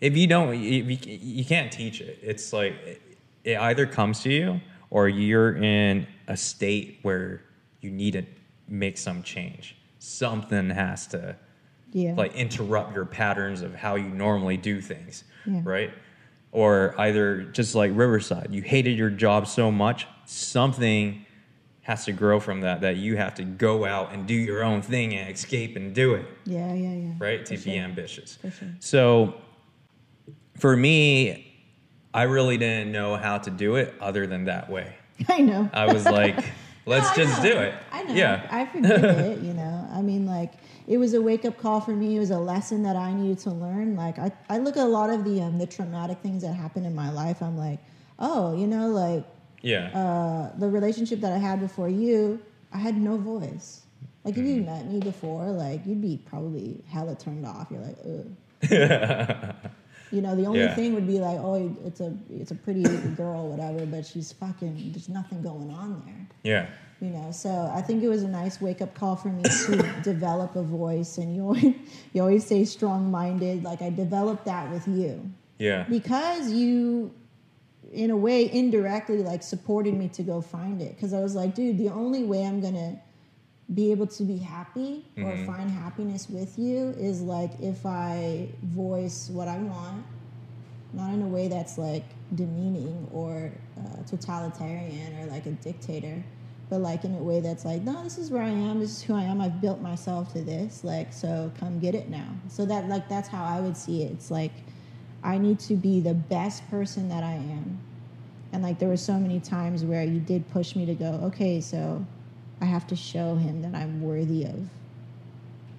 If 0.00 0.16
you 0.16 0.26
don't, 0.26 0.54
if 0.54 1.06
you, 1.06 1.18
you 1.18 1.44
can't 1.44 1.70
teach 1.70 2.00
it. 2.00 2.18
It's 2.22 2.54
like 2.54 2.72
it, 2.86 3.02
it 3.44 3.58
either 3.58 3.84
comes 3.84 4.22
to 4.22 4.32
you 4.32 4.62
or 4.88 5.10
you're 5.10 5.56
in 5.56 6.06
a 6.26 6.38
state 6.38 7.00
where 7.02 7.42
you 7.82 7.90
need 7.90 8.12
to 8.12 8.24
make 8.66 8.96
some 8.96 9.22
change. 9.22 9.76
Something 9.98 10.70
has 10.70 11.06
to 11.08 11.36
Yeah. 11.92 12.14
like 12.16 12.34
interrupt 12.34 12.94
your 12.94 13.04
patterns 13.04 13.62
of 13.62 13.74
how 13.74 13.96
you 13.96 14.08
normally 14.08 14.56
do 14.56 14.80
things, 14.80 15.24
Yeah. 15.46 15.60
right? 15.64 15.90
Or 16.52 16.94
either 16.98 17.42
just 17.42 17.74
like 17.74 17.92
Riverside, 17.94 18.48
you 18.50 18.62
hated 18.62 18.96
your 18.98 19.10
job 19.10 19.46
so 19.46 19.70
much, 19.70 20.06
something 20.24 21.24
has 21.82 22.04
to 22.04 22.12
grow 22.12 22.38
from 22.38 22.60
that 22.60 22.82
that 22.82 22.96
you 22.96 23.16
have 23.16 23.34
to 23.34 23.42
go 23.44 23.84
out 23.84 24.12
and 24.12 24.26
do 24.26 24.34
your 24.34 24.62
own 24.62 24.82
thing 24.82 25.14
and 25.14 25.30
escape 25.32 25.74
and 25.76 25.94
do 25.94 26.14
it, 26.14 26.26
yeah, 26.44 26.72
yeah, 26.74 26.92
yeah. 26.92 27.12
right? 27.18 27.46
For 27.48 27.56
to 27.56 27.64
be 27.64 27.76
ambitious. 27.76 28.36
For 28.36 28.50
sure. 28.50 28.68
So 28.78 29.34
for 30.58 30.76
me, 30.76 31.46
I 32.12 32.24
really 32.24 32.58
didn't 32.58 32.92
know 32.92 33.16
how 33.16 33.38
to 33.38 33.50
do 33.50 33.76
it 33.76 33.94
other 34.00 34.26
than 34.26 34.44
that 34.44 34.68
way. 34.70 34.94
I 35.28 35.40
know. 35.40 35.68
I 35.72 35.92
was 35.92 36.04
like, 36.04 36.36
let's 36.86 37.16
No, 37.16 37.24
just 37.24 37.42
do 37.42 37.52
it. 37.58 37.74
I 37.92 38.02
know. 38.04 38.14
Yeah. 38.14 38.46
I 38.50 38.66
forget 38.66 39.04
it, 39.04 39.40
you 39.40 39.54
know. 39.54 39.88
I 39.92 40.02
mean, 40.02 40.26
like, 40.26 40.52
it 40.90 40.98
was 40.98 41.14
a 41.14 41.22
wake 41.22 41.44
up 41.44 41.56
call 41.56 41.80
for 41.80 41.92
me. 41.92 42.16
It 42.16 42.18
was 42.18 42.30
a 42.32 42.38
lesson 42.38 42.82
that 42.82 42.96
I 42.96 43.12
needed 43.14 43.38
to 43.46 43.50
learn. 43.50 43.94
Like, 43.94 44.18
I, 44.18 44.32
I 44.48 44.58
look 44.58 44.76
at 44.76 44.84
a 44.84 44.88
lot 44.88 45.08
of 45.08 45.22
the 45.24 45.40
um, 45.40 45.56
the 45.56 45.66
traumatic 45.66 46.18
things 46.18 46.42
that 46.42 46.52
happened 46.52 46.84
in 46.84 46.96
my 46.96 47.10
life. 47.12 47.40
I'm 47.42 47.56
like, 47.56 47.78
oh, 48.18 48.56
you 48.58 48.66
know, 48.66 48.88
like 48.88 49.24
Yeah. 49.62 49.86
uh, 49.94 50.58
the 50.58 50.68
relationship 50.68 51.20
that 51.20 51.32
I 51.32 51.38
had 51.38 51.60
before 51.60 51.88
you, 51.88 52.40
I 52.72 52.78
had 52.78 52.96
no 52.96 53.16
voice. 53.16 53.82
Like 54.24 54.36
if 54.36 54.44
you 54.44 54.62
met 54.62 54.90
me 54.90 54.98
before, 55.00 55.46
like 55.46 55.86
you'd 55.86 56.02
be 56.02 56.20
probably 56.26 56.82
hella 56.88 57.14
turned 57.14 57.46
off. 57.46 57.68
You're 57.70 57.82
like, 57.82 57.98
ugh. 58.04 59.54
You 60.12 60.20
know, 60.22 60.34
the 60.34 60.46
only 60.46 60.60
Yeah. 60.60 60.74
thing 60.74 60.94
would 60.94 61.06
be 61.06 61.20
like, 61.20 61.38
oh, 61.38 61.54
it's 61.84 62.00
a 62.00 62.12
it's 62.30 62.50
a 62.50 62.54
pretty 62.54 62.82
girl, 63.16 63.48
whatever, 63.48 63.86
but 63.86 64.04
she's 64.06 64.32
fucking. 64.32 64.90
There's 64.92 65.08
nothing 65.08 65.40
going 65.42 65.70
on 65.70 66.02
there. 66.06 66.26
yeah. 66.42 66.66
You 67.02 67.08
know, 67.08 67.30
so 67.30 67.70
I 67.74 67.80
think 67.80 68.02
it 68.02 68.08
was 68.08 68.22
a 68.24 68.28
nice 68.28 68.60
wake 68.60 68.82
up 68.82 68.92
call 68.94 69.16
for 69.16 69.28
me 69.28 69.42
to 69.42 69.94
develop 70.02 70.54
a 70.56 70.62
voice, 70.62 71.16
and 71.16 71.34
you 71.34 71.42
always, 71.44 71.74
you 72.12 72.20
always 72.20 72.44
say 72.46 72.64
strong 72.66 73.10
minded. 73.10 73.64
Like 73.64 73.80
I 73.80 73.88
developed 73.88 74.44
that 74.44 74.70
with 74.70 74.86
you 74.86 75.30
Yeah. 75.58 75.84
because 75.88 76.50
you, 76.52 77.10
in 77.92 78.10
a 78.10 78.16
way, 78.16 78.52
indirectly 78.52 79.18
like 79.22 79.42
supported 79.42 79.94
me 79.94 80.08
to 80.08 80.22
go 80.22 80.42
find 80.42 80.82
it. 80.82 80.94
Because 80.94 81.14
I 81.14 81.20
was 81.20 81.34
like, 81.34 81.54
dude, 81.54 81.78
the 81.78 81.88
only 81.88 82.22
way 82.24 82.44
I'm 82.44 82.60
gonna 82.60 83.00
be 83.74 83.92
able 83.92 84.06
to 84.06 84.24
be 84.24 84.38
happy 84.38 85.04
or 85.22 85.32
Mhm. 85.32 85.46
find 85.46 85.70
happiness 85.70 86.28
with 86.28 86.58
you 86.58 86.88
is 86.98 87.22
like 87.22 87.52
if 87.60 87.86
I 87.86 88.48
voice 88.62 89.30
what 89.30 89.46
I 89.48 89.58
want, 89.58 90.04
not 90.92 91.14
in 91.14 91.22
a 91.22 91.28
way 91.28 91.46
that's 91.48 91.78
like 91.78 92.04
demeaning 92.34 93.06
or 93.12 93.52
uh, 93.78 94.02
totalitarian 94.08 95.16
or 95.20 95.26
like 95.26 95.46
a 95.46 95.52
dictator, 95.52 96.24
but 96.68 96.80
like 96.80 97.04
in 97.04 97.14
a 97.14 97.22
way 97.22 97.40
that's 97.40 97.64
like, 97.64 97.82
no, 97.82 98.02
this 98.02 98.18
is 98.18 98.30
where 98.30 98.42
I 98.42 98.48
am. 98.50 98.80
This 98.80 98.90
is 98.90 99.02
who 99.02 99.14
I 99.14 99.22
am. 99.22 99.40
I've 99.40 99.60
built 99.60 99.80
myself 99.80 100.32
to 100.32 100.42
this. 100.42 100.82
Like, 100.82 101.12
so 101.12 101.52
come 101.58 101.78
get 101.78 101.94
it 101.94 102.08
now. 102.08 102.28
So 102.48 102.66
that 102.66 102.88
like 102.88 103.08
that's 103.08 103.28
how 103.28 103.44
I 103.44 103.60
would 103.60 103.76
see 103.76 104.02
it. 104.02 104.12
It's 104.12 104.30
like 104.30 104.52
I 105.22 105.38
need 105.38 105.60
to 105.60 105.76
be 105.76 106.00
the 106.00 106.14
best 106.14 106.68
person 106.70 107.08
that 107.10 107.22
I 107.22 107.34
am. 107.34 107.78
And 108.52 108.62
like 108.64 108.80
there 108.80 108.88
were 108.88 108.96
so 108.96 109.14
many 109.18 109.38
times 109.38 109.84
where 109.84 110.02
you 110.02 110.18
did 110.18 110.50
push 110.50 110.74
me 110.74 110.86
to 110.86 110.94
go, 110.94 111.20
okay, 111.24 111.60
so 111.60 112.04
I 112.60 112.66
have 112.66 112.86
to 112.88 112.96
show 112.96 113.36
him 113.36 113.62
that 113.62 113.74
I'm 113.74 114.02
worthy 114.02 114.44
of, 114.44 114.68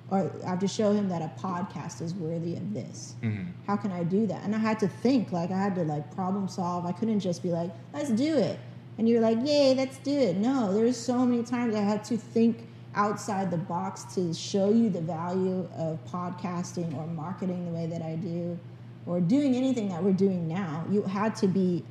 or 0.09 0.32
I 0.45 0.49
have 0.49 0.59
to 0.59 0.67
show 0.67 0.91
him 0.91 1.09
that 1.09 1.21
a 1.21 1.32
podcast 1.39 2.01
is 2.01 2.13
worthy 2.13 2.55
of 2.55 2.73
this. 2.73 3.15
hmm 3.21 3.43
How 3.67 3.75
can 3.77 3.91
I 3.91 4.03
do 4.03 4.27
that? 4.27 4.43
And 4.43 4.55
I 4.55 4.59
had 4.59 4.79
to 4.79 4.88
think, 4.88 5.32
like 5.32 5.51
I 5.51 5.57
had 5.57 5.75
to 5.75 5.84
like 5.84 6.13
problem 6.15 6.47
solve. 6.47 6.86
I 6.86 6.91
couldn't 6.91 7.19
just 7.19 7.43
be 7.43 7.49
like, 7.49 7.71
let's 7.93 8.09
do 8.09 8.38
it. 8.38 8.59
And 8.97 9.07
you're 9.07 9.21
like, 9.21 9.38
yay, 9.43 9.73
let's 9.73 9.97
do 9.99 10.11
it. 10.11 10.38
No, 10.38 10.73
there's 10.73 10.97
so 10.97 11.25
many 11.25 11.43
times 11.43 11.75
I 11.75 11.79
had 11.82 12.03
to 12.05 12.17
think 12.17 12.67
outside 12.93 13.49
the 13.49 13.57
box 13.57 14.03
to 14.15 14.34
show 14.34 14.69
you 14.69 14.89
the 14.89 15.01
value 15.01 15.67
of 15.77 15.97
podcasting 16.05 16.93
or 16.97 17.07
marketing 17.07 17.65
the 17.65 17.71
way 17.71 17.86
that 17.88 18.01
I 18.01 18.15
do 18.15 18.59
or 19.05 19.19
doing 19.21 19.55
anything 19.55 19.89
that 19.89 20.03
we're 20.03 20.11
doing 20.13 20.47
now. 20.47 20.86
You 20.89 21.03
had 21.03 21.36
to 21.38 21.47
be 21.47 21.84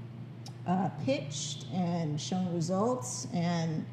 uh, 0.66 0.90
pitched 1.04 1.66
and 1.72 2.20
shown 2.20 2.54
results 2.54 3.26
and 3.32 3.84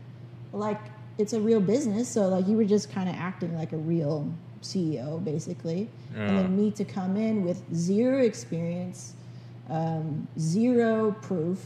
like 0.53 0.79
it's 1.17 1.33
a 1.33 1.39
real 1.39 1.59
business 1.59 2.07
so 2.09 2.27
like 2.29 2.47
you 2.47 2.55
were 2.55 2.65
just 2.65 2.91
kind 2.91 3.09
of 3.09 3.15
acting 3.15 3.55
like 3.55 3.73
a 3.73 3.77
real 3.77 4.31
ceo 4.61 5.23
basically. 5.23 5.87
And 6.15 6.37
then 6.37 6.57
me 6.57 6.71
to 6.71 6.83
come 6.83 7.15
in 7.15 7.43
with 7.43 7.61
zero 7.75 8.21
experience 8.23 9.13
um, 9.69 10.27
zero 10.39 11.11
proof 11.21 11.63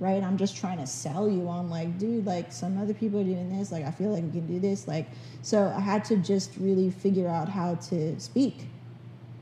right? 0.00 0.22
I'm 0.24 0.36
just 0.36 0.56
trying 0.56 0.78
to 0.78 0.86
sell 0.86 1.28
you 1.28 1.48
on 1.48 1.70
like 1.70 1.98
dude 1.98 2.26
like 2.26 2.52
some 2.52 2.78
other 2.80 2.92
people 2.92 3.20
are 3.20 3.24
doing 3.24 3.56
this 3.56 3.70
like 3.72 3.84
i 3.84 3.90
feel 3.92 4.10
like 4.10 4.24
we 4.24 4.30
can 4.30 4.46
do 4.46 4.58
this 4.58 4.88
like 4.88 5.06
so 5.42 5.72
i 5.76 5.80
had 5.80 6.04
to 6.06 6.16
just 6.16 6.50
really 6.58 6.90
figure 6.90 7.28
out 7.28 7.48
how 7.48 7.76
to 7.76 8.18
speak 8.18 8.66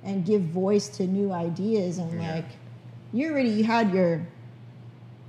and 0.04 0.26
give 0.26 0.42
voice 0.42 0.88
to 0.88 1.06
new 1.06 1.32
ideas 1.32 1.96
and 1.98 2.20
Yeah. 2.20 2.34
like 2.34 2.44
you 3.14 3.30
already 3.30 3.48
you 3.48 3.64
had 3.64 3.92
your 3.94 4.26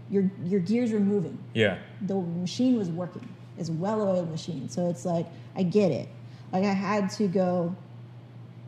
your 0.09 0.29
your 0.45 0.59
gears 0.59 0.91
were 0.91 0.99
moving. 0.99 1.37
Yeah. 1.53 1.77
the 2.01 2.15
machine 2.15 2.77
was 2.77 2.89
working 2.89 3.27
it's 3.57 3.69
a 3.69 3.73
well-oiled 3.73 4.29
machine. 4.29 4.69
So 4.69 4.89
it's 4.89 5.05
like 5.05 5.27
i 5.55 5.63
get 5.63 5.91
it. 5.91 6.09
Like 6.51 6.63
i 6.63 6.73
had 6.73 7.09
to 7.11 7.27
go 7.27 7.75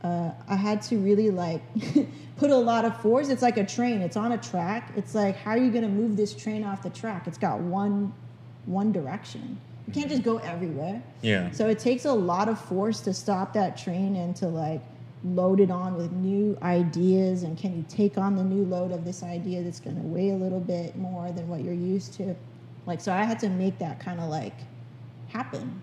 uh, 0.04 0.32
i 0.48 0.56
had 0.56 0.84
to 0.84 0.98
really 0.98 1.32
like 1.32 1.62
put 2.38 2.52
a 2.52 2.58
lot 2.58 2.86
of 2.86 3.00
force. 3.02 3.30
It's 3.30 3.42
like 3.42 3.58
a 3.58 3.66
train. 3.66 4.02
It's 4.02 4.18
on 4.18 4.34
a 4.34 4.38
track. 4.38 4.92
It's 4.96 5.16
like 5.16 5.36
how 5.36 5.52
are 5.52 5.58
you 5.58 5.72
going 5.72 5.84
to 5.84 5.90
move 5.90 6.18
this 6.18 6.34
train 6.34 6.64
off 6.64 6.84
the 6.84 6.90
track? 6.90 7.28
It's 7.28 7.38
got 7.38 7.60
one 7.60 8.14
one 8.66 8.92
direction. 8.92 9.60
You 9.88 9.94
can't 9.94 10.10
just 10.10 10.24
go 10.24 10.38
everywhere. 10.38 11.02
Yeah. 11.22 11.52
so 11.52 11.70
it 11.70 11.78
takes 11.78 12.06
a 12.06 12.14
lot 12.14 12.50
of 12.50 12.60
force 12.60 13.00
to 13.02 13.14
stop 13.14 13.54
that 13.54 13.78
train 13.78 14.16
and 14.16 14.36
to 14.38 14.48
like 14.48 14.82
load 15.24 15.60
it 15.60 15.72
on 15.72 15.96
with 15.96 16.12
new 16.12 16.58
ideas. 16.62 17.44
And 17.44 17.58
can 17.58 17.76
you 17.76 17.86
take 17.90 18.18
on 18.18 18.36
the 18.36 18.44
new 18.44 18.64
load 18.66 18.92
of 18.92 19.06
this 19.06 19.24
idea 19.24 19.64
that's 19.64 19.80
going 19.80 19.96
to 19.96 20.02
weigh 20.04 20.32
a 20.32 20.36
little 20.36 20.60
bit 20.60 20.96
more 20.98 21.32
than 21.32 21.48
what 21.48 21.64
you're 21.64 21.74
used 21.74 22.14
to? 22.16 22.36
Like, 22.86 23.02
so 23.02 23.12
I 23.12 23.24
had 23.24 23.40
to 23.40 23.50
make 23.50 23.80
that 23.80 24.00
kind 24.00 24.20
of 24.20 24.30
like 24.30 24.54
happen, 25.40 25.82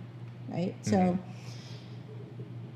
right? 0.49 0.75
So 0.83 0.97
Mhm. 0.97 1.19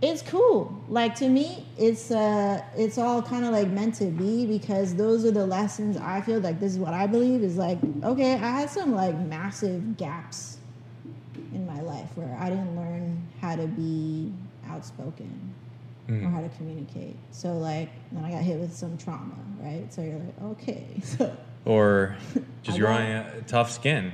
it's 0.02 0.22
cool. 0.22 0.82
Like 0.88 1.14
to 1.16 1.28
me, 1.28 1.66
it's 1.78 2.10
uh, 2.10 2.60
it's 2.76 2.98
all 2.98 3.22
kind 3.22 3.44
of 3.44 3.52
like 3.52 3.68
meant 3.70 3.94
to 3.96 4.06
be 4.06 4.46
because 4.46 4.94
those 4.94 5.24
are 5.24 5.30
the 5.30 5.46
lessons 5.46 5.96
I 5.96 6.20
feel 6.20 6.40
like 6.40 6.60
this 6.60 6.72
is 6.72 6.78
what 6.78 6.92
I 6.94 7.06
believe 7.06 7.42
is 7.42 7.56
like 7.56 7.78
okay, 8.04 8.34
I 8.34 8.60
had 8.60 8.70
some 8.70 8.94
like 8.94 9.18
massive 9.20 9.96
gaps 9.96 10.58
in 11.52 11.66
my 11.66 11.80
life 11.80 12.10
where 12.14 12.36
I 12.38 12.50
didn't 12.50 12.76
learn 12.76 13.26
how 13.40 13.56
to 13.56 13.66
be 13.66 14.32
outspoken 14.68 15.30
or 16.08 16.12
Mhm. 16.14 16.32
how 16.34 16.40
to 16.42 16.48
communicate. 16.50 17.16
So 17.30 17.56
like 17.56 17.88
then 18.12 18.22
I 18.24 18.30
got 18.32 18.42
hit 18.42 18.58
with 18.60 18.74
some 18.76 18.96
trauma, 18.98 19.34
right? 19.60 19.86
So 19.92 20.02
you're 20.02 20.18
like, 20.18 20.42
okay, 20.52 20.86
so 21.02 21.34
Or 21.64 22.16
just 22.62 22.78
I 22.78 22.84
want- 22.84 23.26
a 23.38 23.42
tough 23.46 23.70
skin. 23.72 24.12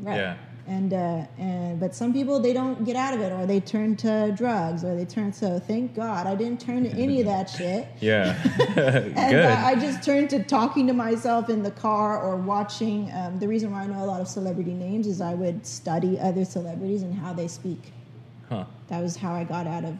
right. 0.00 0.16
Yeah. 0.16 0.36
And 0.70 0.94
uh, 0.94 1.26
and 1.36 1.80
but 1.80 1.96
some 1.96 2.12
people 2.12 2.38
they 2.38 2.52
don't 2.52 2.84
get 2.84 2.94
out 2.94 3.12
of 3.12 3.20
it, 3.20 3.32
or 3.32 3.44
they 3.44 3.58
turn 3.58 3.96
to 3.96 4.32
drugs, 4.36 4.84
or 4.84 4.94
they 4.94 5.04
turn. 5.04 5.32
So 5.32 5.58
thank 5.58 5.96
God 5.96 6.28
I 6.28 6.36
didn't 6.36 6.60
turn 6.60 6.84
to 6.84 6.90
any 6.90 7.18
of 7.20 7.26
that 7.26 7.50
shit. 7.58 7.88
Yeah. 8.00 8.36
And 8.76 9.14
Good. 9.32 9.50
uh, 9.50 9.62
I 9.70 9.74
just 9.74 10.04
turned 10.04 10.30
to 10.30 10.44
talking 10.44 10.86
to 10.86 10.92
myself 10.92 11.50
in 11.50 11.64
the 11.64 11.72
car 11.72 12.22
or 12.22 12.36
watching. 12.36 13.10
Um, 13.12 13.40
the 13.40 13.48
reason 13.48 13.72
why 13.72 13.82
I 13.82 13.86
know 13.88 14.04
a 14.04 14.06
lot 14.06 14.20
of 14.20 14.28
celebrity 14.28 14.72
names 14.72 15.08
is 15.08 15.20
I 15.20 15.34
would 15.34 15.66
study 15.66 16.20
other 16.20 16.44
celebrities 16.44 17.02
and 17.02 17.14
how 17.14 17.32
they 17.32 17.48
speak. 17.48 17.92
huh. 18.48 18.64
That 18.88 19.02
was 19.02 19.16
how 19.16 19.32
I 19.34 19.42
got 19.44 19.66
out 19.66 19.84
of 19.84 19.96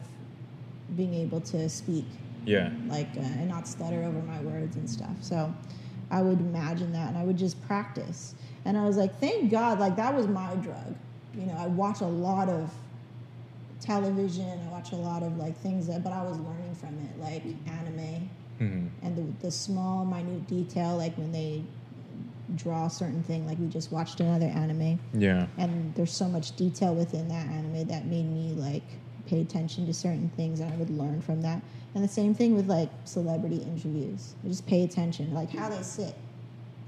being 0.95 1.13
able 1.13 1.41
to 1.41 1.67
speak, 1.69 2.05
Yeah. 2.45 2.69
like, 2.87 3.09
uh, 3.17 3.21
and 3.39 3.49
not 3.49 3.67
stutter 3.67 4.03
over 4.03 4.21
my 4.21 4.39
words 4.41 4.75
and 4.77 4.89
stuff. 4.89 5.15
So 5.21 5.53
I 6.09 6.21
would 6.21 6.39
imagine 6.39 6.91
that 6.93 7.09
and 7.09 7.17
I 7.17 7.23
would 7.25 7.37
just 7.37 7.61
practice. 7.67 8.35
And 8.65 8.77
I 8.77 8.85
was 8.85 8.97
like, 8.97 9.19
thank 9.19 9.51
God, 9.51 9.79
like, 9.79 9.95
that 9.95 10.13
was 10.13 10.27
my 10.27 10.53
drug. 10.55 10.95
You 11.35 11.47
know, 11.47 11.55
I 11.57 11.67
watch 11.67 12.01
a 12.01 12.05
lot 12.05 12.49
of 12.49 12.71
television, 13.79 14.59
I 14.67 14.71
watch 14.71 14.91
a 14.91 14.95
lot 14.95 15.23
of 15.23 15.37
like 15.37 15.57
things 15.57 15.87
that, 15.87 16.03
but 16.03 16.13
I 16.13 16.21
was 16.23 16.37
learning 16.37 16.75
from 16.75 16.99
it, 16.99 17.19
like 17.19 17.43
anime 17.67 18.29
hmm 18.59 18.87
and 19.01 19.17
the, 19.17 19.45
the 19.45 19.51
small 19.51 20.05
minute 20.05 20.45
detail 20.47 20.95
like 20.95 21.17
when 21.17 21.31
they 21.31 21.63
draw 22.55 22.85
a 22.85 22.89
certain 22.91 23.23
thing 23.23 23.47
like 23.47 23.57
we 23.57 23.65
just 23.67 23.91
watched 23.91 24.19
another 24.19 24.45
anime. 24.45 24.99
Yeah. 25.13 25.47
and 25.57 25.95
there's 25.95 26.13
so 26.13 26.27
much 26.27 26.55
detail 26.55 26.93
within 26.93 27.27
that 27.29 27.47
anime 27.47 27.87
that 27.87 28.05
made 28.05 28.25
me 28.25 28.53
like 28.55 28.83
pay 29.25 29.41
attention 29.41 29.87
to 29.87 29.93
certain 29.93 30.29
things 30.35 30.59
and 30.59 30.71
i 30.71 30.75
would 30.75 30.89
learn 30.91 31.21
from 31.21 31.41
that. 31.41 31.61
And 31.95 32.03
the 32.03 32.07
same 32.07 32.33
thing 32.35 32.55
with 32.55 32.67
like 32.67 32.89
celebrity 33.03 33.57
interviews. 33.57 34.35
I 34.45 34.47
just 34.49 34.65
pay 34.67 34.83
attention 34.83 35.33
like 35.33 35.49
how 35.49 35.69
they 35.69 35.81
sit 35.81 36.15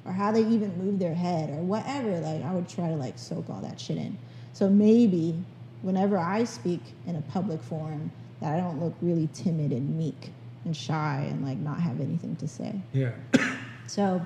or 0.05 0.11
how 0.11 0.31
they 0.31 0.45
even 0.45 0.77
move 0.77 0.99
their 0.99 1.13
head 1.15 1.49
or 1.49 1.61
whatever 1.61 2.19
like 2.19 2.43
i 2.43 2.53
would 2.53 2.67
try 2.67 2.87
to 2.87 2.95
like 2.95 3.17
soak 3.17 3.49
all 3.49 3.61
that 3.61 3.79
shit 3.79 3.97
in 3.97 4.17
so 4.53 4.69
maybe 4.69 5.37
whenever 5.81 6.17
i 6.17 6.43
speak 6.43 6.81
in 7.07 7.15
a 7.15 7.21
public 7.23 7.61
forum 7.61 8.11
that 8.39 8.53
i 8.53 8.57
don't 8.57 8.81
look 8.81 8.93
really 9.01 9.29
timid 9.33 9.71
and 9.71 9.97
meek 9.97 10.31
and 10.65 10.75
shy 10.75 11.25
and 11.29 11.45
like 11.45 11.57
not 11.57 11.79
have 11.79 11.99
anything 11.99 12.35
to 12.35 12.47
say 12.47 12.73
Yeah. 12.93 13.11
so 13.87 14.21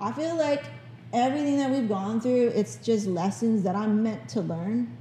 I 0.00 0.12
feel 0.12 0.36
like 0.36 0.64
everything 1.12 1.58
that 1.58 1.70
we've 1.70 1.88
gone 1.88 2.20
through, 2.20 2.52
it's 2.54 2.76
just 2.76 3.06
lessons 3.06 3.62
that 3.64 3.74
I'm 3.74 4.02
meant 4.02 4.28
to 4.30 4.40
learn. 4.40 4.96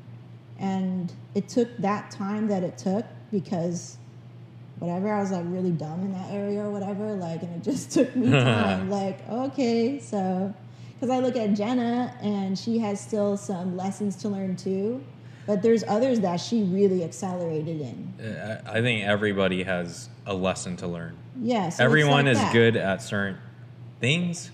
And 0.57 1.13
it 1.35 1.47
took 1.47 1.75
that 1.77 2.09
time 2.09 2.47
that 2.47 2.63
it 2.63 2.77
took 2.77 3.05
because 3.31 3.97
whatever, 4.79 5.11
I 5.11 5.19
was 5.21 5.31
like 5.31 5.45
really 5.47 5.71
dumb 5.71 6.01
in 6.01 6.13
that 6.13 6.31
area 6.31 6.61
or 6.63 6.69
whatever. 6.71 7.13
Like, 7.13 7.41
and 7.43 7.55
it 7.55 7.63
just 7.63 7.91
took 7.95 8.15
me 8.15 8.29
time. 8.31 8.89
like, 8.99 9.27
okay, 9.29 9.99
so, 9.99 10.53
because 10.93 11.09
I 11.09 11.19
look 11.19 11.35
at 11.35 11.53
Jenna 11.53 12.15
and 12.21 12.57
she 12.57 12.77
has 12.79 12.99
still 12.99 13.37
some 13.37 13.75
lessons 13.77 14.15
to 14.17 14.29
learn 14.29 14.55
too. 14.55 15.03
But 15.45 15.61
there's 15.61 15.83
others 15.87 16.19
that 16.21 16.37
she 16.41 16.63
really 16.63 17.03
accelerated 17.05 17.79
in. 17.79 18.13
I 18.67 18.79
I 18.79 18.81
think 18.81 19.05
everybody 19.05 19.63
has 19.63 20.09
a 20.25 20.33
lesson 20.33 20.75
to 20.77 20.87
learn. 20.87 21.15
Yeah. 21.41 21.69
So 21.69 21.85
Everyone 21.85 22.25
like 22.25 22.33
is 22.33 22.37
that. 22.37 22.51
good 22.51 22.75
at 22.75 23.01
certain 23.01 23.37
things 24.01 24.51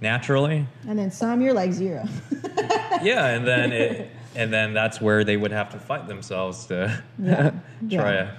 naturally. 0.00 0.64
And 0.86 0.96
then 0.96 1.10
some 1.10 1.40
you're 1.42 1.52
like 1.54 1.72
zero. 1.72 2.04
Yeah, 3.02 3.26
and 3.26 3.46
then 3.46 3.72
it, 3.72 4.10
and 4.34 4.50
then 4.52 4.72
that's 4.72 5.00
where 5.02 5.22
they 5.24 5.36
would 5.36 5.50
have 5.52 5.70
to 5.72 5.78
fight 5.78 6.06
themselves 6.08 6.64
to 6.66 7.02
Yeah. 7.18 7.50
try 7.50 7.58
Yeah. 7.88 7.98
to 8.24 8.36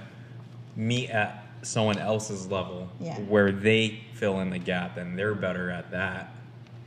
meet 0.78 1.10
at 1.10 1.44
someone 1.62 1.98
else's 1.98 2.46
level 2.46 2.88
Yeah. 3.00 3.18
where 3.22 3.52
they 3.52 4.00
fill 4.14 4.40
in 4.40 4.48
the 4.48 4.58
gap 4.58 4.96
and 4.96 5.18
they're 5.18 5.34
better 5.34 5.70
at 5.70 5.90
that 5.90 6.32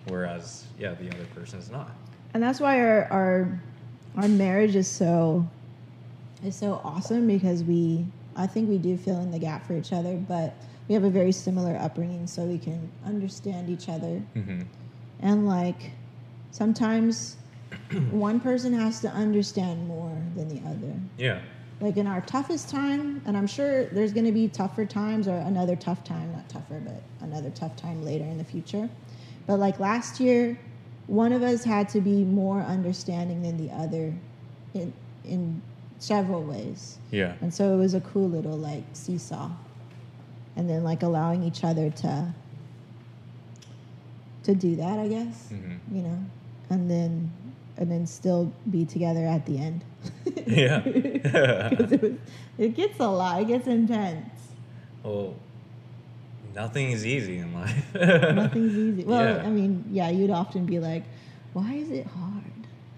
whereas 0.08 0.66
yeah 0.80 0.94
the 0.96 1.10
other 1.10 1.26
person 1.36 1.60
is 1.60 1.70
not 1.70 1.92
and 2.34 2.42
that's 2.42 2.60
why 2.60 2.80
our 2.80 3.04
our 3.12 3.62
our 4.18 4.28
marriage 4.28 4.76
is 4.76 4.88
so 4.88 5.46
is 6.44 6.56
so 6.56 6.82
awesome 6.84 7.28
because 7.28 7.64
we, 7.64 8.06
I 8.36 8.48
think 8.48 8.70
we 8.70 8.78
do 8.78 8.98
fill 8.98 9.20
in 9.22 9.32
the 9.32 9.40
gap 9.40 9.66
for 9.68 9.74
each 9.74 9.94
other, 9.94 10.16
but 10.16 10.56
we 10.88 10.96
have 10.96 11.04
a 11.04 11.10
very 11.10 11.32
similar 11.32 11.78
upbringing, 11.78 12.28
so 12.28 12.44
we 12.44 12.58
can 12.58 12.90
understand 13.06 13.70
each 13.70 13.88
other. 13.90 14.20
hmm 14.34 14.62
And 15.22 15.48
like, 15.48 15.92
sometimes 16.52 17.38
one 18.12 18.40
person 18.40 18.74
has 18.74 19.02
to 19.02 19.10
understand 19.10 19.88
more 19.88 20.18
than 20.36 20.48
the 20.50 20.68
other. 20.68 20.94
Yeah. 21.18 21.42
Like 21.82 21.98
in 21.98 22.06
our 22.06 22.22
toughest 22.22 22.70
time, 22.70 23.24
and 23.26 23.36
I'm 23.36 23.48
sure 23.48 23.86
there's 23.86 24.14
going 24.14 24.28
to 24.28 24.32
be 24.32 24.48
tougher 24.48 24.86
times 24.86 25.28
or 25.28 25.36
another 25.36 25.76
tough 25.76 26.04
time, 26.04 26.32
not 26.32 26.48
tougher, 26.48 26.80
but 26.80 27.02
another 27.22 27.50
tough 27.50 27.76
time 27.76 28.06
later 28.06 28.24
in 28.24 28.38
the 28.38 28.44
future. 28.44 28.88
But 29.48 29.58
like 29.58 29.80
last 29.80 30.20
year, 30.20 30.60
one 31.08 31.34
of 31.34 31.42
us 31.42 31.64
had 31.64 31.90
to 31.90 32.00
be 32.00 32.24
more 32.24 32.62
understanding 32.62 33.42
than 33.42 33.58
the 33.58 33.74
other 33.74 34.14
in 34.76 34.94
in 35.26 35.62
several 35.98 36.44
ways. 36.44 37.00
Yeah. 37.12 37.34
And 37.42 37.54
so 37.54 37.74
it 37.74 37.78
was 37.78 37.94
a 37.96 38.02
cool 38.02 38.30
little 38.30 38.58
like 38.58 38.84
seesaw. 38.94 39.50
And 40.56 40.70
then 40.70 40.84
like 40.84 41.02
allowing 41.02 41.44
each 41.44 41.64
other 41.64 41.90
to 41.90 42.34
to 44.44 44.56
do 44.56 44.76
that, 44.76 45.00
I 45.00 45.08
guess. 45.08 45.50
hmm 45.50 45.76
You 45.92 46.04
know. 46.04 46.20
And 46.70 46.90
then 46.90 47.32
and 47.78 47.92
then 47.92 48.06
still 48.06 48.54
be 48.70 48.86
together 48.86 49.26
at 49.26 49.46
the 49.48 49.58
end. 49.58 49.84
Yeah. 50.48 50.82
it, 50.86 52.02
was, 52.02 52.12
it 52.58 52.76
gets 52.76 53.00
a 53.00 53.08
lot. 53.08 53.42
It 53.42 53.48
gets 53.48 53.68
intense. 53.68 54.30
well, 55.04 55.36
nothing 56.56 56.92
is 56.92 57.06
easy 57.06 57.38
in 57.38 57.54
life. 57.54 57.94
Nothing's 57.94 58.76
easy. 58.76 59.04
Well, 59.04 59.24
Yeah. 59.38 59.44
I 59.44 59.50
mean, 59.50 59.86
yeah, 59.92 60.10
you'd 60.10 60.32
often 60.32 60.66
be 60.66 60.80
like, 60.80 61.04
"Why 61.54 61.74
is 61.74 61.90
it 61.92 62.08
hard?" 62.08 62.44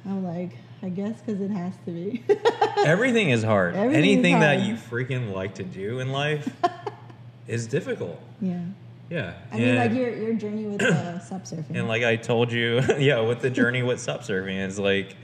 I'm 0.06 0.24
like, 0.24 0.52
"I 0.82 0.90
guess 0.90 1.20
because 1.22 1.42
it 1.42 1.52
has 1.52 1.74
to 1.86 1.92
be." 1.92 2.24
Everything 2.86 3.30
is 3.30 3.44
hard. 3.44 3.76
Everything 3.76 3.96
Anything 4.04 4.40
that 4.40 4.62
you 4.62 4.76
freaking 4.76 5.34
like 5.34 5.56
to 5.56 5.64
do 5.64 6.00
in 6.00 6.12
life 6.12 6.50
is 7.48 7.68
difficult. 7.68 8.20
yeah. 8.42 8.62
Yeah. 9.10 9.34
I 9.52 9.60
mean, 9.60 9.76
like 9.76 9.92
your 9.94 10.10
your 10.16 10.34
journey 10.34 10.66
with 10.66 10.82
uh, 10.82 11.20
sup 11.30 11.44
surfing. 11.44 11.76
And 11.78 11.88
like 11.88 12.04
I 12.04 12.16
told 12.16 12.52
you, 12.52 12.82
yeah, 12.98 13.20
with 13.20 13.42
the 13.42 13.50
journey 13.50 13.84
with 13.84 14.00
sup 14.00 14.22
surfing 14.22 14.66
is 14.66 14.80
like, 14.80 15.16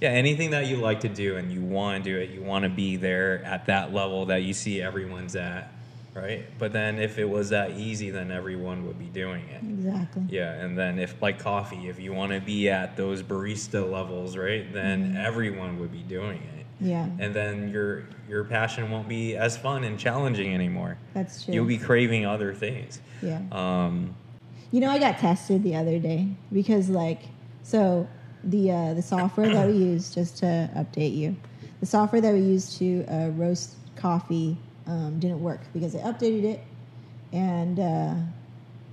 yeah, 0.00 0.10
anything 0.10 0.50
that 0.50 0.66
you 0.66 0.76
like 0.76 1.00
to 1.00 1.08
do 1.08 1.36
and 1.36 1.50
you 1.52 1.62
want 1.62 2.04
to 2.04 2.10
do 2.10 2.18
it, 2.18 2.30
you 2.30 2.42
want 2.42 2.64
to 2.64 2.68
be 2.68 2.96
there 2.96 3.42
at 3.44 3.66
that 3.66 3.92
level 3.94 4.26
that 4.26 4.42
you 4.42 4.52
see 4.52 4.80
everyone's 4.82 5.34
at, 5.36 5.72
right? 6.14 6.44
But 6.58 6.72
then 6.72 6.98
if 6.98 7.18
it 7.18 7.28
was 7.28 7.48
that 7.50 7.72
easy, 7.72 8.10
then 8.10 8.30
everyone 8.30 8.86
would 8.86 8.98
be 8.98 9.06
doing 9.06 9.44
it. 9.48 9.62
exactly. 9.62 10.24
Yeah, 10.28 10.52
and 10.52 10.76
then 10.76 10.98
if 10.98 11.20
like 11.22 11.38
coffee, 11.38 11.88
if 11.88 11.98
you 11.98 12.12
want 12.12 12.32
to 12.32 12.40
be 12.40 12.68
at 12.68 12.96
those 12.96 13.22
barista 13.22 13.90
levels, 13.90 14.36
right, 14.36 14.70
then 14.72 15.08
Mm-hmm. 15.12 15.16
everyone 15.16 15.78
would 15.80 15.92
be 15.92 16.02
doing 16.02 16.38
it. 16.58 16.66
Yeah, 16.78 17.08
And 17.18 17.32
then 17.32 17.70
your 17.70 18.04
your 18.28 18.44
passion 18.44 18.90
won't 18.90 19.08
be 19.08 19.34
as 19.34 19.56
fun 19.56 19.82
and 19.82 19.98
challenging 19.98 20.52
anymore. 20.52 20.98
that's 21.14 21.44
true. 21.44 21.54
You'll 21.54 21.64
be 21.64 21.78
craving 21.78 22.26
other 22.26 22.52
things. 22.52 23.00
yeah. 23.22 23.40
Um, 23.50 24.14
You 24.72 24.80
know, 24.80 24.90
I 24.90 24.98
got 24.98 25.16
tested 25.18 25.62
the 25.62 25.74
other 25.74 25.98
day 25.98 26.28
because, 26.52 26.90
like, 26.90 27.22
so 27.62 28.08
the 28.46 28.70
uh, 28.70 28.94
the 28.94 29.02
software 29.02 29.48
that 29.52 29.68
we 29.68 29.74
use, 29.74 30.14
just 30.14 30.38
to 30.38 30.70
update 30.76 31.16
you, 31.16 31.36
the 31.80 31.86
software 31.86 32.20
that 32.20 32.32
we 32.32 32.40
used 32.40 32.78
to 32.78 33.04
uh, 33.06 33.28
roast 33.30 33.76
coffee 33.96 34.56
um, 34.86 35.18
didn't 35.18 35.40
work 35.40 35.60
because 35.72 35.92
they 35.92 35.98
updated 36.00 36.44
it, 36.44 36.60
and 37.32 37.78
uh, 37.78 38.14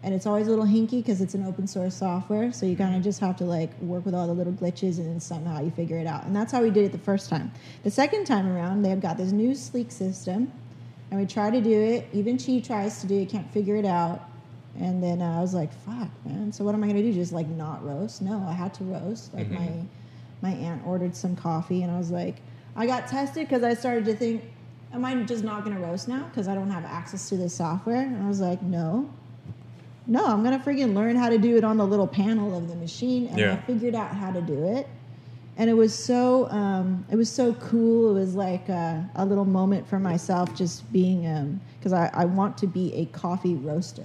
and 0.03 0.13
it's 0.13 0.25
always 0.25 0.47
a 0.47 0.49
little 0.49 0.65
hinky 0.65 1.01
because 1.01 1.21
it's 1.21 1.33
an 1.33 1.45
open 1.45 1.65
source 1.67 1.95
software. 1.95 2.51
So 2.51 2.65
you 2.65 2.75
kind 2.75 2.95
of 2.95 3.03
just 3.03 3.19
have 3.21 3.37
to 3.37 3.45
like 3.45 3.79
work 3.79 4.05
with 4.05 4.13
all 4.13 4.27
the 4.27 4.33
little 4.33 4.53
glitches, 4.53 4.97
and 4.97 5.21
somehow 5.21 5.61
you 5.61 5.71
figure 5.71 5.97
it 5.97 6.07
out. 6.07 6.25
And 6.25 6.35
that's 6.35 6.51
how 6.51 6.61
we 6.61 6.71
did 6.71 6.85
it 6.85 6.91
the 6.91 6.97
first 6.97 7.29
time. 7.29 7.51
The 7.83 7.91
second 7.91 8.25
time 8.25 8.47
around, 8.47 8.81
they've 8.81 8.99
got 8.99 9.17
this 9.17 9.31
new 9.31 9.55
sleek 9.55 9.91
system, 9.91 10.51
and 11.11 11.19
we 11.19 11.25
try 11.25 11.49
to 11.51 11.61
do 11.61 11.79
it. 11.79 12.07
Even 12.11 12.37
Chi 12.37 12.59
tries 12.59 13.01
to 13.01 13.07
do 13.07 13.19
it, 13.19 13.29
can't 13.29 13.49
figure 13.51 13.75
it 13.75 13.85
out. 13.85 14.29
And 14.79 15.03
then 15.03 15.21
uh, 15.21 15.37
I 15.37 15.41
was 15.41 15.53
like, 15.53 15.71
"Fuck, 15.71 16.09
man! 16.25 16.51
So 16.51 16.63
what 16.63 16.73
am 16.73 16.83
I 16.83 16.87
gonna 16.87 17.01
do? 17.03 17.13
Just 17.13 17.31
like 17.31 17.47
not 17.47 17.85
roast? 17.85 18.21
No, 18.21 18.43
I 18.47 18.53
had 18.53 18.73
to 18.75 18.83
roast. 18.83 19.33
Like 19.33 19.47
Mhm. 19.47 19.51
my 19.53 19.69
my 20.41 20.49
aunt 20.57 20.81
ordered 20.85 21.15
some 21.15 21.35
coffee, 21.35 21.83
and 21.83 21.91
I 21.91 21.97
was 21.97 22.11
like, 22.11 22.41
I 22.75 22.85
got 22.87 23.07
tested 23.07 23.47
because 23.47 23.63
I 23.63 23.75
started 23.75 24.05
to 24.05 24.15
think, 24.15 24.43
am 24.91 25.05
I 25.05 25.15
just 25.23 25.43
not 25.43 25.63
gonna 25.63 25.79
roast 25.79 26.07
now 26.07 26.23
because 26.25 26.47
I 26.47 26.55
don't 26.55 26.71
have 26.71 26.85
access 26.85 27.29
to 27.29 27.37
this 27.37 27.53
software? 27.53 28.01
And 28.01 28.23
I 28.23 28.27
was 28.27 28.41
like, 28.41 28.61
no, 28.63 29.09
no, 30.07 30.25
I'm 30.25 30.43
gonna 30.43 30.59
freaking 30.59 30.93
learn 30.95 31.15
how 31.15 31.29
to 31.29 31.37
do 31.37 31.55
it 31.55 31.63
on 31.63 31.77
the 31.77 31.85
little 31.85 32.07
panel 32.07 32.57
of 32.57 32.67
the 32.67 32.75
machine, 32.75 33.27
and 33.27 33.39
I 33.53 33.57
figured 33.57 33.95
out 33.95 34.13
how 34.15 34.31
to 34.31 34.41
do 34.41 34.65
it. 34.75 34.87
And 35.55 35.69
it 35.69 35.73
was 35.73 35.93
so 35.93 36.49
um, 36.49 37.05
it 37.11 37.15
was 37.15 37.31
so 37.31 37.53
cool. 37.53 38.17
It 38.17 38.19
was 38.21 38.33
like 38.33 38.69
a, 38.69 39.07
a 39.15 39.23
little 39.23 39.45
moment 39.45 39.87
for 39.87 39.99
myself, 39.99 40.55
just 40.55 40.91
being 40.91 41.61
because 41.77 41.93
I, 41.93 42.09
I 42.11 42.25
want 42.25 42.57
to 42.57 42.67
be 42.67 42.91
a 42.95 43.05
coffee 43.05 43.53
roaster. 43.53 44.03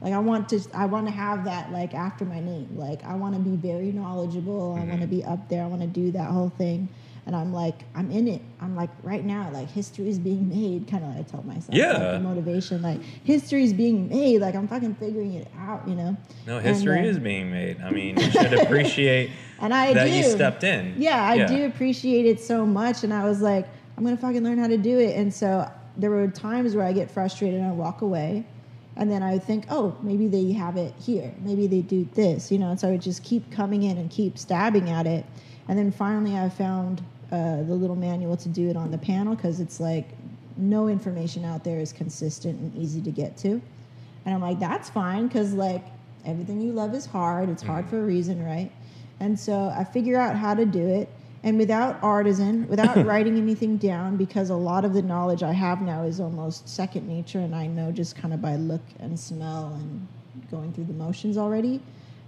Like 0.00 0.12
I 0.12 0.18
want 0.18 0.48
to 0.50 0.60
I 0.74 0.86
want 0.86 1.06
to 1.06 1.12
have 1.12 1.44
that 1.44 1.72
like 1.72 1.92
after 1.94 2.24
my 2.24 2.40
name. 2.40 2.68
Like 2.76 3.04
I 3.04 3.14
want 3.14 3.34
to 3.34 3.40
be 3.40 3.56
very 3.56 3.90
knowledgeable. 3.92 4.74
I 4.80 4.84
want 4.84 5.00
to 5.00 5.06
Mhm. 5.06 5.10
be 5.10 5.24
up 5.24 5.48
there. 5.48 5.64
I 5.64 5.66
want 5.66 5.80
to 5.82 5.88
do 5.88 6.12
that 6.12 6.30
whole 6.30 6.50
thing. 6.50 6.88
And 7.26 7.34
I'm 7.36 7.52
like 7.52 7.82
I'm 7.94 8.10
in 8.10 8.28
it. 8.28 8.40
I'm 8.60 8.76
like 8.76 8.90
right 9.02 9.24
now 9.24 9.50
like 9.52 9.68
history 9.70 10.08
is 10.08 10.18
being 10.18 10.48
made. 10.48 10.86
Kind 10.88 11.02
of 11.04 11.10
like 11.10 11.18
I 11.18 11.22
tell 11.28 11.42
myself. 11.42 11.74
Yeah. 11.74 11.92
Like, 11.92 12.12
the 12.12 12.20
motivation 12.20 12.80
like 12.80 13.02
history 13.24 13.64
is 13.64 13.72
being 13.72 14.08
made. 14.08 14.40
Like 14.40 14.54
I'm 14.54 14.68
fucking 14.68 14.94
figuring 14.94 15.34
it 15.34 15.48
out. 15.58 15.86
You 15.88 15.96
know. 15.96 16.16
no, 16.46 16.58
And, 16.58 16.66
history 16.66 17.00
uh, 17.00 17.04
is 17.04 17.18
being 17.18 17.50
made. 17.50 17.80
I 17.80 17.90
mean, 17.90 18.16
you 18.18 18.30
should 18.30 18.52
appreciate 18.54 19.30
And 19.60 19.74
I 19.74 19.92
that 19.94 20.04
do. 20.06 20.12
you 20.14 20.22
stepped 20.22 20.62
in. 20.62 20.94
Yeah, 20.96 21.20
I 21.22 21.44
do 21.44 21.66
appreciate 21.66 22.24
it 22.24 22.40
so 22.40 22.64
much. 22.64 23.02
And 23.02 23.12
I 23.12 23.24
was 23.24 23.40
like, 23.40 23.66
I'm 23.96 24.04
going 24.04 24.14
to 24.16 24.22
fucking 24.22 24.44
learn 24.44 24.56
how 24.58 24.68
to 24.68 24.78
do 24.78 25.00
it. 25.00 25.16
And 25.16 25.34
so 25.34 25.68
there 25.96 26.10
were 26.10 26.28
times 26.28 26.76
where 26.76 26.86
I 26.86 26.92
get 26.92 27.10
frustrated 27.10 27.58
and 27.60 27.68
I 27.68 27.72
walk 27.72 28.02
away. 28.02 28.46
And 28.98 29.10
then 29.10 29.22
I 29.22 29.34
would 29.34 29.44
think, 29.44 29.64
oh, 29.70 29.96
maybe 30.02 30.26
they 30.26 30.52
have 30.52 30.76
it 30.76 30.92
here. 31.00 31.32
Maybe 31.40 31.68
they 31.68 31.82
do 31.82 32.06
this, 32.14 32.50
you 32.50 32.58
know. 32.58 32.70
And 32.70 32.80
so 32.80 32.88
I 32.88 32.90
would 32.90 33.02
just 33.02 33.22
keep 33.22 33.50
coming 33.50 33.84
in 33.84 33.96
and 33.96 34.10
keep 34.10 34.36
stabbing 34.36 34.90
at 34.90 35.06
it. 35.06 35.24
And 35.68 35.78
then 35.78 35.92
finally 35.92 36.36
I 36.36 36.48
found 36.48 37.00
uh, 37.30 37.62
the 37.62 37.74
little 37.74 37.94
manual 37.94 38.36
to 38.36 38.48
do 38.48 38.68
it 38.68 38.76
on 38.76 38.90
the 38.90 38.98
panel 38.98 39.36
because 39.36 39.60
it's 39.60 39.78
like 39.78 40.08
no 40.56 40.88
information 40.88 41.44
out 41.44 41.62
there 41.62 41.78
is 41.78 41.92
consistent 41.92 42.58
and 42.58 42.74
easy 42.76 43.00
to 43.02 43.12
get 43.12 43.36
to. 43.38 43.62
And 44.24 44.34
I'm 44.34 44.40
like, 44.40 44.58
that's 44.58 44.90
fine 44.90 45.28
because 45.28 45.54
like 45.54 45.84
everything 46.24 46.60
you 46.60 46.72
love 46.72 46.92
is 46.94 47.06
hard. 47.06 47.48
It's 47.48 47.62
hard 47.62 47.88
for 47.88 48.00
a 48.00 48.04
reason, 48.04 48.44
right? 48.44 48.72
And 49.20 49.38
so 49.38 49.72
I 49.76 49.84
figure 49.84 50.18
out 50.18 50.36
how 50.36 50.54
to 50.54 50.66
do 50.66 50.86
it. 50.86 51.08
And 51.42 51.56
without 51.58 52.02
artisan, 52.02 52.66
without 52.68 52.96
writing 53.06 53.36
anything 53.36 53.76
down, 53.76 54.16
because 54.16 54.50
a 54.50 54.56
lot 54.56 54.84
of 54.84 54.92
the 54.92 55.02
knowledge 55.02 55.42
I 55.42 55.52
have 55.52 55.80
now 55.82 56.02
is 56.02 56.20
almost 56.20 56.68
second 56.68 57.06
nature, 57.06 57.38
and 57.38 57.54
I 57.54 57.66
know 57.66 57.92
just 57.92 58.16
kind 58.16 58.34
of 58.34 58.42
by 58.42 58.56
look 58.56 58.82
and 58.98 59.18
smell 59.18 59.74
and 59.74 60.06
going 60.50 60.72
through 60.72 60.84
the 60.84 60.92
motions 60.92 61.36
already. 61.36 61.80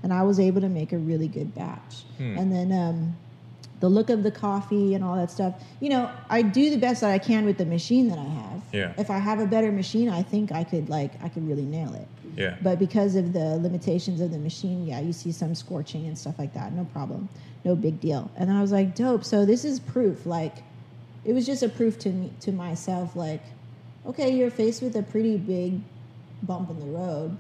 And 0.03 0.13
I 0.13 0.23
was 0.23 0.41
able 0.41 0.61
to 0.63 0.69
make 0.69 0.93
a 0.93 0.99
really 0.99 1.29
good 1.29 1.55
batch. 1.55 2.05
Hmm. 2.17 2.39
And 2.39 2.53
then 2.53 2.73
um, 2.73 3.17
the 3.81 3.89
look 3.89 4.11
of 4.11 4.23
the 4.23 4.31
coffee 4.31 4.95
and 4.95 5.03
all 5.03 5.17
that 5.17 5.31
stuff. 5.31 5.55
You 5.81 5.89
know, 5.89 6.11
I 6.29 6.43
do 6.43 6.71
the 6.71 6.77
best 6.77 7.01
that 7.01 7.11
I 7.11 7.19
can 7.19 7.45
with 7.45 7.59
the 7.59 7.65
machine 7.65 8.09
that 8.09 8.19
I 8.19 8.25
have. 8.25 8.63
Yeah. 8.73 8.93
If 8.99 9.11
I 9.11 9.19
have 9.19 9.41
a 9.41 9.47
better 9.47 9.73
machine, 9.73 10.09
I 10.09 10.23
think 10.23 10.53
I 10.53 10.65
could 10.65 10.89
like 10.89 11.13
I 11.25 11.29
could 11.29 11.49
really 11.49 11.65
nail 11.65 11.95
it. 11.95 12.07
Yeah. 12.37 12.57
But 12.63 12.79
because 12.79 13.17
of 13.17 13.33
the 13.33 13.57
limitations 13.57 14.21
of 14.21 14.31
the 14.31 14.39
machine, 14.39 14.87
yeah, 14.87 15.01
you 15.01 15.13
see 15.13 15.33
some 15.33 15.55
scorching 15.55 16.07
and 16.07 16.17
stuff 16.17 16.39
like 16.39 16.55
that. 16.55 16.73
No 16.73 16.85
problem. 16.85 17.29
No 17.65 17.77
big 17.77 18.01
deal. 18.01 18.31
And 18.37 18.51
I 18.51 18.61
was 18.63 18.73
like, 18.73 18.95
dope. 18.95 19.25
So 19.25 19.45
this 19.45 19.65
is 19.65 19.81
proof. 19.81 20.25
Like, 20.27 20.63
it 21.25 21.33
was 21.35 21.45
just 21.47 21.63
a 21.63 21.69
proof 21.69 21.99
to 22.01 22.09
me, 22.11 22.33
to 22.41 22.53
myself, 22.53 23.15
like, 23.15 23.43
okay, 24.07 24.35
you're 24.35 24.51
faced 24.51 24.83
with 24.83 24.97
a 24.97 25.03
pretty 25.03 25.37
big 25.37 25.81
bump 26.43 26.71
in 26.71 26.81
the 26.81 26.87
road. 26.87 27.37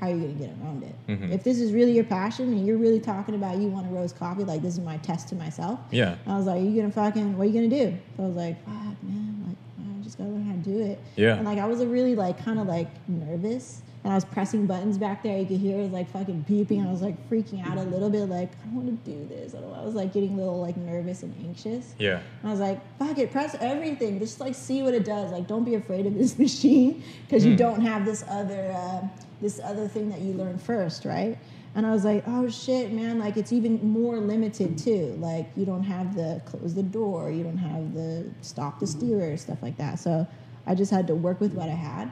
How 0.00 0.06
are 0.06 0.10
you 0.14 0.20
going 0.22 0.38
to 0.38 0.44
get 0.46 0.50
around 0.62 0.82
it? 0.82 0.94
Mhm. 1.08 1.30
If 1.30 1.44
this 1.44 1.60
is 1.60 1.72
really 1.72 1.92
your 1.92 2.04
passion 2.04 2.52
and 2.52 2.66
you're 2.66 2.78
really 2.78 3.00
talking 3.00 3.34
about 3.34 3.58
you 3.58 3.68
want 3.68 3.86
a 3.86 3.90
roast 3.90 4.18
coffee, 4.18 4.44
like, 4.44 4.62
this 4.62 4.74
is 4.74 4.80
my 4.80 4.96
test 4.98 5.28
to 5.28 5.34
myself. 5.36 5.78
Yeah. 5.92 6.16
I 6.26 6.36
was 6.36 6.46
like, 6.46 6.60
are 6.60 6.64
you 6.64 6.74
going 6.74 6.86
to 6.86 6.92
fucking, 6.92 7.36
what 7.36 7.44
are 7.44 7.50
you 7.50 7.52
going 7.52 7.70
to 7.70 7.84
do? 7.90 7.96
So 8.16 8.24
I 8.24 8.26
was 8.26 8.36
like, 8.36 8.64
fuck, 8.64 9.02
man, 9.04 9.44
like, 9.46 9.56
I 10.00 10.02
just 10.02 10.18
got 10.18 10.24
to 10.24 10.30
learn 10.30 10.44
how 10.46 10.52
to 10.52 10.58
do 10.58 10.80
it. 10.80 10.98
Yeah. 11.16 11.36
And 11.36 11.44
like 11.44 11.58
I 11.58 11.66
was 11.66 11.80
a 11.80 11.86
really 11.86 12.16
like 12.16 12.42
kind 12.42 12.58
of 12.58 12.66
like 12.66 12.88
nervous, 13.08 13.82
and 14.02 14.12
I 14.12 14.14
was 14.16 14.24
pressing 14.24 14.66
buttons 14.66 14.96
back 14.96 15.22
there. 15.22 15.38
You 15.38 15.44
could 15.46 15.58
hear 15.60 15.78
it 15.78 15.92
like 15.92 16.10
fucking 16.10 16.46
beeping. 16.48 16.86
I 16.86 16.90
was 16.90 17.02
like 17.02 17.28
freaking 17.28 17.66
out 17.66 17.76
a 17.76 17.82
little 17.82 18.08
bit, 18.08 18.26
like 18.30 18.50
I 18.62 18.66
don't 18.66 18.76
want 18.86 19.04
to 19.04 19.10
do 19.10 19.26
this. 19.28 19.54
I, 19.54 19.60
don't, 19.60 19.74
I 19.74 19.82
was 19.84 19.94
like 19.94 20.12
getting 20.12 20.32
a 20.34 20.36
little 20.36 20.60
like 20.60 20.76
nervous 20.76 21.22
and 21.22 21.34
anxious. 21.46 21.94
Yeah. 21.98 22.20
And 22.40 22.48
I 22.48 22.50
was 22.50 22.60
like, 22.60 22.80
fuck 22.98 23.18
it, 23.18 23.30
press 23.30 23.54
everything. 23.60 24.18
Just 24.18 24.40
like 24.40 24.54
see 24.54 24.82
what 24.82 24.94
it 24.94 25.04
does. 25.04 25.30
Like 25.32 25.46
don't 25.46 25.64
be 25.64 25.74
afraid 25.74 26.06
of 26.06 26.14
this 26.14 26.38
machine 26.46 27.02
because 27.26 27.44
you 27.44 27.52
Hmm. 27.52 27.56
don't 27.58 27.80
have 27.82 28.04
this 28.06 28.24
other 28.28 28.72
uh, 28.72 29.06
this 29.42 29.60
other 29.62 29.86
thing 29.88 30.08
that 30.10 30.20
you 30.20 30.32
learn 30.34 30.58
first, 30.58 31.04
right? 31.04 31.36
And 31.74 31.86
I 31.86 31.92
was 31.92 32.04
like, 32.04 32.24
oh 32.26 32.48
shit, 32.48 32.92
man, 32.92 33.18
like 33.18 33.36
it's 33.36 33.52
even 33.52 33.86
more 33.86 34.16
limited 34.18 34.76
too. 34.78 35.14
Like 35.20 35.50
you 35.56 35.64
don't 35.66 35.84
have 35.84 36.16
the 36.16 36.40
close 36.46 36.74
the 36.74 36.82
door, 36.82 37.30
you 37.30 37.44
don't 37.44 37.58
have 37.58 37.94
the 37.94 38.26
stop 38.40 38.80
the 38.80 38.86
steerer, 38.86 39.36
stuff 39.36 39.62
like 39.62 39.76
that. 39.76 39.98
So 39.98 40.26
I 40.66 40.74
just 40.74 40.90
had 40.90 41.06
to 41.08 41.14
work 41.14 41.38
with 41.40 41.52
what 41.54 41.68
I 41.68 41.74
had. 41.74 42.10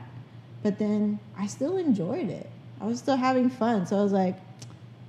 But 0.62 0.78
then 0.78 1.20
I 1.36 1.46
still 1.46 1.76
enjoyed 1.76 2.28
it. 2.28 2.50
I 2.80 2.86
was 2.86 2.98
still 2.98 3.16
having 3.16 3.50
fun. 3.50 3.86
So 3.86 3.98
I 3.98 4.02
was 4.02 4.12
like, 4.12 4.36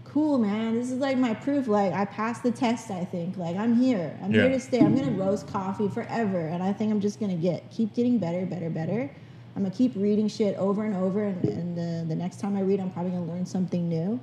cool, 0.06 0.38
man. 0.38 0.76
This 0.76 0.92
is 0.92 0.98
like 0.98 1.18
my 1.18 1.34
proof. 1.34 1.68
Like 1.68 1.94
I 1.94 2.06
passed 2.06 2.44
the 2.44 2.52
test. 2.52 2.92
I 2.92 3.06
think. 3.06 3.38
Like 3.38 3.56
I'm 3.56 3.76
here. 3.76 4.18
I'm 4.24 4.32
here 4.32 4.50
to 4.50 4.60
stay. 4.60 4.80
I'm 4.80 4.96
gonna 4.96 5.12
roast 5.12 5.48
coffee 5.48 5.88
forever, 5.88 6.40
and 6.40 6.64
I 6.64 6.74
think 6.74 6.92
I'm 6.92 7.02
just 7.02 7.20
gonna 7.20 7.36
get 7.36 7.70
keep 7.72 7.94
getting 7.94 8.18
better, 8.18 8.46
better, 8.46 8.70
better. 8.70 9.10
I'm 9.56 9.64
gonna 9.64 9.76
keep 9.76 9.94
reading 9.96 10.28
shit 10.28 10.56
over 10.58 10.86
and 10.86 10.96
over, 10.96 11.26
and, 11.26 11.44
and 11.44 11.78
the, 11.78 12.06
the 12.08 12.16
next 12.16 12.40
time 12.40 12.56
I 12.56 12.62
read, 12.62 12.80
I'm 12.80 12.92
probably 12.92 13.12
gonna 13.12 13.26
learn 13.26 13.46
something 13.46 13.90
new. 13.90 14.20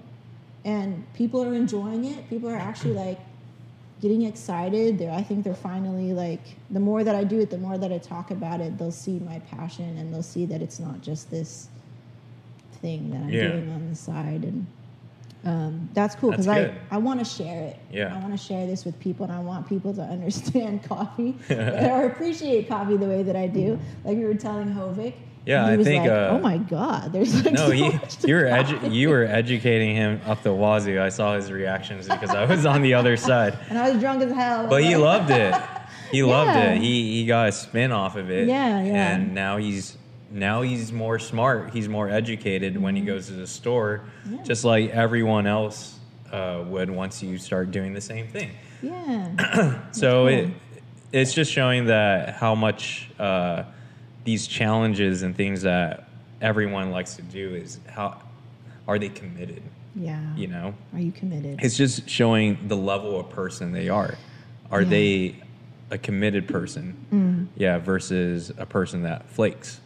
And 0.65 1.05
people 1.15 1.45
are 1.45 1.55
enjoying 1.55 2.05
it. 2.05 2.29
People 2.31 2.49
are 2.49 2.57
actually 2.57 2.95
like 2.95 3.19
getting 4.01 4.23
excited. 4.23 4.99
They're, 4.99 5.11
I 5.11 5.23
think 5.23 5.45
they're 5.45 5.55
finally 5.55 6.13
like, 6.13 6.41
the 6.71 6.81
more 6.81 7.03
that 7.05 7.15
I 7.15 7.25
do 7.25 7.41
it, 7.41 7.51
the 7.51 7.59
more 7.59 7.79
that 7.79 7.93
I 7.93 7.99
talk 7.99 8.31
about 8.31 8.61
it, 8.61 8.77
they'll 8.79 8.91
see 8.93 9.19
my 9.21 9.39
passion 9.41 9.97
and 9.99 10.13
they'll 10.13 10.23
see 10.23 10.47
that 10.47 10.61
it's 10.63 10.79
not 10.79 11.01
just 11.01 11.31
this 11.31 11.69
thing 12.83 13.11
that 13.11 13.19
I'm 13.23 13.29
Yeah. 13.31 13.49
doing 13.53 13.71
on 13.73 13.89
the 13.89 13.97
side. 13.97 14.45
And 14.45 14.67
um, 15.45 15.89
that's 15.95 16.15
cool 16.15 16.31
because 16.31 16.49
I. 16.49 16.73
I 16.91 16.99
want 16.99 17.21
to 17.21 17.25
share 17.25 17.65
it. 17.69 17.79
Yeah. 17.93 18.15
I 18.15 18.19
want 18.19 18.33
to 18.33 18.39
share 18.45 18.67
this 18.67 18.85
with 18.85 18.99
people 19.01 19.25
and 19.25 19.33
I 19.33 19.39
want 19.41 19.69
people 19.69 19.95
to 19.95 20.03
understand 20.17 20.83
coffee 20.85 21.37
or 21.51 22.07
appreciate 22.07 22.69
coffee 22.69 22.97
the 22.97 23.07
way 23.07 23.23
that 23.23 23.37
I 23.37 23.47
do. 23.47 23.79
Like 24.05 24.17
we 24.19 24.25
were 24.25 24.35
telling 24.35 24.69
Hovik. 24.75 25.15
Yeah, 25.47 25.67
he 25.75 25.81
I 25.81 25.85
think, 25.85 26.03
like, 26.03 26.11
uh, 26.13 26.29
oh 26.33 26.39
my 26.41 26.59
God, 26.59 27.13
there's 27.13 27.45
like 27.45 27.55
No, 27.55 27.67
so 27.69 27.73
you, 27.73 27.93
much 27.93 28.25
you 28.25 28.35
were 28.35 28.43
edu- 28.43 28.93
you 28.93 29.09
were 29.11 29.23
educating 29.25 29.95
him 29.95 30.21
up 30.27 30.43
the 30.43 30.53
wazoo. 30.53 31.01
I 31.01 31.09
saw 31.09 31.37
his 31.37 31.53
reactions 31.53 32.09
because 32.09 32.31
I 32.31 32.45
was 32.45 32.67
on 32.67 32.83
the 32.83 32.95
other 32.95 33.17
side. 33.31 33.57
And 33.71 33.79
I 33.79 33.91
was 33.93 34.01
drunk 34.01 34.23
as 34.23 34.33
hell. 34.33 34.67
But 34.67 34.83
he 34.83 34.97
loved 34.97 35.31
it. 35.31 35.55
He 36.13 36.23
loved 36.23 36.51
Yeah. 36.51 36.75
it. 36.75 36.79
He 36.83 37.15
he 37.21 37.27
got 37.27 37.49
a 37.49 37.53
spin 37.53 37.91
off 37.91 38.15
of 38.15 38.31
it. 38.31 38.47
Yeah, 38.47 38.81
yeah. 38.81 39.15
And 39.17 39.35
now 39.35 39.57
he's 39.57 39.97
now 40.31 40.63
he's 40.63 40.93
more 40.93 41.19
smart. 41.19 41.73
He's 41.73 41.89
more 41.89 42.09
educated 42.09 42.81
when 42.81 42.95
he 42.95 43.03
goes 43.03 43.27
to 43.27 43.33
the 43.33 43.47
store, 43.49 44.05
Mm-hmm. 44.25 44.37
Yeah. 44.37 44.43
just 44.45 44.65
like 44.65 44.91
everyone 44.91 45.49
else 45.49 45.99
uh, 46.31 46.63
would 46.69 46.91
once 46.91 47.25
you 47.25 47.39
start 47.39 47.73
doing 47.73 47.93
the 47.93 48.01
same 48.01 48.29
thing. 48.29 48.51
Yeah. 48.83 49.81
So 49.93 50.27
cool. 50.27 50.29
it 50.29 50.49
it's 51.13 51.33
just 51.35 51.51
showing 51.53 51.87
that 51.87 52.35
how 52.35 52.55
much 52.55 53.11
uh, 53.19 53.65
these 54.27 54.47
challenges 54.49 55.23
and 55.23 55.35
things 55.35 55.63
that 55.63 56.09
everyone 56.43 56.91
likes 56.91 57.15
to 57.15 57.23
do 57.23 57.55
is 57.55 57.79
how 57.89 58.21
are 58.89 58.99
they 58.99 59.09
committed? 59.09 59.63
Yeah. 59.95 60.21
You 60.37 60.49
know, 60.49 60.75
Are 60.93 60.99
you 61.01 61.13
committed? 61.13 61.61
it's 61.63 61.77
just 61.77 62.07
showing 62.11 62.59
the 62.69 62.77
level 62.77 63.19
of 63.19 63.31
person 63.31 63.73
they 63.73 63.89
are. 63.89 64.17
Are 64.71 64.83
Yeah. 64.83 64.89
they 64.91 65.37
a 65.93 65.97
committed 65.97 66.49
person? 66.49 66.97
Mm. 67.13 67.47
Yeah, 67.57 67.79
versus 67.79 68.53
a 68.59 68.67
person 68.67 69.03
that 69.05 69.31
flakes, 69.31 69.81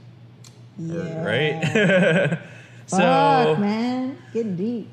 yeah. 0.79 1.23
right? 1.25 2.39
so 2.87 2.97
Fuck, 2.97 3.59
man. 3.61 4.17
Getting 4.33 4.57
deep. 4.57 4.89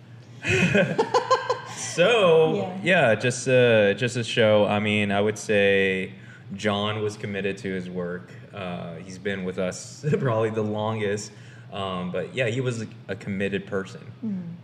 So 1.76 2.56
Yeah. 2.56 2.78
yeah, 2.84 3.16
just 3.16 3.48
uh, 3.48 3.94
just 3.94 4.18
a 4.18 4.24
show. 4.24 4.66
I 4.66 4.80
mean, 4.80 5.12
I 5.12 5.22
would 5.22 5.38
say 5.38 6.12
John 6.56 7.02
was 7.02 7.16
committed 7.18 7.58
to 7.60 7.74
his 7.74 7.90
work. 7.90 8.30
Uh, 8.58 8.96
he's 9.06 9.20
been 9.20 9.44
with 9.44 9.60
us 9.60 10.04
probably 10.20 10.50
the 10.50 10.64
longest. 10.64 11.32
Um, 11.72 12.12
but 12.12 12.34
yeah, 12.34 12.48
he 12.48 12.60
was 12.62 12.82
a, 12.82 12.88
a 13.08 13.16
committed 13.16 13.68
person. 13.68 14.02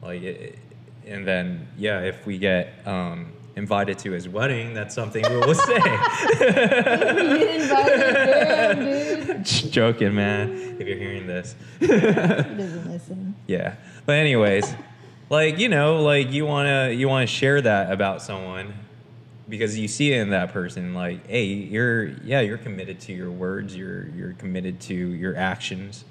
Like, 0.01 0.23
it, 0.23 0.57
and 1.05 1.27
then 1.27 1.67
yeah, 1.77 1.99
if 2.01 2.25
we 2.25 2.37
get 2.37 2.73
um, 2.87 3.33
invited 3.55 3.99
to 3.99 4.11
his 4.11 4.27
wedding, 4.27 4.73
that's 4.73 4.95
something 4.95 5.23
we 5.29 5.37
will 5.37 5.53
say. 5.53 5.73
You 5.73 7.49
invited. 7.49 8.13
Damn, 8.13 9.43
dude. 9.43 9.71
Joking, 9.71 10.15
man. 10.15 10.77
If 10.79 10.87
you're 10.87 10.97
hearing 10.97 11.27
this. 11.27 11.55
He 11.79 11.87
doesn't 11.87 12.89
listen. 12.91 13.35
Yeah. 13.47 13.75
But 14.05 14.13
anyways, 14.13 14.73
like 15.29 15.59
you 15.59 15.69
know, 15.69 16.01
like 16.01 16.31
you 16.31 16.45
wanna 16.45 16.89
you 16.89 17.07
wanna 17.09 17.27
share 17.27 17.61
that 17.61 17.91
about 17.91 18.21
someone 18.21 18.73
because 19.53 19.77
you 19.77 19.87
see 19.87 20.11
it 20.11 20.19
in 20.19 20.31
that 20.31 20.51
person. 20.51 20.95
Like, 20.95 21.27
hey, 21.27 21.43
you're 21.43 22.05
yeah, 22.23 22.41
you're 22.41 22.57
committed 22.57 22.99
to 23.01 23.13
your 23.13 23.29
words. 23.29 23.77
You're 23.77 24.07
you're 24.07 24.33
committed 24.33 24.79
to 24.81 24.95
your 24.95 25.37
actions. 25.37 26.05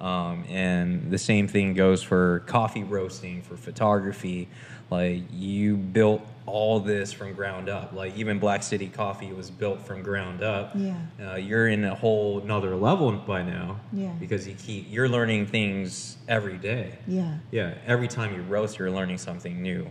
Um, 0.00 0.44
and 0.48 1.10
the 1.10 1.18
same 1.18 1.48
thing 1.48 1.74
goes 1.74 2.02
for 2.02 2.44
coffee 2.46 2.84
roasting, 2.84 3.42
for 3.42 3.58
photography. 3.58 4.48
Like 4.90 5.24
you 5.30 5.76
built 5.76 6.26
all 6.46 6.80
this 6.80 7.12
from 7.12 7.34
ground 7.34 7.68
up. 7.68 7.92
Like 7.92 8.16
even 8.16 8.38
Black 8.38 8.62
City 8.62 8.88
Coffee 8.88 9.34
was 9.34 9.50
built 9.50 9.86
from 9.86 10.02
ground 10.02 10.42
up. 10.42 10.72
Yeah. 10.74 10.96
Uh, 11.22 11.34
you're 11.34 11.68
in 11.68 11.84
a 11.84 11.94
whole 11.94 12.40
another 12.40 12.74
level 12.74 13.12
by 13.12 13.42
now. 13.42 13.80
Yeah. 13.92 14.14
Because 14.18 14.48
you 14.48 14.54
keep 14.54 14.86
you're 14.88 15.10
learning 15.10 15.44
things 15.44 16.16
every 16.26 16.56
day. 16.56 17.00
Yeah. 17.06 17.34
Yeah. 17.50 17.74
Every 17.86 18.08
time 18.08 18.34
you 18.34 18.40
roast, 18.44 18.78
you're 18.78 18.90
learning 18.90 19.18
something 19.18 19.60
new. 19.60 19.90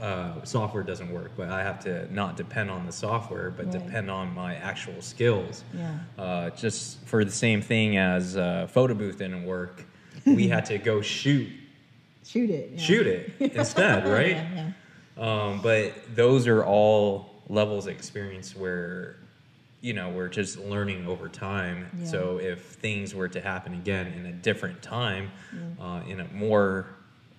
Uh, 0.00 0.42
software 0.44 0.82
doesn't 0.82 1.12
work, 1.12 1.32
but 1.36 1.48
I 1.50 1.62
have 1.62 1.80
to 1.84 2.12
not 2.14 2.36
depend 2.36 2.70
on 2.70 2.86
the 2.86 2.92
software, 2.92 3.50
but 3.50 3.66
Right. 3.66 3.72
depend 3.84 4.10
on 4.10 4.32
my 4.34 4.54
actual 4.56 5.00
skills. 5.02 5.64
Yeah. 5.76 5.98
Uh, 6.18 6.50
just 6.50 7.04
for 7.06 7.24
the 7.24 7.30
same 7.32 7.60
thing 7.60 7.96
as 7.96 8.36
uh, 8.36 8.66
photo 8.70 8.94
booth 8.94 9.18
didn't 9.18 9.44
work, 9.44 9.84
we 10.24 10.48
had 10.48 10.64
to 10.66 10.78
go 10.78 11.00
shoot 11.02 11.48
Shoot 12.24 12.48
it. 12.50 12.70
yeah. 12.74 12.80
shoot 12.80 13.06
it 13.06 13.32
instead, 13.54 14.06
right? 14.08 14.30
Yeah, 14.36 14.72
yeah. 15.18 15.44
Um, 15.44 15.60
but 15.62 15.92
those 16.14 16.46
are 16.46 16.64
all 16.64 17.30
levels 17.48 17.86
of 17.86 17.92
experience 17.92 18.56
where, 18.56 19.16
you 19.82 19.92
know, 19.92 20.08
we're 20.08 20.28
just 20.28 20.58
learning 20.58 21.06
over 21.06 21.28
time. 21.28 21.90
Yeah. 21.98 22.06
So 22.06 22.38
if 22.38 22.62
things 22.62 23.14
were 23.14 23.28
to 23.28 23.40
happen 23.40 23.74
again 23.74 24.06
in 24.14 24.24
a 24.26 24.32
different 24.32 24.80
time, 24.82 25.30
uh, 25.78 26.00
in 26.08 26.20
a 26.20 26.28
more 26.32 26.86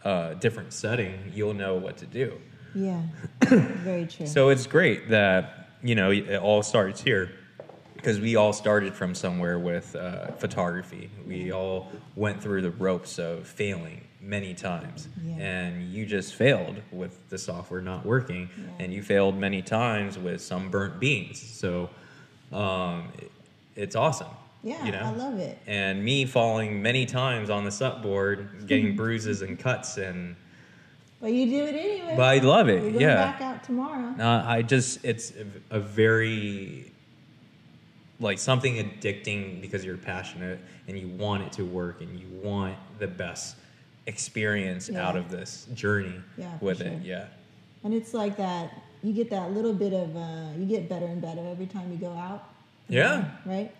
uh, 0.06 0.36
different 0.36 0.72
setting, 0.72 1.32
you'll 1.34 1.53
know 1.53 1.76
what 1.76 1.98
to 1.98 2.06
do. 2.06 2.40
Yeah. 2.73 3.02
Very 3.44 4.06
true. 4.06 4.27
So 4.27 4.49
it's 4.49 4.68
great 4.68 5.10
that, 5.10 5.69
you 5.84 5.95
know, 5.95 6.11
it 6.11 6.36
all 6.38 6.61
starts 6.64 7.02
here 7.02 7.32
because 7.95 8.19
we 8.19 8.36
all 8.36 8.53
started 8.53 8.94
from 8.94 9.15
somewhere 9.15 9.57
with 9.57 9.95
uh, 9.95 10.27
photography. 10.34 11.10
We 11.26 11.52
all 11.52 11.91
went 12.15 12.41
through 12.41 12.61
the 12.61 12.72
ropes 12.72 13.18
of 13.18 13.48
failing 13.48 14.06
many 14.22 14.53
times. 14.53 15.07
Yeah. 15.23 15.36
And 15.38 15.91
you 15.91 16.06
just 16.06 16.36
failed 16.36 16.82
with 16.91 17.30
the 17.30 17.38
software 17.38 17.82
not 17.82 18.06
working. 18.06 18.49
Yeah. 18.57 18.64
And 18.86 18.94
you 18.94 19.02
failed 19.02 19.38
many 19.38 19.61
times 19.61 20.18
with 20.19 20.41
some 20.41 20.69
burnt 20.69 20.99
beans. 20.99 21.41
So 21.41 21.90
um, 22.52 23.11
it- 23.18 23.32
it's 23.76 23.95
awesome. 23.98 24.27
Yeah, 24.65 24.83
you 24.85 24.91
know? 24.91 24.99
I 24.99 25.11
love 25.11 25.39
it. 25.39 25.57
And 25.67 26.03
me 26.03 26.25
falling 26.25 26.81
many 26.81 27.05
times 27.05 27.49
on 27.49 27.63
the 27.63 27.71
sup 27.71 28.01
board, 28.01 28.65
getting 28.67 28.95
bruises 29.01 29.41
and 29.43 29.57
cuts, 29.57 29.97
and 29.97 30.35
But 31.21 31.31
you 31.31 31.45
do 31.45 31.63
it 31.65 31.75
anyway. 31.75 32.13
but 32.17 32.23
I 32.23 32.37
love 32.39 32.67
it. 32.67 32.81
going 32.81 32.99
Yeah. 32.99 33.15
back 33.15 33.41
out 33.41 33.63
tomorrow. 33.63 34.13
Uh, 34.19 34.43
I 34.45 34.61
just 34.63 35.05
it's 35.05 35.31
a, 35.69 35.79
very 35.79 36.91
like 38.19 38.39
something 38.39 38.75
addicting 38.75 39.61
because 39.61 39.85
you're 39.85 39.97
passionate 39.97 40.59
and 40.87 40.97
you 40.97 41.07
want 41.09 41.43
it 41.43 41.51
to 41.53 41.63
work 41.65 42.01
and 42.01 42.19
you 42.19 42.27
want 42.41 42.75
the 42.99 43.07
best 43.07 43.57
experience 44.07 44.89
Yeah. 44.89 45.07
out 45.07 45.15
of 45.15 45.29
this 45.29 45.67
journey 45.73 46.21
Yeah, 46.37 46.57
with 46.61 46.77
sure. 46.79 46.87
it. 46.87 47.01
Yeah. 47.03 47.25
And 47.83 47.93
it's 47.93 48.13
like 48.13 48.35
that. 48.37 48.71
You 49.03 49.13
get 49.13 49.29
that 49.29 49.51
little 49.51 49.73
bit 49.73 49.93
of. 49.93 50.15
Uh, 50.17 50.47
you 50.57 50.65
get 50.65 50.89
better 50.89 51.05
and 51.05 51.21
better 51.21 51.45
every 51.47 51.67
time 51.67 51.91
you 51.91 51.97
go 51.97 52.13
out. 52.13 52.49
Yeah. 52.89 53.25
Right. 53.45 53.71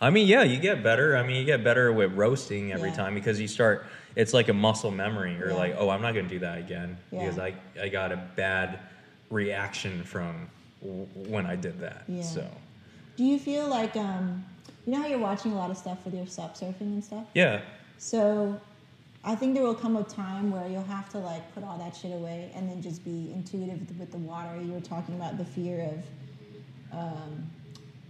I 0.00 0.10
mean, 0.10 0.26
yeah, 0.26 0.42
you 0.42 0.58
get 0.58 0.82
better. 0.82 1.16
I 1.16 1.22
mean, 1.26 1.36
you 1.36 1.44
get 1.44 1.62
better 1.62 1.92
with 1.92 2.12
roasting 2.14 2.72
every 2.72 2.88
Yeah. 2.88 2.96
time 2.96 3.14
because 3.14 3.40
you 3.40 3.46
start. 3.48 3.84
It's 4.16 4.32
like 4.32 4.48
a 4.48 4.54
muscle 4.54 4.90
memory. 4.90 5.34
You're 5.36 5.50
Yeah. 5.50 5.56
like, 5.56 5.74
oh, 5.78 5.90
I'm 5.90 6.00
not 6.02 6.14
going 6.14 6.26
to 6.26 6.34
do 6.34 6.38
that 6.40 6.58
again 6.58 6.96
Yeah. 7.12 7.20
because 7.20 7.38
I 7.38 7.54
I 7.80 7.88
got 7.88 8.10
a 8.12 8.16
bad 8.34 8.78
reaction 9.30 10.02
from 10.04 10.48
w- 10.82 11.06
when 11.28 11.46
I 11.46 11.54
did 11.56 11.80
that. 11.80 12.04
Yeah. 12.08 12.22
So 12.22 12.46
Do 13.16 13.24
you 13.24 13.38
feel 13.38 13.68
like 13.68 13.94
um, 13.96 14.44
you 14.86 14.92
know 14.92 15.02
how 15.02 15.06
you're 15.08 15.18
watching 15.18 15.52
a 15.52 15.56
lot 15.56 15.70
of 15.70 15.76
stuff 15.76 15.98
with 16.04 16.14
your 16.14 16.26
sup 16.26 16.56
surfing 16.56 16.80
and 16.96 17.04
stuff? 17.04 17.26
yeah, 17.34 17.60
So 17.98 18.58
I 19.22 19.34
think 19.34 19.52
there 19.54 19.62
will 19.62 19.74
come 19.74 19.96
a 19.96 20.02
time 20.04 20.50
where 20.50 20.66
you'll 20.66 20.82
have 20.84 21.10
to 21.10 21.18
like 21.18 21.54
put 21.54 21.62
all 21.62 21.76
that 21.78 21.94
shit 21.94 22.12
away 22.12 22.50
and 22.54 22.68
then 22.68 22.80
just 22.80 23.04
be 23.04 23.30
intuitive 23.34 23.98
with- 23.98 24.10
the 24.10 24.16
water. 24.18 24.58
You 24.60 24.72
were 24.72 24.80
talking 24.80 25.14
about 25.14 25.36
the 25.36 25.44
fear 25.44 25.82
of. 25.92 26.98
Um, 26.98 27.50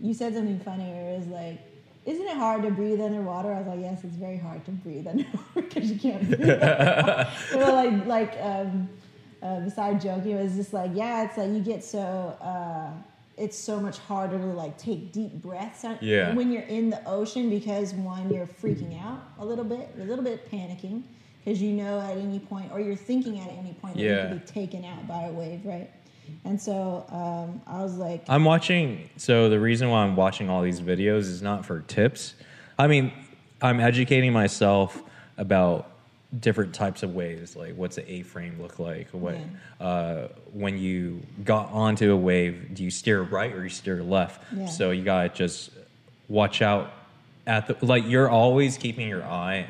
you 0.01 0.15
said 0.15 0.33
something 0.35 0.61
funny 0.61 0.85
it 0.89 1.19
was 1.19 1.27
like, 1.27 1.59
"Isn't 2.13 2.27
it 2.27 2.37
hard 2.37 2.63
to 2.65 2.71
breathe 2.71 3.01
underwater?" 3.01 3.53
I 3.53 3.59
was 3.59 3.69
like, 3.69 3.81
"Yes, 3.81 4.05
it's 4.05 4.17
very 4.17 4.37
hard 4.47 4.65
to 4.67 4.71
breathe 4.71 5.07
underwater 5.13 5.63
because 5.63 5.91
you 5.91 5.99
can't 5.99 6.27
breathe." 6.29 6.61
well, 7.55 7.75
like 7.83 8.07
like 8.07 8.33
um, 8.41 8.89
uh, 9.43 9.61
beside 9.61 10.01
joking, 10.01 10.33
it 10.33 10.43
was 10.43 10.55
just 10.57 10.73
like, 10.73 10.91
yeah, 10.95 11.25
it's 11.25 11.37
like 11.39 11.51
you 11.51 11.61
get 11.61 11.83
so. 11.85 12.37
Uh, 12.41 12.91
it's 13.39 13.57
so 13.59 13.81
much 13.81 13.97
harder 14.01 14.37
to 14.37 14.45
like 14.45 14.77
take 14.77 15.13
deep 15.13 15.33
breaths 15.41 15.83
on- 15.87 15.97
Yeah. 16.03 16.35
when 16.35 16.53
you're 16.53 16.69
in 16.79 16.91
the 16.91 17.03
ocean 17.09 17.49
because 17.49 17.95
one 17.95 18.31
you're 18.31 18.47
freaking 18.47 19.01
out 19.03 19.21
a 19.39 19.45
little 19.47 19.65
bit 19.65 19.89
a 19.99 20.05
little 20.05 20.23
bit 20.23 20.51
panicking 20.51 21.05
because 21.43 21.63
you 21.63 21.73
know 21.73 21.99
at 22.01 22.19
any 22.19 22.39
point 22.39 22.71
or 22.71 22.81
you're 22.81 22.95
thinking 23.11 23.41
at 23.41 23.51
any 23.53 23.73
point 23.81 23.95
that 23.97 24.03
you 24.03 24.29
could 24.29 24.45
be 24.47 24.53
taken 24.53 24.85
out 24.85 25.09
by 25.09 25.23
a 25.23 25.33
wave 25.33 25.65
right 25.65 25.89
and 26.45 26.61
so 26.61 27.05
um, 27.11 27.61
i 27.67 27.83
was 27.83 27.97
like 27.97 28.25
I'm 28.29 28.45
watching. 28.45 29.09
So 29.17 29.49
the 29.49 29.61
reason 29.61 29.89
why 29.91 30.03
I'm 30.05 30.17
watching 30.17 30.49
all 30.51 30.63
these 30.63 30.81
videos 30.81 31.21
is 31.21 31.43
not 31.43 31.65
for 31.67 31.81
tips. 31.81 32.35
I 32.79 32.87
mean, 32.87 33.13
I'm 33.61 33.81
educating 33.81 34.33
myself 34.33 35.03
about 35.37 35.91
different 36.39 36.75
types 36.75 37.03
of 37.03 37.15
waves. 37.15 37.57
Like, 37.57 37.75
what's 37.77 37.99
an 37.99 38.05
A-frame 38.07 38.61
look 38.61 38.79
like? 38.79 39.09
What 39.11 39.37
uh, 39.81 40.29
when 40.53 40.79
you 40.79 41.21
got 41.45 41.71
onto 41.73 42.13
a 42.13 42.17
wave, 42.17 42.75
do 42.75 42.85
you 42.85 42.91
steer 42.91 43.23
right 43.23 43.53
or 43.53 43.63
you 43.65 43.69
steer 43.69 44.03
left? 44.03 44.43
Yeah. 44.55 44.67
So 44.67 44.91
you 44.93 45.03
gotta 45.05 45.29
just 45.31 45.71
watch 46.29 46.63
out 46.63 46.93
at 47.47 47.67
the 47.67 47.85
like. 47.85 48.07
You're 48.07 48.31
always 48.31 48.77
keeping 48.79 49.09
your 49.09 49.25
eye 49.25 49.67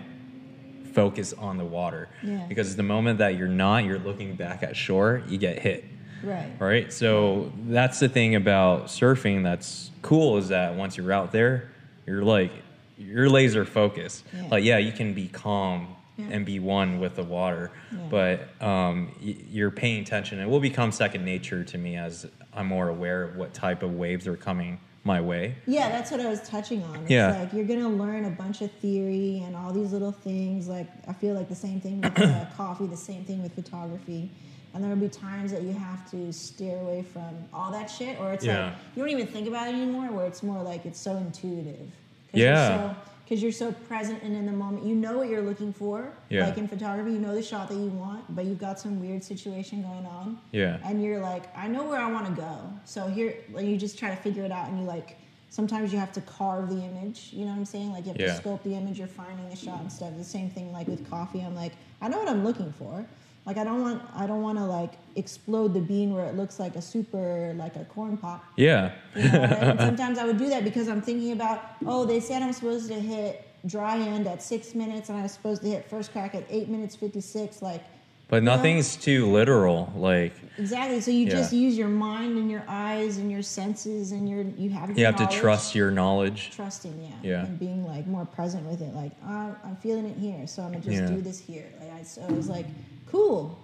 focused 0.92 1.34
on 1.38 1.56
the 1.56 1.64
water 1.64 2.08
Yeah. 2.22 2.44
because 2.48 2.74
the 2.76 2.82
moment 2.82 3.18
that 3.20 3.36
you're 3.36 3.46
not, 3.48 3.84
you're 3.84 3.98
looking 4.00 4.34
back 4.34 4.62
at 4.64 4.76
shore, 4.76 5.22
you 5.28 5.38
get 5.38 5.58
hit 5.60 5.84
Right. 6.22 6.52
right? 6.58 6.92
So 6.92 7.52
that's 7.68 8.00
the 8.00 8.08
thing 8.08 8.34
about 8.34 8.86
surfing 8.86 9.42
that's 9.42 9.90
cool 10.02 10.36
is 10.38 10.48
that 10.48 10.74
once 10.74 10.96
you're 10.96 11.12
out 11.12 11.32
there, 11.32 11.70
you're 12.06 12.22
like 12.22 12.52
you're 12.98 13.28
laser 13.30 13.64
focused. 13.64 14.24
Yeah. 14.34 14.48
Like 14.50 14.64
yeah, 14.64 14.78
you 14.78 14.92
can 14.92 15.14
be 15.14 15.28
calm 15.28 15.96
Yeah. 16.18 16.26
and 16.32 16.44
be 16.44 16.58
one 16.58 17.00
with 17.00 17.14
the 17.16 17.24
water, 17.24 17.70
Yeah. 17.92 17.98
but 18.10 18.62
um, 18.62 19.12
y- 19.24 19.36
you're 19.50 19.70
paying 19.70 20.02
attention. 20.02 20.38
It 20.38 20.46
will 20.48 20.60
become 20.60 20.92
second 20.92 21.24
nature 21.24 21.64
to 21.64 21.78
me 21.78 21.96
as 21.96 22.26
I'm 22.52 22.66
more 22.66 22.88
aware 22.88 23.22
of 23.22 23.36
what 23.36 23.54
type 23.54 23.82
of 23.82 23.94
waves 23.94 24.26
are 24.26 24.36
coming 24.36 24.78
my 25.02 25.18
way. 25.18 25.54
Yeah, 25.66 25.88
that's 25.88 26.10
what 26.10 26.20
I 26.20 26.28
was 26.28 26.42
touching 26.46 26.82
on. 26.82 26.96
It's 27.02 27.10
Yeah. 27.10 27.38
like 27.40 27.54
you're 27.54 27.64
gonna 27.64 27.88
learn 27.88 28.26
a 28.26 28.30
bunch 28.30 28.60
of 28.60 28.70
theory 28.82 29.42
and 29.46 29.56
all 29.56 29.72
these 29.72 29.92
little 29.92 30.12
things. 30.12 30.68
Like 30.68 30.88
I 31.08 31.14
feel 31.14 31.34
like 31.34 31.48
the 31.48 31.54
same 31.54 31.80
thing 31.80 32.02
with 32.02 32.18
uh, 32.20 32.44
coffee, 32.56 32.86
the 32.86 32.96
same 32.98 33.24
thing 33.24 33.42
with 33.42 33.54
photography. 33.54 34.30
And 34.72 34.82
there 34.84 34.90
will 34.90 34.96
be 35.00 35.08
times 35.08 35.50
that 35.52 35.62
you 35.62 35.72
have 35.72 36.08
to 36.12 36.32
steer 36.32 36.78
away 36.78 37.02
from 37.02 37.34
all 37.52 37.72
that 37.72 37.86
shit, 37.90 38.20
or 38.20 38.32
it's 38.32 38.44
Yeah. 38.44 38.66
like 38.66 38.74
you 38.94 39.02
don't 39.02 39.10
even 39.12 39.26
think 39.26 39.48
about 39.48 39.68
it 39.68 39.74
anymore. 39.74 40.10
Where 40.12 40.26
it's 40.26 40.42
more 40.42 40.62
like 40.62 40.86
it's 40.86 41.00
so 41.00 41.16
intuitive. 41.16 41.90
Cause 42.30 42.40
Yeah. 42.40 42.68
You're 42.68 42.78
so, 42.90 42.96
because 43.24 43.42
you're 43.42 43.52
so 43.52 43.72
present 43.88 44.22
and 44.24 44.34
in 44.36 44.46
the 44.46 44.52
moment, 44.52 44.84
you 44.84 44.94
know 44.94 45.16
what 45.18 45.28
you're 45.28 45.42
looking 45.42 45.72
for. 45.72 46.12
Yeah. 46.28 46.46
Like 46.46 46.58
in 46.58 46.66
photography, 46.68 47.12
you 47.12 47.18
know 47.18 47.34
the 47.34 47.42
shot 47.42 47.68
that 47.68 47.76
you 47.76 47.86
want, 47.88 48.32
but 48.34 48.44
you've 48.44 48.58
got 48.58 48.78
some 48.80 49.00
weird 49.00 49.22
situation 49.24 49.82
going 49.82 50.06
on 50.06 50.38
Yeah. 50.52 50.78
and 50.84 51.02
you're 51.02 51.20
like, 51.20 51.44
I 51.56 51.66
know 51.68 51.84
where 51.84 52.00
I 52.00 52.10
want 52.10 52.26
to 52.26 52.32
go. 52.32 52.56
So 52.84 53.06
here, 53.08 53.34
like, 53.52 53.66
you 53.66 53.76
just 53.76 53.98
try 53.98 54.10
to 54.10 54.16
figure 54.16 54.44
it 54.44 54.50
out, 54.52 54.68
and 54.68 54.78
you 54.80 54.84
like, 54.84 55.16
sometimes 55.48 55.92
you 55.92 55.98
have 55.98 56.12
to 56.12 56.20
carve 56.22 56.68
the 56.70 56.80
image. 56.82 57.30
You 57.32 57.44
know 57.44 57.50
what 57.52 57.58
I'm 57.58 57.64
saying? 57.64 57.92
Like, 57.92 58.04
you 58.06 58.12
have 58.12 58.20
Yeah. 58.20 58.34
to 58.36 58.42
sculpt 58.42 58.62
the 58.64 58.74
image. 58.74 58.98
You're 58.98 59.08
finding 59.08 59.48
the 59.48 59.56
shot 59.56 59.80
and 59.80 59.90
stuff. 59.92 60.10
The 60.16 60.24
same 60.24 60.48
thing, 60.50 60.72
like 60.72 60.86
with 60.88 61.08
coffee. 61.10 61.40
I'm 61.40 61.54
like, 61.56 61.72
I 62.00 62.08
know 62.08 62.18
what 62.18 62.28
I'm 62.28 62.44
looking 62.44 62.72
for. 62.72 63.04
Like, 63.50 63.58
I 63.58 63.64
don't 63.64 63.82
want, 63.82 64.00
I 64.14 64.28
don't 64.28 64.42
want 64.42 64.58
to 64.58 64.64
like 64.64 64.92
explode 65.16 65.74
the 65.74 65.80
bean 65.80 66.14
where 66.14 66.24
it 66.26 66.36
looks 66.36 66.60
like 66.60 66.76
a 66.76 66.80
super, 66.80 67.52
like 67.56 67.74
a 67.74 67.84
corn 67.84 68.16
pop. 68.16 68.44
Yeah. 68.56 68.92
You 69.16 69.24
know? 69.24 69.74
sometimes 69.76 70.18
I 70.20 70.24
would 70.24 70.38
do 70.38 70.48
that 70.50 70.62
because 70.62 70.86
I'm 70.88 71.02
thinking 71.02 71.32
about, 71.32 71.60
oh, 71.84 72.04
they 72.04 72.20
said 72.20 72.42
I'm 72.44 72.52
supposed 72.52 72.86
to 72.90 72.94
hit 72.94 73.44
dry 73.66 73.98
end 73.98 74.28
at 74.28 74.40
six 74.40 74.72
minutes, 74.76 75.08
and 75.08 75.18
I 75.18 75.22
was 75.22 75.32
supposed 75.32 75.62
to 75.62 75.68
hit 75.68 75.84
first 75.90 76.12
crack 76.12 76.36
at 76.36 76.44
eight 76.48 76.68
minutes 76.68 76.94
fifty 76.94 77.20
six. 77.20 77.60
Like. 77.60 77.82
But 78.28 78.44
know? 78.44 78.54
nothing's 78.54 78.94
too 78.94 79.26
literal. 79.32 79.92
Like 79.96 80.32
Exactly. 80.56 81.00
So 81.00 81.10
you 81.10 81.26
Yeah. 81.26 81.30
just 81.32 81.52
use 81.52 81.76
your 81.76 81.88
mind 81.88 82.38
and 82.38 82.48
your 82.48 82.62
eyes 82.68 83.16
and 83.18 83.32
your 83.32 83.42
senses 83.42 84.12
and 84.12 84.28
your 84.28 84.42
you 84.56 84.70
have 84.70 84.96
you 84.96 85.04
have 85.06 85.16
to 85.16 85.26
trust 85.26 85.74
your 85.74 85.90
knowledge. 85.90 86.52
trusting, 86.54 86.96
yeah, 87.02 87.28
Yeah. 87.28 87.46
and 87.46 87.58
being 87.58 87.84
like 87.84 88.06
more 88.06 88.24
present 88.26 88.64
with 88.70 88.80
it. 88.80 88.94
Like 88.94 89.10
uh, 89.26 89.50
I'm 89.64 89.74
feeling 89.82 90.06
it 90.06 90.16
here, 90.16 90.46
so 90.46 90.62
I'm 90.62 90.70
gonna 90.70 90.84
just 90.84 91.02
Yeah. 91.02 91.08
do 91.08 91.20
this 91.20 91.40
here. 91.40 91.66
Like 91.80 91.92
I, 91.92 92.02
so 92.04 92.22
it 92.22 92.30
was 92.30 92.48
like 92.48 92.66
cool. 93.10 93.58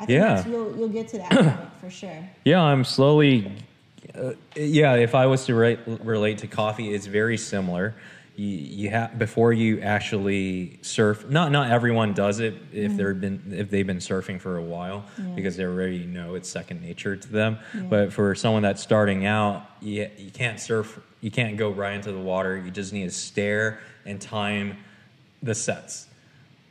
I 0.00 0.06
think 0.06 0.18
Yeah. 0.20 0.34
that's, 0.34 0.46
you'll 0.48 0.76
you'll 0.76 0.88
get 0.88 1.08
to 1.08 1.18
that 1.18 1.30
point 1.30 1.80
for 1.80 1.90
sure. 1.90 2.28
Yeah, 2.44 2.62
I'm 2.62 2.84
slowly. 2.84 3.52
Uh, 4.14 4.32
yeah, 4.56 4.94
if 4.94 5.14
I 5.14 5.26
was 5.26 5.44
to 5.46 5.54
re- 5.54 5.78
relate 5.86 6.38
to 6.38 6.46
coffee, 6.46 6.94
it's 6.94 7.06
very 7.06 7.36
similar. 7.36 7.94
You, 8.36 8.46
you 8.46 8.90
have 8.90 9.18
before 9.18 9.52
you 9.52 9.80
actually 9.80 10.78
surf. 10.82 11.28
Not 11.28 11.50
not 11.52 11.70
everyone 11.70 12.14
does 12.14 12.38
it 12.38 12.54
if 12.72 12.96
they're 12.96 13.12
been 13.14 13.42
if 13.50 13.70
they've 13.70 13.86
been 13.86 13.98
surfing 13.98 14.40
for 14.40 14.56
a 14.56 14.62
while 14.62 15.04
Yeah. 15.18 15.24
because 15.34 15.56
they 15.56 15.64
already 15.64 16.04
know 16.04 16.36
it's 16.36 16.48
second 16.48 16.80
nature 16.80 17.16
to 17.16 17.28
them. 17.28 17.58
Yeah. 17.74 17.82
But 17.82 18.12
for 18.12 18.34
someone 18.36 18.62
that's 18.62 18.80
starting 18.82 19.26
out, 19.26 19.66
you, 19.80 20.08
you 20.16 20.30
can't 20.30 20.60
surf. 20.60 21.00
You 21.20 21.32
can't 21.32 21.56
go 21.56 21.70
right 21.70 21.94
into 21.94 22.12
the 22.12 22.20
water. 22.20 22.56
You 22.56 22.70
just 22.70 22.92
need 22.92 23.04
to 23.04 23.10
stare 23.10 23.80
and 24.06 24.20
time 24.20 24.78
the 25.42 25.54
sets 25.54 26.06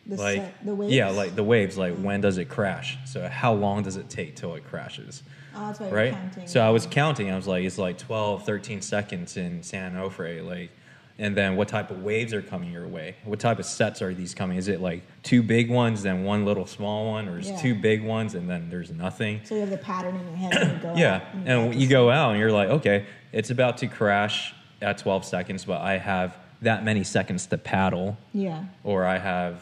The 0.07 0.15
like 0.15 0.37
set, 0.37 0.65
the 0.65 0.75
waves. 0.75 0.93
yeah 0.93 1.09
like 1.09 1.35
the 1.35 1.43
waves 1.43 1.77
like 1.77 1.93
mm. 1.93 2.01
when 2.03 2.21
does 2.21 2.37
it 2.37 2.45
crash 2.45 2.97
so 3.05 3.27
how 3.27 3.53
long 3.53 3.83
does 3.83 3.97
it 3.97 4.09
take 4.09 4.35
till 4.35 4.55
it 4.55 4.63
crashes 4.65 5.23
oh, 5.55 5.67
that's 5.67 5.79
why 5.79 5.87
you're 5.87 5.95
right 5.95 6.13
counting. 6.13 6.47
so 6.47 6.61
i 6.61 6.69
was 6.69 6.85
counting 6.85 7.29
i 7.31 7.35
was 7.35 7.47
like 7.47 7.63
it's 7.65 7.77
like 7.77 7.97
12 7.97 8.45
13 8.45 8.81
seconds 8.81 9.35
in 9.37 9.61
san 9.63 9.93
onofre 9.95 10.45
like 10.45 10.71
and 11.19 11.35
then 11.35 11.55
what 11.55 11.67
type 11.67 11.89
of 11.91 12.03
waves 12.03 12.31
are 12.33 12.41
coming 12.41 12.71
your 12.71 12.87
way 12.87 13.15
what 13.25 13.39
type 13.39 13.59
of 13.59 13.65
sets 13.65 14.01
are 14.01 14.13
these 14.13 14.33
coming 14.33 14.57
is 14.57 14.67
it 14.67 14.79
like 14.79 15.01
two 15.23 15.41
big 15.43 15.69
ones 15.69 16.03
then 16.03 16.23
one 16.23 16.45
little 16.45 16.65
small 16.67 17.07
one 17.11 17.27
or 17.27 17.39
is 17.39 17.49
Yeah. 17.49 17.57
two 17.57 17.75
big 17.75 18.03
ones 18.03 18.33
and 18.35 18.49
then 18.49 18.69
there's 18.69 18.91
nothing 18.91 19.41
So 19.43 19.55
you 19.55 19.61
have 19.61 19.69
the 19.71 19.77
pattern 19.77 20.15
in 20.15 20.25
your 20.27 20.35
head 20.37 20.53
and 20.55 20.71
you 20.73 20.83
go. 20.83 20.93
yeah 20.95 21.15
out 21.15 21.21
and 21.33 21.47
and 21.49 21.75
you 21.75 21.87
go 21.89 22.09
out 22.11 22.31
and 22.31 22.39
you're 22.39 22.51
like 22.51 22.69
okay 22.69 23.05
it's 23.33 23.49
about 23.49 23.77
to 23.79 23.87
crash 23.87 24.53
at 24.81 24.99
12 24.99 25.25
seconds 25.25 25.65
but 25.65 25.81
i 25.81 25.97
have 25.97 26.37
that 26.61 26.83
many 26.83 27.03
seconds 27.03 27.45
to 27.47 27.57
paddle 27.57 28.17
Yeah. 28.33 28.63
or 28.83 29.05
I 29.05 29.19
have, 29.19 29.61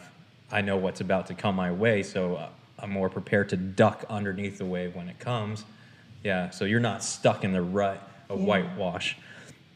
I 0.50 0.60
know 0.60 0.76
what's 0.76 1.00
about 1.00 1.26
to 1.28 1.34
come 1.34 1.56
my 1.56 1.72
way, 1.72 2.02
so 2.02 2.36
uh, 2.36 2.48
I'm 2.78 2.90
more 2.90 3.08
prepared 3.10 3.48
to 3.50 3.56
duck 3.56 4.04
underneath 4.08 4.58
the 4.58 4.64
wave 4.66 4.94
when 4.94 5.08
it 5.08 5.18
comes. 5.18 5.64
Yeah, 6.22 6.50
so 6.50 6.64
you're 6.64 6.80
not 6.80 7.02
stuck 7.02 7.44
in 7.44 7.52
the 7.52 7.62
rut 7.62 8.06
of 8.28 8.40
Yeah. 8.40 8.46
whitewash. 8.46 9.16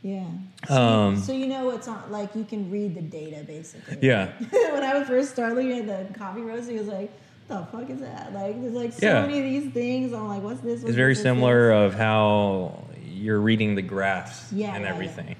Yeah. 0.02 0.24
So, 0.66 0.74
Um, 0.82 1.14
you, 1.16 1.20
so 1.20 1.32
you 1.32 1.46
know 1.46 1.70
it's 1.70 1.86
not 1.86 2.10
Like 2.10 2.34
you 2.34 2.44
can 2.44 2.70
read 2.70 2.94
the 2.94 3.02
data 3.02 3.44
basically. 3.46 3.98
Yeah. 4.00 4.30
when 4.72 4.82
I 4.82 4.98
was 4.98 5.06
first 5.08 5.30
starting 5.32 5.72
at 5.72 5.86
the 5.86 6.18
coffee 6.18 6.40
roast, 6.40 6.70
he 6.70 6.78
was 6.78 6.88
like, 6.88 7.10
"The 7.48 7.66
fuck 7.70 7.90
is 7.90 8.00
that?" 8.00 8.32
Like 8.32 8.60
there's 8.60 8.72
like 8.72 8.92
so 8.94 9.06
Yeah. 9.06 9.20
many 9.26 9.38
of 9.38 9.44
these 9.44 9.72
things. 9.72 10.12
I'm 10.14 10.26
like, 10.28 10.42
"What's 10.42 10.60
this?" 10.62 10.76
What's 10.80 10.84
It's 10.90 10.96
very 10.96 11.12
this, 11.14 11.22
similar 11.22 11.68
this? 11.68 11.94
of 11.94 11.98
how 12.00 12.84
you're 13.04 13.40
reading 13.40 13.74
the 13.74 13.82
graphs 13.82 14.50
Yeah, 14.52 14.74
and 14.74 14.86
everything, 14.86 15.36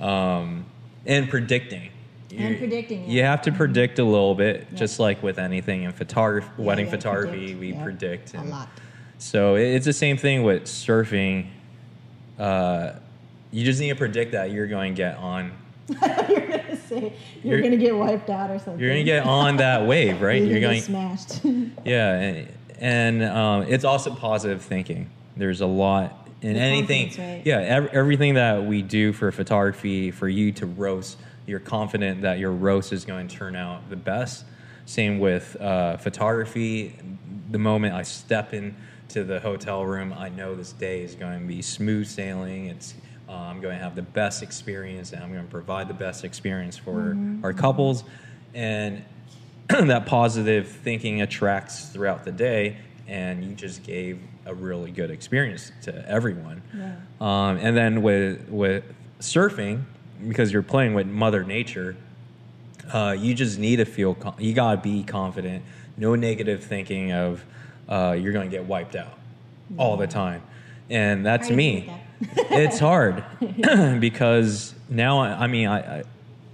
um, 0.00 0.64
and 1.06 1.28
predicting. 1.30 1.90
And 2.36 2.50
You- 2.50 2.56
predicting, 2.58 3.08
You 3.10 3.22
have 3.22 3.42
to 3.42 3.52
predict 3.52 3.98
a 3.98 4.04
little 4.04 4.34
bit, 4.34 4.66
Yeah. 4.72 4.78
just 4.78 4.98
like 5.00 5.22
with 5.22 5.38
anything 5.38 5.82
in 5.84 5.92
photography, 5.92 6.48
Yeah, 6.58 6.64
wedding 6.64 6.84
gotta 6.86 6.96
photography. 6.98 7.36
predict, 7.38 7.60
We 7.60 7.72
yeah. 7.72 7.82
predict 7.82 8.34
a 8.34 8.42
lot. 8.42 8.68
So 9.18 9.54
it's 9.56 9.86
the 9.86 9.92
same 9.92 10.16
thing 10.16 10.42
with 10.42 10.64
surfing. 10.64 11.46
Uh, 12.38 12.92
you 13.52 13.64
just 13.64 13.80
need 13.80 13.90
to 13.90 13.94
predict 13.94 14.32
that 14.32 14.50
you're 14.50 14.66
going 14.66 14.94
to 14.94 14.96
get 14.96 15.16
on. 15.18 15.52
you're 15.88 15.98
gonna 16.00 16.76
say 16.88 17.12
you're, 17.42 17.58
You're- 17.58 17.62
gonna 17.62 17.76
get 17.76 17.96
wiped 17.96 18.30
out 18.30 18.50
or 18.50 18.58
something. 18.58 18.80
You're 18.80 18.90
going 18.90 19.04
to 19.04 19.10
get 19.10 19.24
on 19.24 19.58
that 19.58 19.86
wave, 19.86 20.20
right? 20.22 20.40
You're, 20.42 20.52
You're 20.52 20.60
gonna 20.60 20.74
get 20.74 20.84
smashed. 20.84 21.40
yeah, 21.84 22.14
and, 22.20 22.48
and 22.80 23.22
um, 23.24 23.62
it's 23.68 23.84
also 23.84 24.14
positive 24.14 24.62
thinking. 24.62 25.08
There's 25.36 25.60
a 25.60 25.66
lot 25.66 26.28
in 26.42 26.54
The 26.54 26.60
anything. 26.60 27.10
right? 27.18 27.42
Yeah, 27.44 27.58
ev- 27.58 27.90
everything 27.92 28.34
that 28.34 28.64
we 28.64 28.82
do 28.82 29.12
for 29.12 29.30
photography, 29.30 30.10
for 30.10 30.28
you 30.28 30.52
to 30.52 30.66
roast, 30.66 31.18
you're 31.46 31.60
confident 31.60 32.22
that 32.22 32.38
your 32.38 32.52
roast 32.52 32.92
is 32.92 33.04
going 33.04 33.28
to 33.28 33.36
turn 33.36 33.56
out 33.56 33.88
the 33.90 33.96
best. 33.96 34.44
Same 34.86 35.18
with 35.18 35.56
uh, 35.60 35.96
photography. 35.96 36.94
The 37.50 37.58
moment 37.58 37.94
I 37.94 38.02
step 38.02 38.52
into 38.54 39.24
the 39.24 39.40
hotel 39.40 39.84
room, 39.84 40.12
I 40.16 40.28
know 40.28 40.54
this 40.54 40.72
day 40.72 41.02
is 41.02 41.14
going 41.14 41.40
to 41.40 41.46
be 41.46 41.62
smooth 41.62 42.06
sailing. 42.06 42.66
It's 42.66 42.94
uh, 43.28 43.32
I'm 43.32 43.60
going 43.62 43.76
to 43.76 43.82
have 43.82 43.94
the 43.96 44.02
best 44.02 44.42
experience, 44.42 45.12
and 45.12 45.22
I'm 45.22 45.32
going 45.32 45.44
to 45.44 45.50
provide 45.50 45.88
the 45.88 45.94
best 45.94 46.24
experience 46.24 46.76
for 46.76 46.92
Mm-hmm. 47.14 47.44
our 47.44 47.54
couples. 47.54 48.04
And 48.52 49.02
that 49.68 50.04
positive 50.06 50.68
thinking 50.68 51.22
attracts 51.22 51.88
throughout 51.88 52.24
the 52.24 52.32
day, 52.32 52.76
and 53.08 53.42
you 53.44 53.54
just 53.54 53.82
gave 53.82 54.20
a 54.46 54.54
really 54.54 54.90
good 54.90 55.10
experience 55.10 55.72
to 55.82 56.06
everyone. 56.08 56.60
Yeah. 56.76 56.96
Um, 57.20 57.56
and 57.56 57.74
then 57.74 58.02
with 58.02 58.46
with 58.50 58.84
surfing, 59.20 59.84
because 60.26 60.52
you're 60.52 60.62
playing 60.62 60.94
with 60.94 61.06
Mother 61.06 61.44
Nature, 61.44 61.96
uh, 62.92 63.16
you 63.18 63.34
just 63.34 63.58
need 63.58 63.76
to 63.76 63.84
feel 63.84 64.14
con- 64.14 64.34
you 64.38 64.52
gotta 64.54 64.80
be 64.80 65.02
confident. 65.02 65.64
No 65.96 66.14
negative 66.14 66.62
thinking 66.64 67.12
of 67.12 67.44
uh, 67.88 68.16
you're 68.18 68.32
gonna 68.32 68.48
get 68.48 68.64
wiped 68.64 68.96
out 68.96 69.18
all 69.78 69.96
the 69.96 70.06
time, 70.06 70.42
and 70.90 71.24
that's 71.24 71.48
How 71.48 71.54
do 71.54 71.62
you 71.62 71.80
me. 71.80 71.80
do 72.20 72.26
it's 72.50 72.78
hard 72.78 73.24
because 74.00 74.74
now 74.88 75.18
I, 75.18 75.44
I 75.44 75.46
mean 75.46 75.68
I, 75.68 75.98
I, 75.98 76.04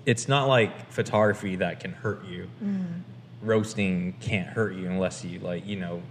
it's 0.07 0.27
not 0.29 0.49
like 0.49 0.91
photography 0.91 1.57
that 1.57 1.81
can 1.81 1.93
hurt 1.93 2.25
you. 2.27 2.49
Mm. 2.65 3.03
Roasting 3.43 4.15
can't 4.21 4.49
hurt 4.49 4.75
you 4.75 4.87
unless 4.87 5.25
you 5.25 5.39
like 5.41 5.67
you 5.67 5.77
know, 5.77 6.03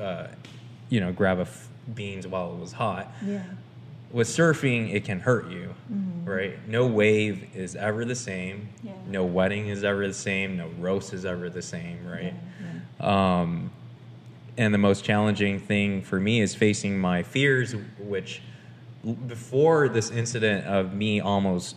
uh, 0.00 0.28
you 0.90 1.00
know, 1.00 1.12
grab 1.12 1.38
a 1.38 1.42
f- 1.42 1.68
beans 1.94 2.26
while 2.26 2.52
it 2.52 2.58
was 2.58 2.72
hot 2.72 3.10
yeah. 3.24 3.42
With 4.14 4.28
surfing, 4.28 4.94
it 4.94 5.04
can 5.04 5.18
hurt 5.18 5.50
you, 5.50 5.74
right? 6.24 6.56
No 6.68 6.86
wave 6.86 7.50
is 7.54 7.74
ever 7.74 8.04
the 8.04 8.14
same. 8.14 8.68
Yeah. 8.84 8.92
No 9.08 9.24
wedding 9.24 9.66
is 9.66 9.82
ever 9.82 10.06
the 10.06 10.14
same. 10.14 10.56
No 10.56 10.68
roast 10.78 11.12
is 11.12 11.24
ever 11.24 11.50
the 11.50 11.60
same, 11.60 12.06
right? 12.06 12.32
Yeah, 13.00 13.42
Um, 13.42 13.72
and 14.56 14.72
the 14.72 14.78
most 14.78 15.04
challenging 15.04 15.58
thing 15.58 16.00
for 16.00 16.20
me 16.20 16.40
is 16.40 16.54
facing 16.54 16.96
my 16.96 17.24
fears, 17.24 17.74
which 17.98 18.40
before 19.26 19.88
this 19.88 20.12
incident 20.12 20.64
of 20.64 20.94
me 20.94 21.20
almost 21.20 21.74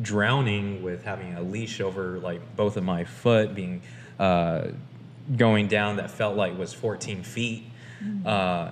drowning 0.00 0.82
with 0.82 1.04
having 1.04 1.34
a 1.34 1.42
leash 1.42 1.82
over 1.82 2.18
like 2.18 2.56
both 2.56 2.78
of 2.78 2.82
my 2.82 3.04
foot, 3.04 3.54
being 3.54 3.82
uh, 4.18 4.68
going 5.36 5.68
down 5.68 5.96
that 5.96 6.10
felt 6.10 6.34
like 6.34 6.56
was 6.58 6.72
14 6.72 7.22
feet. 7.22 7.64
Uh, 8.24 8.70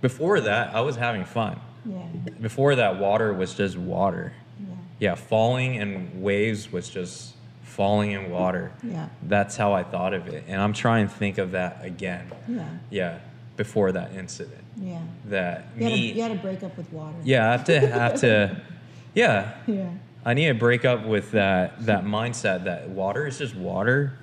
before 0.00 0.40
that, 0.40 0.74
I 0.74 0.80
was 0.80 0.94
having 0.94 1.24
fun. 1.24 1.60
Yeah. 1.84 2.06
Before 2.40 2.74
that, 2.76 2.98
water 2.98 3.32
was 3.32 3.54
just 3.54 3.76
water. 3.76 4.32
Yeah. 4.60 4.66
Yeah, 4.98 5.14
falling 5.16 5.74
in 5.76 6.22
waves 6.22 6.70
was 6.72 6.88
just 6.88 7.34
falling 7.62 8.12
in 8.12 8.30
water. 8.30 8.72
Yeah. 8.82 9.08
That's 9.22 9.56
how 9.56 9.72
I 9.72 9.82
thought 9.82 10.14
of 10.14 10.28
it. 10.28 10.44
And 10.46 10.60
I'm 10.60 10.72
trying 10.72 11.08
to 11.08 11.14
think 11.14 11.38
of 11.38 11.52
that 11.52 11.78
again. 11.84 12.30
Yeah. 12.48 12.68
Yeah, 12.90 13.18
before 13.56 13.92
that 13.92 14.12
incident. 14.14 14.62
Yeah. 14.76 15.00
That 15.26 15.66
You 15.76 15.84
had, 15.84 15.90
to, 15.90 15.96
me. 15.96 16.12
you 16.12 16.22
had 16.22 16.32
to 16.32 16.38
break 16.38 16.62
up 16.62 16.76
with 16.76 16.92
water. 16.92 17.16
yeah, 17.24 17.48
I 17.48 17.52
have 17.52 17.64
to 17.64 17.80
have 17.80 18.20
to. 18.20 18.62
Yeah, 19.14 19.52
Yeah. 19.66 19.90
I 20.24 20.32
need 20.34 20.46
to 20.46 20.54
break 20.54 20.84
up 20.86 21.04
with 21.04 21.32
that 21.32 21.84
that 21.84 22.04
mindset 22.04 22.64
that 22.64 22.88
water 22.88 23.26
is 23.26 23.36
just 23.38 23.54
water, 23.54 24.16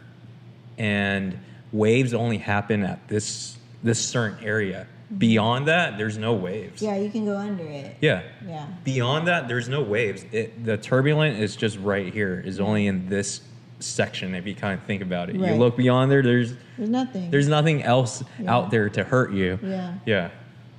and 0.77 1.38
waves 1.72 2.14
only 2.14 2.38
happen 2.38 2.84
at 2.84 3.07
this 3.07 3.57
this 3.84 3.99
certain 4.03 4.44
area. 4.44 4.88
Mm-hmm. 5.10 5.18
Beyond 5.18 5.68
that, 5.68 5.98
there's 5.98 6.18
no 6.18 6.34
waves. 6.34 6.81
Yeah, 6.81 6.95
you 6.98 7.10
can 7.10 7.26
go 7.26 7.36
under 7.36 7.64
it. 7.64 7.98
Yeah. 7.99 8.22
Yeah. 8.45 8.68
Beyond 8.84 9.27
that, 9.27 9.48
there's 9.48 9.68
no 9.68 9.81
waves. 9.81 10.23
It, 10.31 10.64
the 10.64 10.77
turbulent 10.77 11.40
is 11.40 11.56
just 11.56 11.77
right 11.80 12.14
here. 12.14 12.41
Is 12.45 12.60
only 12.60 12.86
in 12.88 13.10
this 13.10 13.41
section. 13.80 14.36
If 14.36 14.45
you 14.45 14.53
kind 14.56 14.80
of 14.80 14.86
think 14.86 15.02
about 15.02 15.30
it, 15.30 15.36
you 15.36 15.45
look 15.56 15.77
beyond 15.77 16.11
there. 16.11 16.22
There's 16.22 16.53
There's 16.77 16.90
nothing. 16.90 17.31
there's 17.31 17.48
nothing 17.48 17.81
else 17.81 18.23
Yeah. 18.40 18.53
out 18.53 18.72
there 18.72 18.90
to 18.90 19.03
hurt 19.03 19.31
you. 19.31 19.57
Yeah. 19.64 19.94
Yeah. 20.06 20.30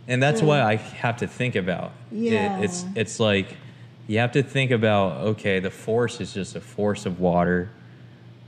And 0.07 0.23
that's 0.23 0.41
Yeah. 0.43 0.47
what 0.47 0.61
I 0.61 0.77
have 0.77 1.17
to 1.19 1.27
think 1.27 1.57
about. 1.57 1.93
It- 2.13 2.33
Yeah. 2.33 2.61
it's 2.61 2.85
it's 2.95 3.19
like 3.19 3.57
you 4.07 4.19
have 4.19 4.33
to 4.33 4.43
think 4.43 4.71
about 4.71 5.23
okay, 5.29 5.59
the 5.61 5.71
force 5.71 6.21
is 6.21 6.33
just 6.35 6.55
a 6.57 6.61
force 6.61 7.05
of 7.07 7.19
water. 7.21 7.71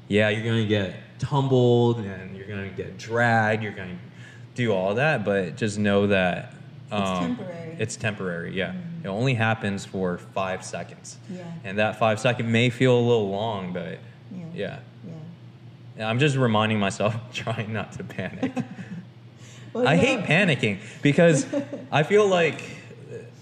Yeah, 0.08 0.28
you're 0.28 0.44
gonna 0.44 0.66
get 0.66 0.94
tumbled 1.18 1.98
and 2.00 2.36
you're 2.36 2.46
gonna 2.48 2.68
get 2.68 2.98
dragged. 2.98 3.62
You're 3.62 3.72
gonna 3.72 3.96
do 4.54 4.72
all 4.72 4.94
that, 4.94 5.24
but 5.24 5.56
just 5.56 5.78
know 5.78 6.06
that 6.08 6.54
um, 6.90 7.36
temporary. 7.36 7.76
It's 7.78 7.96
temporary. 7.96 8.54
Yeah, 8.56 8.74
it 9.02 9.08
only 9.08 9.34
happens 9.34 9.84
for 9.84 10.18
five 10.18 10.64
seconds. 10.64 11.16
Yeah. 11.30 11.44
And 11.64 11.78
that 11.78 11.98
five 11.98 12.20
second 12.20 12.50
may 12.52 12.70
feel 12.70 12.96
a 12.96 13.00
little 13.00 13.30
long, 13.30 13.72
but 13.72 13.98
Yeah. 14.30 14.44
yeah. 14.54 14.78
Yeah. 15.06 15.12
And 15.96 16.04
I'm 16.06 16.18
just 16.18 16.36
reminding 16.36 16.78
myself, 16.78 17.14
trying 17.32 17.72
not 17.72 17.92
to 17.92 18.04
panic. 18.04 18.52
Well, 19.74 19.88
I 19.88 19.96
no- 19.96 20.02
hate 20.02 20.24
panicking 20.24 20.80
because 21.00 21.46
I 21.90 22.02
feel 22.02 22.26
like 22.28 22.60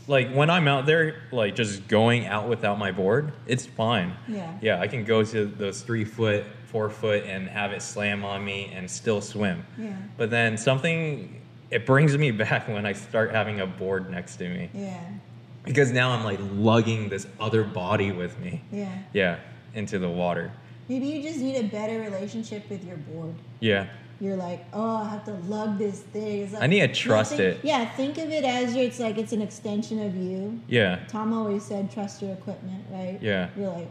like 0.06 0.30
when 0.32 0.48
I'm 0.48 0.68
out 0.68 0.86
there 0.86 1.16
like 1.32 1.56
just 1.56 1.88
going 1.88 2.26
out 2.26 2.48
without 2.48 2.78
my 2.78 2.92
board, 2.92 3.32
it's 3.48 3.66
fine. 3.66 4.12
Yeah. 4.28 4.52
Yeah, 4.62 4.80
I 4.80 4.86
can 4.86 5.02
go 5.04 5.24
to 5.24 5.44
those 5.46 5.82
three 5.82 6.04
foot, 6.04 6.44
four 6.70 6.88
foot 6.88 7.24
and 7.24 7.48
have 7.48 7.72
it 7.72 7.82
slam 7.82 8.24
on 8.24 8.44
me 8.44 8.70
and 8.72 8.88
still 8.88 9.20
swim. 9.20 9.64
Yeah. 9.76 9.92
But 10.16 10.30
then 10.30 10.56
something 10.56 11.42
it 11.70 11.84
brings 11.84 12.16
me 12.16 12.30
back 12.44 12.68
when 12.68 12.86
I 12.86 12.92
start 12.92 13.32
having 13.32 13.60
a 13.60 13.66
board 13.66 14.10
next 14.10 14.36
to 14.36 14.48
me. 14.48 14.70
Yeah. 14.72 15.00
Because 15.64 15.90
now 15.90 16.10
I'm 16.12 16.24
like 16.24 16.38
lugging 16.54 17.08
this 17.08 17.26
other 17.38 17.64
body 17.64 18.12
with 18.12 18.38
me. 18.38 18.62
Yeah. 18.72 18.98
Yeah, 19.12 19.38
into 19.74 19.98
the 19.98 20.08
water. 20.08 20.52
Maybe 20.88 21.06
you 21.06 21.22
just 21.22 21.38
need 21.40 21.56
a 21.56 21.68
better 21.68 22.00
relationship 22.00 22.68
with 22.70 22.84
your 22.84 22.96
board. 22.96 23.34
Yeah. 23.60 23.86
You're 24.20 24.36
like, 24.36 24.66
oh, 24.72 24.96
I 24.96 25.08
have 25.08 25.24
to 25.24 25.32
lug 25.32 25.78
this 25.78 26.00
thing. 26.00 26.52
Like, 26.52 26.62
I 26.62 26.66
need 26.66 26.80
to 26.80 26.88
trust 26.88 27.30
think- 27.32 27.40
it. 27.40 27.60
Yeah, 27.64 27.86
think 27.86 28.18
of 28.18 28.30
it 28.30 28.44
as 28.44 28.74
your, 28.74 28.84
it's 28.84 29.00
like 29.00 29.16
it's 29.18 29.32
an 29.32 29.42
extension 29.42 30.04
of 30.04 30.14
you. 30.14 30.60
Yeah. 30.68 31.00
Tom 31.08 31.32
always 31.32 31.64
said, 31.64 31.90
trust 31.90 32.22
your 32.22 32.32
equipment, 32.32 32.84
right? 32.90 33.18
Yeah. 33.22 33.48
You're 33.56 33.70
like, 33.70 33.88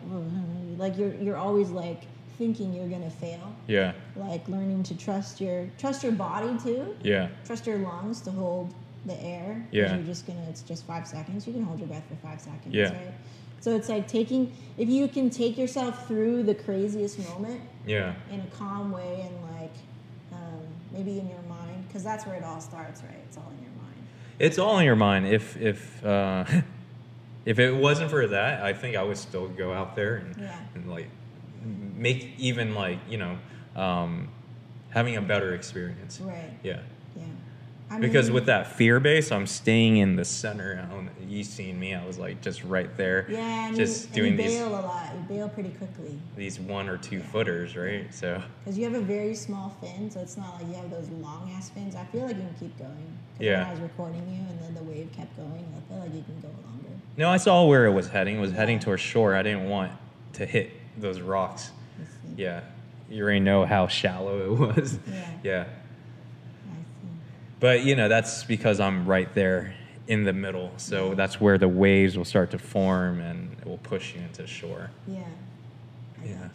like 0.78 0.98
you're 0.98 1.14
you're 1.16 1.38
always 1.38 1.70
like 1.70 2.04
thinking 2.40 2.74
you're 2.74 2.88
gonna 2.88 3.12
fail. 3.12 3.54
Yeah. 3.68 3.92
Like 4.16 4.48
learning 4.48 4.82
to 4.84 4.98
trust 4.98 5.40
your 5.40 5.68
trust 5.78 6.02
your 6.02 6.14
body 6.14 6.58
too. 6.64 6.96
Yeah. 7.04 7.28
Trust 7.46 7.68
your 7.68 7.78
lungs 7.78 8.22
to 8.22 8.32
hold 8.32 8.74
the 9.06 9.22
air. 9.22 9.68
Yeah. 9.72 9.96
You're 9.96 10.06
just 10.06 10.26
gonna. 10.26 10.44
It's 10.50 10.64
just 10.64 10.86
five 10.88 11.08
seconds. 11.08 11.46
You 11.46 11.54
can 11.54 11.64
hold 11.64 11.78
your 11.80 11.88
breath 11.90 12.06
for 12.10 12.16
five 12.28 12.42
seconds. 12.42 12.74
Yeah. 12.74 12.86
Right. 12.94 13.14
So 13.60 13.76
it's 13.76 13.90
like 13.90 14.08
taking 14.08 14.52
if 14.78 14.90
you 14.90 15.08
can 15.10 15.30
take 15.30 15.58
yourself 15.58 16.08
through 16.08 16.44
the 16.44 16.56
craziest 16.56 17.20
moment 17.30 17.62
Yeah. 17.86 18.14
in 18.32 18.40
a 18.40 18.48
calm 18.58 18.90
way 18.92 19.28
and 19.30 19.60
like 19.60 19.74
um, 20.32 20.62
maybe 20.94 21.20
in 21.20 21.28
your 21.30 21.42
mind 21.42 21.86
because 21.88 22.02
that's 22.04 22.26
where 22.26 22.36
it 22.36 22.44
all 22.46 22.62
starts 22.62 23.02
right 23.04 23.20
it's 23.28 23.36
all 23.36 23.52
in 23.58 23.62
your 23.62 23.74
mind 23.84 23.98
It's 24.40 24.58
all 24.58 24.80
in 24.80 24.86
your 24.86 24.96
mind. 24.96 25.28
If 25.28 25.58
if 25.58 26.06
uh, 26.06 26.46
if 27.46 27.60
it 27.60 27.76
wasn't 27.76 28.10
for 28.12 28.28
that, 28.28 28.64
I 28.64 28.72
think 28.74 28.96
I 28.96 29.04
would 29.04 29.18
still 29.18 29.50
go 29.50 29.74
out 29.74 29.94
there 29.96 30.16
and, 30.18 30.36
Yeah. 30.40 30.58
and 30.76 30.90
like 30.90 31.10
make 31.96 32.34
even 32.38 32.74
like 32.76 33.00
you 33.10 33.18
know 33.18 33.38
um, 33.76 34.30
having 34.90 35.16
a 35.16 35.22
better 35.22 35.54
experience. 35.54 36.20
right 36.22 36.52
Yeah. 36.64 36.80
yeah 37.16 37.24
I 37.92 38.00
Because 38.00 38.30
with 38.30 38.46
that 38.46 38.68
fear 38.68 39.00
base, 39.00 39.32
I'm 39.32 39.48
staying 39.48 39.98
in 39.98 40.16
the 40.16 40.26
center. 40.26 40.88
You 41.28 41.44
seen 41.44 41.80
me? 41.80 41.94
I 41.96 42.06
was 42.06 42.18
like 42.20 42.42
just 42.42 42.64
right 42.64 42.96
there, 42.98 43.26
yeah 43.30 43.68
and 43.68 43.76
just 43.76 44.10
you, 44.10 44.16
doing 44.16 44.32
you 44.34 44.38
these 44.38 44.58
bail 44.58 44.70
a 44.70 44.82
lot 44.82 45.12
you 45.16 45.22
bail 45.28 45.50
pretty 45.50 45.70
quickly 45.70 46.20
these 46.36 46.60
one 46.60 46.90
or 46.90 46.98
two 46.98 47.20
footers, 47.22 47.76
right? 47.76 48.14
So 48.14 48.42
because 48.64 48.78
you 48.78 48.84
have 48.86 48.96
a 48.96 49.02
very 49.02 49.36
small 49.36 49.76
fin 49.82 50.10
so 50.10 50.20
it's 50.20 50.38
not 50.38 50.56
like 50.56 50.68
you 50.68 50.74
have 50.74 50.90
those 50.90 51.10
long 51.10 51.52
ass 51.56 51.70
fins 51.70 51.96
i 51.96 52.04
feel 52.06 52.22
like 52.26 52.36
you 52.36 52.42
can 52.42 52.56
keep 52.60 52.78
going 52.80 53.18
Yeah. 53.40 53.60
when 53.60 53.68
i 53.68 53.72
was 53.72 53.80
recording 53.82 54.22
you 54.28 54.42
and 54.50 54.60
then 54.62 54.74
the 54.74 54.84
wave 54.84 55.10
kept 55.12 55.36
going 55.38 55.66
i 55.78 55.92
feel 55.92 56.00
like 56.00 56.14
you 56.14 56.24
can 56.24 56.40
go 56.42 56.48
longer 56.48 56.90
no, 57.18 57.30
I 57.30 57.36
saw 57.38 57.66
where 57.66 57.86
it 57.86 57.92
was 57.92 58.08
heading. 58.08 58.38
It 58.38 58.40
was 58.40 58.54
heading 58.54 58.80
towards 58.80 59.02
shore. 59.02 59.36
I 59.36 59.44
didn't 59.44 59.68
want 59.68 59.92
to 60.34 60.46
hit 60.46 60.72
those 61.02 61.22
rocks. 61.22 61.72
Yeah, 62.36 62.62
you 63.10 63.24
already 63.24 63.40
know 63.40 63.66
how 63.66 63.88
shallow 63.88 64.40
it 64.54 64.60
was. 64.78 65.00
Yeah. 65.12 65.32
yeah. 65.44 65.62
i 65.62 66.74
see 66.76 67.10
But 67.60 67.84
you 67.84 67.96
know, 67.96 68.08
that's 68.08 68.44
because 68.44 68.80
I'm 68.80 69.06
right 69.06 69.34
there 69.34 69.74
in 70.08 70.24
the 70.24 70.34
middle. 70.34 70.72
So 70.78 71.14
that's 71.16 71.40
where 71.40 71.58
the 71.58 71.68
waves 71.68 72.18
will 72.18 72.26
start 72.26 72.52
to 72.52 72.60
form 72.60 73.20
and 73.20 73.56
it 73.60 73.66
will 73.68 73.78
push 73.80 74.16
you 74.16 74.22
into 74.22 74.46
shore. 74.48 74.90
yeah 75.08 75.20
i 76.24 76.28
Yeah. 76.28 76.50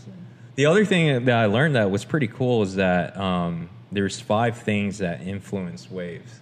The 0.56 0.66
other 0.66 0.84
thing 0.84 1.24
that 1.24 1.36
I 1.36 1.46
learned 1.46 1.74
that 1.74 1.90
was 1.90 2.04
pretty 2.04 2.28
cool 2.28 2.62
is 2.62 2.76
that 2.76 3.16
um, 3.16 3.68
there's 3.90 4.20
five 4.20 4.58
things 4.58 4.98
that 4.98 5.22
influence 5.22 5.90
waves. 5.90 6.40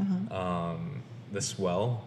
uh-huh. 0.00 0.34
Um, 0.36 1.02
the 1.32 1.40
swell, 1.40 2.04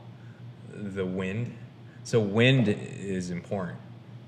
the 0.71 1.05
wind. 1.05 1.55
So 2.03 2.19
wind 2.19 2.67
is 2.69 3.31
important 3.31 3.79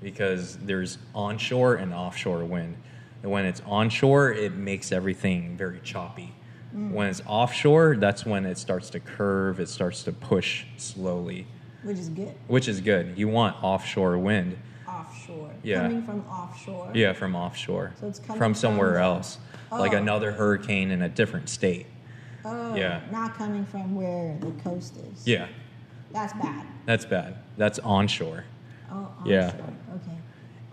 because 0.02 0.56
there's 0.58 0.98
onshore 1.14 1.76
and 1.76 1.92
offshore 1.92 2.44
wind. 2.44 2.76
And 3.22 3.30
when 3.30 3.44
it's 3.44 3.60
onshore, 3.66 4.32
it 4.32 4.54
makes 4.54 4.92
everything 4.92 5.56
very 5.56 5.80
choppy. 5.80 6.32
Mm. 6.74 6.92
When 6.92 7.08
it's 7.08 7.22
offshore, 7.26 7.96
that's 7.96 8.24
when 8.24 8.46
it 8.46 8.56
starts 8.56 8.90
to 8.90 9.00
curve, 9.00 9.60
it 9.60 9.68
starts 9.68 10.02
to 10.04 10.12
push 10.12 10.64
slowly, 10.76 11.46
which 11.82 11.98
is 11.98 12.08
good 12.08 12.34
which 12.46 12.68
is 12.68 12.80
good. 12.80 13.18
You 13.18 13.28
want 13.28 13.62
offshore 13.62 14.18
wind. 14.18 14.56
offshore 14.88 15.50
Yeah. 15.62 15.82
coming 15.82 16.02
from 16.02 16.20
offshore 16.28 16.90
Yeah, 16.94 17.12
from 17.12 17.34
offshore. 17.36 17.92
So 18.00 18.08
it's 18.08 18.18
coming 18.18 18.38
from 18.38 18.54
somewhere 18.54 18.94
from 18.94 19.02
else. 19.02 19.38
Like 19.70 19.92
Oh. 19.92 19.96
another 19.98 20.32
hurricane 20.32 20.90
in 20.90 21.02
a 21.02 21.08
different 21.08 21.48
state. 21.48 21.86
Oh, 22.44 22.74
Yeah. 22.74 23.00
not 23.12 23.34
coming 23.34 23.64
from 23.66 23.94
where 23.94 24.36
the 24.40 24.50
coast 24.62 24.96
is. 24.96 25.26
Yeah, 25.26 25.46
That's 26.12 26.32
bad. 26.32 26.66
that's 26.86 27.04
bad. 27.04 27.36
That's 27.56 27.78
onshore. 27.80 28.44
Oh, 28.90 29.08
Yeah. 29.24 29.46
onshore. 29.46 29.60
Okay. 29.60 29.89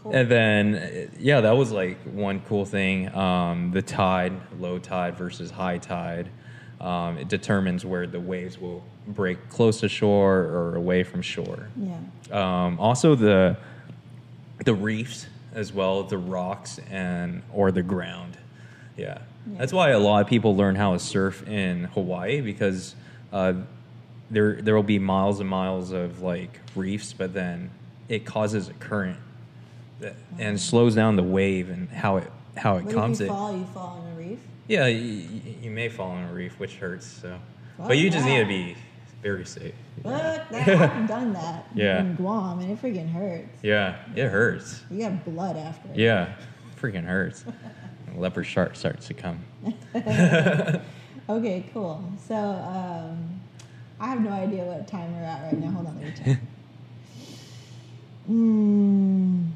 Cool. 0.08 0.16
And 0.16 0.32
then, 0.32 1.12
yeah, 1.20 1.42
that 1.42 1.58
was 1.58 1.72
like 1.72 1.98
one 2.04 2.40
cool 2.48 2.66
thing. 2.66 3.14
Um, 3.14 3.72
the 3.72 3.82
tide, 3.82 4.34
low 4.58 4.80
tide 4.80 5.18
versus 5.18 5.52
high 5.52 5.80
tide, 5.80 6.30
um, 6.80 7.18
it 7.18 7.28
determines 7.28 7.86
where 7.86 8.08
the 8.08 8.20
waves 8.20 8.58
will 8.58 8.86
break 9.06 9.50
close 9.50 9.82
to 9.82 9.90
shore 9.90 10.38
or 10.38 10.76
away 10.76 11.04
from 11.04 11.22
shore. 11.22 11.68
yeah. 11.76 11.98
Um, 12.32 12.80
also, 12.80 13.16
the 13.16 13.58
the 14.64 14.74
reefs 14.74 15.28
as 15.54 15.74
well, 15.74 16.04
the 16.04 16.18
rocks 16.18 16.80
and 16.90 17.42
or 17.54 17.72
the 17.72 17.84
ground. 17.84 18.38
Yeah. 18.96 19.20
Yeah. 19.50 19.60
that's 19.60 19.74
why 19.74 19.90
a 19.90 20.00
lot 20.00 20.22
of 20.22 20.28
people 20.28 20.56
learn 20.56 20.76
how 20.76 20.94
to 20.94 21.00
surf 21.00 21.48
in 21.48 21.86
Hawaii 21.86 22.42
because 22.42 22.96
uh, 23.32 23.54
there 24.30 24.62
there 24.62 24.76
will 24.76 24.84
be 24.84 25.00
miles 25.00 25.40
and 25.42 25.50
miles 25.50 25.92
of 25.92 26.22
like 26.22 26.60
reefs, 26.76 27.12
but 27.14 27.34
then 27.34 27.72
it 28.08 28.26
causes 28.26 28.70
a 28.70 28.74
current 28.74 29.18
and 30.38 30.60
slows 30.60 30.96
down 30.96 31.16
the 31.16 31.24
wave 31.24 31.70
and 31.70 31.90
how 31.90 32.18
it 32.18 32.32
how 32.56 32.78
it 32.78 32.86
But 32.86 32.94
comes. 32.94 33.22
if 33.22 33.28
you 33.28 33.34
It, 33.34 33.38
fall, 33.38 33.52
you 33.58 33.66
fall 33.66 34.04
in 34.06 34.12
a 34.14 34.16
reef. 34.16 34.40
yeah, 34.68 34.88
you, 34.88 35.42
you 35.62 35.70
may 35.72 35.90
fall 35.90 36.16
in 36.18 36.24
a 36.24 36.34
reef, 36.34 36.60
which 36.60 36.76
hurts. 36.78 37.06
So, 37.06 37.40
but 37.78 37.98
you 37.98 38.10
just 38.10 38.26
need 38.26 38.40
to 38.40 38.46
be 38.46 38.76
very 39.22 39.46
safe. 39.46 39.74
That. 40.04 40.48
I've 40.54 41.08
done 41.08 41.34
that 41.34 41.66
Yeah. 41.76 42.00
in 42.02 42.16
Guam, 42.16 42.60
and 42.60 42.72
it 42.72 42.82
freaking 42.82 43.10
hurts. 43.12 43.58
Yeah, 43.64 43.98
it 44.16 44.28
hurts. 44.30 44.82
You 44.90 45.00
got 45.00 45.26
blood 45.26 45.58
after. 45.58 45.90
it. 45.90 45.98
Yeah, 45.98 46.34
freaking 46.80 47.04
hurts. 47.06 47.44
Leopard 48.16 48.46
shark 48.48 48.76
starts 48.76 49.08
to 49.08 49.14
come. 49.14 49.44
Okay, 51.30 51.66
cool. 51.74 52.02
So 52.26 52.36
um, 52.36 53.42
I 54.00 54.08
have 54.08 54.22
no 54.22 54.30
idea 54.30 54.64
what 54.64 54.88
time 54.88 55.14
we're 55.14 55.24
at 55.26 55.42
right 55.44 55.60
now. 55.60 55.72
Hold 55.72 55.88
on, 55.88 55.96
let 55.98 56.06
me 56.06 56.14
check. 56.18 56.40
mm, 58.30 59.50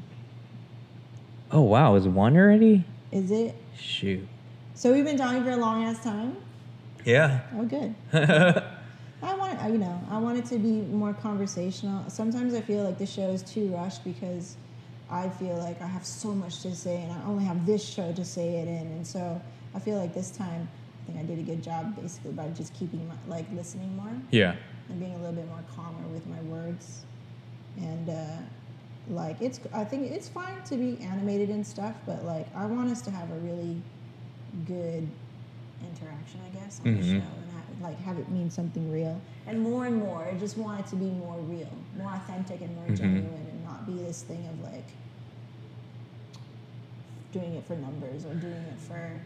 Oh 1.52 1.60
wow, 1.60 1.94
is 1.96 2.08
one 2.08 2.34
already? 2.36 2.84
Is 3.10 3.30
it? 3.30 3.54
Shoot. 3.76 4.26
So 4.74 4.92
we've 4.92 5.04
been 5.04 5.18
talking 5.18 5.44
for 5.44 5.50
a 5.50 5.56
long 5.56 5.84
ass 5.84 6.02
time. 6.02 6.38
Yeah. 7.04 7.40
Oh, 7.54 7.64
good. 7.64 7.94
I 9.22 9.34
want 9.34 9.62
you 9.70 9.78
know 9.78 10.00
I 10.10 10.18
want 10.18 10.38
it 10.38 10.46
to 10.46 10.58
be 10.58 10.80
more 10.80 11.12
conversational. 11.12 12.08
Sometimes 12.08 12.54
I 12.54 12.62
feel 12.62 12.84
like 12.84 12.98
the 12.98 13.06
show 13.06 13.28
is 13.28 13.42
too 13.42 13.68
rushed 13.68 14.02
because 14.02 14.56
I 15.10 15.28
feel 15.28 15.56
like 15.56 15.82
I 15.82 15.86
have 15.86 16.06
so 16.06 16.28
much 16.32 16.62
to 16.62 16.74
say 16.74 17.02
and 17.02 17.12
I 17.12 17.22
only 17.26 17.44
have 17.44 17.66
this 17.66 17.86
show 17.86 18.12
to 18.12 18.24
say 18.24 18.56
it 18.56 18.68
in, 18.68 18.86
and 18.86 19.06
so 19.06 19.40
I 19.74 19.78
feel 19.78 19.98
like 19.98 20.14
this 20.14 20.30
time 20.30 20.68
I 21.02 21.06
think 21.12 21.18
I 21.18 21.22
did 21.22 21.38
a 21.38 21.42
good 21.42 21.62
job 21.62 21.94
basically 22.00 22.32
by 22.32 22.48
just 22.48 22.72
keeping 22.72 23.06
my 23.06 23.14
like 23.28 23.44
listening 23.52 23.94
more 23.94 24.16
yeah. 24.30 24.56
and 24.88 24.98
being 24.98 25.14
a 25.14 25.18
little 25.18 25.34
bit 25.34 25.46
more 25.48 25.62
calmer 25.76 26.08
with 26.08 26.26
my 26.26 26.40
words, 26.42 27.04
and 27.76 28.08
uh, 28.08 28.36
like 29.08 29.40
it's 29.42 29.60
I 29.72 29.84
think 29.84 30.10
it's 30.12 30.28
fine 30.28 30.62
to 30.66 30.76
be 30.76 30.98
animated 31.02 31.48
and 31.50 31.66
stuff, 31.66 31.94
but 32.06 32.24
like 32.24 32.46
I 32.54 32.66
want 32.66 32.90
us 32.90 33.02
to 33.02 33.10
have 33.10 33.30
a 33.30 33.38
really 33.38 33.76
good 34.66 35.06
interaction, 35.82 36.40
I 36.46 36.54
guess, 36.58 36.80
on 36.84 36.94
the 36.94 37.00
Mhm. 37.00 37.20
show 37.20 37.26
and 37.26 37.82
like 37.82 37.98
have 38.00 38.18
it 38.18 38.30
mean 38.30 38.50
something 38.50 38.90
real. 38.92 39.20
And 39.46 39.60
more 39.60 39.86
and 39.86 39.96
more, 39.96 40.24
I 40.24 40.34
just 40.38 40.56
want 40.56 40.78
it 40.80 40.86
to 40.88 40.96
be 40.96 41.10
more 41.10 41.36
real, 41.38 41.68
more 41.98 42.12
authentic, 42.12 42.60
and 42.60 42.74
more 42.76 42.84
Mhm. 42.86 42.96
genuine, 42.96 43.46
and 43.50 43.64
not 43.64 43.86
be 43.86 43.94
this 43.98 44.22
thing 44.22 44.46
of 44.46 44.62
like 44.72 44.84
doing 47.32 47.54
it 47.54 47.64
for 47.64 47.74
numbers 47.74 48.24
or 48.24 48.34
doing 48.34 48.52
it 48.52 48.78
for. 48.78 49.20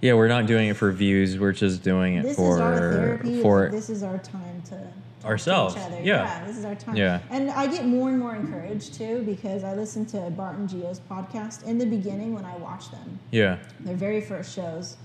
Yeah, 0.00 0.14
we're 0.14 0.28
not 0.28 0.46
doing 0.46 0.68
it 0.68 0.76
for 0.76 0.90
views. 0.90 1.38
We're 1.38 1.52
just 1.52 1.82
doing 1.82 2.14
it 2.16 2.22
This 2.22 2.36
for 2.36 2.54
is 2.56 2.60
our 2.60 2.92
therapy. 2.92 3.42
for 3.42 3.62
like, 3.64 3.70
this 3.70 3.88
is 3.90 4.02
our 4.02 4.18
time 4.18 4.62
to. 4.66 4.88
Ourselves, 5.24 5.74
other. 5.76 6.00
yeah. 6.02 6.44
this 6.46 6.56
is 6.56 6.64
our 6.64 6.74
time. 6.74 6.94
Yeah. 6.96 7.20
And 7.30 7.50
I 7.50 7.66
get 7.66 7.84
more 7.86 8.10
and 8.10 8.18
more 8.18 8.36
encouraged 8.36 8.94
too 8.94 9.22
because 9.22 9.64
I 9.64 9.74
listen 9.74 10.04
to 10.06 10.30
Bart 10.30 10.56
and 10.56 10.68
Gio's 10.68 11.00
podcast. 11.00 11.64
In 11.64 11.78
the 11.78 11.86
beginning, 11.86 12.34
when 12.34 12.44
I 12.44 12.56
watched 12.58 12.92
them, 12.92 13.18
yeah. 13.32 13.58
their 13.80 13.96
very 13.96 14.20
first 14.20 14.54
shows, 14.54 14.96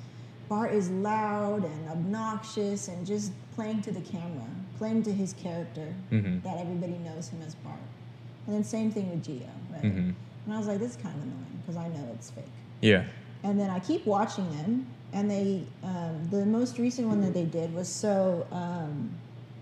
Bart 0.49 0.73
is 0.73 0.89
loud 0.91 1.63
and 1.63 1.89
obnoxious 1.89 2.87
and 2.87 3.05
just 3.07 3.31
playing 3.55 3.81
to 3.83 3.91
the 3.91 4.01
camera, 4.01 4.45
playing 4.77 5.01
to 5.03 5.11
his 5.13 5.33
character 5.33 5.93
Mhm. 6.11 6.43
that 6.43 6.57
everybody 6.57 6.97
knows 6.99 7.29
him 7.29 7.41
as 7.41 7.55
Bart. 7.55 7.77
And 8.45 8.55
then 8.55 8.63
same 8.63 8.91
thing 8.91 9.09
with 9.09 9.23
Geo, 9.23 9.47
right? 9.71 9.81
Mhm. 9.83 10.13
And 10.45 10.53
I 10.53 10.57
was 10.57 10.67
like, 10.67 10.79
this 10.79 10.91
is 10.91 10.97
kind 10.97 11.15
of 11.15 11.21
annoying 11.23 11.59
because 11.61 11.77
I 11.77 11.87
know 11.87 12.07
it's 12.13 12.29
fake. 12.31 12.43
Yeah. 12.81 13.05
And 13.43 13.59
then 13.59 13.69
I 13.69 13.79
keep 13.79 14.05
watching 14.05 14.49
them, 14.57 14.85
and 15.13 15.31
they, 15.31 15.63
um, 15.83 16.27
the 16.29 16.45
most 16.45 16.77
recent 16.77 17.07
one 17.07 17.21
that 17.21 17.33
they 17.33 17.45
did 17.45 17.73
was 17.73 17.87
so 17.87 18.45
um, 18.51 19.11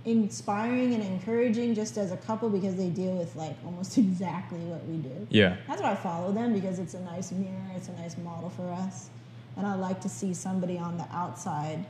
inspiring 0.05 0.93
and 0.93 1.03
encouraging 1.03 1.75
just 1.75 1.97
as 1.97 2.11
a 2.11 2.17
couple 2.17 2.49
because 2.49 2.75
they 2.75 2.89
deal 2.89 3.13
with 3.13 3.35
like 3.35 3.55
almost 3.65 3.97
exactly 3.97 4.59
what 4.59 4.83
we 4.85 4.97
do. 4.97 5.27
Yeah. 5.29 5.57
That's 5.67 5.81
why 5.81 5.91
I 5.91 5.95
follow 5.95 6.31
them 6.31 6.53
because 6.53 6.79
it's 6.79 6.93
a 6.93 7.01
nice 7.01 7.31
mirror, 7.31 7.71
it's 7.75 7.89
a 7.89 7.93
nice 7.93 8.17
model 8.17 8.49
for 8.49 8.67
us. 8.71 9.09
And 9.57 9.67
I 9.67 9.75
like 9.75 9.99
to 10.01 10.09
see 10.09 10.33
somebody 10.33 10.77
on 10.77 10.97
the 10.97 11.07
outside 11.11 11.83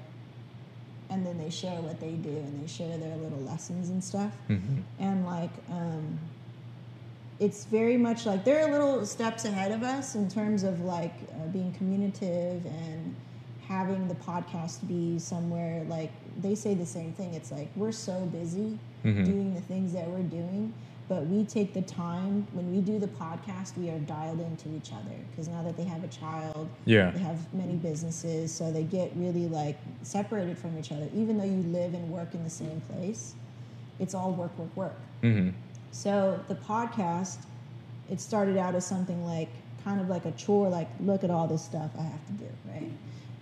and 1.10 1.26
then 1.26 1.38
they 1.38 1.50
share 1.50 1.82
what 1.82 2.00
they 2.00 2.12
do 2.12 2.30
and 2.30 2.64
they 2.64 2.68
share 2.68 2.98
their 2.98 3.16
little 3.18 3.40
lessons 3.40 3.90
and 3.90 4.04
stuff. 4.04 4.32
Mhm. 4.48 4.82
And 5.00 5.26
like, 5.26 5.52
um, 5.72 6.20
it's 7.40 7.66
very 7.66 7.98
much 7.98 8.26
like 8.26 8.44
they're 8.44 8.68
a 8.68 8.72
little 8.72 9.06
steps 9.06 9.46
ahead 9.46 9.72
of 9.72 9.82
us 9.82 10.16
in 10.16 10.30
terms 10.30 10.64
of 10.64 10.82
like 10.82 11.14
uh, 11.34 11.48
being 11.48 11.72
communicative 11.74 12.66
and 12.66 13.16
having 13.68 14.08
the 14.08 14.16
podcast 14.16 14.86
be 14.88 15.18
somewhere 15.20 15.84
like 15.88 16.12
they 16.42 16.56
say 16.56 16.74
the 16.74 16.86
same 16.86 17.12
thing. 17.14 17.34
It's 17.34 17.52
like 17.52 17.70
we're 17.76 17.92
so 17.92 18.26
busy 18.28 18.78
Mhm. 19.04 19.26
doing 19.26 19.54
the 19.56 19.62
things 19.62 19.94
that 19.94 20.10
we're 20.10 20.24
doing, 20.24 20.74
but 21.08 21.26
we 21.28 21.44
take 21.46 21.74
the 21.74 21.82
time 21.82 22.46
when 22.54 22.72
we 22.72 22.82
do 22.82 23.00
the 23.00 23.08
podcast. 23.08 23.78
We 23.78 23.90
are 23.90 24.00
dialed 24.00 24.40
into 24.42 24.70
each 24.76 24.92
other 24.92 25.16
because 25.32 25.48
now 25.48 25.64
that 25.64 25.78
they 25.78 25.84
have 25.86 26.04
a 26.04 26.08
child, 26.08 26.68
Yeah. 26.86 27.12
they 27.12 27.20
have 27.20 27.54
many 27.54 27.76
businesses, 27.76 28.52
so 28.52 28.72
they 28.72 28.84
get 28.84 29.12
really 29.16 29.48
like 29.48 29.78
separated 30.04 30.58
from 30.58 30.78
each 30.78 30.92
other. 30.92 31.08
Even 31.16 31.38
though 31.38 31.46
you 31.46 31.64
live 31.64 31.94
and 31.94 32.10
work 32.12 32.34
in 32.34 32.44
the 32.44 32.50
same 32.50 32.82
place, 32.82 33.34
it's 34.00 34.14
all 34.14 34.32
work, 34.32 34.58
work, 34.58 34.76
work. 34.76 34.96
Mhm. 35.24 35.54
So 35.92 36.40
the 36.48 36.56
podcast, 36.56 37.38
it 38.10 38.20
started 38.22 38.58
out 38.58 38.76
as 38.76 38.86
something 38.86 39.26
like 39.26 39.50
kind 39.84 40.00
of 40.02 40.10
like 40.10 40.26
a 40.26 40.32
chore, 40.32 40.70
like 40.70 40.90
look 41.00 41.24
at 41.24 41.32
all 41.32 41.48
this 41.48 41.62
stuff 41.64 41.92
I 41.98 42.04
have 42.04 42.26
to 42.28 42.34
do, 42.34 42.46
right? 42.70 42.92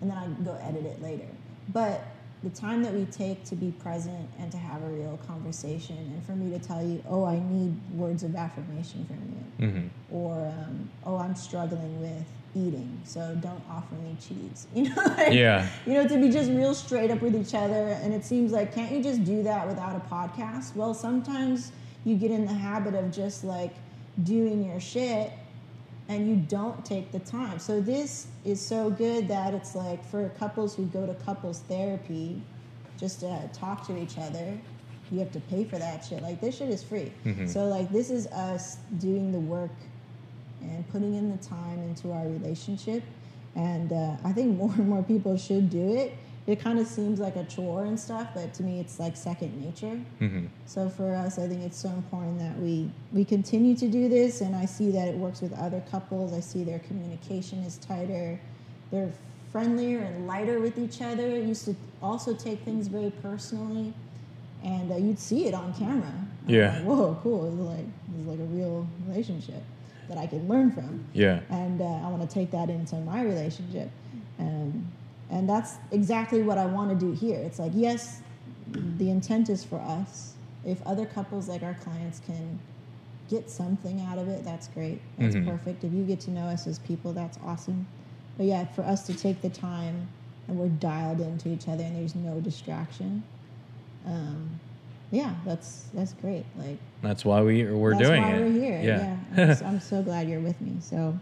And 0.02 0.10
then 0.12 0.18
I 0.18 0.28
go 0.44 0.56
edit 0.62 0.86
it 0.86 1.02
later. 1.02 1.26
But 1.74 2.02
the 2.44 2.50
time 2.52 2.84
that 2.84 2.94
we 2.94 3.06
take 3.06 3.44
to 3.46 3.56
be 3.56 3.72
present 3.80 4.30
and 4.40 4.52
to 4.52 4.58
have 4.58 4.82
a 4.84 4.88
real 4.88 5.20
conversation, 5.28 5.98
and 5.98 6.24
for 6.26 6.34
me 6.34 6.58
to 6.58 6.64
tell 6.66 6.84
you, 6.86 7.02
oh, 7.10 7.26
I 7.26 7.40
need 7.40 7.74
words 7.96 8.24
of 8.24 8.36
affirmation 8.36 9.06
from 9.06 9.18
you, 9.18 9.68
Mhm. 9.68 9.90
or 10.12 10.34
um, 10.48 10.90
oh, 11.06 11.18
I'm 11.18 11.36
struggling 11.36 12.00
with 12.00 12.24
eating, 12.56 13.00
so 13.04 13.36
don't 13.42 13.62
offer 13.70 13.96
me 13.96 14.16
cheese. 14.20 14.68
You 14.76 14.90
know, 14.90 15.02
like, 15.18 15.34
Yeah. 15.34 15.68
you 15.86 15.94
know, 15.94 16.08
to 16.08 16.18
be 16.20 16.30
just 16.30 16.50
real 16.52 16.74
straight 16.74 17.12
up 17.12 17.22
with 17.22 17.36
each 17.36 17.54
other. 17.56 17.90
And 18.04 18.14
it 18.14 18.24
seems 18.26 18.52
like, 18.52 18.74
can't 18.74 18.92
you 18.92 19.02
just 19.04 19.24
do 19.24 19.44
that 19.44 19.68
without 19.68 19.96
a 19.96 20.00
podcast? 20.14 20.76
Well, 20.76 20.94
sometimes 20.94 21.72
you 22.06 22.16
get 22.16 22.32
in 22.32 22.46
the 22.46 22.54
habit 22.54 22.96
of 22.96 23.12
just 23.12 23.44
like 23.44 23.74
doing 24.24 24.64
your 24.64 24.80
shit 24.80 25.32
and 26.10 26.28
you 26.28 26.36
don't 26.36 26.84
take 26.86 27.12
the 27.12 27.20
time. 27.20 27.60
So 27.60 27.82
this 27.82 28.28
is 28.46 28.62
so 28.66 28.90
good 28.90 29.28
that 29.28 29.54
it's 29.54 29.76
like 29.76 30.04
for 30.06 30.30
couples 30.40 30.76
who 30.76 30.86
go 30.86 31.06
to 31.06 31.14
couples 31.26 31.60
therapy 31.68 32.42
just 33.00 33.20
to 33.22 33.50
talk 33.54 33.86
to 33.88 33.98
each 33.98 34.18
other, 34.18 34.58
you 35.12 35.20
have 35.20 35.32
to 35.34 35.40
pay 35.42 35.64
for 35.66 35.78
that 35.78 36.04
shit. 36.06 36.22
Like 36.22 36.42
this 36.42 36.58
shit 36.58 36.70
is 36.70 36.84
free. 36.84 37.12
Mhm. 37.26 37.48
So 37.48 37.68
like 37.68 37.92
this 37.92 38.10
is 38.10 38.28
us 38.28 38.78
doing 39.00 39.32
the 39.32 39.40
work 39.40 39.72
and 40.62 40.88
putting 40.90 41.14
in 41.16 41.30
the 41.30 41.38
time 41.44 41.80
into 41.84 42.12
our 42.12 42.26
relationship. 42.28 43.04
And 43.56 43.92
uh, 43.92 44.16
I 44.24 44.32
think 44.34 44.58
more 44.58 44.72
and 44.78 44.88
more 44.90 45.04
people 45.04 45.38
should 45.38 45.70
do 45.70 45.96
it. 45.98 46.14
It 46.48 46.62
kind 46.62 46.80
of 46.80 46.88
seems 46.88 47.20
like 47.20 47.36
a 47.36 47.44
chore 47.44 47.84
and 47.84 48.00
stuff, 48.00 48.30
but 48.34 48.54
to 48.56 48.64
me, 48.64 48.80
it's 48.80 49.00
like 49.02 49.18
second 49.18 49.62
nature. 49.62 50.00
Mhm. 50.22 50.48
So 50.66 50.88
for 50.88 51.14
us, 51.14 51.38
I 51.38 51.46
think 51.48 51.62
it's 51.64 51.78
so 51.78 51.90
important 51.90 52.40
that 52.40 52.58
we 52.60 52.90
we 53.14 53.26
continue 53.26 53.76
to 53.76 53.88
do 53.90 54.08
this, 54.08 54.40
and 54.40 54.56
I 54.56 54.66
see 54.66 54.90
that 54.92 55.10
it 55.10 55.18
works 55.18 55.42
with 55.42 55.52
other 55.60 55.82
couples. 55.92 56.32
I 56.34 56.40
see 56.40 56.64
their 56.64 56.80
communication 56.80 57.60
is 57.60 57.78
tighter, 57.78 58.40
they're 58.92 59.12
friendlier 59.52 60.00
and 60.00 60.26
lighter 60.26 60.60
with 60.62 60.78
each 60.78 61.02
other. 61.02 61.28
It 61.28 61.44
used 61.46 61.66
to 61.66 61.76
also 62.02 62.34
take 62.34 62.60
things 62.62 62.88
very 62.88 63.12
personally, 63.22 63.94
and 64.64 64.90
uh, 64.92 64.96
you'd 64.96 65.20
see 65.20 65.48
it 65.48 65.54
on 65.54 65.74
camera. 65.74 66.14
I'm 66.48 66.54
Yeah. 66.54 66.76
like, 66.76 66.84
Whoa, 66.86 67.18
cool! 67.24 67.46
It's 67.48 67.56
like 67.60 67.86
it's 68.18 68.28
like 68.28 68.40
a 68.40 68.50
real 68.56 68.88
relationship 69.10 69.64
that 70.08 70.18
I 70.18 70.28
can 70.28 70.48
learn 70.48 70.72
from 70.72 71.04
Yeah. 71.14 71.42
and 71.50 71.82
uh, 71.82 71.86
I 71.86 72.08
want 72.10 72.22
to 72.22 72.34
take 72.34 72.52
that 72.52 72.70
into 72.70 72.96
my 73.02 73.22
relationship. 73.22 73.90
Um, 74.40 74.88
and 75.30 75.48
that's 75.50 75.76
exactly 75.92 76.42
what 76.42 76.58
I 76.58 76.66
want 76.66 76.90
to 76.90 76.96
do 76.96 77.12
here. 77.12 77.38
It's 77.40 77.60
like, 77.60 77.72
yes, 77.76 78.22
the 78.98 79.10
intent 79.10 79.50
is 79.50 79.64
for 79.64 79.80
us. 79.80 80.34
If 80.66 80.82
other 80.86 81.06
couples 81.06 81.48
like 81.48 81.64
our 81.64 81.74
clients 81.76 82.20
can 82.26 82.60
get 83.30 83.50
something 83.50 84.02
out 84.02 84.18
of 84.18 84.28
it, 84.30 84.44
that's 84.44 84.68
great. 84.70 85.00
That's 85.18 85.36
Mhm. 85.36 85.46
perfect. 85.46 85.84
If 85.84 85.94
you 85.94 86.04
get 86.06 86.20
to 86.22 86.32
know 86.32 86.46
us 86.46 86.66
as 86.68 86.80
people, 86.80 87.12
that's 87.14 87.38
awesome. 87.46 87.88
But 88.38 88.46
yeah, 88.46 88.66
for 88.66 88.84
us 88.84 89.06
to 89.08 89.14
take 89.14 89.42
the 89.42 89.50
time 89.50 90.08
and 90.48 90.58
we're 90.58 90.70
dialed 90.70 91.20
into 91.20 91.50
each 91.50 91.68
other 91.68 91.84
and 91.84 91.96
there's 91.96 92.16
no 92.16 92.40
distraction. 92.40 93.24
Um, 94.06 94.60
yeah, 95.12 95.34
that's 95.46 95.86
that's 95.94 96.14
great. 96.14 96.46
Like 96.58 96.78
That's 97.02 97.24
why 97.26 97.42
we 97.42 97.64
we're 97.66 97.92
that's 97.96 98.08
doing 98.08 98.24
why 98.24 98.34
it. 98.36 98.44
we're 98.46 98.52
here. 98.52 98.82
Yeah. 98.82 99.18
Yeah, 99.36 99.44
I'm, 99.50 99.56
so, 99.56 99.66
I'm 99.66 99.80
so 99.80 100.02
glad 100.02 100.30
you're 100.30 100.40
with 100.42 100.60
me. 100.62 100.74
So, 100.82 101.18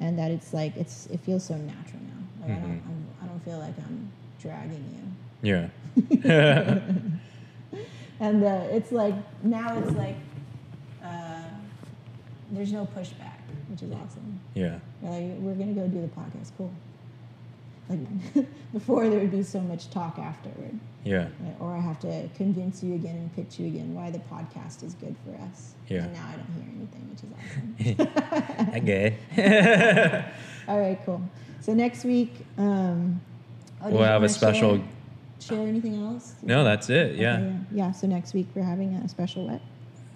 and 0.00 0.18
that 0.18 0.30
it's 0.30 0.52
like 0.52 0.76
it's 0.76 1.06
it 1.06 1.20
feels 1.20 1.44
so 1.44 1.56
natural 1.56 2.00
now. 2.02 2.46
Like 2.46 2.50
I 2.58 2.60
don't 2.60 2.70
Mhm. 2.72 2.80
I'm, 2.86 3.06
feel 3.44 3.58
like 3.58 3.74
I'm 3.78 4.10
dragging 4.40 4.84
you. 5.42 5.50
yeah. 5.50 6.80
And 8.20 8.44
uh, 8.44 8.62
it's 8.70 8.92
like 8.92 9.14
now 9.42 9.76
it's 9.78 9.90
like 9.92 10.14
uh, 11.04 11.42
there's 12.52 12.72
no 12.72 12.86
pushback, 12.86 13.40
which 13.68 13.82
is 13.82 13.90
awesome. 13.92 14.38
yeah. 14.54 14.78
You're 15.02 15.10
like 15.10 15.38
we're 15.40 15.54
gonna 15.54 15.72
go 15.72 15.88
do 15.88 16.00
the 16.00 16.06
podcast. 16.08 16.52
Cool. 16.56 16.72
Like 17.88 17.98
before, 18.72 19.08
there 19.10 19.18
would 19.18 19.32
be 19.32 19.42
so 19.42 19.60
much 19.60 19.90
talk 19.90 20.18
afterward. 20.18 20.78
Yeah. 21.02 21.26
Or 21.60 21.74
I 21.76 21.80
have 21.80 21.98
to 22.00 22.28
convince 22.36 22.82
you 22.82 22.94
again 22.94 23.16
and 23.16 23.34
pitch 23.34 23.58
you 23.58 23.66
again 23.66 23.94
why 23.94 24.10
the 24.10 24.20
podcast 24.20 24.84
is 24.84 24.94
good 24.94 25.16
for 25.26 25.34
us. 25.42 25.74
Yeah. 25.88 26.04
And 26.04 26.14
now 26.14 26.26
I 26.28 26.36
don't 26.36 26.52
hear 26.54 26.68
anything, 26.78 27.10
which 27.10 27.98
is 27.98 27.98
awesome. 28.68 28.76
okay. 28.76 30.24
All 30.68 30.80
right, 30.80 30.98
cool. 31.04 31.20
So 31.60 31.74
next 31.74 32.04
week, 32.04 32.32
um, 32.56 33.20
oh, 33.84 33.90
We'll 33.90 34.02
have 34.04 34.22
a 34.22 34.28
special- 34.28 34.76
Share, 35.40 35.58
share 35.58 35.66
anything 35.68 36.02
else? 36.02 36.34
no, 36.42 36.64
that's 36.64 36.88
it. 36.90 37.16
Yeah. 37.16 37.34
Okay, 37.36 37.42
yeah. 37.44 37.86
Yeah. 37.86 37.92
So 37.92 38.06
next 38.06 38.34
week 38.34 38.48
we're 38.54 38.62
having 38.62 38.94
a 38.94 39.08
special 39.08 39.46
what? 39.48 39.60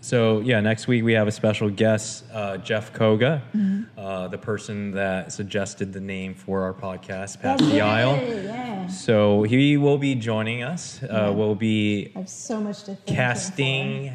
So 0.00 0.40
yeah, 0.40 0.60
next 0.60 0.86
week 0.86 1.02
we 1.04 1.12
have 1.14 1.26
a 1.26 1.32
special 1.32 1.68
guest, 1.70 2.24
uh, 2.32 2.56
Jeff 2.58 2.92
Koga, 2.92 3.42
Mm-hmm. 3.54 3.98
uh, 3.98 4.28
the 4.28 4.38
person 4.38 4.92
that 4.92 5.32
suggested 5.32 5.92
the 5.92 6.00
name 6.00 6.34
for 6.34 6.62
our 6.62 6.72
podcast, 6.72 7.40
Past 7.42 7.64
the 7.68 7.80
Aisle. 7.80 8.16
Yeah. 8.44 8.86
So 8.86 9.42
he 9.42 9.76
will 9.76 9.98
be 9.98 10.14
joining 10.14 10.62
us. 10.62 11.02
Uh, 11.02 11.06
Yeah. 11.10 11.28
We'll 11.30 11.56
be 11.56 12.12
I 12.14 12.20
have 12.20 12.28
so 12.28 12.60
much 12.60 12.84
to 12.84 12.96
casting 13.06 14.12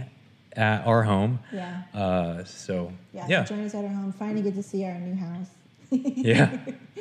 at 0.55 0.85
our 0.87 1.03
home. 1.03 1.39
Yeah. 1.51 1.81
Uh, 1.93 2.43
so 2.45 2.91
Yeah. 3.13 3.25
yeah, 3.27 3.43
Join 3.43 3.65
us 3.65 3.75
at 3.75 3.83
our 3.83 3.91
home. 3.91 4.13
Finally 4.13 4.41
get 4.43 4.55
to 4.55 4.63
see 4.63 4.85
our 4.85 4.97
new 4.99 5.15
house. 5.15 5.49
Yeah, 5.93 6.57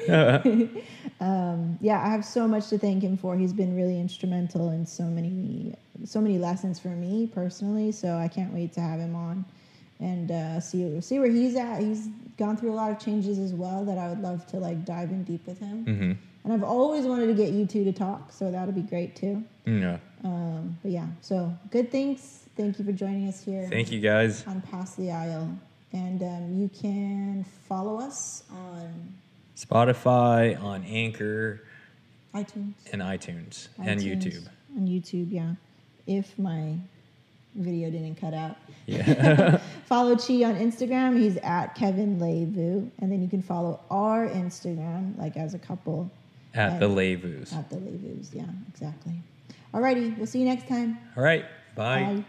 um, 1.20 1.78
yeah, 1.80 2.02
I 2.04 2.08
have 2.10 2.24
so 2.24 2.46
much 2.48 2.68
to 2.68 2.78
thank 2.78 3.02
him 3.02 3.16
for. 3.16 3.36
He's 3.36 3.52
been 3.52 3.74
really 3.76 3.98
instrumental 4.00 4.70
in 4.70 4.86
so 4.86 5.04
many, 5.04 5.74
so 6.04 6.20
many 6.20 6.38
lessons 6.38 6.78
for 6.78 6.88
me 6.88 7.30
personally. 7.32 7.92
So 7.92 8.16
I 8.16 8.28
can't 8.28 8.52
wait 8.52 8.72
to 8.74 8.80
have 8.80 9.00
him 9.00 9.14
on 9.14 9.44
and 10.00 10.30
uh, 10.30 10.60
see 10.60 11.00
see 11.00 11.18
where 11.18 11.30
he's 11.30 11.56
at. 11.56 11.80
He's 11.80 12.08
gone 12.36 12.56
through 12.56 12.72
a 12.72 12.74
lot 12.74 12.90
of 12.90 12.98
changes 12.98 13.38
as 13.38 13.52
well 13.52 13.84
that 13.84 13.98
I 13.98 14.08
would 14.08 14.20
love 14.20 14.46
to 14.48 14.58
like 14.58 14.84
dive 14.84 15.10
in 15.10 15.24
deep 15.24 15.46
with 15.46 15.58
him. 15.60 15.84
hmm 15.84 16.12
And 16.44 16.52
I've 16.52 16.64
always 16.64 17.04
wanted 17.06 17.28
to 17.28 17.34
get 17.34 17.52
you 17.52 17.66
two 17.66 17.84
to 17.84 17.92
talk, 17.92 18.32
so 18.32 18.50
that'll 18.50 18.74
be 18.74 18.82
great 18.82 19.14
too. 19.16 19.44
yeah. 19.66 19.98
Um, 20.24 20.78
but 20.82 20.92
yeah, 20.92 21.06
so 21.20 21.52
good 21.70 21.90
things. 21.90 22.46
Thank 22.56 22.78
you 22.78 22.84
for 22.84 22.92
joining 22.92 23.28
us 23.28 23.42
here 23.42 23.66
Thank 23.68 23.90
you 23.90 23.98
guys. 24.00 24.46
on 24.46 24.60
Past 24.60 24.96
the 24.96 25.10
Aisle. 25.10 25.56
And 25.92 26.22
um, 26.22 26.54
you 26.54 26.68
can 26.68 27.44
follow 27.68 28.00
us 28.00 28.44
on 28.50 29.14
Spotify, 29.56 30.60
on 30.62 30.84
Anchor, 30.84 31.62
iTunes. 32.34 32.74
and 32.92 33.02
iTunes, 33.02 33.68
and 33.78 34.00
YouTube. 34.00 34.46
On 34.76 34.86
YouTube, 34.86 35.30
yeah. 35.30 35.54
If 36.06 36.38
my 36.38 36.76
video 37.54 37.90
didn't 37.90 38.16
cut 38.16 38.34
out. 38.34 38.56
Yeah. 38.86 39.58
Follow 39.86 40.16
Chi 40.16 40.42
on 40.44 40.56
Instagram. 40.56 41.18
He's 41.18 41.36
at 41.38 41.74
Kevin 41.74 42.18
Levu. 42.18 42.90
And 42.98 43.12
then 43.12 43.22
you 43.22 43.28
can 43.28 43.42
follow 43.42 43.80
our 43.90 44.28
Instagram, 44.28 45.18
like 45.18 45.36
as 45.36 45.54
a 45.54 45.58
couple, 45.58 46.10
At 46.54 46.80
the 46.80 46.88
Lavus. 46.88 47.52
at 47.54 47.68
the 47.70 47.76
Levus. 47.76 48.28
Yeah, 48.32 48.44
exactly. 48.68 49.14
Alrighty, 49.74 50.16
we'll 50.16 50.26
see 50.26 50.40
you 50.40 50.44
next 50.46 50.68
time. 50.68 50.98
All 51.16 51.22
right. 51.22 51.44
Bye. 51.74 52.02
Bye. 52.02 52.24